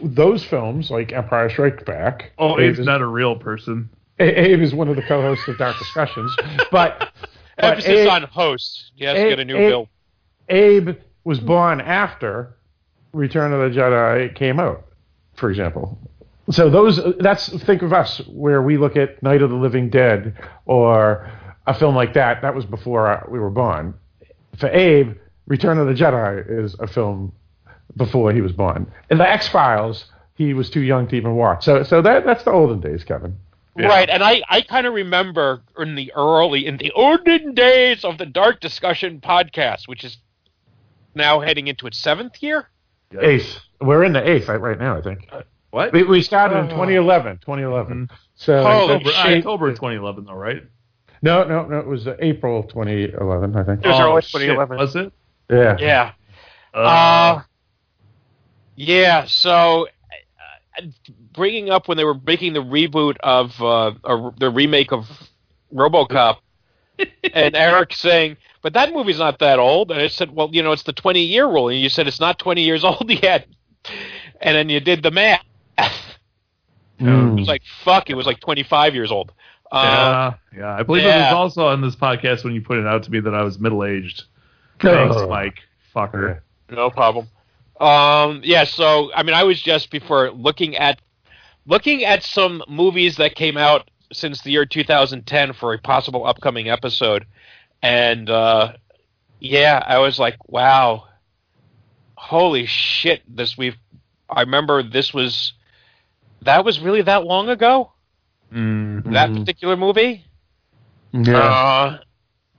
those 0.03 0.45
films, 0.45 0.91
like 0.91 1.11
Empire 1.13 1.49
Strikes 1.49 1.85
Back. 1.85 2.33
Oh, 2.37 2.59
Abe 2.59 2.71
Abe's 2.71 2.81
is, 2.81 2.87
not 2.87 3.01
a 3.01 3.07
real 3.07 3.35
person. 3.37 3.89
Abe 4.19 4.61
is 4.61 4.75
one 4.75 4.89
of 4.89 4.97
the 4.97 5.03
co-hosts 5.03 5.49
of 5.49 5.57
Dark 5.57 5.79
Discussions, 5.79 6.35
but, 6.71 6.99
but 7.57 7.65
Emphasis 7.65 7.89
Abe, 7.91 8.09
on 8.11 8.23
host. 8.25 8.93
Yes, 8.95 9.17
Abe- 9.17 9.29
get 9.31 9.39
a 9.41 9.45
new 9.47 9.57
Abe- 9.57 9.71
bill. 9.71 9.89
Abe 10.51 10.91
was 11.25 11.41
born 11.41 11.81
after 11.81 12.59
Return 13.13 13.53
of 13.53 13.61
the 13.61 13.79
Jedi 13.79 14.35
came 14.35 14.61
out, 14.61 14.85
for 15.35 15.51
example. 15.51 15.99
So 16.51 16.69
those 16.69 17.01
that's 17.19 17.49
think 17.65 17.83
of 17.83 17.93
us 17.93 18.19
where 18.29 18.63
we 18.63 18.77
look 18.77 18.97
at 18.97 19.23
Night 19.23 19.43
of 19.43 19.51
the 19.51 19.57
Living 19.57 19.89
Dead 19.89 20.37
or 20.67 21.31
a 21.67 21.75
film 21.75 21.95
like 21.95 22.15
that. 22.15 22.43
That 22.43 22.55
was 22.55 22.65
before 22.65 23.09
uh, 23.09 23.25
we 23.29 23.39
were 23.39 23.51
born. 23.51 23.95
For 24.59 24.69
Abe, 24.69 25.17
Return 25.47 25.79
of 25.79 25.87
the 25.87 25.95
Jedi 25.95 26.65
is 26.65 26.75
a 26.81 26.87
film 26.87 27.33
before 27.97 28.33
he 28.33 28.41
was 28.41 28.53
born. 28.53 28.91
In 29.11 29.19
the 29.19 29.29
X 29.29 29.49
Files, 29.49 30.07
he 30.35 30.55
was 30.55 30.71
too 30.71 30.81
young 30.81 31.07
to 31.09 31.17
even 31.17 31.37
watch. 31.37 31.65
So 31.65 31.83
so 31.83 32.03
that 32.03 32.25
that's 32.25 32.45
the 32.45 32.51
olden 32.51 32.81
days, 32.81 33.05
Kevin. 33.05 33.37
Yeah. 33.79 33.87
Right, 33.87 34.11
and 34.11 34.23
I, 34.23 34.43
I 34.49 34.63
kind 34.63 34.87
of 34.87 34.95
remember 34.95 35.63
in 35.79 35.95
the 35.95 36.13
early, 36.15 36.67
in 36.67 36.77
the 36.77 36.91
olden 36.91 37.55
days 37.55 38.05
of 38.05 38.19
the 38.19 38.27
Dark 38.27 38.61
Discussion 38.61 39.21
podcast, 39.21 39.87
which 39.87 40.03
is 40.03 40.19
now 41.15 41.41
heading 41.41 41.69
into 41.69 41.87
its 41.87 41.97
seventh 41.97 42.43
year. 42.43 42.69
Eighth. 43.19 43.59
We're 43.81 44.05
in 44.05 44.13
the 44.13 44.29
eighth 44.29 44.49
right, 44.49 44.61
right 44.61 44.79
now, 44.79 44.97
I 44.97 45.03
think. 45.03 45.29
What? 45.71 45.93
We, 45.93 46.03
we 46.05 46.23
started 46.23 46.59
in 46.59 46.67
Oh. 46.67 46.71
2011. 46.71 47.39
2011. 47.39 48.07
Mhm. 48.09 48.17
So 48.35 48.63
Holy 48.63 48.95
October, 48.95 49.11
shit. 49.11 49.39
October 49.39 49.71
2011, 49.71 50.25
though, 50.25 50.33
right? 50.35 50.63
No, 51.23 51.45
no, 51.45 51.67
no. 51.67 51.79
It 51.79 51.87
was 51.87 52.07
uh, 52.07 52.17
April 52.21 52.63
2011, 52.65 53.57
I 53.57 53.65
think. 53.65 53.85
It 53.85 53.89
was 53.89 54.01
oh, 54.01 54.11
early 54.13 54.23
shit, 54.23 54.41
2011. 54.41 54.79
Was 54.79 54.97
it? 54.97 55.13
Yeah. 55.51 55.77
Yeah. 55.79 56.13
Uh, 56.75 56.79
Uh, 56.79 57.43
yeah. 58.77 59.25
So, 59.27 59.87
uh, 60.79 60.83
bringing 61.33 61.71
up 61.71 61.89
when 61.89 61.97
they 61.97 62.05
were 62.05 62.15
making 62.27 62.53
the 62.55 62.63
reboot 62.63 63.17
of 63.21 63.61
uh, 63.61 63.93
or 64.05 64.35
the 64.39 64.51
remake 64.51 64.93
of 64.93 65.07
RoboCop, 65.75 66.37
and 67.33 67.55
Eric 67.57 67.93
saying, 67.95 68.37
"But 68.63 68.73
that 68.75 68.93
movie's 68.93 69.19
not 69.19 69.39
that 69.41 69.59
old," 69.59 69.91
and 69.91 70.01
I 70.01 70.09
said, 70.09 70.35
"Well, 70.35 70.49
you 70.53 70.63
know, 70.63 70.73
it's 70.73 70.83
the 70.85 70.93
20 70.93 71.21
year 71.21 71.47
rule," 71.47 71.69
and 71.69 71.79
you 71.81 71.89
said 71.89 72.07
it's 72.09 72.21
not 72.21 72.39
20 72.39 72.63
years 72.63 72.85
old 72.91 73.09
yet, 73.11 73.47
and 74.41 74.57
then 74.57 74.69
you 74.69 74.81
did 74.81 75.03
the 75.03 75.11
math. 75.11 75.45
It 76.99 77.05
Mm. 77.05 77.39
was 77.39 77.49
like 77.49 77.63
fuck. 77.83 78.11
It 78.11 78.15
was 78.15 78.27
like 78.27 78.41
25 78.41 78.95
years 78.95 79.11
old. 79.11 79.33
Uh, 79.73 80.33
yeah, 80.53 80.59
yeah. 80.59 80.75
I 80.77 80.83
believe 80.83 81.05
it 81.05 81.07
was 81.07 81.33
also 81.33 81.67
on 81.69 81.81
this 81.81 81.97
podcast 81.97 82.45
when 82.45 82.53
you 82.53 82.61
pointed 82.61 82.87
out 82.87 83.05
to 83.05 83.11
me 83.11 83.21
that 83.21 83.35
I 83.35 83.43
was 83.43 83.59
middle 83.59 83.85
aged. 83.87 84.25
Thanks, 84.81 85.17
Oh. 85.17 85.27
Mike. 85.27 85.61
Fucker. 85.97 86.41
No 86.69 86.91
problem. 86.91 87.27
Um, 87.81 88.43
yeah, 88.45 88.65
so 88.65 89.11
I 89.15 89.23
mean, 89.23 89.35
I 89.35 89.45
was 89.45 89.63
just 89.63 89.91
before 89.91 90.31
looking 90.33 90.77
at 90.77 91.01
looking 91.67 92.05
at 92.05 92.23
some 92.23 92.63
movies 92.69 93.17
that 93.17 93.35
came 93.35 93.57
out 93.57 93.91
since 94.13 94.43
the 94.43 94.51
year 94.51 94.67
2010 94.67 95.53
for 95.55 95.75
a 95.75 95.79
possible 95.79 96.27
upcoming 96.27 96.69
episode, 96.69 97.27
and 97.83 98.29
uh, 98.29 98.73
yeah, 99.39 99.83
I 99.85 99.99
was 99.99 100.19
like, 100.19 100.37
wow, 100.49 101.05
holy 102.15 102.67
shit! 102.67 103.23
This 103.29 103.57
we've. 103.57 103.77
I 104.29 104.43
remember 104.43 104.83
this 104.83 105.13
was 105.13 105.55
that 106.43 106.65
was 106.65 106.81
really 106.81 107.03
that 107.03 107.25
long 107.25 107.49
ago. 107.49 107.93
Mm. 108.53 109.13
That 109.13 109.33
particular 109.33 109.77
movie. 109.77 110.25
Yeah. 111.13 111.39
Uh, 111.39 111.99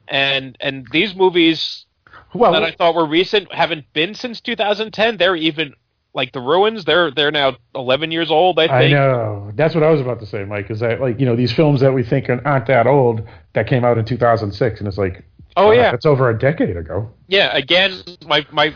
and 0.07 0.57
and 0.59 0.87
these 0.91 1.15
movies 1.15 1.85
well, 2.33 2.53
that 2.53 2.63
I 2.63 2.71
thought 2.71 2.95
were 2.95 3.05
recent 3.05 3.53
haven't 3.53 3.91
been 3.93 4.13
since 4.13 4.41
2010. 4.41 5.17
They're 5.17 5.35
even 5.35 5.73
like 6.13 6.31
the 6.33 6.41
ruins. 6.41 6.83
They're 6.85 7.11
they're 7.11 7.31
now 7.31 7.57
11 7.75 8.11
years 8.11 8.29
old. 8.31 8.59
I 8.59 8.65
I 8.65 8.87
know. 8.89 9.51
That's 9.55 9.73
what 9.75 9.83
I 9.83 9.89
was 9.91 10.01
about 10.01 10.19
to 10.19 10.25
say, 10.25 10.43
Mike. 10.43 10.69
Is 10.69 10.79
that 10.81 10.99
like 11.01 11.19
you 11.19 11.25
know 11.25 11.35
these 11.35 11.51
films 11.51 11.81
that 11.81 11.93
we 11.93 12.03
think 12.03 12.29
are- 12.29 12.45
aren't 12.45 12.67
that 12.67 12.87
old 12.87 13.27
that 13.53 13.67
came 13.67 13.83
out 13.85 13.97
in 13.97 14.05
2006, 14.05 14.79
and 14.79 14.87
it's 14.87 14.97
like, 14.97 15.23
Oh 15.57 15.67
wow, 15.67 15.71
yeah, 15.73 15.91
that's 15.91 16.05
over 16.05 16.29
a 16.29 16.37
decade 16.37 16.75
ago. 16.77 17.09
yeah. 17.27 17.55
Again, 17.55 17.93
my 18.25 18.45
my 18.51 18.73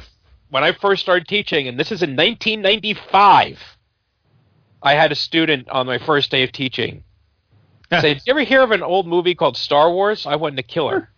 when 0.50 0.64
I 0.64 0.72
first 0.74 1.02
started 1.02 1.28
teaching, 1.28 1.68
and 1.68 1.80
this 1.80 1.92
is 1.92 2.02
in 2.04 2.12
1995. 2.16 3.60
I 4.84 4.94
had 4.94 5.12
a 5.12 5.16
student 5.16 5.68
on 5.70 5.88
my 5.88 5.98
first 5.98 6.30
day 6.32 6.44
of 6.44 6.52
teaching 6.52 7.04
say, 7.92 8.14
"Did 8.14 8.24
you 8.26 8.32
ever 8.32 8.42
hear 8.44 8.62
of 8.62 8.72
an 8.72 8.84
old 8.84 9.08
movie 9.08 9.36
called 9.36 9.58
Star 9.58 9.92
Wars?" 9.92 10.26
I 10.26 10.36
wanted 10.36 10.58
to 10.58 10.64
kill 10.64 10.90
her. 10.90 11.10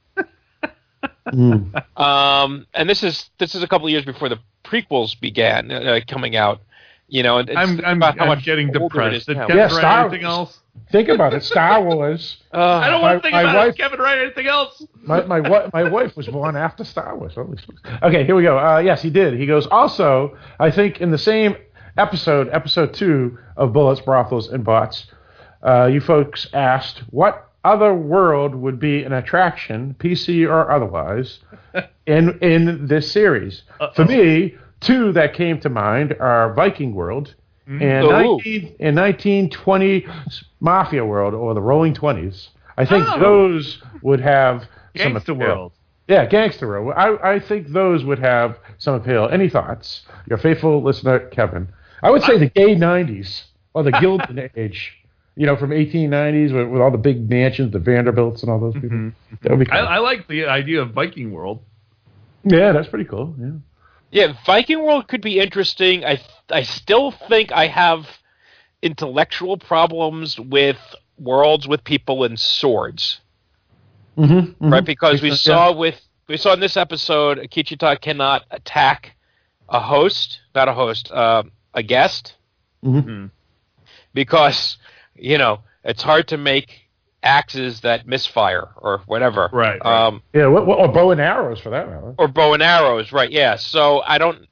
Um, 1.96 2.68
and 2.74 2.90
this 2.90 3.04
is 3.04 3.30
this 3.38 3.56
is 3.56 3.64
a 3.64 3.68
couple 3.68 3.88
of 3.88 3.92
years 3.92 4.06
before 4.06 4.30
the 4.30 4.40
prequels 4.64 5.20
began 5.20 5.72
uh, 5.72 6.00
coming 6.08 6.36
out. 6.36 6.62
You 7.10 7.24
know, 7.24 7.38
and 7.38 7.48
it's 7.50 7.58
I'm, 7.58 7.80
I'm, 7.86 7.98
about 7.98 8.18
how 8.18 8.24
I'm 8.26 8.30
much 8.30 8.44
getting 8.44 8.76
older 8.78 9.02
it 9.04 9.14
is 9.14 9.26
depressed. 9.26 9.28
Did. 9.28 9.38
Kevin 9.38 9.56
Yeah, 9.58 9.64
write 9.64 9.72
Star 9.72 10.02
anything 10.10 10.24
Wars. 10.28 10.34
else? 10.38 10.60
Think 10.92 11.08
about 11.10 11.34
it. 11.34 11.44
Star 11.44 11.82
Wars. 11.84 12.38
Uh, 12.58 12.60
I 12.84 12.90
don't 12.90 13.02
want 13.02 13.20
to 13.20 13.22
think 13.22 13.34
my 13.34 13.42
about 13.42 13.56
it. 13.56 13.58
wife- 13.60 13.68
Has 13.68 13.76
Kevin 13.76 14.00
write 14.00 14.18
anything 14.20 14.48
else? 14.48 14.84
My 15.04 15.22
my 15.26 15.40
wi- 15.40 15.70
my 15.74 15.84
wife 15.84 16.18
was 16.18 16.28
born 16.28 16.56
after 16.56 16.84
Star 16.84 17.16
Wars. 17.16 17.34
Okay, 18.02 18.26
here 18.26 18.36
we 18.36 18.42
go. 18.42 18.58
Uh, 18.58 18.80
yes, 18.80 19.02
he 19.02 19.10
did. 19.12 19.36
He 19.36 19.46
goes. 19.46 19.68
Also, 19.68 20.36
I 20.60 20.72
think 20.72 21.00
in 21.00 21.12
the 21.12 21.18
same 21.20 21.56
episode, 21.98 22.50
episode 22.52 22.94
two 22.96 23.38
of 23.58 23.74
Bullets, 23.74 24.02
Brothels, 24.02 24.50
and 24.50 24.64
Bots, 24.66 25.06
uh, 25.62 25.86
you 25.86 26.02
folks 26.02 26.48
asked 26.54 27.00
what 27.12 27.52
other 27.64 27.94
world 27.94 28.56
would 28.56 28.80
be 28.80 29.04
an 29.04 29.14
attraction, 29.14 29.96
PC 30.00 30.48
or 30.48 30.72
otherwise, 30.72 31.40
in 32.06 32.38
in 32.42 32.88
this 32.88 33.12
series. 33.12 33.64
For 33.96 34.06
me, 34.06 34.56
two 34.80 35.12
that 35.14 35.34
came 35.34 35.60
to 35.62 35.70
mind 35.70 36.16
are 36.20 36.54
Viking 36.54 36.94
World. 36.94 37.36
Mm-hmm. 37.68 37.82
And, 37.84 38.06
Ooh. 38.06 38.38
19, 38.38 38.76
in 38.80 38.96
1920 38.96 40.08
Mafia 40.62 41.04
World 41.04 41.34
or 41.34 41.54
the 41.54 41.62
Rolling 41.62 41.94
Twenties, 41.94 42.50
I 42.78 42.86
think 42.86 43.06
Oh. 43.10 43.20
those 43.20 43.82
would 44.02 44.22
have 44.22 44.62
some 44.96 45.14
Gangster 45.14 45.32
appeal. 45.34 45.48
World. 45.48 45.72
Yeah, 46.08 46.26
Gangster 46.26 46.68
World. 46.68 46.94
I, 46.96 47.34
I 47.34 47.40
think 47.40 47.68
those 47.68 48.06
would 48.06 48.20
have 48.20 48.58
some 48.78 48.94
appeal. 48.96 49.28
Any 49.30 49.50
thoughts? 49.50 50.06
Your 50.30 50.38
faithful 50.38 50.82
listener, 50.82 51.20
Kevin. 51.20 51.68
I 52.02 52.10
would 52.12 52.24
say 52.24 52.38
the 52.38 52.46
gay 52.50 52.76
90s 52.76 53.44
or 53.74 53.84
the 53.84 53.92
Gilded 54.02 54.52
Age. 54.56 54.94
You 55.38 55.46
know, 55.46 55.56
from 55.56 55.72
1890s 55.72 56.52
with, 56.54 56.68
with 56.70 56.82
all 56.82 56.92
the 56.92 56.98
big 56.98 57.30
mansions, 57.30 57.72
the 57.72 57.80
Vanderbilts, 57.80 58.42
and 58.44 58.52
all 58.52 58.60
those 58.60 58.74
people. 58.74 58.90
Mhm. 58.90 59.14
That 59.42 59.52
would 59.52 59.60
be 59.66 59.72
I, 59.72 59.80
cool. 59.80 59.88
I 59.88 59.98
like 60.00 60.28
the 60.28 60.46
idea 60.48 60.82
of 60.82 60.92
Viking 60.92 61.32
World. 61.32 61.60
yeah, 62.44 62.72
that's 62.74 62.88
pretty 62.90 63.06
cool. 63.06 63.36
Yeah. 63.40 63.52
Yeah, 64.12 64.34
Viking 64.46 64.82
World 64.84 65.08
could 65.08 65.22
be 65.22 65.40
interesting. 65.40 66.04
I 66.06 66.20
I 66.50 66.64
still 66.64 67.12
think 67.12 67.52
I 67.52 67.68
have 67.68 68.08
intellectual 68.82 69.58
problems 69.58 70.40
with 70.40 70.78
worlds 71.20 71.68
with 71.68 71.84
people 71.84 72.24
and 72.24 72.40
swords, 72.40 73.22
Mm-hmm, 74.18 74.70
right? 74.70 74.86
Because 74.86 75.22
we 75.22 75.30
Yeah. 75.30 75.36
saw 75.36 75.72
with 75.74 76.02
we 76.28 76.38
saw 76.38 76.54
in 76.54 76.60
this 76.60 76.78
episode, 76.78 77.38
Kichita 77.52 78.00
cannot 78.02 78.44
attack 78.52 79.16
a 79.70 79.80
host, 79.80 80.40
not 80.56 80.68
a 80.68 80.74
host, 80.74 81.12
uh, 81.12 81.44
a 81.74 81.84
guest, 81.84 82.36
Mhm. 82.84 83.32
because 84.14 84.78
you 85.18 85.38
know 85.38 85.60
it's 85.84 86.04
hard 86.04 86.28
to 86.30 86.38
make 86.38 86.82
axes 87.24 87.82
that 87.82 88.08
misfire 88.08 88.70
or 88.78 89.02
whatever. 89.06 89.50
Right, 89.52 89.80
right. 89.84 90.08
Um, 90.08 90.22
Yeah, 90.34 90.48
what, 90.48 90.66
what, 90.68 90.80
or 90.80 90.88
bow 90.88 91.12
and 91.12 91.20
arrows 91.22 91.60
for 91.60 91.70
that 91.72 91.88
matter. 91.90 92.14
or 92.18 92.28
bow 92.28 92.54
and 92.54 92.64
arrows, 92.64 93.12
right? 93.12 93.32
Yeah. 93.32 93.56
So 93.56 94.02
I 94.02 94.18
don't. 94.18 94.46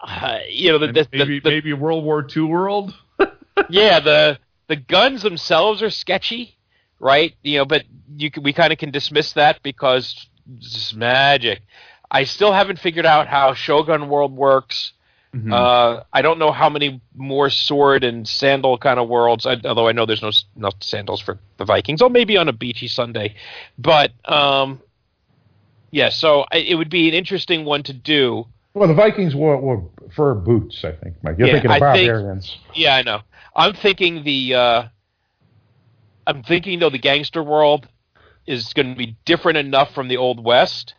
Uh, 0.00 0.38
you 0.48 0.70
know 0.72 0.78
the, 0.78 0.88
the, 0.92 1.08
maybe 1.12 1.40
the, 1.40 1.40
the 1.40 1.50
maybe 1.50 1.72
World 1.72 2.04
War 2.04 2.26
II 2.34 2.42
world. 2.44 2.94
yeah 3.68 3.98
the 4.00 4.38
the 4.68 4.76
guns 4.76 5.22
themselves 5.22 5.82
are 5.82 5.90
sketchy 5.90 6.56
right 7.00 7.34
you 7.42 7.58
know 7.58 7.64
but 7.64 7.82
you 8.16 8.30
can, 8.30 8.44
we 8.44 8.52
kind 8.52 8.72
of 8.72 8.78
can 8.78 8.90
dismiss 8.92 9.32
that 9.32 9.60
because 9.64 10.28
it's 10.58 10.94
magic 10.94 11.62
i 12.10 12.22
still 12.22 12.52
haven't 12.52 12.78
figured 12.78 13.04
out 13.06 13.26
how 13.26 13.54
shogun 13.54 14.08
world 14.08 14.32
works 14.32 14.92
Mhm. 15.34 15.52
uh, 15.52 16.04
i 16.12 16.22
don't 16.22 16.38
know 16.38 16.50
how 16.52 16.70
many 16.70 17.02
more 17.14 17.50
sword 17.50 18.02
and 18.02 18.26
sandal 18.26 18.78
kind 18.78 18.98
of 18.98 19.08
worlds 19.08 19.44
I, 19.44 19.56
although 19.64 19.86
i 19.86 19.92
know 19.92 20.06
there's 20.06 20.22
no, 20.22 20.28
s- 20.28 20.46
no 20.56 20.70
sandals 20.80 21.20
for 21.20 21.38
the 21.58 21.66
vikings 21.66 22.00
or 22.00 22.08
maybe 22.08 22.38
on 22.38 22.48
a 22.48 22.52
beachy 22.52 22.88
sunday 22.88 23.34
but 23.78 24.10
um 24.24 24.80
yeah 25.90 26.08
so 26.08 26.46
I, 26.50 26.58
it 26.58 26.76
would 26.76 26.88
be 26.88 27.08
an 27.08 27.14
interesting 27.14 27.66
one 27.66 27.82
to 27.84 27.92
do 27.92 28.46
Well, 28.74 28.88
the 28.88 28.94
Vikings 28.94 29.34
wore, 29.34 29.56
wore 29.60 29.90
fur 30.14 30.34
boots, 30.34 30.84
I 30.84 30.92
think, 30.92 31.16
Mike. 31.22 31.36
You're 31.38 31.48
Yeah, 31.48 31.54
thinking 31.54 31.70
of 31.72 31.82
I 31.82 31.92
think- 31.92 32.08
barbarians. 32.10 32.56
Yeah, 32.74 32.94
I 32.96 33.02
know. 33.02 33.20
I'm 33.56 33.74
thinking 33.74 34.22
the 34.24 34.54
uh 34.54 34.82
I'm 36.26 36.42
thinking 36.42 36.78
though 36.78 36.90
the 36.90 36.98
gangster 36.98 37.42
world 37.42 37.88
is 38.46 38.72
going 38.72 38.90
to 38.90 38.96
be 38.96 39.16
different 39.24 39.58
enough 39.58 39.92
from 39.94 40.08
the 40.08 40.16
old 40.16 40.42
west 40.44 40.94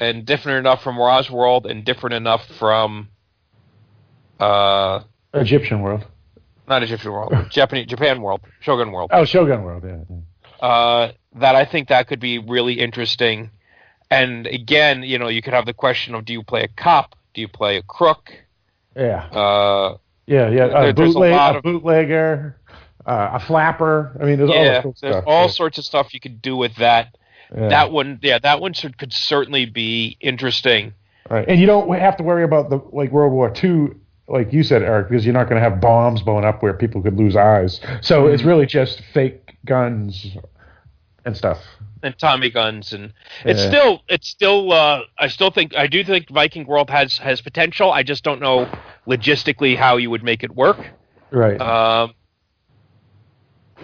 and 0.00 0.24
different 0.26 0.58
enough 0.58 0.82
from 0.82 0.98
Ra's 0.98 1.30
world 1.30 1.66
and 1.66 1.84
different 1.84 2.14
enough 2.14 2.44
from 2.58 3.08
uh 4.40 5.00
Egyptian 5.34 5.80
world. 5.82 6.04
not 6.68 6.82
Egyptian 6.82 7.12
world, 7.12 7.32
Japanese 7.50 7.86
Japan 7.86 8.20
world, 8.22 8.40
Shogun 8.60 8.92
world. 8.92 9.10
Oh, 9.12 9.24
Shogun 9.24 9.62
world, 9.62 9.84
yeah. 9.84 9.98
yeah. 10.08 10.66
Uh 10.66 11.12
that 11.36 11.54
I 11.56 11.64
think 11.64 11.88
that 11.88 12.06
could 12.08 12.20
be 12.20 12.38
really 12.38 12.74
interesting. 12.74 13.50
And 14.10 14.46
again, 14.46 15.02
you 15.02 15.18
know, 15.18 15.28
you 15.28 15.42
could 15.42 15.54
have 15.54 15.66
the 15.66 15.74
question 15.74 16.14
of 16.14 16.24
do 16.24 16.32
you 16.32 16.42
play 16.42 16.62
a 16.62 16.68
cop? 16.68 17.16
Do 17.34 17.40
you 17.40 17.48
play 17.48 17.76
a 17.76 17.82
crook? 17.82 18.32
Yeah. 18.96 19.24
Uh 19.26 19.96
Yeah, 20.26 20.48
yeah. 20.50 20.64
A 20.66 20.68
There- 20.70 20.88
a 20.90 20.94
bootleg, 20.94 21.32
lot 21.32 21.56
a 21.56 21.62
bootlegger, 21.62 22.56
uh, 23.04 23.30
a 23.34 23.40
flapper. 23.40 24.16
I 24.20 24.24
mean, 24.24 24.38
there's 24.38 24.50
all 24.50 24.56
yeah, 24.64 24.82
cool 24.82 24.94
there's 25.00 25.14
stuff. 25.16 25.24
all 25.26 25.48
sorts 25.48 25.78
of 25.78 25.84
stuff 25.84 26.14
you 26.14 26.20
could 26.20 26.40
do 26.40 26.56
with 26.56 26.76
that. 26.76 27.16
Yeah. 27.54 27.68
That 27.68 27.92
one, 27.92 28.18
yeah, 28.22 28.38
that 28.38 28.60
one 28.60 28.72
should, 28.72 28.96
could 28.96 29.12
certainly 29.12 29.66
be 29.66 30.16
interesting. 30.20 30.94
Right, 31.28 31.46
and 31.46 31.60
you 31.60 31.66
don't 31.66 31.92
have 31.98 32.16
to 32.16 32.22
worry 32.24 32.42
about 32.44 32.70
the 32.70 32.80
like 32.92 33.10
World 33.10 33.32
War 33.32 33.52
II, 33.62 33.90
like 34.28 34.52
you 34.52 34.62
said, 34.62 34.82
Eric, 34.82 35.08
because 35.08 35.24
you're 35.24 35.34
not 35.34 35.48
going 35.48 35.62
to 35.62 35.68
have 35.68 35.80
bombs 35.80 36.22
blowing 36.22 36.44
up 36.44 36.62
where 36.62 36.72
people 36.74 37.02
could 37.02 37.16
lose 37.16 37.36
eyes. 37.36 37.80
So 38.00 38.26
it's 38.26 38.42
really 38.42 38.66
just 38.66 39.02
fake 39.12 39.56
guns 39.66 40.36
and 41.24 41.36
stuff. 41.36 41.58
and 42.02 42.18
Tommy 42.18 42.50
guns 42.50 42.92
and 42.92 43.12
it's 43.46 43.62
Yeah. 43.62 43.68
still 43.68 44.02
it's 44.08 44.28
still 44.28 44.72
uh 44.72 45.00
I 45.18 45.28
still 45.28 45.50
think 45.50 45.74
I 45.74 45.86
do 45.86 46.04
think 46.04 46.28
Viking 46.28 46.66
World 46.66 46.90
has 46.90 47.16
has 47.18 47.40
potential. 47.40 47.90
I 47.92 48.02
just 48.02 48.22
don't 48.24 48.40
know 48.40 48.68
logistically 49.06 49.74
how 49.76 49.96
you 49.96 50.10
would 50.10 50.22
make 50.22 50.42
it 50.44 50.54
work. 50.54 50.78
Right. 51.30 51.58
Um 51.60 52.14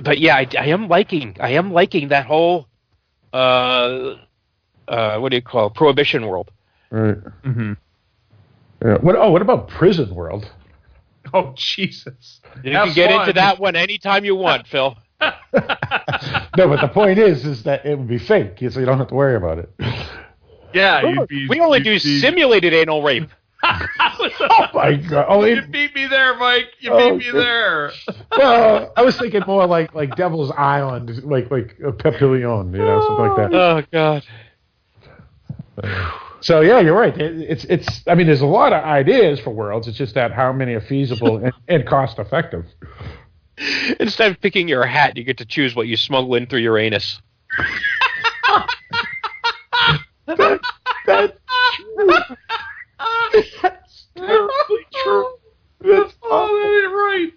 but 0.02 0.18
yeah, 0.18 0.36
I, 0.36 0.46
I 0.58 0.66
am 0.66 0.88
liking 0.88 1.36
I 1.40 1.50
am 1.50 1.72
liking 1.72 2.08
that 2.08 2.26
whole 2.26 2.68
uh 3.32 4.16
uh 4.88 5.18
what 5.18 5.30
do 5.30 5.36
you 5.36 5.42
call 5.42 5.68
it? 5.68 5.74
prohibition 5.74 6.26
world. 6.26 6.50
right. 6.90 7.16
hmm 7.44 7.72
Yeah. 8.84 8.96
What? 8.98 9.16
Oh, 9.16 9.30
what 9.30 9.42
about 9.42 9.68
Prison 9.68 10.14
World? 10.14 10.50
Oh 11.34 11.52
Jesus! 11.54 12.40
You 12.64 12.72
Have 12.72 12.86
can 12.86 12.94
get 12.94 13.10
fun. 13.10 13.20
into 13.20 13.34
that 13.34 13.60
one 13.60 13.76
anytime 13.76 14.24
you 14.24 14.34
want, 14.34 14.66
Phil. 14.66 14.96
no, 15.20 15.32
but 15.52 16.80
the 16.80 16.90
point 16.92 17.18
is, 17.18 17.44
is 17.44 17.62
that 17.64 17.84
it 17.86 17.96
would 17.96 18.08
be 18.08 18.18
fake, 18.18 18.56
so 18.70 18.80
you 18.80 18.86
don't 18.86 18.98
have 18.98 19.08
to 19.08 19.14
worry 19.14 19.36
about 19.36 19.58
it. 19.58 19.70
Yeah, 20.72 21.02
oh, 21.04 21.08
you'd 21.08 21.28
be, 21.28 21.46
We 21.46 21.60
only 21.60 21.78
you'd 21.78 21.84
do 21.84 21.92
be- 21.92 22.20
simulated 22.20 22.72
anal 22.72 23.02
rape. 23.02 23.28
Oh, 23.62 24.28
oh 24.40 24.66
my 24.74 24.94
god! 24.96 25.26
Oh, 25.28 25.44
you 25.44 25.60
beat 25.62 25.94
me 25.94 26.06
there, 26.06 26.36
Mike. 26.38 26.68
You 26.80 26.90
Oh, 26.92 27.16
beat 27.18 27.26
me 27.26 27.30
there. 27.38 27.92
well, 28.36 28.92
I 28.96 29.02
was 29.02 29.16
thinking 29.18 29.42
more 29.46 29.66
like 29.66 29.94
like 29.94 30.16
Devil's 30.16 30.50
Island, 30.50 31.22
like 31.24 31.50
like 31.50 31.76
a 31.86 31.92
Papillon, 31.92 32.72
you 32.72 32.78
know, 32.78 33.00
something 33.06 33.26
like 33.26 33.36
that. 33.36 33.54
Oh 33.54 33.82
god. 33.92 34.24
So 36.42 36.60
yeah, 36.60 36.80
you're 36.80 36.96
right. 36.98 37.16
It, 37.18 37.40
it's 37.40 37.64
it's. 37.64 38.02
I 38.06 38.14
mean, 38.14 38.26
there's 38.26 38.40
a 38.40 38.46
lot 38.46 38.72
of 38.72 38.82
ideas 38.84 39.40
for 39.40 39.50
worlds. 39.50 39.86
It's 39.88 39.98
just 39.98 40.14
that 40.14 40.32
how 40.32 40.52
many 40.52 40.74
are 40.74 40.80
feasible 40.80 41.36
and, 41.38 41.52
and 41.68 41.86
cost 41.86 42.18
effective. 42.18 42.64
Instead 44.00 44.30
of 44.32 44.40
picking 44.40 44.68
your 44.68 44.86
hat, 44.86 45.16
you 45.16 45.24
get 45.24 45.38
to 45.38 45.44
choose 45.44 45.74
what 45.74 45.86
you 45.86 45.96
smuggle 45.96 46.34
in 46.34 46.46
through 46.46 46.60
your 46.60 46.78
anus. 46.78 47.20
That's 50.26 50.58
true. 51.06 52.18
That's 53.62 54.06
terribly 54.16 54.86
true. 55.02 55.26
That's 55.80 56.14
Oh, 56.22 57.08
right. 57.10 57.32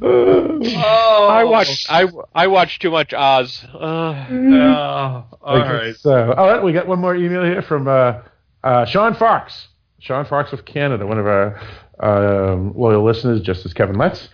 Oh, 0.00 1.28
I 1.30 1.44
watched 1.44 1.86
I 1.90 2.06
I 2.34 2.46
watched 2.46 2.80
too 2.82 2.90
much 2.90 3.12
Oz. 3.12 3.64
Uh, 3.74 4.26
Oh, 4.30 5.26
all 5.42 5.56
Okay, 5.56 5.72
right. 5.72 5.96
So, 5.96 6.32
all 6.32 6.46
right, 6.46 6.62
we 6.62 6.72
got 6.72 6.86
one 6.86 7.00
more 7.00 7.16
email 7.16 7.42
here 7.44 7.62
from 7.62 7.88
uh, 7.88 8.20
uh, 8.64 8.84
Sean 8.84 9.14
Fox. 9.14 9.68
Sean 10.00 10.24
Fox 10.24 10.52
of 10.52 10.64
Canada, 10.64 11.06
one 11.06 11.18
of 11.18 11.26
our 11.26 11.60
um, 12.00 12.72
loyal 12.76 13.04
listeners, 13.04 13.40
just 13.40 13.66
as 13.66 13.72
Kevin 13.72 13.96
Letts. 13.96 14.28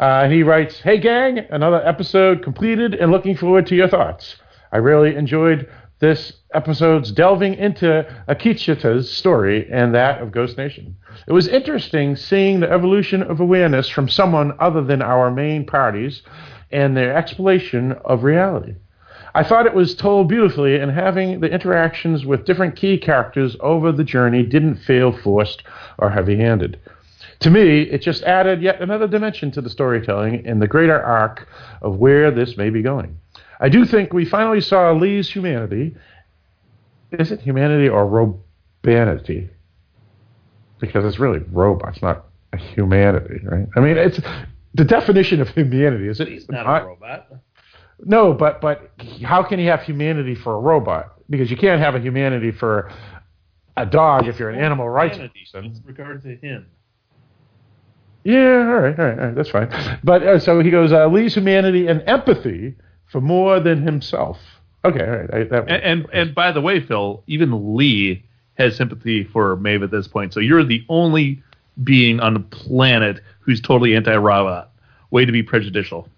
Uh, 0.00 0.22
and 0.24 0.32
he 0.32 0.42
writes, 0.42 0.80
Hey, 0.80 0.98
gang, 0.98 1.38
another 1.50 1.86
episode 1.86 2.42
completed 2.42 2.94
and 2.94 3.12
looking 3.12 3.36
forward 3.36 3.66
to 3.68 3.76
your 3.76 3.88
thoughts. 3.88 4.36
I 4.72 4.78
really 4.78 5.14
enjoyed 5.14 5.68
this 6.00 6.32
episode's 6.52 7.12
delving 7.12 7.54
into 7.54 8.04
Akecheta's 8.28 9.10
story 9.10 9.70
and 9.70 9.94
that 9.94 10.20
of 10.20 10.32
Ghost 10.32 10.58
Nation. 10.58 10.96
It 11.28 11.32
was 11.32 11.46
interesting 11.46 12.16
seeing 12.16 12.60
the 12.60 12.70
evolution 12.70 13.22
of 13.22 13.38
awareness 13.38 13.88
from 13.88 14.08
someone 14.08 14.52
other 14.58 14.82
than 14.82 15.00
our 15.00 15.30
main 15.30 15.64
parties 15.64 16.22
and 16.72 16.96
their 16.96 17.16
explanation 17.16 17.92
of 18.04 18.24
reality. 18.24 18.74
I 19.36 19.42
thought 19.42 19.66
it 19.66 19.74
was 19.74 19.96
told 19.96 20.28
beautifully, 20.28 20.76
and 20.76 20.92
having 20.92 21.40
the 21.40 21.50
interactions 21.50 22.24
with 22.24 22.44
different 22.44 22.76
key 22.76 22.98
characters 22.98 23.56
over 23.60 23.90
the 23.90 24.04
journey 24.04 24.44
didn't 24.44 24.76
feel 24.76 25.10
forced 25.10 25.64
or 25.98 26.10
heavy 26.10 26.36
handed. 26.36 26.78
To 27.40 27.50
me, 27.50 27.82
it 27.82 28.00
just 28.00 28.22
added 28.22 28.62
yet 28.62 28.80
another 28.80 29.08
dimension 29.08 29.50
to 29.52 29.60
the 29.60 29.68
storytelling 29.68 30.46
and 30.46 30.62
the 30.62 30.68
greater 30.68 31.02
arc 31.02 31.48
of 31.82 31.96
where 31.96 32.30
this 32.30 32.56
may 32.56 32.70
be 32.70 32.80
going. 32.80 33.18
I 33.58 33.68
do 33.68 33.84
think 33.84 34.12
we 34.12 34.24
finally 34.24 34.60
saw 34.60 34.92
Lee's 34.92 35.28
humanity. 35.28 35.96
Is 37.10 37.32
it 37.32 37.40
humanity 37.40 37.88
or 37.88 38.06
robanity? 38.06 39.48
Because 40.78 41.04
it's 41.04 41.18
really 41.18 41.40
robots, 41.50 42.00
not 42.02 42.26
humanity, 42.56 43.40
right? 43.44 43.66
I 43.74 43.80
mean, 43.80 43.96
it's 43.96 44.20
the 44.74 44.84
definition 44.84 45.40
of 45.40 45.48
humanity. 45.48 46.08
Is 46.08 46.20
it? 46.20 46.28
He's 46.28 46.48
not 46.48 46.66
a 46.66 46.86
robot. 46.86 47.26
No, 48.00 48.32
but 48.32 48.60
but 48.60 48.90
how 49.22 49.42
can 49.42 49.58
you 49.60 49.68
have 49.68 49.82
humanity 49.82 50.34
for 50.34 50.54
a 50.54 50.60
robot? 50.60 51.14
Because 51.30 51.50
you 51.50 51.56
can't 51.56 51.80
have 51.80 51.94
a 51.94 52.00
humanity 52.00 52.50
for 52.50 52.90
a 53.76 53.86
dog 53.86 54.26
if 54.26 54.38
you're 54.38 54.50
an 54.50 54.60
animal 54.60 54.88
rights 54.88 55.18
person. 55.18 55.72
with 55.72 55.82
regard 55.84 56.22
to 56.22 56.36
him. 56.36 56.66
Yeah, 58.24 58.36
all 58.38 58.80
right, 58.80 58.98
all 58.98 59.04
right, 59.04 59.18
all 59.18 59.26
right 59.26 59.34
that's 59.34 59.50
fine. 59.50 59.68
But 60.02 60.22
uh, 60.22 60.38
so 60.38 60.60
he 60.60 60.70
goes, 60.70 60.92
uh, 60.92 61.06
Lee's 61.08 61.34
humanity 61.34 61.86
and 61.88 62.02
empathy 62.06 62.74
for 63.06 63.20
more 63.20 63.60
than 63.60 63.82
himself. 63.82 64.38
Okay, 64.84 65.04
all 65.04 65.16
right. 65.16 65.34
I, 65.34 65.44
that, 65.44 65.68
And, 65.68 65.82
and 65.82 66.06
and 66.12 66.34
by 66.34 66.52
the 66.52 66.60
way, 66.60 66.80
Phil, 66.80 67.22
even 67.26 67.76
Lee 67.76 68.24
has 68.54 68.76
sympathy 68.76 69.24
for 69.24 69.56
Maeve 69.56 69.82
at 69.82 69.90
this 69.90 70.08
point. 70.08 70.32
So 70.32 70.40
you're 70.40 70.64
the 70.64 70.84
only 70.88 71.42
being 71.82 72.20
on 72.20 72.34
the 72.34 72.40
planet 72.40 73.20
who's 73.40 73.60
totally 73.60 73.96
anti-robot. 73.96 74.70
Way 75.10 75.24
to 75.24 75.32
be 75.32 75.42
prejudicial. 75.42 76.08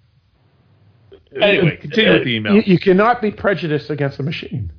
Anyway, 1.40 1.76
continue 1.76 2.12
with 2.12 2.24
the 2.24 2.34
email. 2.36 2.54
You, 2.56 2.62
you 2.66 2.78
cannot 2.78 3.20
be 3.20 3.30
prejudiced 3.30 3.90
against 3.90 4.16
the 4.16 4.22
machine. 4.22 4.72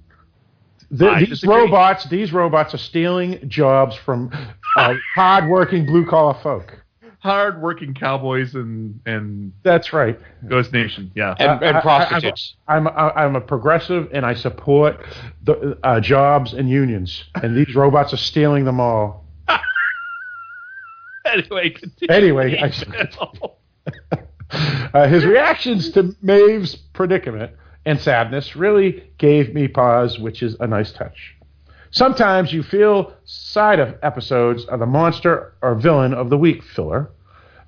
The- 0.89 1.15
these 1.19 1.29
disagree. 1.29 1.55
robots, 1.55 2.05
these 2.09 2.31
robots 2.31 2.73
are 2.73 2.77
stealing 2.79 3.47
jobs 3.49 3.95
from 3.97 4.31
uh, 4.77 4.93
hard-working 5.15 5.85
blue-collar 5.85 6.35
folk. 6.41 6.81
Hard-working 7.19 7.93
cowboys 7.95 8.53
and 8.55 8.99
and 9.05 9.51
That's 9.63 9.91
right. 9.91 10.17
Ghost 10.47 10.71
Nation. 10.71 11.11
Yeah. 11.15 11.35
and, 11.39 11.49
I- 11.51 11.53
and 11.67 11.75
I- 11.75 11.79
I- 11.79 11.81
prostitutes. 11.81 12.55
I'm 12.67 12.87
a, 12.87 12.91
I'm 12.91 13.35
a 13.35 13.41
progressive 13.41 14.07
and 14.13 14.25
I 14.25 14.33
support 14.33 15.03
the 15.43 15.77
uh, 15.83 15.99
jobs 15.99 16.53
and 16.53 16.69
unions, 16.69 17.25
and 17.41 17.57
these 17.57 17.75
robots 17.75 18.13
are 18.13 18.17
stealing 18.17 18.63
them 18.65 18.79
all. 18.79 19.25
anyway, 21.25 21.71
continue. 21.71 22.13
Anyway, 22.15 22.57
I, 22.59 22.71
uh, 24.51 25.07
his 25.07 25.25
reactions 25.25 25.89
to 25.91 26.15
Maeve's 26.21 26.75
predicament 26.75 27.51
and 27.85 27.99
sadness 27.99 28.55
really 28.55 29.03
gave 29.17 29.53
me 29.53 29.67
pause, 29.67 30.19
which 30.19 30.43
is 30.43 30.55
a 30.59 30.67
nice 30.67 30.91
touch. 30.91 31.35
Sometimes 31.91 32.51
you 32.51 32.63
feel 32.63 33.13
side 33.25 33.79
of 33.79 33.95
episodes 34.03 34.65
are 34.65 34.77
the 34.77 34.85
monster 34.85 35.53
or 35.61 35.75
villain 35.75 36.13
of 36.13 36.29
the 36.29 36.37
week 36.37 36.63
filler, 36.63 37.09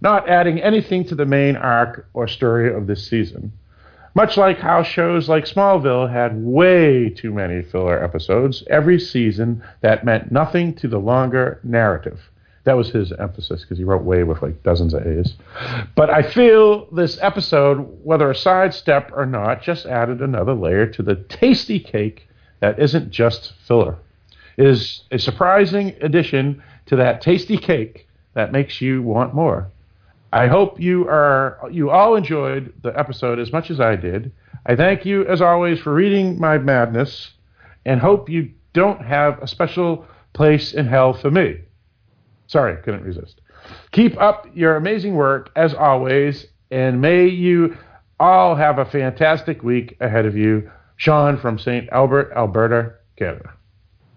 not 0.01 0.27
adding 0.29 0.61
anything 0.61 1.05
to 1.05 1.15
the 1.15 1.25
main 1.25 1.55
arc 1.55 2.07
or 2.13 2.27
story 2.27 2.73
of 2.73 2.87
this 2.87 3.07
season. 3.07 3.51
Much 4.15 4.37
like 4.37 4.59
how 4.59 4.83
shows 4.83 5.29
like 5.29 5.45
Smallville 5.45 6.11
had 6.11 6.43
way 6.43 7.09
too 7.09 7.31
many 7.31 7.61
filler 7.61 8.03
episodes 8.03 8.63
every 8.69 8.99
season 8.99 9.63
that 9.81 10.03
meant 10.03 10.31
nothing 10.31 10.73
to 10.75 10.87
the 10.87 10.99
longer 10.99 11.59
narrative. 11.63 12.28
That 12.69 12.77
was 12.77 12.91
his 12.91 13.11
emphasis 13.13 13.63
because 13.63 13.79
he 13.79 13.83
wrote 13.83 14.03
way 14.03 14.21
with 14.21 14.43
like 14.43 14.61
dozens 14.61 14.93
of 14.93 15.01
A's. 15.07 15.33
But 15.95 16.11
I 16.11 16.21
feel 16.21 16.85
this 16.91 17.17
episode, 17.19 17.77
whether 18.03 18.29
a 18.29 18.35
sidestep 18.35 19.11
or 19.11 19.25
not, 19.25 19.63
just 19.63 19.87
added 19.87 20.21
another 20.21 20.53
layer 20.53 20.85
to 20.85 21.01
the 21.01 21.15
tasty 21.15 21.79
cake 21.79 22.29
that 22.59 22.77
isn't 22.77 23.09
just 23.09 23.53
filler. 23.65 23.97
It 24.55 24.67
is 24.67 25.01
a 25.09 25.17
surprising 25.17 25.95
addition 26.01 26.61
to 26.85 26.95
that 26.97 27.21
tasty 27.21 27.57
cake 27.57 28.07
that 28.35 28.51
makes 28.51 28.81
you 28.81 29.01
want 29.01 29.33
more. 29.33 29.71
I 30.31 30.45
hope 30.45 30.79
you 30.79 31.07
are 31.07 31.57
you 31.71 31.89
all 31.89 32.15
enjoyed 32.15 32.71
the 32.83 32.89
episode 32.89 33.39
as 33.39 33.51
much 33.51 33.71
as 33.71 33.79
I 33.79 33.95
did. 33.95 34.31
I 34.67 34.75
thank 34.75 35.07
you 35.07 35.25
as 35.25 35.41
always 35.41 35.79
for 35.79 35.91
reading 35.91 36.39
my 36.39 36.59
madness 36.59 37.31
and 37.83 37.99
hope 37.99 38.29
you 38.29 38.51
don't 38.73 39.01
have 39.01 39.41
a 39.41 39.47
special 39.47 40.05
place 40.33 40.71
in 40.71 40.85
hell 40.85 41.13
for 41.13 41.31
me. 41.31 41.61
Sorry, 42.49 42.75
couldn't 42.81 43.03
resist. 43.03 43.41
Keep 43.91 44.19
up 44.19 44.47
your 44.53 44.75
amazing 44.75 45.13
work 45.13 45.51
as 45.55 45.73
always 45.73 46.47
and 46.71 47.01
may 47.01 47.27
you 47.27 47.77
all 48.19 48.55
have 48.55 48.79
a 48.79 48.85
fantastic 48.85 49.63
week 49.63 49.97
ahead 49.99 50.25
of 50.25 50.35
you. 50.35 50.69
Sean 50.97 51.37
from 51.37 51.57
St. 51.57 51.87
Albert, 51.91 52.33
Alberta, 52.35 52.93
Canada. 53.17 53.53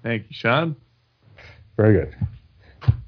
Thank 0.03 0.23
you, 0.23 0.33
Sean. 0.33 0.77
Very 1.77 1.95
good. 1.95 2.17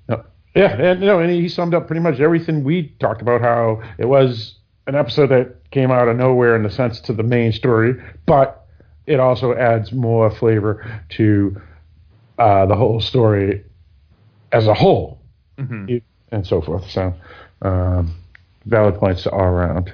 No, 0.08 0.24
yeah, 0.54 0.76
and 0.76 1.00
you 1.00 1.06
know, 1.06 1.20
and 1.20 1.30
he 1.30 1.48
summed 1.48 1.74
up 1.74 1.86
pretty 1.86 2.00
much 2.00 2.20
everything 2.20 2.62
we 2.62 2.88
talked 3.00 3.20
about. 3.20 3.40
How 3.40 3.82
it 3.98 4.06
was 4.06 4.58
an 4.86 4.94
episode 4.94 5.28
that 5.30 5.70
came 5.70 5.90
out 5.90 6.08
of 6.08 6.16
nowhere 6.16 6.54
in 6.54 6.62
the 6.62 6.70
sense 6.70 7.00
to 7.00 7.12
the 7.12 7.22
main 7.22 7.52
story, 7.52 7.94
but 8.26 8.66
it 9.06 9.18
also 9.18 9.54
adds 9.54 9.92
more 9.92 10.30
flavor 10.30 11.02
to 11.10 11.60
uh, 12.38 12.66
the 12.66 12.76
whole 12.76 13.00
story 13.00 13.64
as 14.54 14.66
a 14.68 14.74
whole, 14.74 15.18
Mhm. 15.58 16.00
and 16.32 16.46
so 16.46 16.60
forth. 16.62 16.88
So, 16.90 17.14
Um, 17.62 18.14
valid 18.66 18.96
points 18.96 19.26
all 19.26 19.40
around. 19.40 19.92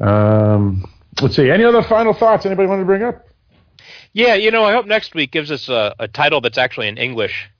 Um, 0.00 0.84
let's 1.20 1.36
see. 1.36 1.50
Any 1.50 1.64
other 1.64 1.82
final 1.82 2.12
thoughts 2.14 2.46
anybody 2.46 2.66
want 2.68 2.80
to 2.80 2.84
bring 2.86 3.02
up? 3.02 3.26
Yeah, 4.12 4.34
you 4.34 4.50
know, 4.50 4.64
I 4.64 4.72
hope 4.72 4.86
next 4.86 5.14
week 5.14 5.30
gives 5.32 5.50
us 5.50 5.68
a, 5.68 5.94
a 5.98 6.08
title 6.08 6.40
that's 6.40 6.56
actually 6.58 6.88
in 6.88 6.96
English. 6.98 7.50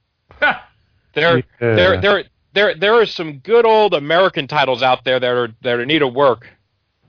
there, 0.41 1.39
Yeah. 1.39 1.43
there, 1.61 2.01
there, 2.01 2.25
there, 2.55 2.75
there 2.75 2.95
are 2.95 3.07
some 3.07 3.39
good 3.39 3.67
old 3.67 3.93
American 3.95 4.47
titles 4.47 4.83
out 4.83 5.05
there 5.05 5.21
that 5.21 5.31
are 5.31 5.49
that 5.63 5.79
are 5.79 5.87
need 5.87 6.03
of 6.03 6.13
work. 6.15 6.49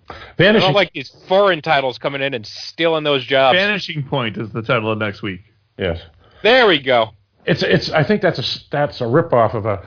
I 0.10 0.52
don't 0.52 0.74
like 0.74 0.92
these 0.94 1.10
foreign 1.28 1.62
titles 1.62 1.98
coming 1.98 2.22
in 2.22 2.34
and 2.34 2.46
stealing 2.46 3.04
those 3.04 3.24
jobs. 3.26 3.58
Vanishing 3.58 4.04
Point 4.04 4.38
is 4.38 4.52
the 4.52 4.62
title 4.62 4.92
of 4.92 4.98
next 5.00 5.22
week. 5.22 5.42
yes. 5.80 6.02
There 6.44 6.68
we 6.68 6.80
go. 6.80 7.12
It's 7.46 7.64
it's. 7.64 7.90
I 7.92 8.04
think 8.04 8.22
that's 8.22 8.40
a 8.40 8.70
that's 8.72 9.02
a 9.02 9.06
ripoff 9.06 9.54
of 9.54 9.66
a 9.66 9.86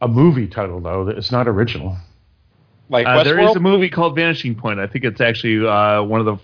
a 0.00 0.08
movie 0.08 0.46
title 0.46 0.80
though. 0.80 1.04
that 1.06 1.16
It's 1.18 1.30
not 1.32 1.48
original. 1.48 1.96
Like 2.88 3.06
Uh, 3.06 3.22
there 3.22 3.38
is 3.38 3.54
a 3.56 3.60
movie 3.60 3.88
called 3.88 4.14
Vanishing 4.16 4.54
Point. 4.54 4.80
I 4.80 4.86
think 4.86 5.04
it's 5.04 5.20
actually 5.20 5.66
uh, 5.66 6.02
one 6.02 6.20
of 6.20 6.26
the 6.26 6.36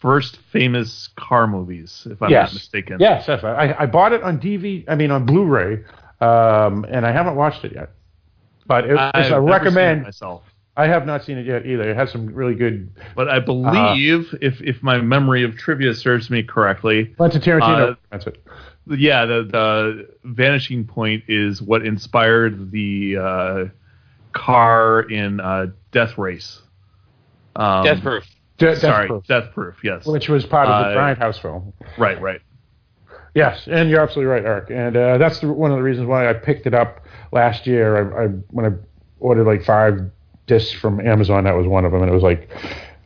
first 0.00 0.36
famous 0.52 1.08
car 1.16 1.46
movies, 1.46 2.06
if 2.10 2.20
I'm 2.22 2.30
Yes. 2.30 2.48
not 2.50 2.54
mistaken. 2.54 2.96
Yes, 3.00 3.24
that's 3.26 3.42
right. 3.42 3.70
I, 3.70 3.82
I 3.84 3.86
bought 3.86 4.12
it 4.12 4.22
on 4.22 4.38
DV. 4.40 4.84
I 4.88 4.94
mean 4.96 5.10
on 5.10 5.24
Blu-ray, 5.24 5.84
um, 6.20 6.84
and 6.90 7.06
I 7.06 7.12
haven't 7.12 7.36
watched 7.36 7.64
it 7.64 7.72
yet. 7.74 7.90
But 8.66 8.88
it, 8.90 8.96
I've 8.98 9.26
a 9.26 9.30
never 9.30 9.40
seen 9.40 9.48
it 9.48 9.52
recommend. 9.52 10.02
myself. 10.02 10.42
I 10.76 10.86
have 10.86 11.04
not 11.06 11.22
seen 11.24 11.36
it 11.36 11.46
yet 11.46 11.66
either. 11.66 11.90
It 11.90 11.96
has 11.96 12.10
some 12.10 12.26
really 12.34 12.54
good. 12.54 12.90
But 13.14 13.28
I 13.28 13.40
believe, 13.40 14.34
if 14.40 14.60
if 14.62 14.82
my 14.82 14.98
memory 15.00 15.42
of 15.44 15.56
trivia 15.56 15.94
serves 15.94 16.30
me 16.30 16.42
correctly, 16.42 17.06
Quentin 17.16 17.40
Tarantino. 17.42 17.92
Uh, 17.92 17.94
that's 18.10 18.26
it. 18.26 18.42
Yeah, 18.88 19.24
the, 19.26 19.44
the 19.44 20.08
Vanishing 20.24 20.84
Point 20.84 21.24
is 21.28 21.62
what 21.62 21.84
inspired 21.86 22.70
the 22.70 23.16
uh, 23.16 23.64
car 24.32 25.02
in 25.02 25.40
uh, 25.40 25.66
Death 25.92 26.18
Race. 26.18 26.60
Um, 27.56 27.84
Death 27.84 28.02
Proof. 28.02 28.24
De- 28.58 28.66
Death 28.66 28.78
sorry, 28.78 29.06
Proof, 29.08 29.26
Death 29.26 29.52
Proof. 29.54 29.76
Yes, 29.82 30.06
which 30.06 30.28
was 30.28 30.44
part 30.46 30.68
of 30.68 30.84
the 30.86 30.90
Uh, 30.90 30.94
Bryant 30.94 31.18
House 31.18 31.38
film. 31.38 31.72
right, 31.98 32.20
right. 32.20 32.40
Yes, 33.34 33.66
and 33.66 33.88
you're 33.88 34.00
absolutely 34.00 34.30
right, 34.30 34.44
Eric. 34.44 34.70
And 34.70 34.96
uh, 34.96 35.16
that's 35.18 35.40
the, 35.40 35.50
one 35.50 35.70
of 35.70 35.78
the 35.78 35.82
reasons 35.82 36.06
why 36.06 36.28
I 36.28 36.34
picked 36.34 36.66
it 36.66 36.74
up 36.74 37.00
last 37.32 37.66
year. 37.66 37.96
I, 37.96 38.24
I 38.24 38.26
when 38.50 38.66
I 38.66 38.70
ordered 39.20 39.44
like 39.46 39.64
five 39.64 40.10
discs 40.46 40.72
from 40.78 41.00
Amazon, 41.00 41.44
that 41.44 41.56
was 41.56 41.66
one 41.66 41.84
of 41.86 41.92
them, 41.92 42.02
and 42.02 42.10
it 42.10 42.14
was 42.14 42.22
like 42.22 42.50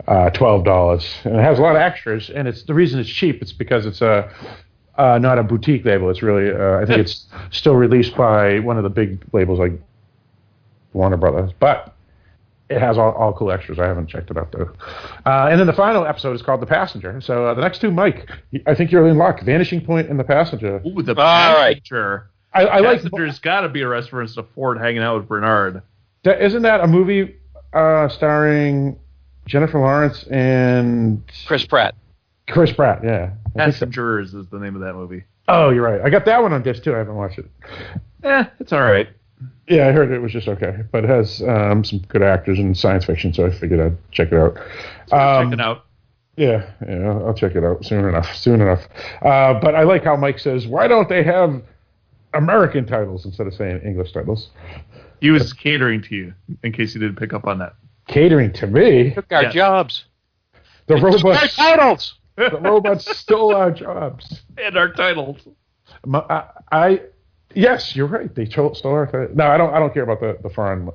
uh, 0.09 0.31
twelve 0.31 0.65
dollars. 0.65 1.09
And 1.25 1.37
it 1.37 1.43
has 1.43 1.61
a 1.61 1.63
lot 1.63 1.77
of 1.77 1.81
extras, 1.83 2.29
and 2.29 2.49
it's 2.49 2.65
the 2.65 2.75
reason 2.75 2.99
it's 2.99 3.09
cheap. 3.09 3.41
It's 3.41 3.53
because 3.53 3.87
it's 3.87 4.03
a 4.03 4.29
uh, 4.99 5.19
not 5.19 5.39
a 5.39 5.43
boutique 5.43 5.85
label. 5.85 6.11
It's 6.11 6.23
really 6.23 6.51
uh, 6.51 6.81
I 6.81 6.87
think 6.87 7.01
it's 7.01 7.27
still 7.51 7.75
released 7.75 8.17
by 8.17 8.59
one 8.61 8.77
of 8.77 8.83
the 8.83 8.91
big 8.91 9.25
labels 9.33 9.59
like 9.59 9.73
Warner 10.93 11.17
Brothers, 11.17 11.53
but. 11.59 11.93
It 12.69 12.81
has 12.81 12.99
all, 12.99 13.13
all 13.13 13.33
cool 13.33 13.53
extras. 13.53 13.79
I 13.79 13.87
haven't 13.87 14.09
checked 14.09 14.29
it 14.29 14.37
out 14.37 14.51
though. 14.51 14.73
Uh, 15.25 15.47
and 15.49 15.61
then 15.61 15.69
the 15.69 15.73
final 15.73 16.05
episode 16.05 16.35
is 16.35 16.43
called 16.43 16.61
The 16.61 16.67
Passenger. 16.67 17.21
So 17.21 17.47
uh, 17.47 17.55
the 17.55 17.61
next 17.61 17.81
two, 17.81 17.93
Mike, 17.93 18.29
I 18.67 18.75
think 18.75 18.91
you're 18.91 19.07
in 19.07 19.17
luck. 19.17 19.41
Vanishing 19.43 19.81
Point 19.81 20.09
and 20.11 20.19
The 20.19 20.25
Passenger. 20.25 20.83
Ooh, 20.85 21.01
the 21.01 21.15
All 21.15 21.55
right. 21.55 21.77
passenger. 21.77 22.29
I, 22.53 22.65
I 22.65 22.79
like. 22.81 23.03
Passenger's 23.03 23.39
got 23.39 23.61
to 23.61 23.69
be 23.69 23.83
a 23.83 23.89
reference 23.89 24.35
to 24.35 24.43
Ford 24.43 24.79
hanging 24.79 25.01
out 25.01 25.17
with 25.17 25.29
Bernard. 25.29 25.83
Isn't 26.25 26.63
that 26.63 26.81
a 26.81 26.89
movie 26.89 27.37
uh, 27.73 28.09
starring 28.09 28.99
Jennifer 29.47 29.79
Lawrence 29.79 30.25
and 30.25 31.23
Chris 31.47 31.65
Pratt. 31.67 31.95
Chris 32.49 32.73
Pratt? 32.73 33.03
Yeah. 33.05 33.31
I 33.57 33.71
think 33.71 33.93
so. 33.95 34.19
Is 34.19 34.33
the 34.33 34.59
name 34.59 34.75
of 34.75 34.83
that 34.83 34.95
movie. 34.95 35.25
Oh, 35.49 35.71
you're 35.71 35.83
right. 35.85 36.01
I 36.01 36.11
got 36.11 36.25
that 36.27 36.43
one 36.43 36.53
on 36.53 36.63
disc 36.63 36.83
too. 36.83 36.95
I 36.95 36.99
haven't 36.99 37.15
watched 37.15 37.39
it. 37.39 37.47
Eh, 38.23 38.45
it's 38.61 38.73
all 38.73 38.83
right. 38.83 39.09
Yeah, 39.69 39.89
I 39.89 39.93
heard 39.93 40.11
it 40.13 40.21
was 40.21 40.33
just 40.33 40.47
okay, 40.49 40.85
but 40.93 41.05
it 41.05 41.11
has 41.11 41.43
um, 41.43 41.85
some 41.85 41.99
good 42.09 42.23
actors 42.23 42.59
in 42.59 42.75
science 42.75 43.05
fiction, 43.05 43.33
so 43.35 43.47
I 43.47 43.51
figured 43.51 43.81
I'd 43.81 44.13
check 44.13 44.29
it 44.33 44.35
out. 44.39 44.57
Um, 45.13 45.51
Check 45.51 45.53
it 45.55 45.61
out. 45.61 45.85
Yeah, 46.37 46.71
yeah, 46.87 47.11
I'll 47.11 47.35
check 47.35 47.55
it 47.57 47.65
out 47.65 47.85
soon 47.85 48.05
enough. 48.05 48.35
Soon 48.37 48.61
enough. 48.61 48.87
Uh, 49.23 49.55
but 49.59 49.75
I 49.75 49.83
like 49.83 50.05
how 50.05 50.17
Mike 50.17 50.39
says, 50.39 50.67
"Why 50.67 50.87
don't 50.87 51.09
they 51.09 51.23
have 51.25 51.63
American 52.35 52.87
titles 52.87 53.25
instead 53.25 53.47
of 53.47 53.55
saying 53.55 53.81
English 53.85 54.13
titles?" 54.13 54.51
He 55.21 55.31
was 55.31 55.53
catering 55.53 56.03
to 56.03 56.15
you, 56.15 56.35
in 56.63 56.73
case 56.73 56.95
you 56.95 57.01
didn't 57.01 57.17
pick 57.17 57.33
up 57.33 57.47
on 57.47 57.59
that. 57.59 57.75
Catering 58.07 58.53
to 58.55 58.67
me, 58.67 59.15
Took 59.15 59.33
our 59.33 59.45
Yeah. 59.45 59.51
jobs. 59.51 60.05
the 60.87 60.95
Took 60.97 61.05
our 61.05 61.11
robots. 61.11 61.57
titles. 61.57 62.15
The 62.37 62.59
robots 62.61 63.17
stole 63.17 63.55
our 63.55 63.71
jobs. 63.71 64.43
And 64.59 64.77
our 64.77 64.93
titles. 64.93 65.47
My, 66.05 66.21
I, 66.21 66.45
I 66.73 67.01
yes, 67.55 67.97
you're 67.97 68.07
right. 68.07 68.33
They 68.35 68.47
stole, 68.47 68.75
stole 68.75 68.93
our 68.93 69.07
title. 69.07 69.29
No, 69.35 69.47
I 69.47 69.57
don't. 69.57 69.75
I 69.75 69.79
don't 69.79 69.93
care 69.93 70.03
about 70.03 70.21
the 70.21 70.39
the 70.43 70.51
foreign 70.51 70.91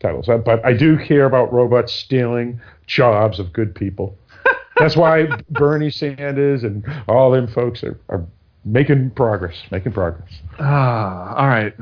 titles, 0.00 0.26
but 0.26 0.64
I 0.64 0.72
do 0.72 0.98
care 0.98 1.26
about 1.26 1.52
robots 1.52 1.92
stealing 1.92 2.60
jobs 2.86 3.38
of 3.38 3.52
good 3.52 3.74
people. 3.74 4.16
That's 4.76 4.96
why 4.96 5.28
Bernie 5.50 5.90
Sanders 5.90 6.64
and 6.64 6.84
all 7.08 7.30
them 7.30 7.46
folks 7.46 7.82
are, 7.84 7.98
are 8.08 8.24
making 8.64 9.10
progress. 9.10 9.56
Making 9.70 9.92
progress. 9.92 10.30
Ah, 10.58 11.34
all 11.36 11.48
right. 11.48 11.74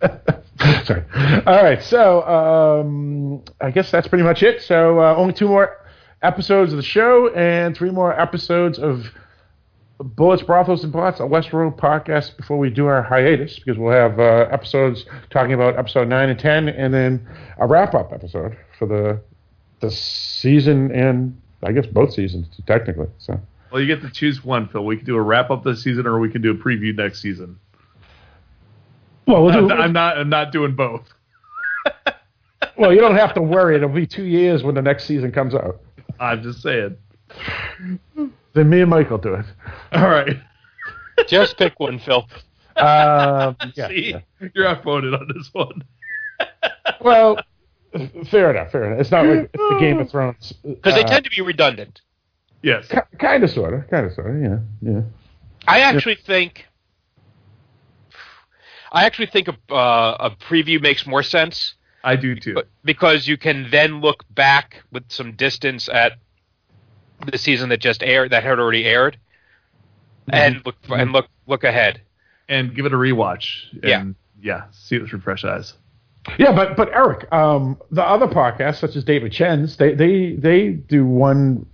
Sorry. 0.84 1.04
All 1.46 1.62
right. 1.62 1.82
So 1.82 2.22
um, 2.22 3.42
I 3.60 3.70
guess 3.70 3.90
that's 3.90 4.08
pretty 4.08 4.24
much 4.24 4.42
it. 4.42 4.62
So 4.62 5.00
uh, 5.00 5.14
only 5.16 5.32
two 5.32 5.48
more 5.48 5.83
episodes 6.24 6.72
of 6.72 6.76
the 6.76 6.82
show 6.82 7.32
and 7.34 7.76
three 7.76 7.90
more 7.90 8.18
episodes 8.18 8.78
of 8.78 9.06
Bullets, 9.98 10.42
Brothels, 10.42 10.82
and 10.82 10.92
Bots, 10.92 11.20
a 11.20 11.22
Westworld 11.22 11.76
podcast 11.78 12.36
before 12.36 12.58
we 12.58 12.68
do 12.68 12.86
our 12.86 13.02
hiatus 13.02 13.58
because 13.58 13.78
we'll 13.78 13.92
have 13.92 14.18
uh, 14.18 14.48
episodes 14.50 15.04
talking 15.30 15.52
about 15.52 15.78
episode 15.78 16.08
nine 16.08 16.30
and 16.30 16.38
ten, 16.38 16.68
and 16.68 16.92
then 16.92 17.26
a 17.58 17.66
wrap 17.66 17.94
up 17.94 18.12
episode 18.12 18.56
for 18.78 18.86
the 18.86 19.20
the 19.80 19.90
season 19.90 20.90
and 20.92 21.40
I 21.62 21.72
guess 21.72 21.86
both 21.86 22.12
seasons 22.12 22.46
technically. 22.66 23.06
So 23.18 23.40
Well, 23.70 23.80
you 23.80 23.86
get 23.86 24.02
to 24.02 24.10
choose 24.10 24.44
one, 24.44 24.68
Phil. 24.68 24.84
We 24.84 24.96
can 24.96 25.06
do 25.06 25.16
a 25.16 25.22
wrap 25.22 25.50
up 25.50 25.62
this 25.62 25.82
season, 25.82 26.06
or 26.06 26.18
we 26.18 26.30
can 26.30 26.42
do 26.42 26.50
a 26.50 26.54
preview 26.54 26.94
next 26.94 27.22
season. 27.22 27.58
well, 29.26 29.44
we'll 29.44 29.56
I'm, 29.56 29.68
do, 29.68 29.74
I'm 29.74 29.92
not. 29.92 30.18
I'm 30.18 30.28
not 30.28 30.50
doing 30.50 30.74
both. 30.74 31.08
well, 32.76 32.92
you 32.92 33.00
don't 33.00 33.16
have 33.16 33.34
to 33.34 33.42
worry. 33.42 33.76
It'll 33.76 33.88
be 33.88 34.06
two 34.06 34.24
years 34.24 34.64
when 34.64 34.74
the 34.74 34.82
next 34.82 35.04
season 35.04 35.30
comes 35.30 35.54
out. 35.54 35.80
I'm 36.20 36.42
just 36.42 36.62
saying. 36.62 36.96
Then 38.54 38.70
me 38.70 38.80
and 38.80 38.90
Mike 38.90 39.10
will 39.10 39.18
do 39.18 39.34
it. 39.34 39.46
All 39.92 40.08
right. 40.08 40.36
Just 41.28 41.56
pick 41.56 41.78
one, 41.78 41.98
Phil. 41.98 42.26
Um, 42.76 43.56
yeah, 43.74 43.88
See, 43.88 44.10
yeah. 44.10 44.48
you're 44.54 44.66
outvoted 44.66 45.14
on 45.14 45.28
this 45.34 45.50
one. 45.52 45.84
Well, 47.00 47.38
fair 48.30 48.50
enough. 48.50 48.72
Fair 48.72 48.84
enough. 48.84 49.00
It's 49.00 49.10
not 49.10 49.26
like 49.26 49.50
it's 49.52 49.62
the 49.62 49.76
Game 49.78 49.98
of 49.98 50.10
Thrones 50.10 50.52
Because 50.62 50.94
they 50.94 51.04
tend 51.04 51.24
to 51.24 51.30
be 51.30 51.42
redundant. 51.42 52.00
Yes. 52.62 52.90
kind 53.18 53.44
of, 53.44 53.50
sort 53.50 53.74
of, 53.74 53.88
kind 53.88 54.06
of, 54.06 54.12
sort 54.14 54.34
of. 54.34 54.42
Yeah, 54.42 54.58
yeah. 54.80 55.00
I 55.66 55.80
actually 55.80 56.16
think. 56.16 56.66
I 58.90 59.04
actually 59.04 59.26
think 59.26 59.48
a, 59.48 59.74
uh, 59.74 60.16
a 60.20 60.30
preview 60.30 60.80
makes 60.80 61.06
more 61.06 61.22
sense 61.22 61.74
I 62.04 62.16
do 62.16 62.34
too. 62.36 62.62
because 62.84 63.26
you 63.26 63.36
can 63.36 63.68
then 63.70 64.00
look 64.00 64.24
back 64.30 64.82
with 64.92 65.04
some 65.08 65.32
distance 65.32 65.88
at 65.88 66.12
the 67.30 67.38
season 67.38 67.70
that 67.70 67.80
just 67.80 68.02
aired 68.02 68.30
that 68.32 68.42
had 68.44 68.58
already 68.60 68.84
aired, 68.84 69.16
and 70.28 70.60
look 70.66 70.76
and 70.90 71.12
look 71.12 71.26
look 71.46 71.64
ahead. 71.64 72.00
and 72.48 72.74
give 72.74 72.84
it 72.86 72.92
a 72.92 72.96
rewatch. 72.96 73.62
Yeah. 73.82 74.00
And 74.00 74.14
yeah, 74.42 74.64
see 74.70 74.96
it 74.96 75.10
with 75.10 75.22
fresh 75.22 75.44
eyes. 75.44 75.72
Yeah, 76.38 76.52
but 76.52 76.76
but 76.76 76.90
Eric, 76.92 77.30
um, 77.32 77.78
the 77.90 78.02
other 78.02 78.26
podcasts 78.26 78.76
such 78.80 78.96
as 78.96 79.04
David 79.04 79.32
Chen's, 79.32 79.76
they 79.78 79.94
they 79.94 80.34
they 80.34 80.68
do 80.70 81.06
one 81.06 81.66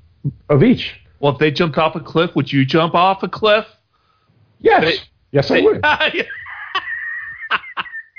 of 0.48 0.62
each. 0.62 1.00
Well, 1.18 1.32
if 1.32 1.38
they 1.38 1.50
jumped 1.50 1.76
off 1.78 1.96
a 1.96 2.00
cliff, 2.00 2.34
would 2.36 2.52
you 2.52 2.64
jump 2.64 2.94
off 2.94 3.22
a 3.22 3.28
cliff? 3.28 3.66
Yes, 4.60 4.84
They- 4.84 5.04
yes, 5.32 5.50
I 5.50 5.60
would. 5.60 5.84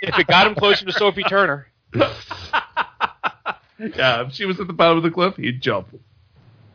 If 0.04 0.18
it 0.18 0.26
got 0.26 0.48
him 0.48 0.56
closer 0.56 0.84
to 0.86 0.92
Sophie 0.92 1.22
Turner, 1.24 1.68
yeah, 3.80 4.26
if 4.26 4.34
she 4.34 4.46
was 4.46 4.60
at 4.60 4.68
the 4.68 4.74
bottom 4.74 4.98
of 4.98 5.04
the 5.04 5.12
cliff, 5.12 5.36
he'd 5.36 5.62
jump. 5.62 5.88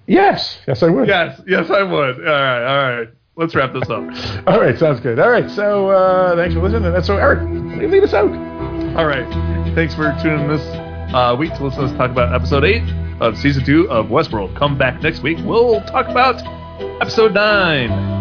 Yes, 0.07 0.59
yes, 0.67 0.83
I 0.83 0.89
would. 0.89 1.09
Yes, 1.09 1.41
yes, 1.47 1.71
I 1.71 1.83
would. 1.83 2.17
All 2.19 2.33
right, 2.33 2.65
all 2.65 2.97
right. 2.97 3.09
Let's 3.37 3.55
wrap 3.55 3.75
this 3.75 3.91
up. 3.91 4.47
All 4.47 4.61
right, 4.61 4.79
sounds 4.79 5.01
good. 5.01 5.19
All 5.19 5.31
right, 5.31 5.51
so 5.51 5.91
uh, 5.91 6.37
thanks 6.37 6.55
for 6.55 6.63
listening. 6.63 7.03
So, 7.03 7.17
Eric, 7.19 7.43
lead 7.91 8.03
us 8.03 8.15
out. 8.15 8.31
All 8.97 9.05
right. 9.05 9.27
Thanks 9.75 9.95
for 9.95 10.17
tuning 10.23 10.45
in 10.45 10.49
this 10.49 10.63
uh, 11.15 11.37
week 11.39 11.53
to 11.57 11.65
listen 11.65 11.81
to 11.81 11.87
us 11.87 11.93
talk 11.99 12.11
about 12.11 12.35
episode 12.35 12.65
8 12.65 12.83
of 13.21 13.37
season 13.37 13.63
2 13.63 13.91
of 13.91 14.07
Westworld. 14.07 14.57
Come 14.57 14.79
back 14.79 15.03
next 15.03 15.23
week. 15.23 15.37
We'll 15.45 15.83
talk 15.83 16.09
about 16.09 16.41
episode 17.03 17.35
9 17.35 18.16